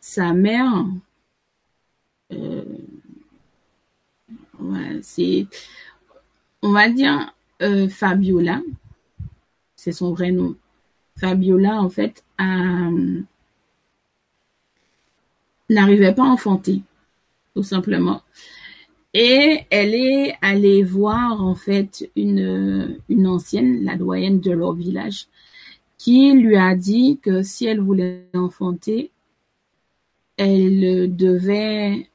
sa 0.00 0.32
mère, 0.32 0.86
euh, 2.32 2.64
c'est, 5.02 5.46
on 6.62 6.72
va 6.72 6.88
dire 6.88 7.34
euh, 7.62 7.88
Fabiola, 7.88 8.62
c'est 9.76 9.92
son 9.92 10.12
vrai 10.12 10.32
nom. 10.32 10.56
Fabiola, 11.18 11.80
en 11.80 11.88
fait, 11.88 12.24
n'arrivait 15.70 16.14
pas 16.14 16.24
à 16.24 16.30
enfanter, 16.30 16.82
tout 17.54 17.62
simplement. 17.62 18.22
Et 19.18 19.60
elle 19.70 19.94
est 19.94 20.36
allée 20.42 20.82
voir 20.82 21.42
en 21.42 21.54
fait 21.54 22.10
une, 22.16 22.98
ancienne, 23.24 23.82
la 23.82 23.96
doyenne 23.96 24.40
de 24.40 24.50
leur 24.50 24.74
village, 24.74 25.28
qui 25.96 26.32
lui 26.34 26.56
a 26.56 26.74
dit 26.74 27.18
que 27.22 27.42
si 27.42 27.64
elle 27.64 27.80
voulait 27.80 28.26
enfanter, 28.34 29.10
elle 30.36 31.16
devait 31.16 32.10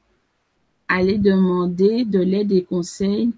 aller 0.86 1.18
demander 1.18 2.04
de 2.04 2.20
l'aide 2.20 2.52
et 2.52 2.62
conseils 2.62 3.32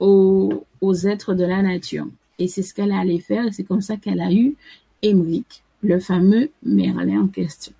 aux, 0.00 0.64
êtres 1.04 1.34
de 1.34 1.44
la 1.44 1.60
nature. 1.60 2.06
Et 2.38 2.48
c'est 2.48 2.62
ce 2.62 2.72
qu'elle 2.72 2.92
allait 2.92 3.18
faire, 3.18 3.46
et 3.46 3.52
c'est 3.52 3.64
comme 3.64 3.82
ça 3.82 3.98
qu'elle 3.98 4.20
a 4.20 4.32
eu 4.32 4.56
Emmerich, 5.02 5.62
le 5.82 6.00
fameux 6.00 6.50
Merlin 6.62 7.22
en 7.22 7.28
question. 7.28 7.74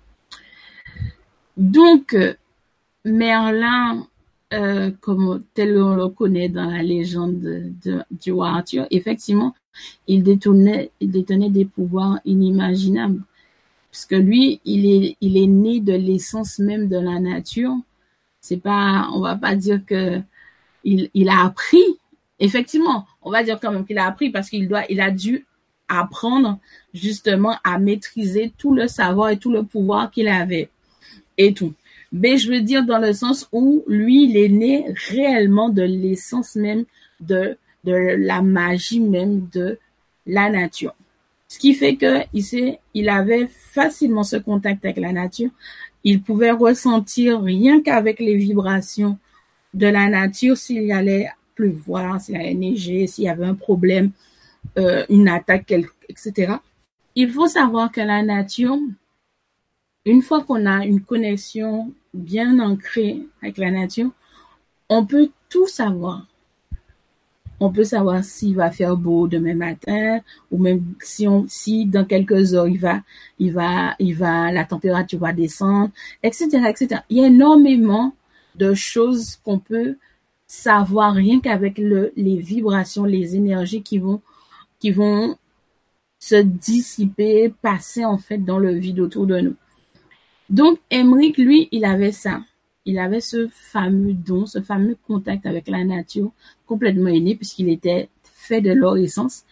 Donc, 1.57 2.15
Merlin, 3.05 4.07
euh, 4.53 4.91
comme 5.01 5.43
tel 5.53 5.77
on 5.81 5.95
le 5.95 6.09
connaît 6.09 6.49
dans 6.49 6.69
la 6.69 6.83
légende 6.83 7.39
de, 7.39 8.03
du 8.11 8.31
roi 8.31 8.49
Arthur, 8.49 8.87
effectivement, 8.91 9.55
il 10.07 10.23
détenait, 10.23 10.91
il 10.99 11.11
détenait 11.11 11.49
des 11.49 11.65
pouvoirs 11.65 12.19
inimaginables 12.25 13.23
parce 13.95 14.05
que 14.05 14.15
lui, 14.15 14.59
il 14.65 14.85
est, 14.85 15.15
il 15.21 15.37
est 15.37 15.47
né 15.47 15.79
de 15.79 15.93
l'essence 15.93 16.59
même 16.59 16.89
de 16.89 16.97
la 16.97 17.17
nature. 17.21 17.73
C'est 18.41 18.57
pas, 18.57 19.07
on 19.13 19.21
va 19.21 19.37
pas 19.37 19.55
dire 19.55 19.79
que 19.85 20.21
il, 20.83 21.09
il 21.13 21.29
a 21.29 21.45
appris. 21.45 21.83
Effectivement, 22.39 23.07
on 23.21 23.31
va 23.31 23.41
dire 23.41 23.57
quand 23.57 23.71
même 23.71 23.85
qu'il 23.85 23.97
a 23.97 24.05
appris 24.05 24.31
parce 24.31 24.49
qu'il 24.49 24.67
doit, 24.67 24.83
il 24.89 24.99
a 24.99 25.11
dû 25.11 25.45
apprendre 25.87 26.59
justement 26.93 27.55
à 27.63 27.79
maîtriser 27.79 28.51
tout 28.57 28.75
le 28.75 28.89
savoir 28.89 29.29
et 29.29 29.37
tout 29.37 29.51
le 29.51 29.63
pouvoir 29.63 30.11
qu'il 30.11 30.27
avait 30.27 30.69
et 31.37 31.53
tout. 31.53 31.73
Mais 32.11 32.37
je 32.37 32.51
veux 32.51 32.61
dire 32.61 32.85
dans 32.85 32.99
le 32.99 33.13
sens 33.13 33.47
où 33.51 33.83
lui, 33.87 34.25
il 34.25 34.37
est 34.37 34.49
né 34.49 34.85
réellement 35.09 35.69
de 35.69 35.81
l'essence 35.81 36.55
même 36.55 36.85
de, 37.19 37.57
de 37.83 37.93
la 37.93 38.41
magie 38.41 38.99
même 38.99 39.47
de 39.51 39.79
la 40.25 40.49
nature. 40.49 40.95
Ce 41.47 41.59
qui 41.59 41.73
fait 41.73 41.95
que 41.95 42.23
il, 42.33 42.77
il 42.93 43.09
avait 43.09 43.47
facilement 43.47 44.23
ce 44.23 44.37
contact 44.37 44.83
avec 44.85 44.97
la 44.97 45.11
nature. 45.11 45.51
Il 46.03 46.21
pouvait 46.21 46.51
ressentir 46.51 47.41
rien 47.41 47.81
qu'avec 47.81 48.19
les 48.19 48.35
vibrations 48.35 49.17
de 49.73 49.87
la 49.87 50.07
nature 50.07 50.57
s'il 50.57 50.91
allait 50.91 51.29
pleuvoir, 51.53 52.19
s'il 52.19 52.35
allait 52.35 52.53
neiger, 52.53 53.07
s'il 53.07 53.25
y 53.25 53.29
avait 53.29 53.45
un 53.45 53.55
problème, 53.55 54.11
euh, 54.77 55.05
une 55.09 55.27
attaque, 55.27 55.73
etc. 56.09 56.53
Il 57.15 57.31
faut 57.31 57.47
savoir 57.47 57.91
que 57.91 58.01
la 58.01 58.23
nature, 58.23 58.77
une 60.05 60.21
fois 60.21 60.43
qu'on 60.43 60.65
a 60.65 60.85
une 60.85 61.01
connexion 61.01 61.91
bien 62.13 62.59
ancrée 62.59 63.21
avec 63.41 63.57
la 63.57 63.71
nature, 63.71 64.11
on 64.89 65.05
peut 65.05 65.29
tout 65.49 65.67
savoir. 65.67 66.27
On 67.59 67.71
peut 67.71 67.85
savoir 67.85 68.23
s'il 68.23 68.55
va 68.55 68.69
faire 68.69 68.97
beau 68.97 69.27
demain 69.27 69.55
matin 69.55 70.19
ou 70.51 70.57
même 70.57 70.83
si 71.01 71.27
on 71.27 71.45
si 71.47 71.85
dans 71.85 72.03
quelques 72.03 72.53
heures 72.53 72.67
il 72.67 72.79
va 72.79 73.01
il 73.39 73.53
va 73.53 73.95
il 73.97 74.13
va 74.13 74.51
la 74.51 74.65
température 74.65 75.19
va 75.19 75.31
descendre 75.31 75.89
etc 76.21 76.47
etc 76.67 77.01
il 77.09 77.17
y 77.17 77.23
a 77.23 77.27
énormément 77.27 78.13
de 78.55 78.73
choses 78.73 79.37
qu'on 79.37 79.59
peut 79.59 79.95
savoir 80.47 81.13
rien 81.13 81.39
qu'avec 81.39 81.77
le 81.77 82.11
les 82.17 82.37
vibrations 82.39 83.05
les 83.05 83.37
énergies 83.37 83.83
qui 83.83 83.99
vont 83.99 84.21
qui 84.81 84.91
vont 84.91 85.37
se 86.19 86.35
dissiper 86.35 87.53
passer 87.61 88.03
en 88.03 88.17
fait 88.17 88.39
dans 88.39 88.59
le 88.59 88.73
vide 88.73 88.99
autour 88.99 89.27
de 89.27 89.39
nous 89.39 89.55
Donc, 90.49 90.79
Emmerich, 90.89 91.37
lui, 91.37 91.67
il 91.71 91.85
avait 91.85 92.11
ça. 92.11 92.41
Il 92.85 92.99
avait 92.99 93.21
ce 93.21 93.47
fameux 93.47 94.13
don, 94.13 94.45
ce 94.45 94.61
fameux 94.61 94.95
contact 95.07 95.45
avec 95.45 95.67
la 95.67 95.83
nature 95.83 96.31
complètement 96.67 97.09
inné 97.09 97.35
puisqu'il 97.35 97.69
était 97.69 98.09
fait 98.23 98.61
de 98.61 98.71
leur 98.71 98.97
essence. 98.97 99.43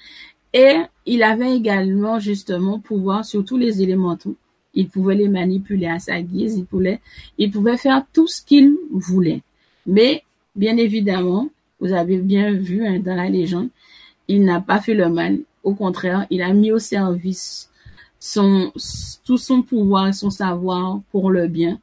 Et 0.53 0.81
il 1.07 1.23
avait 1.23 1.55
également 1.55 2.19
justement 2.19 2.79
pouvoir 2.79 3.25
sur 3.25 3.43
tous 3.43 3.57
les 3.57 3.81
élémentaux. 3.81 4.35
Il 4.75 4.87
pouvait 4.87 5.15
les 5.15 5.29
manipuler 5.29 5.87
à 5.87 5.99
sa 5.99 6.21
guise, 6.21 6.57
il 6.57 6.65
pouvait, 6.65 6.99
il 7.39 7.49
pouvait 7.51 7.77
faire 7.77 8.05
tout 8.13 8.27
ce 8.27 8.41
qu'il 8.41 8.75
voulait. 8.91 9.41
Mais, 9.87 10.23
bien 10.55 10.77
évidemment, 10.77 11.49
vous 11.79 11.91
avez 11.91 12.17
bien 12.17 12.51
vu 12.53 12.85
hein, 12.85 12.99
dans 12.99 13.15
la 13.15 13.29
légende, 13.29 13.69
il 14.27 14.43
n'a 14.45 14.61
pas 14.61 14.79
fait 14.79 14.93
le 14.93 15.09
mal. 15.09 15.39
Au 15.63 15.73
contraire, 15.73 16.27
il 16.29 16.41
a 16.41 16.53
mis 16.53 16.71
au 16.71 16.79
service 16.79 17.69
son, 18.25 18.71
tout 19.25 19.37
son 19.37 19.63
pouvoir, 19.63 20.13
son 20.13 20.29
savoir 20.29 21.01
pour 21.11 21.29
le 21.29 21.47
bien, 21.47 21.81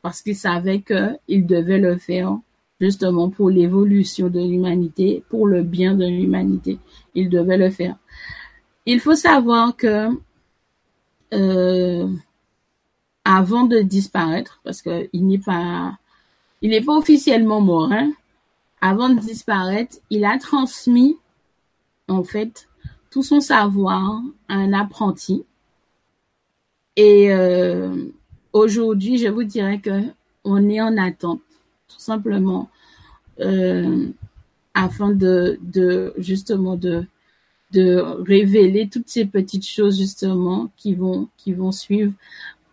parce 0.00 0.22
qu'il 0.22 0.34
savait 0.34 0.80
qu'il 0.80 1.44
devait 1.44 1.78
le 1.78 1.98
faire 1.98 2.38
justement 2.80 3.28
pour 3.28 3.50
l'évolution 3.50 4.30
de 4.30 4.40
l'humanité, 4.40 5.22
pour 5.28 5.46
le 5.46 5.62
bien 5.62 5.94
de 5.94 6.06
l'humanité. 6.06 6.78
Il 7.14 7.28
devait 7.28 7.58
le 7.58 7.68
faire. 7.68 7.96
Il 8.86 9.00
faut 9.00 9.14
savoir 9.14 9.76
que 9.76 10.08
euh, 11.34 12.08
avant 13.26 13.64
de 13.64 13.80
disparaître, 13.80 14.62
parce 14.64 14.80
qu'il 14.80 15.26
n'est 15.26 15.38
pas, 15.38 15.98
il 16.62 16.70
n'est 16.70 16.80
pas 16.80 16.96
officiellement 16.96 17.60
mort, 17.60 17.92
hein, 17.92 18.12
avant 18.80 19.10
de 19.10 19.20
disparaître, 19.20 19.98
il 20.08 20.24
a 20.24 20.38
transmis 20.38 21.18
en 22.08 22.24
fait 22.24 22.66
tout 23.10 23.22
son 23.22 23.40
savoir 23.40 24.22
à 24.48 24.54
un 24.54 24.72
apprenti. 24.72 25.44
Et 26.96 27.32
euh, 27.32 27.94
aujourd'hui, 28.52 29.18
je 29.18 29.28
vous 29.28 29.44
dirais 29.44 29.78
que 29.78 30.02
on 30.44 30.68
est 30.68 30.80
en 30.80 30.96
attente, 30.96 31.40
tout 31.88 32.00
simplement, 32.00 32.68
euh, 33.40 34.08
afin 34.74 35.10
de, 35.10 35.58
justement 36.18 36.76
de 36.76 37.04
de 37.72 37.96
révéler 38.26 38.90
toutes 38.90 39.08
ces 39.08 39.24
petites 39.24 39.66
choses 39.66 39.98
justement 39.98 40.70
qui 40.76 40.94
vont 40.94 41.28
qui 41.38 41.54
vont 41.54 41.72
suivre 41.72 42.12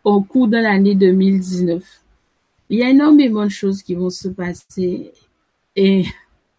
au 0.03 0.21
cours 0.21 0.49
de 0.49 0.57
l'année 0.57 0.95
2019. 0.95 2.01
Il 2.69 2.79
y 2.79 2.83
a 2.83 2.89
énormément 2.89 3.45
de 3.45 3.49
choses 3.49 3.81
qui 3.81 3.95
vont 3.95 4.09
se 4.09 4.27
passer 4.27 5.13
et 5.75 6.05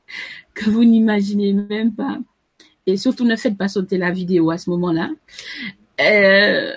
que 0.54 0.70
vous 0.70 0.84
n'imaginez 0.84 1.52
même 1.52 1.92
pas. 1.92 2.18
Et 2.86 2.96
surtout, 2.96 3.24
ne 3.24 3.36
faites 3.36 3.56
pas 3.56 3.68
sauter 3.68 3.98
la 3.98 4.10
vidéo 4.10 4.50
à 4.50 4.58
ce 4.58 4.70
moment-là. 4.70 5.10
Euh, 6.00 6.72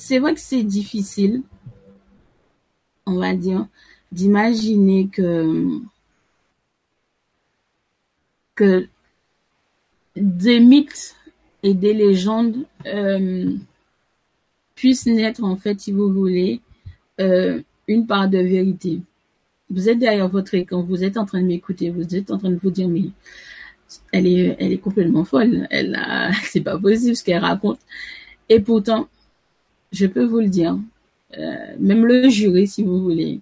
c'est 0.00 0.18
vrai 0.18 0.32
que 0.32 0.40
c'est 0.40 0.62
difficile, 0.62 1.42
on 3.04 3.16
va 3.16 3.34
dire, 3.34 3.66
d'imaginer 4.10 5.08
que 5.08 5.78
que 8.54 8.88
des 10.16 10.58
mythes 10.60 11.16
et 11.62 11.74
des 11.74 11.92
légendes 11.92 12.64
euh, 12.86 13.52
puissent 14.74 15.06
naître, 15.06 15.44
en 15.44 15.56
fait, 15.56 15.78
si 15.80 15.92
vous 15.92 16.10
voulez, 16.10 16.62
euh, 17.20 17.60
une 17.86 18.06
part 18.06 18.30
de 18.30 18.38
vérité. 18.38 19.00
Vous 19.68 19.90
êtes 19.90 19.98
derrière 19.98 20.28
votre 20.28 20.54
écran, 20.54 20.82
vous 20.82 21.04
êtes 21.04 21.18
en 21.18 21.26
train 21.26 21.42
de 21.42 21.46
m'écouter, 21.46 21.90
vous 21.90 22.14
êtes 22.16 22.30
en 22.30 22.38
train 22.38 22.50
de 22.50 22.56
vous 22.56 22.70
dire, 22.70 22.88
mais 22.88 23.10
elle 24.12 24.26
est, 24.26 24.56
elle 24.58 24.72
est 24.72 24.78
complètement 24.78 25.24
folle. 25.24 25.68
Elle 25.70 25.94
a, 25.94 26.32
c'est 26.44 26.62
pas 26.62 26.78
possible 26.78 27.16
ce 27.16 27.22
qu'elle 27.22 27.42
raconte. 27.42 27.80
Et 28.48 28.60
pourtant, 28.60 29.08
je 29.92 30.06
peux 30.06 30.24
vous 30.24 30.40
le 30.40 30.48
dire, 30.48 30.78
euh, 31.38 31.76
même 31.78 32.06
le 32.06 32.28
jury, 32.28 32.66
si 32.66 32.82
vous 32.82 33.02
voulez, 33.02 33.40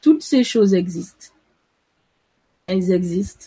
toutes 0.00 0.22
ces 0.22 0.44
choses 0.44 0.74
existent. 0.74 1.32
Elles 2.66 2.90
existent. 2.92 3.46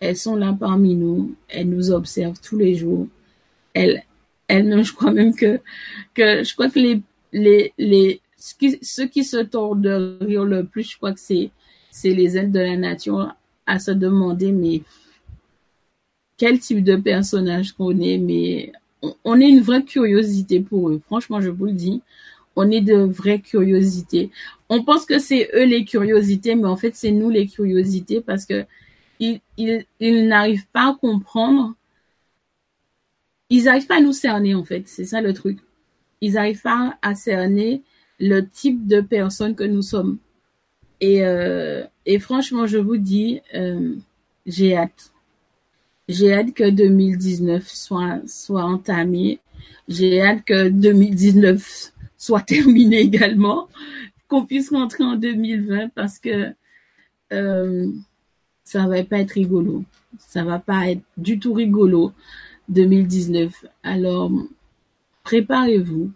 Elles 0.00 0.16
sont 0.16 0.36
là 0.36 0.56
parmi 0.58 0.94
nous. 0.94 1.34
Elles 1.48 1.68
nous 1.68 1.90
observent 1.90 2.40
tous 2.40 2.56
les 2.56 2.74
jours. 2.74 3.08
Elles, 3.74 4.04
elles, 4.46 4.84
je 4.84 4.92
crois 4.92 5.12
même 5.12 5.34
que, 5.34 5.60
que, 6.14 6.44
je 6.44 6.54
crois 6.54 6.70
que 6.70 6.78
les, 6.78 7.02
les, 7.32 7.72
les, 7.78 8.20
ceux 8.36 9.06
qui 9.06 9.24
se 9.24 9.38
tordent 9.38 9.82
de 9.82 10.18
rire 10.20 10.44
le 10.44 10.64
plus, 10.64 10.90
je 10.90 10.96
crois 10.96 11.12
que 11.12 11.20
c'est, 11.20 11.50
c'est 11.90 12.14
les 12.14 12.36
êtres 12.36 12.52
de 12.52 12.60
la 12.60 12.76
nature 12.76 13.34
à 13.66 13.78
se 13.78 13.90
demander, 13.90 14.52
mais 14.52 14.82
quel 16.36 16.58
type 16.60 16.84
de 16.84 16.96
personnage 16.96 17.72
qu'on 17.72 17.98
est, 18.00 18.18
mais 18.18 18.72
on, 19.24 19.40
est 19.40 19.48
une 19.48 19.60
vraie 19.60 19.84
curiosité 19.84 20.60
pour 20.60 20.90
eux. 20.90 21.00
Franchement, 21.04 21.40
je 21.40 21.50
vous 21.50 21.66
le 21.66 21.72
dis, 21.72 22.02
on 22.56 22.70
est 22.70 22.80
de 22.80 22.96
vraies 22.96 23.40
curiosités. 23.40 24.30
On 24.68 24.84
pense 24.84 25.06
que 25.06 25.18
c'est 25.18 25.50
eux 25.54 25.64
les 25.64 25.84
curiosités, 25.84 26.54
mais 26.54 26.66
en 26.66 26.76
fait, 26.76 26.94
c'est 26.94 27.12
nous 27.12 27.30
les 27.30 27.46
curiosités 27.46 28.20
parce 28.20 28.44
que 28.44 28.64
ils, 29.20 29.40
ils, 29.56 29.84
ils 30.00 30.26
n'arrivent 30.26 30.66
pas 30.72 30.90
à 30.90 30.94
comprendre. 31.00 31.74
Ils 33.50 33.64
n'arrivent 33.64 33.86
pas 33.86 33.98
à 33.98 34.00
nous 34.00 34.12
cerner, 34.12 34.54
en 34.54 34.64
fait. 34.64 34.88
C'est 34.88 35.04
ça 35.04 35.20
le 35.20 35.32
truc. 35.32 35.58
Ils 36.20 36.34
n'arrivent 36.34 36.62
pas 36.62 36.98
à 37.02 37.14
cerner 37.14 37.82
le 38.20 38.46
type 38.46 38.86
de 38.86 39.00
personne 39.00 39.54
que 39.54 39.64
nous 39.64 39.82
sommes. 39.82 40.18
Et, 41.00 41.24
euh, 41.24 41.84
et 42.06 42.18
franchement, 42.18 42.66
je 42.66 42.78
vous 42.78 42.96
dis, 42.96 43.40
euh, 43.54 43.94
j'ai 44.46 44.76
hâte. 44.76 45.12
J'ai 46.08 46.32
hâte 46.32 46.54
que 46.54 46.70
2019 46.70 47.68
soit, 47.68 48.20
soit 48.26 48.64
entamé. 48.64 49.40
J'ai 49.88 50.22
hâte 50.22 50.44
que 50.44 50.68
2019 50.68 51.92
soit 52.16 52.40
terminé 52.46 53.00
également. 53.00 53.68
Qu'on 54.28 54.46
puisse 54.46 54.70
rentrer 54.70 55.04
en 55.04 55.16
2020 55.16 55.88
parce 55.94 56.18
que 56.18 56.52
euh, 57.32 57.86
ça 58.64 58.86
va 58.86 59.02
pas 59.04 59.20
être 59.20 59.32
rigolo. 59.32 59.84
Ça 60.18 60.44
va 60.44 60.58
pas 60.58 60.90
être 60.90 61.02
du 61.16 61.38
tout 61.38 61.52
rigolo 61.52 62.12
2019. 62.68 63.66
Alors, 63.82 64.30
préparez-vous 65.24 66.10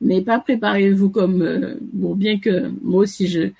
mais 0.00 0.20
pas 0.22 0.38
préparez-vous 0.38 1.08
comme 1.08 1.40
euh, 1.42 1.76
bon 1.80 2.14
bien 2.14 2.38
que 2.38 2.68
moi 2.82 3.02
aussi 3.04 3.26
je 3.26 3.50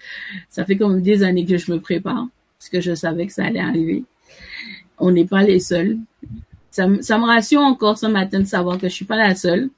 ça 0.51 0.65
fait 0.65 0.77
comme 0.77 1.01
des 1.01 1.23
années 1.23 1.47
que 1.47 1.57
je 1.57 1.73
me 1.73 1.81
prépare 1.81 2.29
parce 2.59 2.69
que 2.69 2.81
je 2.81 2.95
savais 2.95 3.27
que 3.27 3.33
ça 3.33 3.45
allait 3.47 3.61
arriver 3.61 4.05
on 4.99 5.11
n'est 5.11 5.27
pas 5.27 5.43
les 5.43 5.61
seuls. 5.61 5.99
Ça, 6.71 6.89
me 6.89 7.27
rassure 7.27 7.61
encore 7.61 7.99
ce 7.99 8.07
matin 8.07 8.41
de 8.41 8.47
savoir 8.47 8.79
que 8.79 8.89
je 8.89 8.95
suis 8.95 9.05
pas 9.05 9.17
la 9.17 9.35
seule 9.35 9.71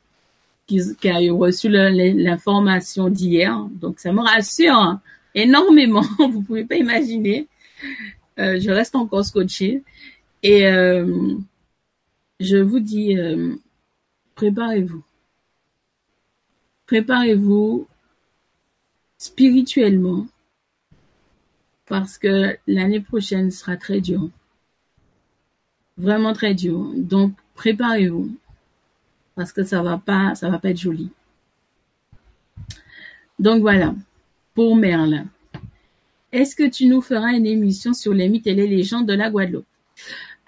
qui, 0.66 0.80
a 1.08 1.18
reçu 1.32 1.68
l'information 1.68 3.08
d'hier. 3.08 3.58
Donc 3.80 4.00
ça 4.00 4.12
me 4.12 4.20
rassure 4.20 4.98
énormément. 5.34 6.04
Vous 6.18 6.42
pouvez 6.42 6.64
pas 6.64 6.76
imaginer. 6.76 7.46
Euh, 8.38 8.58
je 8.60 8.70
reste 8.70 8.96
encore 8.96 9.24
scotché 9.24 9.82
et 10.42 10.66
euh, 10.66 11.34
je 12.40 12.56
vous 12.58 12.80
dis 12.80 13.16
euh, 13.16 13.54
préparez-vous. 14.34 15.02
Préparez-vous 16.86 17.86
spirituellement 19.18 20.26
parce 21.88 22.18
que 22.18 22.56
l'année 22.66 23.00
prochaine 23.00 23.50
sera 23.50 23.76
très 23.76 24.00
dure. 24.00 24.28
Vraiment 25.96 26.32
très 26.32 26.54
dur. 26.54 26.92
Donc, 26.96 27.32
préparez-vous 27.54 28.30
parce 29.34 29.52
que 29.52 29.62
ça 29.64 29.82
va 29.82 29.98
pas, 29.98 30.34
ça 30.34 30.48
va 30.48 30.58
pas 30.58 30.70
être 30.70 30.80
joli. 30.80 31.10
Donc 33.38 33.60
voilà, 33.60 33.94
pour 34.54 34.74
Merlin. 34.76 35.26
Est-ce 36.32 36.56
que 36.56 36.68
tu 36.68 36.86
nous 36.86 37.02
feras 37.02 37.32
une 37.32 37.46
émission 37.46 37.92
sur 37.92 38.12
les 38.12 38.28
mythes 38.28 38.46
et 38.46 38.54
les 38.54 38.66
légendes 38.66 39.06
de 39.06 39.12
la 39.12 39.30
Guadeloupe? 39.30 39.66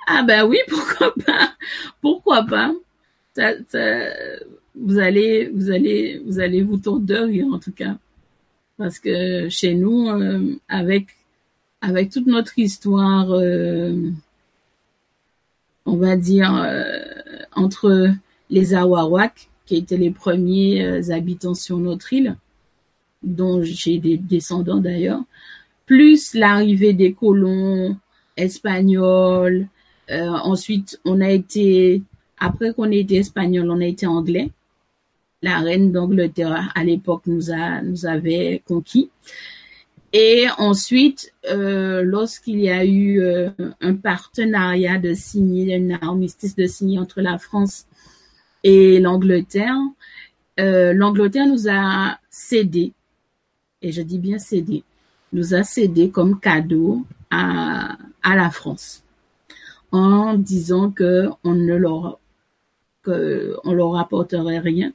Ah 0.06 0.22
ben 0.22 0.44
oui, 0.46 0.58
pourquoi 0.68 1.14
pas? 1.14 1.52
Pourquoi 2.00 2.44
pas? 2.44 2.72
Ça, 3.36 3.52
ça, 3.68 4.10
vous 4.74 4.98
allez, 4.98 5.50
vous 5.54 5.70
allez, 5.70 6.20
vous 6.24 6.40
allez 6.40 6.62
vous 6.62 6.78
tourner 6.78 7.06
de 7.06 7.16
rire 7.16 7.46
en 7.52 7.58
tout 7.58 7.72
cas, 7.72 7.98
parce 8.78 8.98
que 8.98 9.48
chez 9.50 9.74
nous, 9.74 10.08
euh, 10.08 10.56
avec 10.68 11.08
avec 11.80 12.10
toute 12.10 12.26
notre 12.26 12.58
histoire, 12.58 13.30
euh, 13.30 14.10
on 15.86 15.96
va 15.96 16.16
dire 16.16 16.54
euh, 16.54 16.98
entre 17.54 18.10
les 18.50 18.74
Awawak, 18.74 19.48
qui 19.66 19.76
étaient 19.76 19.96
les 19.96 20.10
premiers 20.10 21.10
habitants 21.10 21.54
sur 21.54 21.78
notre 21.78 22.12
île, 22.12 22.36
dont 23.22 23.62
j'ai 23.62 23.98
des 23.98 24.16
descendants 24.16 24.80
d'ailleurs, 24.80 25.22
plus 25.86 26.34
l'arrivée 26.34 26.94
des 26.94 27.12
colons 27.12 27.96
espagnols. 28.36 29.68
ensuite, 30.10 30.98
on 31.04 31.20
a 31.20 31.30
été 31.30 32.02
après 32.38 32.72
qu'on 32.72 32.90
ait 32.90 33.00
été 33.00 33.16
espagnol, 33.16 33.70
on 33.70 33.80
a 33.80 33.86
été 33.86 34.06
anglais 34.06 34.50
la 35.42 35.58
reine 35.58 35.92
d'Angleterre 35.92 36.72
à 36.74 36.84
l'époque 36.84 37.22
nous 37.26 37.50
a 37.50 37.80
nous 37.82 38.06
avait 38.06 38.62
conquis. 38.66 39.10
Et 40.12 40.46
ensuite, 40.56 41.32
euh, 41.50 42.02
lorsqu'il 42.02 42.60
y 42.60 42.70
a 42.70 42.84
eu 42.84 43.20
euh, 43.20 43.50
un 43.80 43.94
partenariat 43.94 44.98
de 44.98 45.12
signer, 45.12 45.76
un 45.76 45.98
armistice 46.00 46.56
de 46.56 46.66
signer 46.66 46.98
entre 46.98 47.20
la 47.20 47.38
France 47.38 47.86
Et 48.64 49.00
l'Angleterre, 49.00 49.76
euh, 50.58 50.92
l'Angleterre 50.94 51.46
nous 51.46 51.68
a 51.68 52.18
cédé, 52.30 52.92
et 53.82 53.92
je 53.92 54.02
dis 54.02 54.18
bien 54.18 54.38
cédé, 54.38 54.82
nous 55.32 55.54
a 55.54 55.62
cédé 55.62 56.10
comme 56.10 56.40
cadeau 56.40 57.04
à, 57.30 57.96
à 58.22 58.34
la 58.34 58.50
France. 58.50 59.04
En 59.92 60.34
disant 60.34 60.90
que 60.90 61.28
on 61.44 61.54
ne 61.54 61.74
leur 61.74 62.18
que 63.02 63.56
on 63.64 63.72
leur 63.72 63.96
apporterait 63.96 64.58
rien. 64.58 64.92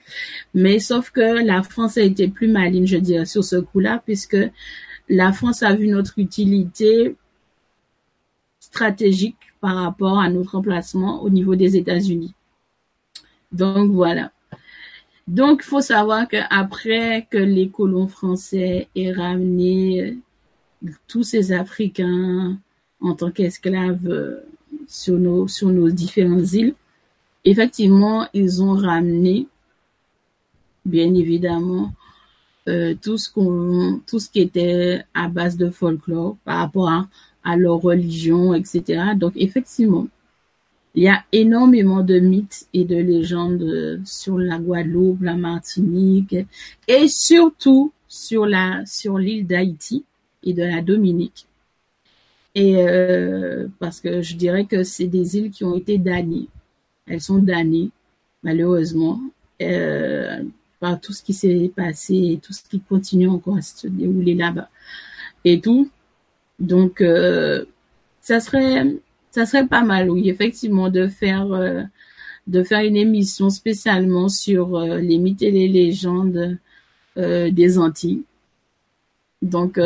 Mais 0.53 0.79
sauf 0.79 1.09
que 1.11 1.43
la 1.45 1.63
France 1.63 1.97
a 1.97 2.01
été 2.01 2.27
plus 2.27 2.47
maligne, 2.47 2.85
je 2.85 2.97
dirais, 2.97 3.25
sur 3.25 3.43
ce 3.43 3.55
coup-là, 3.55 4.01
puisque 4.05 4.37
la 5.09 5.31
France 5.31 5.63
a 5.63 5.73
vu 5.73 5.87
notre 5.87 6.19
utilité 6.19 7.15
stratégique 8.59 9.37
par 9.61 9.75
rapport 9.75 10.19
à 10.19 10.29
notre 10.29 10.55
emplacement 10.55 11.21
au 11.21 11.29
niveau 11.29 11.55
des 11.55 11.77
États-Unis. 11.77 12.33
Donc 13.51 13.91
voilà. 13.91 14.31
Donc 15.27 15.61
il 15.63 15.67
faut 15.67 15.81
savoir 15.81 16.27
qu'après 16.27 17.27
que 17.29 17.37
les 17.37 17.69
colons 17.69 18.07
français 18.07 18.87
aient 18.95 19.13
ramené 19.13 20.17
tous 21.07 21.23
ces 21.23 21.53
Africains 21.53 22.57
en 22.99 23.15
tant 23.15 23.31
qu'esclaves 23.31 24.41
sur 24.87 25.17
nos, 25.17 25.47
sur 25.47 25.69
nos 25.69 25.89
différentes 25.89 26.51
îles, 26.53 26.75
effectivement, 27.45 28.27
ils 28.33 28.61
ont 28.61 28.73
ramené, 28.73 29.47
bien 30.85 31.13
évidemment, 31.13 31.85
euh, 31.85 32.02
tout 32.65 33.17
ce 33.17 33.29
qu'on, 33.31 34.01
tout 34.07 34.19
ce 34.19 34.29
qui 34.29 34.41
était 34.41 35.03
à 35.13 35.27
base 35.27 35.57
de 35.57 35.69
folklore 35.69 36.37
par 36.45 36.59
rapport 36.59 36.89
à, 36.89 37.57
leur 37.57 37.81
religion, 37.81 38.53
etc. 38.53 39.03
Donc, 39.17 39.33
effectivement, 39.35 40.07
il 40.95 41.03
y 41.03 41.09
a 41.09 41.23
énormément 41.31 42.01
de 42.01 42.19
mythes 42.19 42.67
et 42.73 42.85
de 42.85 42.95
légendes 42.95 44.01
sur 44.05 44.37
la 44.37 44.59
Guadeloupe, 44.59 45.21
la 45.21 45.35
Martinique 45.35 46.35
et 46.87 47.07
surtout 47.09 47.91
sur 48.07 48.45
la, 48.45 48.85
sur 48.85 49.17
l'île 49.17 49.47
d'Haïti 49.47 50.05
et 50.43 50.53
de 50.53 50.63
la 50.63 50.81
Dominique. 50.81 51.47
Et 52.55 52.75
euh, 52.77 53.67
parce 53.79 53.99
que 53.99 54.21
je 54.21 54.35
dirais 54.35 54.65
que 54.65 54.83
c'est 54.83 55.07
des 55.07 55.37
îles 55.37 55.51
qui 55.51 55.63
ont 55.63 55.75
été 55.75 55.97
damnées. 55.97 56.47
Elles 57.07 57.21
sont 57.21 57.39
damnées, 57.39 57.89
malheureusement, 58.43 59.19
euh, 59.61 60.43
tout 61.01 61.13
ce 61.13 61.23
qui 61.23 61.33
s'est 61.33 61.71
passé 61.75 62.13
et 62.13 62.39
tout 62.41 62.53
ce 62.53 62.63
qui 62.63 62.79
continue 62.79 63.27
encore 63.27 63.57
à 63.57 63.61
se 63.61 63.87
dérouler 63.87 64.35
là-bas 64.35 64.69
et 65.45 65.59
tout. 65.59 65.89
Donc, 66.59 67.01
euh, 67.01 67.65
ça 68.21 68.39
serait, 68.39 68.85
ça 69.31 69.45
serait 69.45 69.67
pas 69.67 69.83
mal, 69.83 70.09
oui, 70.09 70.29
effectivement, 70.29 70.89
de 70.89 71.07
faire, 71.07 71.51
euh, 71.53 71.83
de 72.47 72.63
faire 72.63 72.81
une 72.81 72.97
émission 72.97 73.49
spécialement 73.49 74.29
sur 74.29 74.75
euh, 74.75 74.99
les 74.99 75.17
mythes 75.17 75.41
et 75.41 75.51
les 75.51 75.67
légendes 75.67 76.57
des 77.15 77.77
Antilles. 77.77 78.23
Donc, 79.43 79.79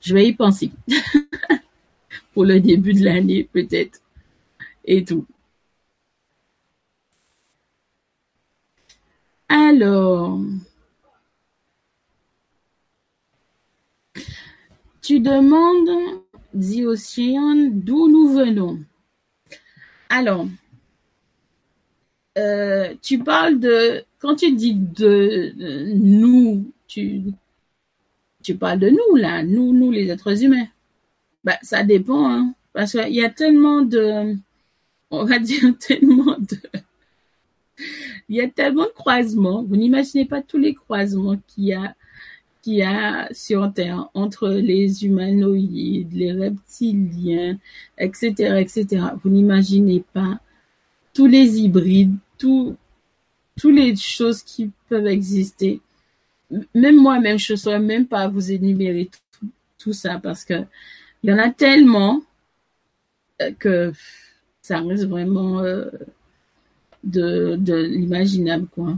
je 0.00 0.14
vais 0.14 0.26
y 0.26 0.32
penser. 0.32 0.72
pour 2.32 2.44
le 2.44 2.60
début 2.60 2.94
de 2.94 3.04
l'année 3.04 3.48
peut-être 3.52 4.00
et 4.84 5.04
tout. 5.04 5.26
Alors, 9.72 10.38
tu 15.00 15.20
demandes, 15.20 16.20
dit 16.52 16.84
Océane, 16.84 17.80
d'où 17.80 18.06
nous 18.06 18.34
venons. 18.34 18.80
Alors, 20.10 20.46
euh, 22.36 22.94
tu 23.00 23.18
parles 23.20 23.60
de, 23.60 24.04
quand 24.18 24.34
tu 24.36 24.52
dis 24.52 24.74
de, 24.74 25.54
nous, 25.94 26.70
tu, 26.86 27.22
tu 28.42 28.54
parles 28.54 28.78
de 28.78 28.90
nous 28.90 29.16
là, 29.16 29.42
nous, 29.42 29.72
nous 29.72 29.90
les 29.90 30.10
êtres 30.10 30.44
humains. 30.44 30.68
Bah, 31.44 31.56
ça 31.62 31.82
dépend, 31.82 32.30
hein, 32.30 32.54
parce 32.74 32.92
qu'il 32.92 33.14
y 33.14 33.24
a 33.24 33.30
tellement 33.30 33.80
de, 33.80 34.36
on 35.10 35.24
va 35.24 35.38
dire 35.38 35.74
tellement 35.88 36.31
il 38.28 38.36
y 38.36 38.40
a 38.40 38.48
tellement 38.48 38.84
de 38.84 38.92
croisements. 38.92 39.62
Vous 39.62 39.76
n'imaginez 39.76 40.24
pas 40.24 40.42
tous 40.42 40.58
les 40.58 40.74
croisements 40.74 41.36
qu'il 41.48 41.64
y 41.64 41.74
a, 41.74 41.94
qu'il 42.62 42.74
y 42.74 42.82
a 42.82 43.28
sur 43.32 43.72
Terre 43.72 44.08
entre 44.14 44.48
les 44.48 45.04
humanoïdes, 45.04 46.12
les 46.12 46.32
reptiliens, 46.32 47.58
etc., 47.98 48.56
etc. 48.58 49.06
Vous 49.22 49.30
n'imaginez 49.30 50.04
pas 50.12 50.40
tous 51.14 51.26
les 51.26 51.60
hybrides, 51.60 52.14
tous, 52.38 52.76
toutes 53.60 53.74
les 53.74 53.96
choses 53.96 54.42
qui 54.42 54.70
peuvent 54.88 55.06
exister. 55.06 55.80
Même 56.74 56.96
moi-même, 56.96 57.38
je 57.38 57.52
ne 57.54 57.58
saurais 57.58 57.80
même 57.80 58.06
pas 58.06 58.28
vous 58.28 58.52
énumérer 58.52 59.10
tout, 59.32 59.48
tout 59.78 59.92
ça 59.92 60.18
parce 60.18 60.44
que 60.44 60.64
il 61.22 61.30
y 61.30 61.32
en 61.32 61.38
a 61.38 61.50
tellement 61.50 62.22
euh, 63.40 63.52
que 63.58 63.92
ça 64.60 64.80
reste 64.80 65.06
vraiment 65.06 65.60
euh, 65.60 65.90
de, 67.04 67.56
de 67.56 67.74
l'imaginable, 67.74 68.66
quoi. 68.68 68.96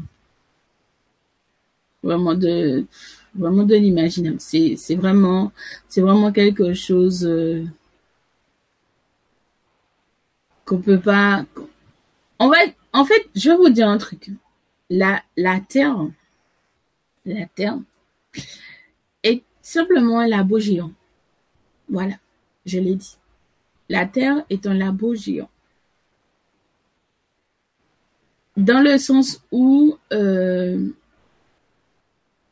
Vraiment 2.02 2.34
de, 2.34 2.86
vraiment 3.34 3.64
de 3.64 3.74
l'imaginable. 3.74 4.40
C'est, 4.40 4.76
c'est 4.76 4.94
vraiment, 4.94 5.52
c'est 5.88 6.02
vraiment 6.02 6.32
quelque 6.32 6.74
chose 6.74 7.24
euh, 7.26 7.64
qu'on 10.64 10.80
peut 10.80 11.00
pas. 11.00 11.44
On 12.38 12.48
va, 12.48 12.56
en 12.92 13.04
fait, 13.04 13.28
je 13.34 13.50
vais 13.50 13.56
vous 13.56 13.70
dire 13.70 13.88
un 13.88 13.98
truc. 13.98 14.30
La, 14.90 15.22
la 15.36 15.60
Terre, 15.60 15.96
la 17.24 17.46
Terre 17.46 17.78
est 19.22 19.42
simplement 19.62 20.20
un 20.20 20.28
labo 20.28 20.58
géant. 20.58 20.92
Voilà, 21.88 22.16
je 22.66 22.78
l'ai 22.78 22.96
dit. 22.96 23.16
La 23.88 24.06
Terre 24.06 24.44
est 24.50 24.66
un 24.66 24.74
labo 24.74 25.14
géant. 25.14 25.48
Dans 28.56 28.80
le 28.80 28.98
sens 28.98 29.42
où 29.50 29.96
euh, 30.12 30.88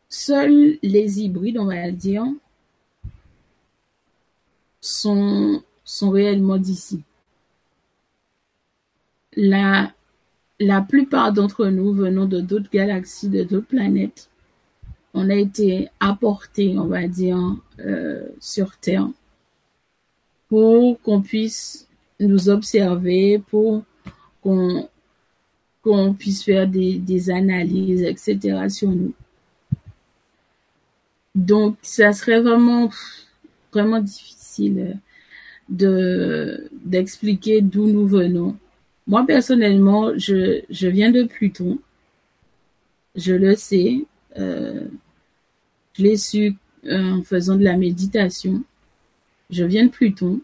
seuls 0.09 0.79
les 0.83 1.21
hybrides, 1.21 1.59
on 1.59 1.67
va 1.67 1.91
dire, 1.91 2.25
sont, 4.81 5.63
sont 5.85 6.11
réellement 6.11 6.59
d'ici. 6.59 7.03
La, 9.37 9.93
la 10.61 10.81
plupart 10.83 11.33
d'entre 11.33 11.67
nous 11.67 11.93
venons 11.93 12.27
de 12.27 12.41
d'autres 12.41 12.71
galaxies, 12.71 13.29
de 13.29 13.45
d'autres 13.45 13.69
planètes. 13.69 14.29
On 15.15 15.31
a 15.31 15.35
été 15.35 15.89
apportés, 16.01 16.77
on 16.79 16.87
va 16.87 17.07
dire, 17.07 17.39
euh, 17.81 18.27
sur 18.41 18.77
Terre 18.77 19.09
pour 20.49 21.01
qu'on 21.01 21.23
puisse 21.23 21.89
nous 22.21 22.51
observer, 22.51 23.39
pour 23.39 23.85
qu'on 24.43 24.87
qu'on 25.83 26.15
puisse 26.15 26.45
faire 26.45 26.67
des, 26.69 27.31
analyses, 27.31 28.03
etc. 28.03 28.69
sur 28.69 28.91
nous. 28.91 29.13
Donc, 31.35 31.77
ça 31.83 32.13
serait 32.13 32.41
vraiment, 32.41 32.91
vraiment 33.73 34.01
difficile 34.01 34.99
de 35.69 36.69
d'expliquer 36.85 37.63
d'où 37.63 37.87
nous 37.87 38.07
venons. 38.07 38.57
Moi, 39.07 39.25
personnellement, 39.27 40.17
je, 40.17 40.87
viens 40.87 41.11
de 41.11 41.25
Pluton. 41.25 41.79
Je 43.17 43.35
le 43.35 43.57
sais. 43.57 44.05
Euh, 44.39 44.87
je 45.95 46.03
l'ai 46.03 46.17
su 46.17 46.55
euh, 46.87 47.19
en 47.19 47.23
faisant 47.23 47.57
de 47.57 47.65
la 47.65 47.77
méditation. 47.77 48.63
Je 49.51 49.65
viens 49.65 49.87
de 49.87 49.91
Pluton. 49.91 50.41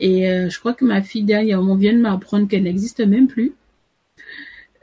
Et 0.00 0.28
euh, 0.28 0.48
je 0.48 0.58
crois 0.60 0.74
que 0.74 0.84
ma 0.84 1.02
fille 1.02 1.24
dernièrement 1.24 1.74
vient 1.74 1.92
de 1.92 1.98
m'apprendre 1.98 2.46
qu'elle 2.48 2.62
n'existe 2.64 3.00
même 3.00 3.26
plus. 3.26 3.52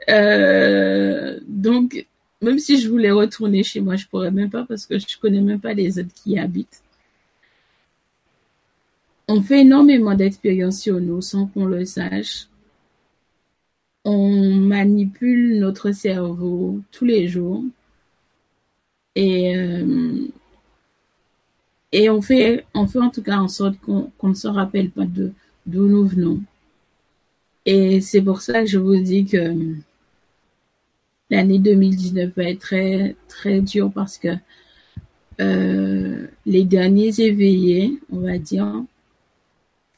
Euh, 0.08 1.40
donc, 1.46 2.06
même 2.42 2.58
si 2.58 2.80
je 2.80 2.88
voulais 2.88 3.10
retourner 3.10 3.62
chez 3.62 3.80
moi, 3.80 3.96
je 3.96 4.06
pourrais 4.06 4.30
même 4.30 4.50
pas 4.50 4.64
parce 4.64 4.86
que 4.86 4.98
je 4.98 5.18
connais 5.18 5.40
même 5.40 5.60
pas 5.60 5.74
les 5.74 5.98
autres 5.98 6.14
qui 6.14 6.32
y 6.32 6.38
habitent. 6.38 6.82
On 9.28 9.42
fait 9.42 9.60
énormément 9.62 10.14
d'expériences 10.14 10.80
sur 10.80 11.00
nous 11.00 11.20
sans 11.20 11.46
qu'on 11.46 11.66
le 11.66 11.84
sache. 11.84 12.46
On 14.04 14.54
manipule 14.54 15.58
notre 15.58 15.90
cerveau 15.92 16.80
tous 16.92 17.04
les 17.04 17.26
jours. 17.28 17.64
Et 19.16 19.56
euh, 19.56 20.28
et 21.92 22.10
on 22.10 22.20
fait, 22.20 22.66
on 22.74 22.86
fait 22.86 22.98
en 22.98 23.10
tout 23.10 23.22
cas 23.22 23.38
en 23.38 23.48
sorte 23.48 23.78
qu'on 23.80 24.12
ne 24.22 24.34
se 24.34 24.48
rappelle 24.48 24.90
pas 24.90 25.04
d'où 25.06 25.32
nous 25.88 26.06
venons. 26.06 26.40
Et 27.64 28.00
c'est 28.00 28.22
pour 28.22 28.42
ça 28.42 28.60
que 28.60 28.66
je 28.66 28.78
vous 28.78 28.96
dis 28.96 29.24
que 29.24 29.54
l'année 31.30 31.58
2019 31.58 32.32
va 32.36 32.44
être 32.44 32.60
très 32.60 33.16
très 33.28 33.60
dure 33.60 33.90
parce 33.92 34.18
que 34.18 34.28
euh, 35.40 36.26
les 36.46 36.64
derniers 36.64 37.20
éveillés, 37.20 37.98
on 38.10 38.20
va 38.20 38.38
dire, 38.38 38.84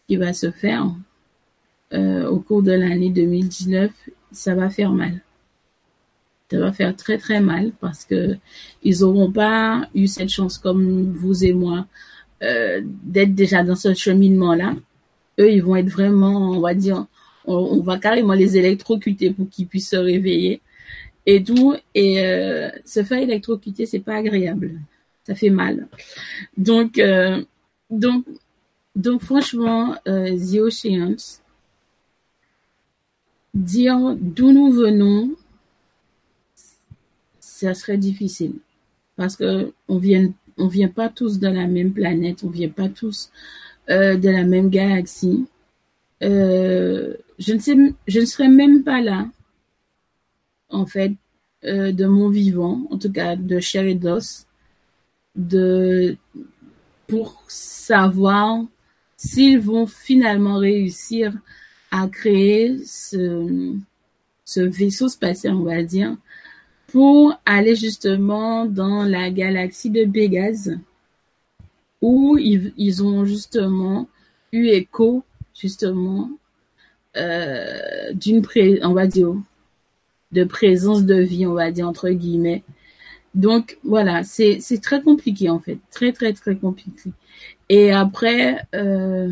qui 0.07 0.17
va 0.17 0.33
se 0.33 0.51
faire 0.51 0.91
euh, 1.93 2.29
au 2.29 2.41
cours 2.41 2.63
de 2.63 2.73
l'année 2.73 3.11
2019, 3.11 3.91
ça 4.33 4.55
va 4.55 4.71
faire 4.71 4.93
mal. 4.93 5.23
Ça 6.51 6.59
va 6.59 6.73
faire 6.73 6.97
très 6.97 7.19
très 7.19 7.41
mal 7.41 7.73
parce 7.81 8.05
que 8.05 8.37
ils 8.83 9.05
auront 9.05 9.31
pas 9.31 9.89
eu 9.95 10.07
cette 10.07 10.31
chance 10.31 10.57
comme 10.59 11.13
vous 11.13 11.45
et 11.45 11.53
moi 11.53 11.87
euh, 12.43 12.81
d'être 12.85 13.35
déjà 13.35 13.63
dans 13.63 13.77
ce 13.77 13.95
cheminement-là. 13.95 14.75
Eux, 15.39 15.53
ils 15.53 15.63
vont 15.63 15.77
être 15.77 15.89
vraiment, 15.89 16.53
on 16.53 16.61
va 16.61 16.75
dire, 16.75 17.07
on, 17.45 17.81
va 17.81 17.99
carrément 17.99 18.35
les 18.35 18.57
électrocuter 18.57 19.31
pour 19.31 19.49
qu'ils 19.49 19.67
puissent 19.67 19.91
se 19.91 19.97
réveiller 19.97 20.61
et 21.29 21.45
tout. 21.45 21.77
Et 21.95 22.25
euh, 22.25 22.71
se 22.85 23.05
faire 23.05 23.23
électrocuter, 23.23 23.85
c'est 23.87 24.01
pas 24.01 24.17
agréable. 24.17 24.81
Ça 25.25 25.35
fait 25.35 25.51
mal. 25.51 25.87
Donc, 26.57 26.99
euh, 26.99 27.45
donc, 27.91 28.25
donc 28.97 29.23
franchement, 29.23 29.95
euh, 30.09 30.37
The 30.37 30.59
Oceans, 30.61 31.43
dire 33.55 34.17
d'où 34.19 34.53
nous 34.53 34.73
venons, 34.73 35.35
ça 37.41 37.75
serait 37.75 37.99
difficile 37.99 38.55
parce 39.17 39.37
que 39.37 39.73
on 39.89 39.99
vient, 39.99 40.33
on 40.57 40.69
vient 40.69 40.89
pas 40.89 41.11
tous 41.11 41.39
de 41.41 41.49
la 41.49 41.67
même 41.67 41.93
planète, 41.93 42.43
on 42.45 42.49
vient 42.49 42.69
pas 42.71 42.89
tous 42.89 43.31
euh, 43.91 44.17
de 44.17 44.31
la 44.31 44.45
même 44.45 44.71
galaxie. 44.71 45.45
Euh, 46.23 47.15
je 47.39 47.53
ne 47.53 47.59
sais, 47.59 47.77
je 48.07 48.21
ne 48.21 48.25
serais 48.25 48.49
même 48.49 48.83
pas 48.83 49.01
là, 49.03 49.29
en 50.71 50.87
fait, 50.87 51.13
euh, 51.65 51.93
de 51.93 52.07
mon 52.07 52.29
vivant, 52.29 52.87
en 52.91 52.99
tout 52.99 53.13
cas 53.13 53.37
de 53.37 53.59
chair 53.61 53.85
et 53.85 53.95
d'os, 53.95 54.47
de 55.37 56.17
pour 57.07 57.43
savoir 57.49 58.65
s'ils 59.17 59.59
vont 59.59 59.87
finalement 59.87 60.59
réussir 60.59 61.33
à 61.91 62.07
créer 62.09 62.85
ce, 62.85 63.75
ce 64.45 64.61
vaisseau 64.61 65.09
spatial, 65.09 65.55
on 65.55 65.65
va 65.65 65.83
dire, 65.83 66.17
pour 66.89 67.35
aller 67.45 67.75
justement 67.75 68.67
dans 68.67 69.05
la 69.05 69.31
galaxie 69.31 69.91
de 69.91 70.05
Pégase, 70.05 70.79
où 72.01 72.39
ils, 72.39 72.73
ils 72.77 73.03
ont 73.03 73.25
justement 73.25 74.09
eu 74.53 74.69
écho, 74.69 75.25
justement, 75.59 76.31
euh, 77.17 78.13
d'une 78.13 78.43
on 78.83 78.93
va 78.93 79.07
dire, 79.07 79.35
de 80.33 80.45
présence 80.45 81.05
de 81.05 81.15
vie, 81.15 81.47
on 81.47 81.55
va 81.55 81.71
dire, 81.71 81.89
entre 81.89 82.11
guillemets. 82.11 82.63
Donc, 83.35 83.79
voilà, 83.85 84.25
c'est, 84.25 84.59
c'est 84.61 84.79
très 84.81 85.03
compliqué, 85.03 85.49
en 85.51 85.59
fait. 85.59 85.79
Très, 85.91 86.13
très, 86.13 86.33
très 86.33 86.57
compliqué. 86.57 87.11
Et 87.69 87.93
après, 87.93 88.67
euh, 88.75 89.31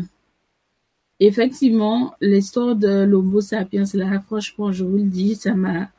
effectivement, 1.19 2.15
l'histoire 2.21 2.75
de 2.75 3.03
l'Homo 3.03 3.41
sapiens, 3.41 3.83
là, 3.93 4.21
franchement, 4.25 4.71
je 4.71 4.83
vous 4.83 4.97
le 4.97 5.03
dis, 5.03 5.35
ça 5.35 5.53
m'a, 5.53 5.89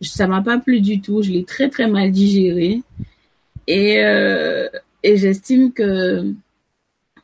ça 0.00 0.26
m'a 0.26 0.42
pas 0.42 0.58
plu 0.58 0.80
du 0.80 1.00
tout. 1.00 1.22
Je 1.22 1.30
l'ai 1.30 1.44
très 1.44 1.68
très 1.68 1.88
mal 1.88 2.10
digéré 2.10 2.82
et 3.66 4.04
euh, 4.04 4.68
et 5.02 5.16
j'estime 5.16 5.72
que 5.72 6.32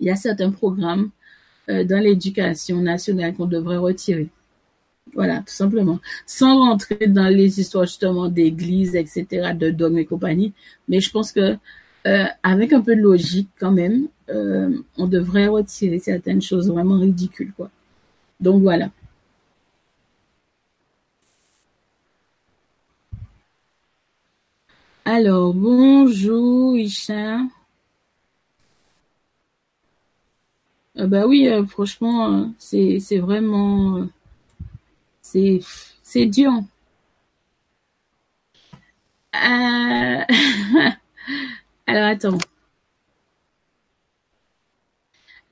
il 0.01 0.06
y 0.06 0.10
a 0.10 0.16
certains 0.16 0.51
programmes 0.51 1.10
euh, 1.68 1.84
dans 1.84 2.02
l'éducation 2.02 2.80
nationale 2.80 3.34
qu'on 3.34 3.47
devrait 3.47 3.76
retirer. 3.76 4.28
Voilà, 5.14 5.39
tout 5.39 5.52
simplement. 5.52 5.98
Sans 6.27 6.59
rentrer 6.59 7.06
dans 7.09 7.28
les 7.28 7.60
histoires 7.60 7.85
justement 7.85 8.28
d'église, 8.28 8.94
etc., 8.94 9.55
de 9.55 9.70
dogmes 9.70 9.98
et 9.98 10.05
compagnie. 10.06 10.52
Mais 10.89 11.01
je 11.01 11.10
pense 11.10 11.32
que 11.32 11.56
euh, 12.06 12.24
avec 12.43 12.72
un 12.72 12.81
peu 12.81 12.97
de 12.97 13.01
logique 13.02 13.48
quand 13.59 13.72
même, 13.72 14.09
euh, 14.31 14.70
on 14.97 15.06
devrait 15.06 15.48
retirer 15.48 15.98
certaines 15.98 16.43
choses 16.43 16.70
vraiment 16.70 16.98
ridicules, 16.98 17.52
quoi. 17.56 17.70
Donc 18.40 18.62
voilà. 18.62 18.90
Alors, 25.05 25.52
bonjour 25.52 26.74
Isha. 26.78 27.40
Euh, 30.98 31.06
bah 31.06 31.27
oui, 31.27 31.48
franchement, 31.68 32.52
c'est 32.59 32.98
vraiment 33.18 34.06
c'est 35.32 35.61
c'est 36.02 36.27
dur. 36.27 36.52
Euh, 39.35 40.24
Alors 41.86 42.07
attends. 42.09 42.39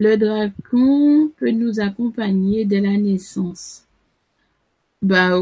Le 0.01 0.17
dragon 0.17 1.31
peut 1.37 1.53
nous 1.53 1.79
accompagner 1.79 2.65
dès 2.65 2.81
la 2.81 2.97
naissance. 2.97 3.87
Bah 5.03 5.39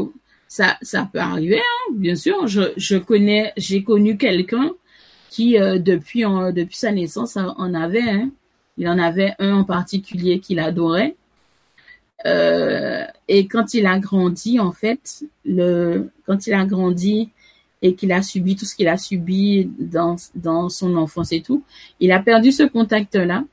ça 0.47 0.77
ça 0.81 1.09
peut 1.11 1.19
arriver, 1.19 1.59
hein, 1.59 1.93
bien 1.95 2.15
sûr. 2.15 2.47
J'ai 2.47 3.83
connu 3.83 4.17
quelqu'un 4.17 4.71
qui 5.29 5.59
euh, 5.59 5.79
depuis 5.79 6.25
en- 6.25 6.51
depuis 6.51 6.77
sa 6.77 6.91
naissance 6.91 7.37
en 7.37 7.73
avait 7.73 8.01
un. 8.09 8.31
Il 8.77 8.87
en 8.89 8.99
avait 8.99 9.33
un 9.39 9.53
en 9.59 9.63
particulier 9.63 10.39
qu'il 10.39 10.59
adorait. 10.59 11.15
Euh, 12.25 13.05
et 13.27 13.47
quand 13.47 13.73
il 13.73 13.85
a 13.85 13.99
grandi, 13.99 14.59
en 14.59 14.71
fait, 14.71 15.23
le 15.45 16.09
quand 16.25 16.47
il 16.47 16.53
a 16.53 16.65
grandi 16.65 17.29
et 17.81 17.93
qu'il 17.95 18.11
a 18.11 18.21
subi 18.23 18.55
tout 18.55 18.65
ce 18.65 18.75
qu'il 18.75 18.87
a 18.87 18.97
subi 18.97 19.69
dans 19.79 20.15
dans 20.35 20.69
son 20.69 20.95
enfance 20.97 21.31
et 21.31 21.41
tout, 21.41 21.63
il 21.99 22.11
a 22.11 22.19
perdu 22.19 22.51
ce 22.51 22.63
contact-là. 22.63 23.43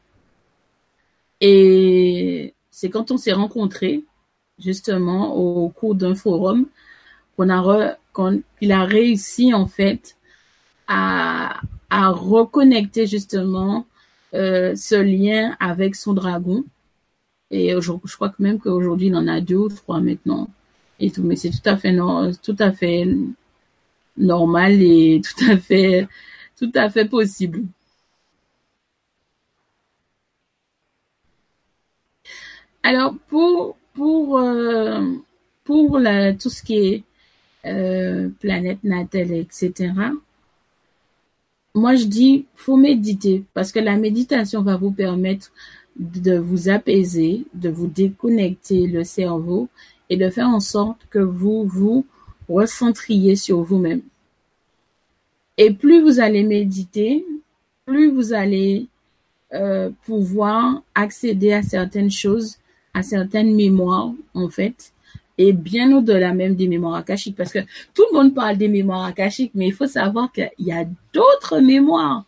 Et 1.40 2.54
c'est 2.70 2.90
quand 2.90 3.10
on 3.10 3.16
s'est 3.16 3.32
rencontrés, 3.32 4.04
justement, 4.58 5.34
au 5.36 5.68
cours 5.68 5.94
d'un 5.94 6.14
forum, 6.14 6.66
qu'on 7.36 7.48
a 7.50 7.60
re- 7.62 7.96
qu'on- 8.12 8.42
qu'il 8.60 8.72
a 8.72 8.84
réussi 8.84 9.54
en 9.54 9.66
fait 9.66 10.16
à 10.88 11.60
à 11.90 12.10
reconnecter 12.10 13.06
justement 13.06 13.86
euh, 14.34 14.74
ce 14.76 14.96
lien 14.96 15.56
avec 15.60 15.96
son 15.96 16.14
dragon. 16.14 16.64
Et 17.54 17.70
je 17.80 17.92
crois 18.16 18.30
que 18.30 18.42
même 18.42 18.58
qu'aujourd'hui, 18.58 19.06
il 19.08 19.16
en 19.16 19.28
a 19.28 19.40
deux 19.40 19.56
ou 19.56 19.68
trois 19.68 20.00
maintenant. 20.00 20.50
Et 20.98 21.10
tout, 21.12 21.22
mais 21.22 21.36
c'est 21.36 21.50
tout 21.50 21.66
à 21.66 21.76
fait 21.76 21.96
tout 22.42 22.56
à 22.58 22.72
fait 22.72 23.06
normal 24.16 24.82
et 24.82 25.20
tout 25.26 25.44
à 25.50 25.56
fait 25.58 26.08
tout 26.58 26.72
à 26.74 26.90
fait 26.90 27.06
possible. 27.08 27.62
Alors 32.82 33.14
pour 33.28 33.76
pour 33.94 34.38
euh, 34.38 35.00
pour 35.64 35.98
la, 35.98 36.34
tout 36.34 36.50
ce 36.50 36.62
qui 36.62 36.76
est 36.88 37.04
euh, 37.66 38.28
planète 38.40 38.82
natale, 38.84 39.32
etc. 39.32 39.92
Moi 41.74 41.94
je 41.96 42.04
dis 42.06 42.46
faut 42.56 42.76
méditer 42.76 43.44
parce 43.54 43.70
que 43.72 43.78
la 43.78 43.96
méditation 43.96 44.62
va 44.62 44.76
vous 44.76 44.90
permettre 44.92 45.50
de 45.96 46.38
vous 46.38 46.68
apaiser, 46.68 47.44
de 47.54 47.68
vous 47.68 47.86
déconnecter 47.86 48.86
le 48.86 49.04
cerveau 49.04 49.68
et 50.10 50.16
de 50.16 50.28
faire 50.28 50.48
en 50.48 50.60
sorte 50.60 51.06
que 51.10 51.18
vous 51.18 51.64
vous 51.64 52.04
recentriez 52.48 53.36
sur 53.36 53.62
vous-même. 53.62 54.02
Et 55.56 55.72
plus 55.72 56.02
vous 56.02 56.20
allez 56.20 56.42
méditer, 56.42 57.24
plus 57.86 58.10
vous 58.10 58.32
allez 58.32 58.88
euh, 59.52 59.90
pouvoir 60.04 60.82
accéder 60.94 61.52
à 61.52 61.62
certaines 61.62 62.10
choses, 62.10 62.58
à 62.92 63.02
certaines 63.02 63.54
mémoires, 63.54 64.12
en 64.34 64.48
fait, 64.48 64.92
et 65.38 65.52
bien 65.52 65.96
au-delà 65.96 66.34
même 66.34 66.54
des 66.54 66.68
mémoires 66.68 66.94
akashiques, 66.94 67.36
parce 67.36 67.52
que 67.52 67.60
tout 67.94 68.04
le 68.10 68.18
monde 68.18 68.34
parle 68.34 68.56
des 68.56 68.68
mémoires 68.68 69.04
akashiques, 69.04 69.52
mais 69.54 69.68
il 69.68 69.72
faut 69.72 69.86
savoir 69.86 70.32
qu'il 70.32 70.50
y 70.58 70.72
a 70.72 70.84
d'autres 71.12 71.60
mémoires. 71.60 72.24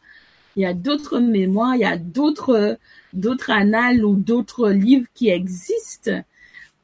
Il 0.57 0.63
y 0.63 0.67
a 0.67 0.75
d'autres 0.75 1.21
mémoires, 1.21 1.75
il 1.75 1.81
y 1.81 1.85
a 1.85 1.99
d'autres 1.99 2.79
d'autres 3.13 3.51
annales 3.51 4.05
ou 4.05 4.17
d'autres 4.17 4.71
livres 4.71 5.07
qui 5.15 5.29
existent 5.29 6.23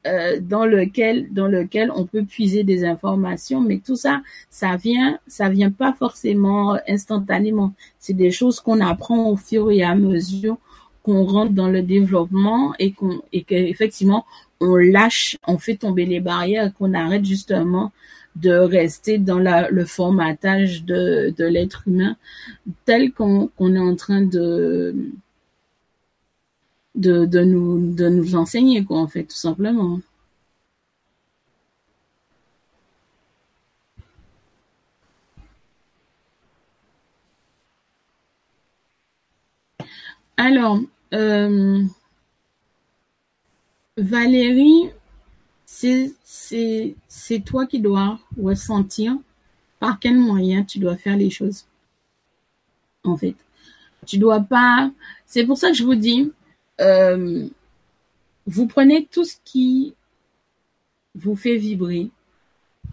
euh, 0.07 0.40
dans 0.40 0.66
lequel 0.66 1.32
dans 1.32 1.49
lequel 1.49 1.90
on 1.94 2.07
peut 2.07 2.24
puiser 2.24 2.65
des 2.65 2.85
informations. 2.85 3.61
Mais 3.61 3.78
tout 3.78 3.97
ça 3.97 4.23
ça 4.51 4.77
vient 4.77 5.19
ça 5.27 5.49
vient 5.49 5.70
pas 5.70 5.93
forcément 5.93 6.77
instantanément. 6.89 7.73
C'est 7.99 8.15
des 8.15 8.31
choses 8.31 8.61
qu'on 8.61 8.81
apprend 8.81 9.31
au 9.31 9.36
fur 9.36 9.70
et 9.70 9.82
à 9.82 9.94
mesure 9.94 10.59
qu'on 11.03 11.24
rentre 11.24 11.53
dans 11.53 11.69
le 11.69 11.82
développement 11.82 12.74
et 12.78 12.93
qu'on 12.93 13.23
et 13.32 13.43
qu'effectivement 13.43 14.27
on 14.61 14.77
lâche 14.77 15.36
on 15.47 15.59
fait 15.59 15.77
tomber 15.77 16.05
les 16.07 16.20
barrières 16.20 16.73
qu'on 16.74 16.94
arrête 16.94 17.24
justement 17.24 17.93
de 18.36 18.52
rester 18.52 19.18
dans 19.18 19.38
la, 19.38 19.70
le 19.70 19.84
formatage 19.84 20.84
de, 20.84 21.34
l'être 21.38 21.84
humain 21.86 22.16
tel 22.84 23.12
qu'on 23.12 23.50
est 23.59 23.78
en 23.78 23.96
train 23.96 24.22
de 24.22 24.94
nous 26.94 28.34
enseigner 28.36 28.84
quoi 28.84 28.98
en 28.98 29.09
fait 29.09 29.24
tout 29.24 29.36
simplement. 29.36 30.00
Alors 40.36 40.80
euh, 41.14 41.84
Valérie, 43.96 44.90
c'est 46.24 47.44
toi 47.44 47.66
qui 47.66 47.80
dois 47.80 48.18
ressentir 48.40 49.16
par 49.80 49.98
quel 49.98 50.16
moyen 50.16 50.62
tu 50.64 50.78
dois 50.78 50.96
faire 50.96 51.16
les 51.16 51.30
choses. 51.30 51.66
En 53.04 53.16
fait, 53.16 53.34
tu 54.06 54.18
dois 54.18 54.40
pas. 54.40 54.90
C'est 55.26 55.44
pour 55.44 55.59
ça 55.59 55.70
que 55.70 55.76
je 55.76 55.84
vous 55.84 55.96
dis, 55.96 56.30
euh, 56.80 57.48
vous 58.46 58.66
prenez 58.66 59.06
tout 59.10 59.24
ce 59.24 59.36
qui 59.44 59.94
vous 61.14 61.36
fait 61.36 61.56
vibrer, 61.56 62.10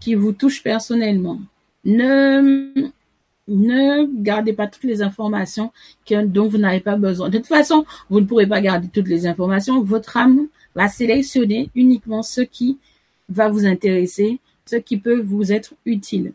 qui 0.00 0.14
vous 0.14 0.32
touche 0.32 0.62
personnellement. 0.62 1.40
Ne 1.84 2.90
ne 3.56 4.06
gardez 4.22 4.52
pas 4.52 4.66
toutes 4.66 4.84
les 4.84 5.02
informations 5.02 5.72
dont 6.08 6.48
vous 6.48 6.58
n'avez 6.58 6.80
pas 6.80 6.96
besoin. 6.96 7.28
De 7.28 7.38
toute 7.38 7.46
façon, 7.46 7.84
vous 8.08 8.20
ne 8.20 8.26
pourrez 8.26 8.46
pas 8.46 8.60
garder 8.60 8.88
toutes 8.88 9.08
les 9.08 9.26
informations. 9.26 9.82
Votre 9.82 10.16
âme 10.16 10.46
va 10.74 10.88
sélectionner 10.88 11.70
uniquement 11.74 12.22
ce 12.22 12.40
qui 12.40 12.78
va 13.28 13.48
vous 13.48 13.66
intéresser, 13.66 14.38
ce 14.66 14.76
qui 14.76 14.98
peut 14.98 15.20
vous 15.20 15.52
être 15.52 15.74
utile. 15.84 16.32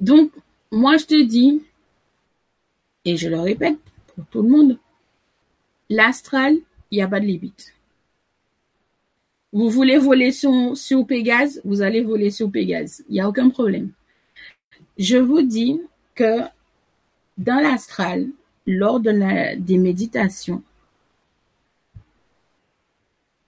Donc, 0.00 0.30
moi, 0.70 0.96
je 0.96 1.04
te 1.06 1.22
dis, 1.22 1.62
et 3.04 3.16
je 3.16 3.28
le 3.28 3.40
répète 3.40 3.78
pour 4.14 4.24
tout 4.26 4.42
le 4.42 4.48
monde, 4.48 4.78
l'astral, 5.88 6.56
il 6.90 6.96
n'y 6.96 7.02
a 7.02 7.08
pas 7.08 7.20
de 7.20 7.26
limite. 7.26 7.74
Vous 9.52 9.70
voulez 9.70 9.96
voler 9.96 10.30
sur, 10.30 10.76
sur 10.76 11.06
Pégase, 11.06 11.60
vous 11.64 11.80
allez 11.80 12.02
voler 12.02 12.30
sur 12.30 12.50
Pégase. 12.50 13.02
Il 13.08 13.14
n'y 13.14 13.20
a 13.20 13.28
aucun 13.28 13.48
problème. 13.48 13.90
Je 14.98 15.16
vous 15.16 15.42
dis 15.42 15.80
que 16.18 16.40
dans 17.38 17.60
l'astral, 17.62 18.26
lors 18.66 18.98
de 18.98 19.10
la, 19.10 19.54
des 19.54 19.78
méditations, 19.78 20.62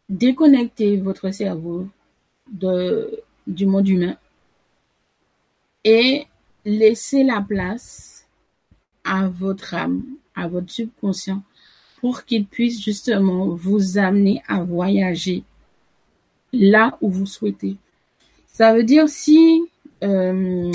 déconnectez 0.08 0.96
votre 0.96 1.32
cerveau 1.32 1.88
de, 2.52 3.20
du 3.48 3.66
monde 3.66 3.88
humain 3.88 4.16
et 5.82 6.26
laissez 6.64 7.24
la 7.24 7.40
place 7.40 8.28
à 9.02 9.26
votre 9.28 9.74
âme, 9.74 10.04
à 10.36 10.46
votre 10.46 10.70
subconscient, 10.70 11.42
pour 12.00 12.24
qu'il 12.24 12.46
puisse 12.46 12.80
justement 12.80 13.48
vous 13.48 13.98
amener 13.98 14.42
à 14.46 14.62
voyager 14.62 15.42
là 16.52 16.96
où 17.00 17.10
vous 17.10 17.26
souhaitez. 17.26 17.76
Ça 18.46 18.72
veut 18.72 18.84
dire 18.84 19.08
si 19.08 19.64
euh, 20.04 20.70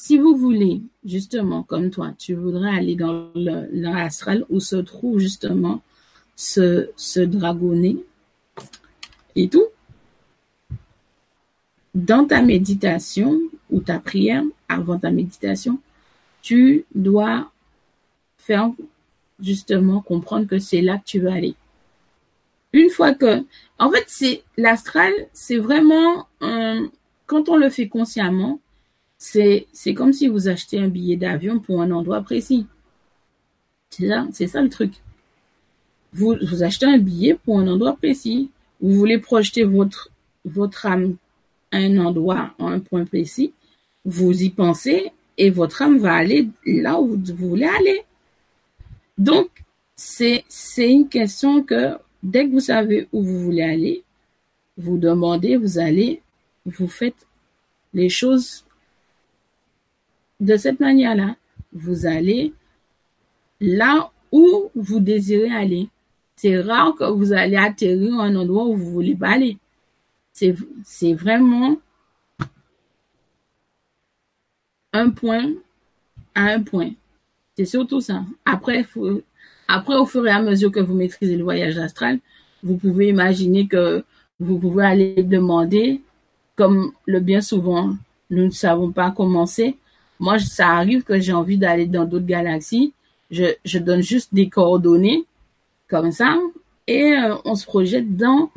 si 0.00 0.16
vous 0.16 0.34
voulez 0.34 0.80
justement 1.04 1.62
comme 1.62 1.90
toi, 1.90 2.14
tu 2.16 2.32
voudrais 2.34 2.74
aller 2.74 2.94
dans 2.94 3.30
l'astral 3.34 4.46
où 4.48 4.58
se 4.58 4.76
trouve 4.76 5.18
justement 5.18 5.82
ce 6.36 7.20
dragonnet 7.20 7.96
et 9.36 9.50
tout. 9.50 9.66
Dans 11.94 12.24
ta 12.24 12.40
méditation 12.40 13.38
ou 13.68 13.80
ta 13.80 13.98
prière 13.98 14.42
avant 14.70 14.98
ta 14.98 15.10
méditation, 15.10 15.78
tu 16.40 16.86
dois 16.94 17.52
faire 18.38 18.70
justement 19.38 20.00
comprendre 20.00 20.46
que 20.46 20.58
c'est 20.58 20.80
là 20.80 20.96
que 20.96 21.04
tu 21.04 21.20
veux 21.20 21.28
aller. 21.28 21.54
Une 22.72 22.88
fois 22.88 23.12
que, 23.12 23.44
en 23.78 23.90
fait, 23.90 24.04
c'est 24.06 24.44
l'astral, 24.56 25.12
c'est 25.34 25.58
vraiment 25.58 26.26
quand 27.26 27.50
on 27.50 27.56
le 27.56 27.68
fait 27.68 27.88
consciemment, 27.88 28.60
c'est 29.20 29.68
c'est 29.72 29.94
comme 29.94 30.12
si 30.12 30.26
vous 30.26 30.48
achetez 30.48 30.80
un 30.80 30.88
billet 30.88 31.16
d'avion 31.16 31.60
pour 31.60 31.82
un 31.82 31.92
endroit 31.92 32.22
précis. 32.22 32.66
C'est 33.90 34.08
ça, 34.08 34.26
c'est 34.32 34.48
ça 34.48 34.62
le 34.62 34.70
truc. 34.70 34.94
Vous 36.12 36.36
vous 36.42 36.62
achetez 36.64 36.86
un 36.86 36.98
billet 36.98 37.34
pour 37.34 37.60
un 37.60 37.68
endroit 37.68 37.96
précis. 37.96 38.50
Vous 38.80 38.94
voulez 38.94 39.18
projeter 39.18 39.62
votre 39.62 40.10
votre 40.44 40.86
âme 40.86 41.16
à 41.70 41.76
un 41.76 41.98
endroit, 41.98 42.54
à 42.58 42.64
un 42.64 42.80
point 42.80 43.04
précis. 43.04 43.52
Vous 44.04 44.42
y 44.42 44.50
pensez 44.50 45.12
et 45.36 45.50
votre 45.50 45.82
âme 45.82 45.98
va 45.98 46.14
aller 46.14 46.48
là 46.64 47.00
où 47.00 47.16
vous 47.16 47.48
voulez 47.48 47.66
aller. 47.66 48.02
Donc, 49.18 49.48
c'est, 49.96 50.44
c'est 50.48 50.90
une 50.90 51.08
question 51.08 51.62
que 51.62 51.98
dès 52.22 52.46
que 52.46 52.52
vous 52.52 52.60
savez 52.60 53.06
où 53.12 53.22
vous 53.22 53.38
voulez 53.38 53.62
aller, 53.62 54.02
vous 54.78 54.96
demandez, 54.96 55.56
vous 55.58 55.78
allez, 55.78 56.22
vous 56.64 56.88
faites 56.88 57.26
les 57.92 58.08
choses 58.08 58.64
de 60.40 60.56
cette 60.56 60.80
manière-là. 60.80 61.36
Vous 61.72 62.06
allez 62.06 62.52
là 63.60 64.10
où 64.32 64.70
vous 64.74 65.00
désirez 65.00 65.52
aller. 65.52 65.88
C'est 66.36 66.60
rare 66.60 66.94
que 66.96 67.04
vous 67.04 67.32
allez 67.32 67.56
atterrir 67.56 68.18
à 68.18 68.24
un 68.24 68.36
endroit 68.36 68.64
où 68.64 68.74
vous 68.74 68.90
voulez 68.90 69.14
pas 69.14 69.30
aller. 69.30 69.58
C'est, 70.32 71.12
vraiment 71.12 71.76
un 74.92 75.10
point 75.10 75.52
à 76.34 76.46
un 76.46 76.62
point. 76.62 76.92
C'est 77.56 77.66
surtout 77.66 78.00
ça. 78.00 78.24
Après, 78.46 78.86
après, 79.68 79.96
au 79.96 80.06
fur 80.06 80.26
et 80.26 80.30
à 80.30 80.40
mesure 80.40 80.72
que 80.72 80.80
vous 80.80 80.94
maîtrisez 80.94 81.36
le 81.36 81.44
voyage 81.44 81.76
astral, 81.78 82.18
vous 82.62 82.76
pouvez 82.76 83.08
imaginer 83.08 83.68
que 83.68 84.02
vous 84.38 84.58
pouvez 84.58 84.84
aller 84.84 85.22
demander, 85.22 86.00
comme 86.56 86.92
le 87.06 87.20
bien 87.20 87.42
souvent, 87.42 87.94
nous 88.30 88.46
ne 88.46 88.50
savons 88.50 88.90
pas 88.92 89.12
comment 89.14 89.46
c'est. 89.46 89.76
Moi, 90.20 90.38
ça 90.38 90.68
arrive 90.68 91.02
que 91.02 91.18
j'ai 91.18 91.32
envie 91.32 91.58
d'aller 91.58 91.86
dans 91.86 92.04
d'autres 92.04 92.26
galaxies. 92.26 92.92
Je, 93.30 93.54
je 93.64 93.78
donne 93.78 94.02
juste 94.02 94.34
des 94.34 94.48
coordonnées, 94.48 95.24
comme 95.88 96.12
ça, 96.12 96.38
et 96.86 97.14
euh, 97.14 97.36
on 97.44 97.54
se 97.54 97.64
projette 97.64 98.16
dans, 98.16 98.50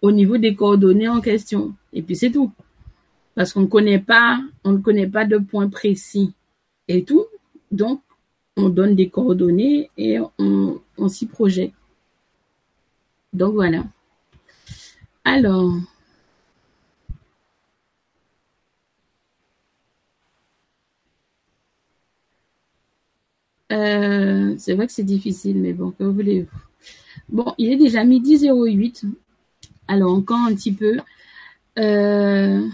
au 0.00 0.10
niveau 0.10 0.38
des 0.38 0.54
coordonnées 0.54 1.08
en 1.08 1.20
question. 1.20 1.74
Et 1.92 2.02
puis 2.02 2.16
c'est 2.16 2.30
tout. 2.30 2.50
Parce 3.34 3.52
qu'on 3.52 3.60
ne 3.60 3.66
connaît 3.66 3.98
pas, 3.98 4.40
on 4.64 4.72
ne 4.72 4.78
connaît 4.78 5.06
pas 5.06 5.24
de 5.24 5.36
point 5.36 5.68
précis 5.68 6.32
et 6.88 7.04
tout. 7.04 7.26
Donc, 7.70 8.00
on 8.56 8.70
donne 8.70 8.94
des 8.96 9.10
coordonnées 9.10 9.90
et 9.96 10.18
on, 10.38 10.80
on 10.96 11.08
s'y 11.08 11.26
projette. 11.26 11.72
Donc 13.32 13.54
voilà. 13.54 13.84
Alors, 15.24 15.70
euh, 23.72 24.54
c'est 24.58 24.74
vrai 24.74 24.86
que 24.86 24.92
c'est 24.92 25.02
difficile, 25.02 25.60
mais 25.60 25.72
bon, 25.72 25.90
que 25.90 26.04
voulez-vous? 26.04 26.48
Bon, 27.28 27.54
il 27.58 27.72
est 27.72 27.76
déjà 27.76 28.04
midi 28.04 28.48
08. 28.48 29.04
Alors, 29.88 30.12
encore 30.12 30.38
un 30.38 30.54
petit 30.54 30.72
peu. 30.72 30.98
Euh, 31.78 32.66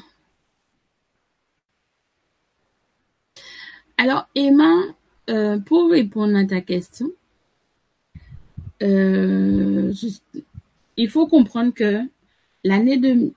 alors, 3.98 4.28
Emma, 4.34 4.74
euh, 5.30 5.58
pour 5.58 5.90
répondre 5.90 6.36
à 6.36 6.44
ta 6.44 6.60
question, 6.60 7.10
il 8.80 9.94
faut 11.08 11.26
comprendre 11.26 11.72
que 11.72 12.00
l'année 12.62 12.98
de... 12.98 13.32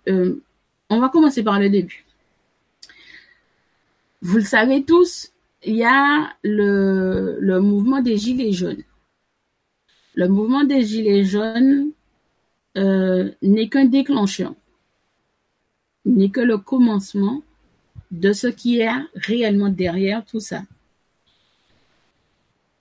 On 0.89 0.99
va 0.99 1.09
commencer 1.09 1.43
par 1.43 1.59
le 1.59 1.69
début. 1.69 2.05
Vous 4.21 4.37
le 4.37 4.43
savez 4.43 4.83
tous, 4.83 5.31
il 5.63 5.75
y 5.75 5.83
a 5.83 6.33
le, 6.43 7.59
mouvement 7.59 8.01
des 8.01 8.17
Gilets 8.17 8.51
jaunes. 8.51 8.83
Le 10.15 10.27
mouvement 10.27 10.63
des 10.63 10.83
Gilets 10.83 11.25
jaunes 11.25 11.91
euh, 12.77 13.31
n'est 13.41 13.69
qu'un 13.69 13.85
déclencheur, 13.85 14.53
n'est 16.05 16.29
que 16.29 16.41
le 16.41 16.57
commencement 16.57 17.41
de 18.11 18.33
ce 18.33 18.47
qui 18.47 18.79
est 18.79 18.89
réellement 19.15 19.69
derrière 19.69 20.23
tout 20.25 20.39
ça. 20.39 20.63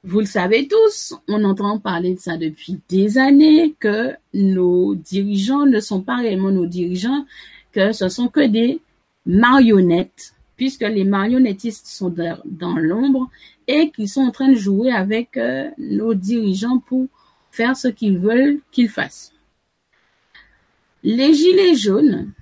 Vous 0.05 0.21
le 0.21 0.27
savez 0.27 0.69
tous, 0.69 1.15
on 1.27 1.43
entend 1.43 1.81
parler 1.81 2.15
de 2.15 2.21
ça 2.21 2.37
depuis 2.37 2.79
des 2.89 3.19
années, 3.19 3.75
que 3.81 4.15
nos 4.33 4.95
dirigeants 4.95 5.67
ne 5.67 5.81
sont 5.81 6.01
pas 6.01 6.19
réellement 6.19 6.53
nos 6.53 6.67
dirigeants, 6.67 7.27
que 7.73 7.91
ce 7.91 8.09
sont 8.09 8.29
que 8.29 8.47
des 8.47 8.81
marionnettes, 9.25 10.36
puisque 10.57 10.83
les 10.83 11.05
marionnettistes 11.05 11.87
sont 11.87 12.15
dans 12.45 12.77
l'ombre 12.77 13.31
et 13.67 13.91
qu'ils 13.91 14.09
sont 14.09 14.23
en 14.23 14.31
train 14.31 14.49
de 14.49 14.57
jouer 14.57 14.91
avec 14.91 15.37
euh, 15.37 15.71
nos 15.79 16.15
dirigeants 16.15 16.79
pour 16.79 17.09
faire 17.51 17.77
ce 17.77 17.89
qu'ils 17.89 18.19
veulent 18.19 18.61
qu'ils 18.71 18.89
fassent. 18.89 19.33
Les 21.03 21.35
gilets 21.35 21.75
jaunes, 21.75 22.33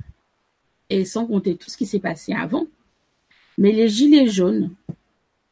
et 0.91 1.05
sans 1.05 1.27
compter 1.27 1.57
tout 1.57 1.71
ce 1.71 1.77
qui 1.77 1.87
s'est 1.87 1.99
passé 1.99 2.33
avant, 2.33 2.67
mais 3.59 3.73
les 3.73 3.89
gilets 3.89 4.29
jaunes, 4.29 4.75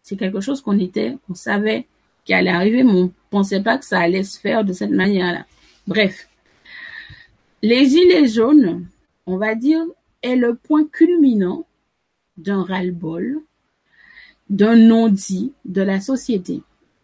c'est 0.02 0.16
quelque 0.16 0.40
chose 0.40 0.60
qu'on 0.60 0.78
était, 0.78 1.16
qu'on 1.26 1.34
savait 1.34 1.86
qui 2.24 2.34
allait 2.34 2.50
arriver, 2.50 2.82
mais 2.82 2.92
on 2.92 3.04
ne 3.04 3.08
pensait 3.30 3.62
pas 3.62 3.78
que 3.78 3.84
ça 3.84 3.98
allait 4.00 4.22
se 4.22 4.38
faire 4.38 4.64
de 4.64 4.72
cette 4.72 4.90
manière-là. 4.90 5.46
Bref. 5.86 6.28
Les 7.62 7.88
Gilets 7.88 8.28
jaunes, 8.28 8.86
on 9.26 9.36
va 9.36 9.54
dire, 9.54 9.84
est 10.22 10.36
le 10.36 10.54
point 10.54 10.84
culminant 10.84 11.66
d'un 12.36 12.62
ras-le-bol, 12.62 13.40
d'un 14.50 14.76
non-dit 14.76 15.52
de 15.64 15.82
la 15.82 16.00
société. 16.00 16.62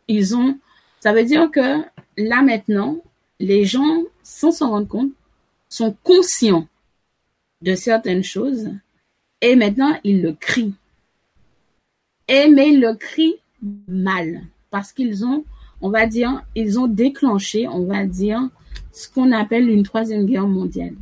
Ils 0.09 0.37
ont, 0.37 0.59
ça 1.01 1.13
veut 1.13 1.25
dire 1.25 1.51
que 1.51 1.83
là 2.17 2.43
maintenant, 2.43 2.99
les 3.41 3.65
gens, 3.65 4.05
sans 4.23 4.51
s'en 4.51 4.71
rendre 4.71 4.89
compte, 4.89 5.13
sont 5.69 5.97
conscients 6.03 6.67
de 7.63 7.75
certaines 7.75 8.25
choses 8.25 8.71
et 9.41 9.57
maintenant 9.57 9.99
ils 10.05 10.23
le 10.23 10.33
crient. 10.33 10.75
Et 12.29 12.49
mais 12.49 12.71
ils 12.71 12.81
le 12.81 12.95
crient 12.95 13.37
mal 13.87 14.43
parce 14.71 14.93
qu'ils 14.93 15.25
ont, 15.25 15.45
on 15.81 15.91
va 15.91 16.07
dire, 16.07 16.45
ils 16.55 16.79
ont 16.79 16.87
déclenché, 16.87 17.67
on 17.69 17.85
va 17.85 18.05
dire, 18.05 18.49
ce 18.93 19.09
qu'on 19.09 19.33
appelle 19.33 19.69
une 19.71 19.83
troisième 19.83 20.27
guerre 20.27 20.47
mondiale. 20.47 20.95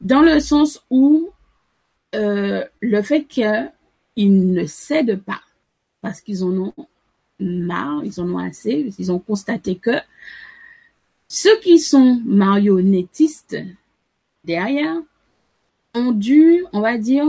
Dans 0.00 0.22
le 0.22 0.40
sens 0.40 0.84
où 0.90 1.30
euh, 2.16 2.64
le 2.80 3.02
fait 3.02 3.24
qu'ils 3.24 4.52
ne 4.52 4.66
cèdent 4.66 5.20
pas 5.20 5.42
parce 6.00 6.20
qu'ils 6.20 6.44
en 6.44 6.56
ont 6.56 6.74
marre, 7.38 8.04
ils 8.04 8.20
en 8.20 8.28
ont 8.30 8.38
assez, 8.38 8.92
ils 8.98 9.12
ont 9.12 9.18
constaté 9.18 9.76
que 9.76 9.98
ceux 11.28 11.58
qui 11.60 11.78
sont 11.78 12.20
marionnettistes 12.24 13.56
derrière 14.44 14.96
ont 15.94 16.12
dû, 16.12 16.64
on 16.72 16.80
va 16.80 16.98
dire, 16.98 17.26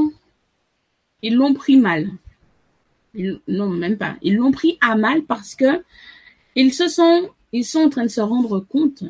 ils 1.22 1.35
l'ont 1.35 1.53
pris 1.53 1.77
mal. 1.77 2.09
Non, 3.47 3.69
même 3.69 3.97
pas. 3.97 4.15
Ils 4.22 4.35
l'ont 4.35 4.51
pris 4.51 4.77
à 4.81 4.95
mal 4.95 5.23
parce 5.23 5.55
que 5.55 5.84
ils 6.55 6.73
se 6.73 6.88
sont, 6.88 7.30
ils 7.51 7.65
sont 7.65 7.80
en 7.80 7.89
train 7.89 8.03
de 8.03 8.09
se 8.09 8.22
rendre 8.22 8.59
compte 8.59 9.03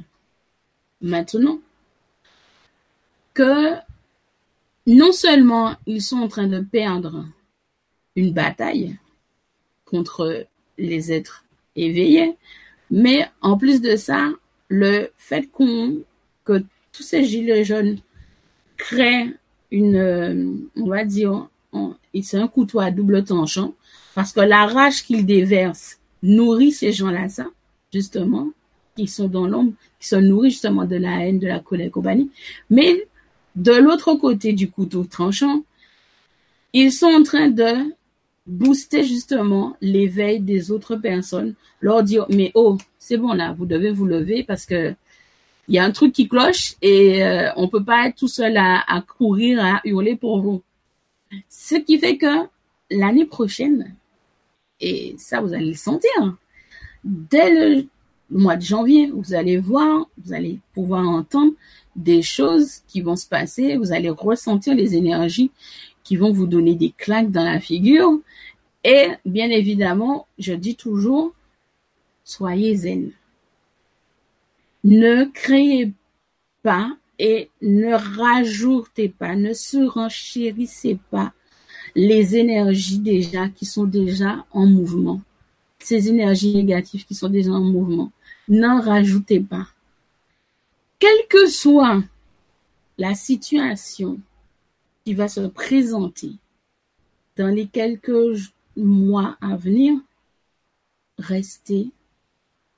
maintenant 1.02 1.60
que 3.34 3.76
non 4.88 5.12
seulement 5.12 5.76
ils 5.86 6.02
sont 6.02 6.18
en 6.18 6.28
train 6.28 6.48
de 6.48 6.60
perdre 6.60 7.26
une 8.16 8.32
bataille 8.32 8.98
contre 9.86 10.48
les 10.78 11.12
êtres 11.12 11.46
éveillés, 11.76 12.36
mais 12.90 13.28
en 13.42 13.58
plus 13.58 13.82
de 13.82 13.96
ça, 13.96 14.32
le 14.70 15.10
fait 15.18 15.52
qu'on 15.52 15.98
que 16.46 16.64
tous 16.94 17.04
ces 17.04 17.26
gilets 17.26 17.66
jaunes 17.66 18.00
créent 18.78 19.34
une, 19.72 20.70
on 20.78 20.88
va 20.88 21.04
dire, 21.04 21.50
c'est 22.24 22.38
un 22.38 22.48
couteau 22.48 22.80
à 22.80 22.90
double 22.90 23.24
tranchant, 23.24 23.76
parce 24.16 24.32
que 24.32 24.40
la 24.40 24.66
rage 24.66 25.04
qu'ils 25.04 25.26
déversent 25.26 26.00
nourrit 26.24 26.72
ces 26.72 26.92
gens-là, 26.92 27.30
ça, 27.30 27.48
justement, 27.94 28.50
qui 28.96 29.08
sont 29.08 29.28
dans 29.28 29.46
l'ombre, 29.46 29.74
qui 30.00 30.08
se 30.08 30.16
nourrit 30.16 30.52
justement 30.52 30.86
de 30.86 30.96
la 30.96 31.26
haine, 31.26 31.38
de 31.38 31.48
la 31.48 31.60
colère, 31.60 31.92
compagnie. 31.92 32.32
Mais 32.70 33.06
de 33.58 33.74
l'autre 33.74 34.14
côté 34.14 34.54
du 34.54 34.70
couteau 34.70 35.04
tranchant, 35.04 35.64
ils 36.74 36.92
sont 36.92 37.08
en 37.08 37.24
train 37.24 37.50
de 37.50 37.92
booster 38.46 39.04
justement 39.04 39.76
l'éveil 39.82 40.40
des 40.40 40.72
autres 40.72 40.96
personnes, 40.96 41.56
leur 41.82 42.04
dire 42.04 42.28
mais 42.30 42.52
oh 42.54 42.78
c'est 43.00 43.18
bon 43.18 43.34
là, 43.34 43.54
vous 43.58 43.66
devez 43.66 43.92
vous 43.92 44.06
lever 44.06 44.44
parce 44.44 44.66
que 44.66 44.94
il 45.68 45.76
y 45.76 45.80
a 45.80 45.84
un 45.84 45.92
truc 45.92 46.14
qui 46.14 46.30
cloche 46.30 46.76
et 46.82 47.26
euh, 47.26 47.50
on 47.58 47.68
peut 47.68 47.84
pas 47.84 48.08
être 48.08 48.16
tout 48.16 48.30
seul 48.30 48.56
à, 48.56 48.84
à, 48.88 49.02
courir, 49.02 49.60
à 49.66 49.82
hurler 49.84 50.16
pour 50.16 50.40
vous. 50.40 50.62
Ce 51.50 51.76
qui 51.76 52.00
fait 52.00 52.18
que 52.18 52.48
l'année 52.90 53.26
prochaine, 53.26 53.96
et 54.80 55.16
ça 55.18 55.42
vous 55.42 55.54
allez 55.54 55.72
le 55.72 55.74
sentir, 55.74 56.38
dès 57.04 57.50
le 57.50 57.88
mois 58.30 58.56
de 58.56 58.62
janvier, 58.62 59.12
vous 59.14 59.34
allez 59.34 59.58
voir, 59.58 60.08
vous 60.24 60.34
allez 60.34 60.60
pouvoir 60.74 61.08
entendre 61.08 61.54
des 61.96 62.22
choses 62.22 62.82
qui 62.88 63.02
vont 63.02 63.16
se 63.16 63.28
passer, 63.28 63.78
vous 63.78 63.92
allez 63.92 64.10
ressentir 64.10 64.76
les 64.76 64.96
énergies 64.96 65.52
qui 66.04 66.16
vont 66.16 66.32
vous 66.32 66.48
donner 66.48 66.76
des 66.76 66.94
claques 66.96 67.32
dans 67.32 67.44
la 67.44 67.60
figure. 67.60 68.20
Et 68.84 69.10
bien 69.26 69.50
évidemment, 69.50 70.28
je 70.38 70.54
dis 70.54 70.76
toujours, 70.76 71.34
soyez 72.24 72.76
zen. 72.76 73.12
Ne 74.84 75.26
créez 75.26 75.94
pas 76.64 76.96
et 77.20 77.50
ne 77.62 77.94
rajoutez 77.94 79.10
pas, 79.10 79.36
ne 79.36 79.54
surenchérissez 79.54 81.00
pas 81.10 81.34
les 81.96 82.36
énergies 82.36 83.00
déjà 83.00 83.50
qui 83.50 83.66
sont 83.66 83.86
déjà 83.86 84.46
en 84.52 84.66
mouvement. 84.66 85.22
Ces 85.80 86.10
énergies 86.10 86.54
négatives 86.54 87.06
qui 87.06 87.16
sont 87.16 87.30
déjà 87.30 87.52
en 87.52 87.62
mouvement. 87.62 88.12
N'en 88.48 88.82
rajoutez 88.82 89.40
pas. 89.40 89.68
Quelle 91.00 91.28
que 91.30 91.48
soit 91.48 92.04
la 92.98 93.14
situation 93.14 94.20
qui 95.06 95.14
va 95.14 95.28
se 95.28 95.42
présenter 95.42 96.32
dans 97.38 97.54
les 97.54 97.68
quelques 97.68 98.52
mois 98.76 99.38
à 99.42 99.56
venir, 99.56 100.00
restez 101.18 101.92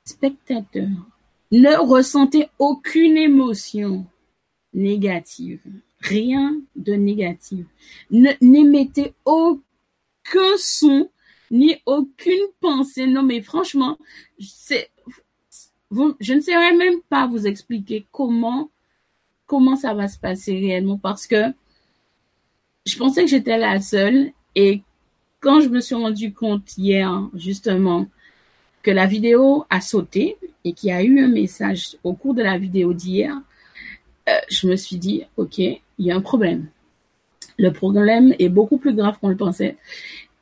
spectateur. 0.03 0.89
Ne 1.51 1.75
ressentez 1.77 2.47
aucune 2.59 3.17
émotion 3.17 4.05
négative. 4.73 5.61
Rien 6.01 6.61
de 6.75 6.93
négatif. 6.93 7.65
N'émettez 8.11 9.13
aucun 9.25 9.61
son 10.57 11.09
ni 11.51 11.75
aucune 11.85 12.47
pensée. 12.61 13.07
Non, 13.07 13.23
mais 13.23 13.41
franchement, 13.41 13.97
c'est, 14.39 14.91
je 15.91 16.33
ne 16.33 16.41
saurais 16.41 16.75
même 16.75 17.01
pas 17.09 17.27
vous 17.27 17.47
expliquer 17.47 18.05
comment, 18.11 18.69
comment 19.47 19.75
ça 19.75 19.93
va 19.93 20.07
se 20.07 20.19
passer 20.19 20.53
réellement 20.53 20.97
parce 20.97 21.27
que 21.27 21.51
je 22.85 22.97
pensais 22.97 23.23
que 23.23 23.29
j'étais 23.29 23.57
la 23.57 23.79
seule 23.81 24.31
et 24.55 24.81
quand 25.39 25.61
je 25.61 25.69
me 25.69 25.79
suis 25.79 25.95
rendu 25.95 26.33
compte 26.33 26.77
hier, 26.77 27.29
justement, 27.33 28.07
que 28.81 28.91
la 28.91 29.05
vidéo 29.05 29.65
a 29.69 29.81
sauté 29.81 30.37
et 30.63 30.73
qu'il 30.73 30.89
y 30.89 30.91
a 30.91 31.03
eu 31.03 31.23
un 31.23 31.27
message 31.27 31.97
au 32.03 32.13
cours 32.13 32.33
de 32.33 32.43
la 32.43 32.57
vidéo 32.57 32.93
d'hier, 32.93 33.35
euh, 34.27 34.33
je 34.49 34.67
me 34.67 34.75
suis 34.75 34.97
dit, 34.97 35.23
OK, 35.37 35.57
il 35.59 35.81
y 35.97 36.11
a 36.11 36.15
un 36.15 36.21
problème. 36.21 36.67
Le 37.57 37.71
problème 37.71 38.33
est 38.39 38.49
beaucoup 38.49 38.77
plus 38.77 38.93
grave 38.93 39.17
qu'on 39.19 39.29
le 39.29 39.37
pensait. 39.37 39.77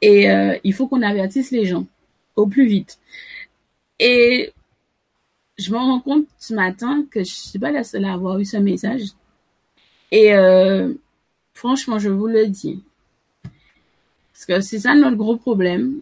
Et 0.01 0.29
euh, 0.29 0.57
il 0.63 0.73
faut 0.73 0.87
qu'on 0.87 1.01
avertisse 1.01 1.51
les 1.51 1.65
gens 1.65 1.85
au 2.35 2.47
plus 2.47 2.67
vite. 2.67 2.99
Et 3.99 4.53
je 5.57 5.71
me 5.71 5.77
rends 5.77 5.99
compte 5.99 6.25
ce 6.39 6.53
matin 6.53 7.05
que 7.09 7.19
je 7.19 7.31
suis 7.31 7.59
pas 7.59 7.71
la 7.71 7.83
seule 7.83 8.05
à 8.05 8.13
avoir 8.13 8.39
eu 8.39 8.45
ce 8.45 8.57
message. 8.57 9.09
Et 10.11 10.33
euh, 10.33 10.93
franchement, 11.53 11.99
je 11.99 12.09
vous 12.09 12.27
le 12.27 12.47
dis. 12.47 12.83
Parce 14.33 14.45
que 14.45 14.61
c'est 14.61 14.79
ça 14.79 14.93
notre 14.93 15.17
gros 15.17 15.37
problème. 15.37 16.01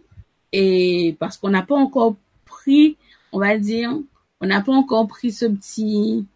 Et 0.52 1.16
parce 1.18 1.38
qu'on 1.38 1.48
n'a 1.48 1.62
pas 1.62 1.74
encore 1.74 2.16
pris, 2.44 2.96
on 3.32 3.38
va 3.40 3.58
dire, 3.58 3.98
on 4.40 4.46
n'a 4.46 4.60
pas 4.60 4.72
encore 4.72 5.08
pris 5.08 5.32
ce 5.32 5.46
petit, 5.46 6.26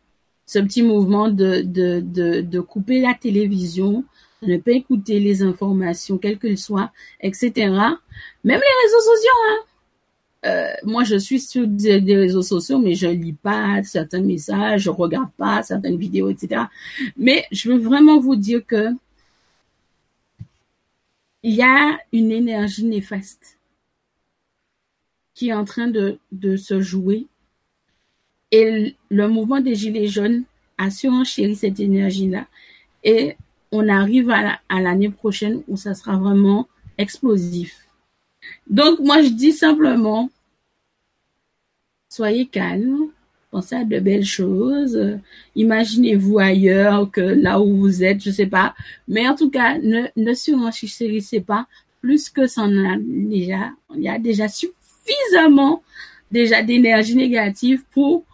ce 0.47 0.59
petit 0.59 0.82
mouvement 0.82 1.28
de, 1.28 1.60
de, 1.60 2.01
de, 2.01 2.40
de 2.40 2.60
couper 2.60 3.01
la 3.01 3.14
télévision, 3.14 4.05
de 4.42 4.48
ne 4.48 4.56
pas 4.56 4.72
écouter 4.72 5.20
les 5.20 5.42
informations, 5.42 6.16
quelles 6.18 6.38
qu'elles 6.38 6.59
soient, 6.59 6.90
etc. 7.20 7.52
Même 7.66 8.01
les 8.44 8.52
réseaux 8.55 9.01
sociaux, 9.01 9.38
hein. 9.51 9.59
Euh, 10.47 10.73
moi, 10.85 11.05
je 11.05 11.17
suis 11.17 11.41
sur 11.41 11.67
des, 11.67 11.99
réseaux 12.17 12.43
sociaux, 12.43 12.79
mais 12.79 12.95
je 12.95 13.09
lis 13.09 13.35
pas 13.35 13.83
certains 13.83 14.23
messages, 14.23 14.83
je 14.83 14.91
regarde 14.91 15.31
pas 15.37 15.62
certaines 15.62 15.99
vidéos, 15.99 16.31
etc. 16.31 16.62
Mais 17.17 17.45
je 17.53 17.71
veux 17.71 17.79
vraiment 17.79 18.19
vous 18.19 18.37
dire 18.37 18.65
que 18.67 18.89
il 21.43 21.55
y 21.55 21.62
a 21.62 21.99
une 22.12 22.31
énergie 22.33 22.85
néfaste 22.85 23.59
qui 25.35 25.49
est 25.49 25.55
en 25.55 25.65
train 25.65 25.89
de, 25.89 26.19
de 26.33 26.57
se 26.57 26.81
jouer. 26.81 27.27
Et 28.51 28.97
le 29.11 29.29
mouvement 29.29 29.61
des 29.61 29.75
Gilets 29.75 30.09
jaunes 30.09 30.45
a 30.77 30.91
surenchéri 30.91 31.57
cette 31.57 31.81
énergie-là. 31.81 32.47
Et 33.05 33.37
on 33.73 33.89
arrive 33.89 34.31
à 34.31 34.81
l'année 34.81 35.11
prochaine 35.11 35.62
où 35.69 35.77
ça 35.77 35.95
sera 35.95 36.17
vraiment 36.17 36.69
explosif. 36.99 37.90
Donc, 38.70 39.01
moi, 39.01 39.20
je 39.20 39.28
dis 39.28 39.52
simplement, 39.52 40.30
soyez 42.09 42.47
calme, 42.47 43.09
pensez 43.51 43.74
à 43.74 43.84
de 43.84 43.98
belles 43.98 44.24
choses, 44.24 45.18
imaginez-vous 45.56 46.38
ailleurs 46.38 47.10
que 47.10 47.20
là 47.20 47.60
où 47.60 47.76
vous 47.76 48.05
êtes, 48.05 48.22
je 48.22 48.30
sais 48.30 48.47
pas. 48.47 48.74
Mais 49.09 49.28
en 49.28 49.34
tout 49.34 49.51
cas, 49.51 49.78
ne, 49.78 50.05
ne 50.16 50.34
surenchérissez 50.34 51.40
pas 51.40 51.66
plus 52.01 52.30
que 52.30 52.47
ça 52.47 52.62
a 52.62 52.97
déjà, 52.98 53.72
il 53.94 54.02
y 54.02 54.09
a 54.09 54.18
déjà 54.18 54.48
suffisamment 54.48 55.82
déjà 56.30 56.62
d'énergie 56.62 57.16
négative 57.16 57.82
pour 57.90 58.24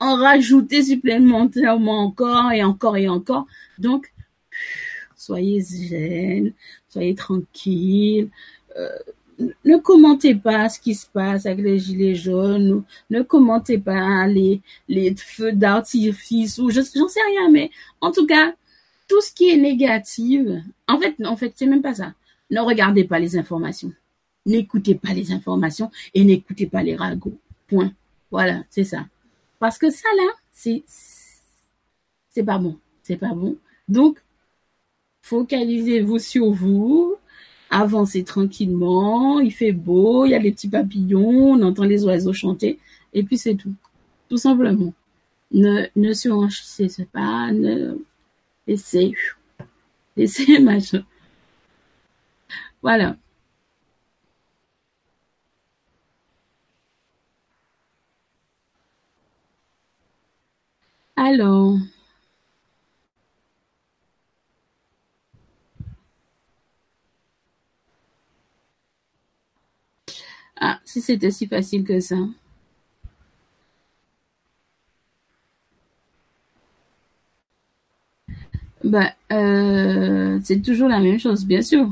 en 0.00 0.16
rajouter 0.16 0.82
supplémentairement 0.82 1.98
encore 1.98 2.50
et 2.50 2.64
encore 2.64 2.96
et 2.96 3.08
encore. 3.08 3.46
Donc, 3.78 4.12
soyez 5.16 5.60
zen, 5.60 6.52
soyez 6.88 7.14
tranquille. 7.14 8.30
Euh, 8.76 8.88
ne 9.38 9.76
commentez 9.76 10.34
pas 10.34 10.68
ce 10.68 10.78
qui 10.80 10.94
se 10.94 11.06
passe 11.06 11.46
avec 11.46 11.64
les 11.64 11.78
gilets 11.78 12.14
jaunes, 12.14 12.84
ne 13.10 13.22
commentez 13.22 13.78
pas 13.78 14.26
les, 14.26 14.60
les 14.88 15.14
feux 15.16 15.52
d'artifice 15.52 16.58
ou 16.58 16.70
j'en 16.70 16.82
sais 16.82 17.20
rien, 17.30 17.50
mais 17.50 17.70
en 18.00 18.10
tout 18.12 18.26
cas, 18.26 18.54
tout 19.08 19.20
ce 19.20 19.32
qui 19.32 19.50
est 19.50 19.56
négatif, 19.56 20.46
en 20.88 20.98
fait, 20.98 21.14
en 21.24 21.36
fait, 21.36 21.52
c'est 21.56 21.66
même 21.66 21.82
pas 21.82 21.94
ça. 21.94 22.14
Ne 22.50 22.60
regardez 22.60 23.04
pas 23.04 23.18
les 23.18 23.36
informations. 23.36 23.92
N'écoutez 24.46 24.94
pas 24.94 25.12
les 25.12 25.32
informations 25.32 25.90
et 26.14 26.24
n'écoutez 26.24 26.66
pas 26.66 26.82
les 26.82 26.96
ragots. 26.96 27.38
Point. 27.68 27.92
Voilà, 28.30 28.64
c'est 28.70 28.84
ça. 28.84 29.06
Parce 29.58 29.78
que 29.78 29.90
ça 29.90 30.08
là, 30.16 30.28
c'est 30.50 30.82
c'est 32.30 32.42
pas 32.42 32.58
bon, 32.58 32.78
c'est 33.02 33.16
pas 33.16 33.34
bon. 33.34 33.56
Donc, 33.88 34.18
focalisez-vous 35.22 36.18
sur 36.18 36.50
vous, 36.50 37.16
avancez 37.72 38.24
tranquillement, 38.24 39.40
il 39.40 39.52
fait 39.52 39.72
beau, 39.72 40.26
il 40.26 40.30
y 40.30 40.34
a 40.34 40.38
des 40.38 40.52
petits 40.52 40.68
papillons, 40.68 41.52
on 41.54 41.62
entend 41.62 41.84
les 41.84 42.04
oiseaux 42.04 42.32
chanter, 42.34 42.78
et 43.14 43.24
puis 43.24 43.38
c'est 43.38 43.56
tout. 43.56 43.74
Tout 44.28 44.38
simplement. 44.38 44.94
Ne, 45.52 45.86
ne 45.96 46.12
surenchissez 46.14 46.88
pas, 47.12 47.52
ne, 47.52 47.98
laissez, 48.68 49.14
laissez 50.16 50.58
machin. 50.60 51.04
Voilà. 52.82 53.16
Alors, 61.16 61.78
ah, 70.64 70.78
si 70.84 71.00
c'était 71.00 71.32
si 71.32 71.48
facile 71.48 71.82
que 71.82 71.98
ça. 71.98 72.14
Bah, 78.84 79.12
euh, 79.32 80.38
c'est 80.44 80.62
toujours 80.62 80.88
la 80.88 81.00
même 81.00 81.18
chose, 81.18 81.44
bien 81.44 81.62
sûr. 81.62 81.90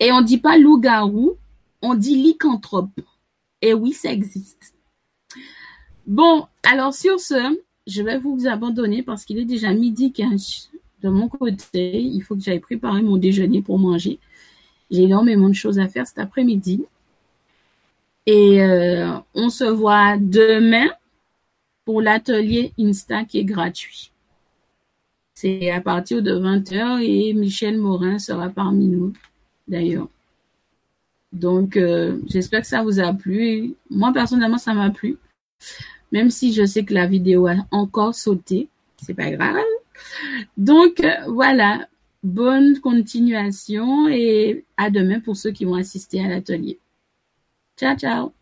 Et 0.00 0.12
on 0.12 0.22
dit 0.22 0.38
pas 0.38 0.56
loup-garou, 0.56 1.36
on 1.82 1.94
dit 1.94 2.16
lycanthrope. 2.16 3.00
Et 3.60 3.74
oui, 3.74 3.92
ça 3.92 4.10
existe. 4.10 4.74
Bon, 6.06 6.46
alors 6.62 6.94
sur 6.94 7.20
ce, 7.20 7.60
je 7.86 8.02
vais 8.02 8.16
vous 8.16 8.46
abandonner 8.46 9.02
parce 9.02 9.26
qu'il 9.26 9.38
est 9.38 9.44
déjà 9.44 9.74
midi 9.74 10.12
15 10.12 10.70
de 11.02 11.10
mon 11.10 11.28
côté. 11.28 12.00
Il 12.00 12.22
faut 12.22 12.34
que 12.34 12.42
j'aille 12.42 12.60
préparer 12.60 13.02
mon 13.02 13.18
déjeuner 13.18 13.60
pour 13.60 13.78
manger. 13.78 14.18
J'ai 14.90 15.02
énormément 15.02 15.50
de 15.50 15.54
choses 15.54 15.78
à 15.78 15.86
faire 15.86 16.06
cet 16.06 16.18
après-midi. 16.18 16.86
Et 18.32 18.62
euh, 18.62 19.18
on 19.34 19.50
se 19.50 19.64
voit 19.64 20.16
demain 20.16 20.88
pour 21.84 22.00
l'atelier 22.00 22.72
Insta 22.78 23.24
qui 23.24 23.40
est 23.40 23.44
gratuit. 23.44 24.12
C'est 25.34 25.72
à 25.72 25.80
partir 25.80 26.22
de 26.22 26.38
20h 26.38 27.02
et 27.02 27.32
Michel 27.32 27.78
Morin 27.78 28.20
sera 28.20 28.48
parmi 28.48 28.86
nous 28.86 29.12
d'ailleurs. 29.66 30.06
Donc, 31.32 31.76
euh, 31.76 32.20
j'espère 32.28 32.60
que 32.60 32.68
ça 32.68 32.84
vous 32.84 33.00
a 33.00 33.12
plu. 33.12 33.74
Moi, 33.90 34.12
personnellement, 34.12 34.58
ça 34.58 34.74
m'a 34.74 34.90
plu. 34.90 35.16
Même 36.12 36.30
si 36.30 36.52
je 36.52 36.64
sais 36.64 36.84
que 36.84 36.94
la 36.94 37.08
vidéo 37.08 37.48
a 37.48 37.56
encore 37.72 38.14
sauté. 38.14 38.68
C'est 38.96 39.14
pas 39.14 39.32
grave. 39.32 39.56
Donc, 40.56 41.00
euh, 41.00 41.16
voilà. 41.26 41.88
Bonne 42.22 42.78
continuation 42.78 44.06
et 44.06 44.64
à 44.76 44.88
demain 44.88 45.18
pour 45.18 45.36
ceux 45.36 45.50
qui 45.50 45.64
vont 45.64 45.74
assister 45.74 46.24
à 46.24 46.28
l'atelier. 46.28 46.78
Tchau, 47.80 47.96
tchau. 47.96 48.39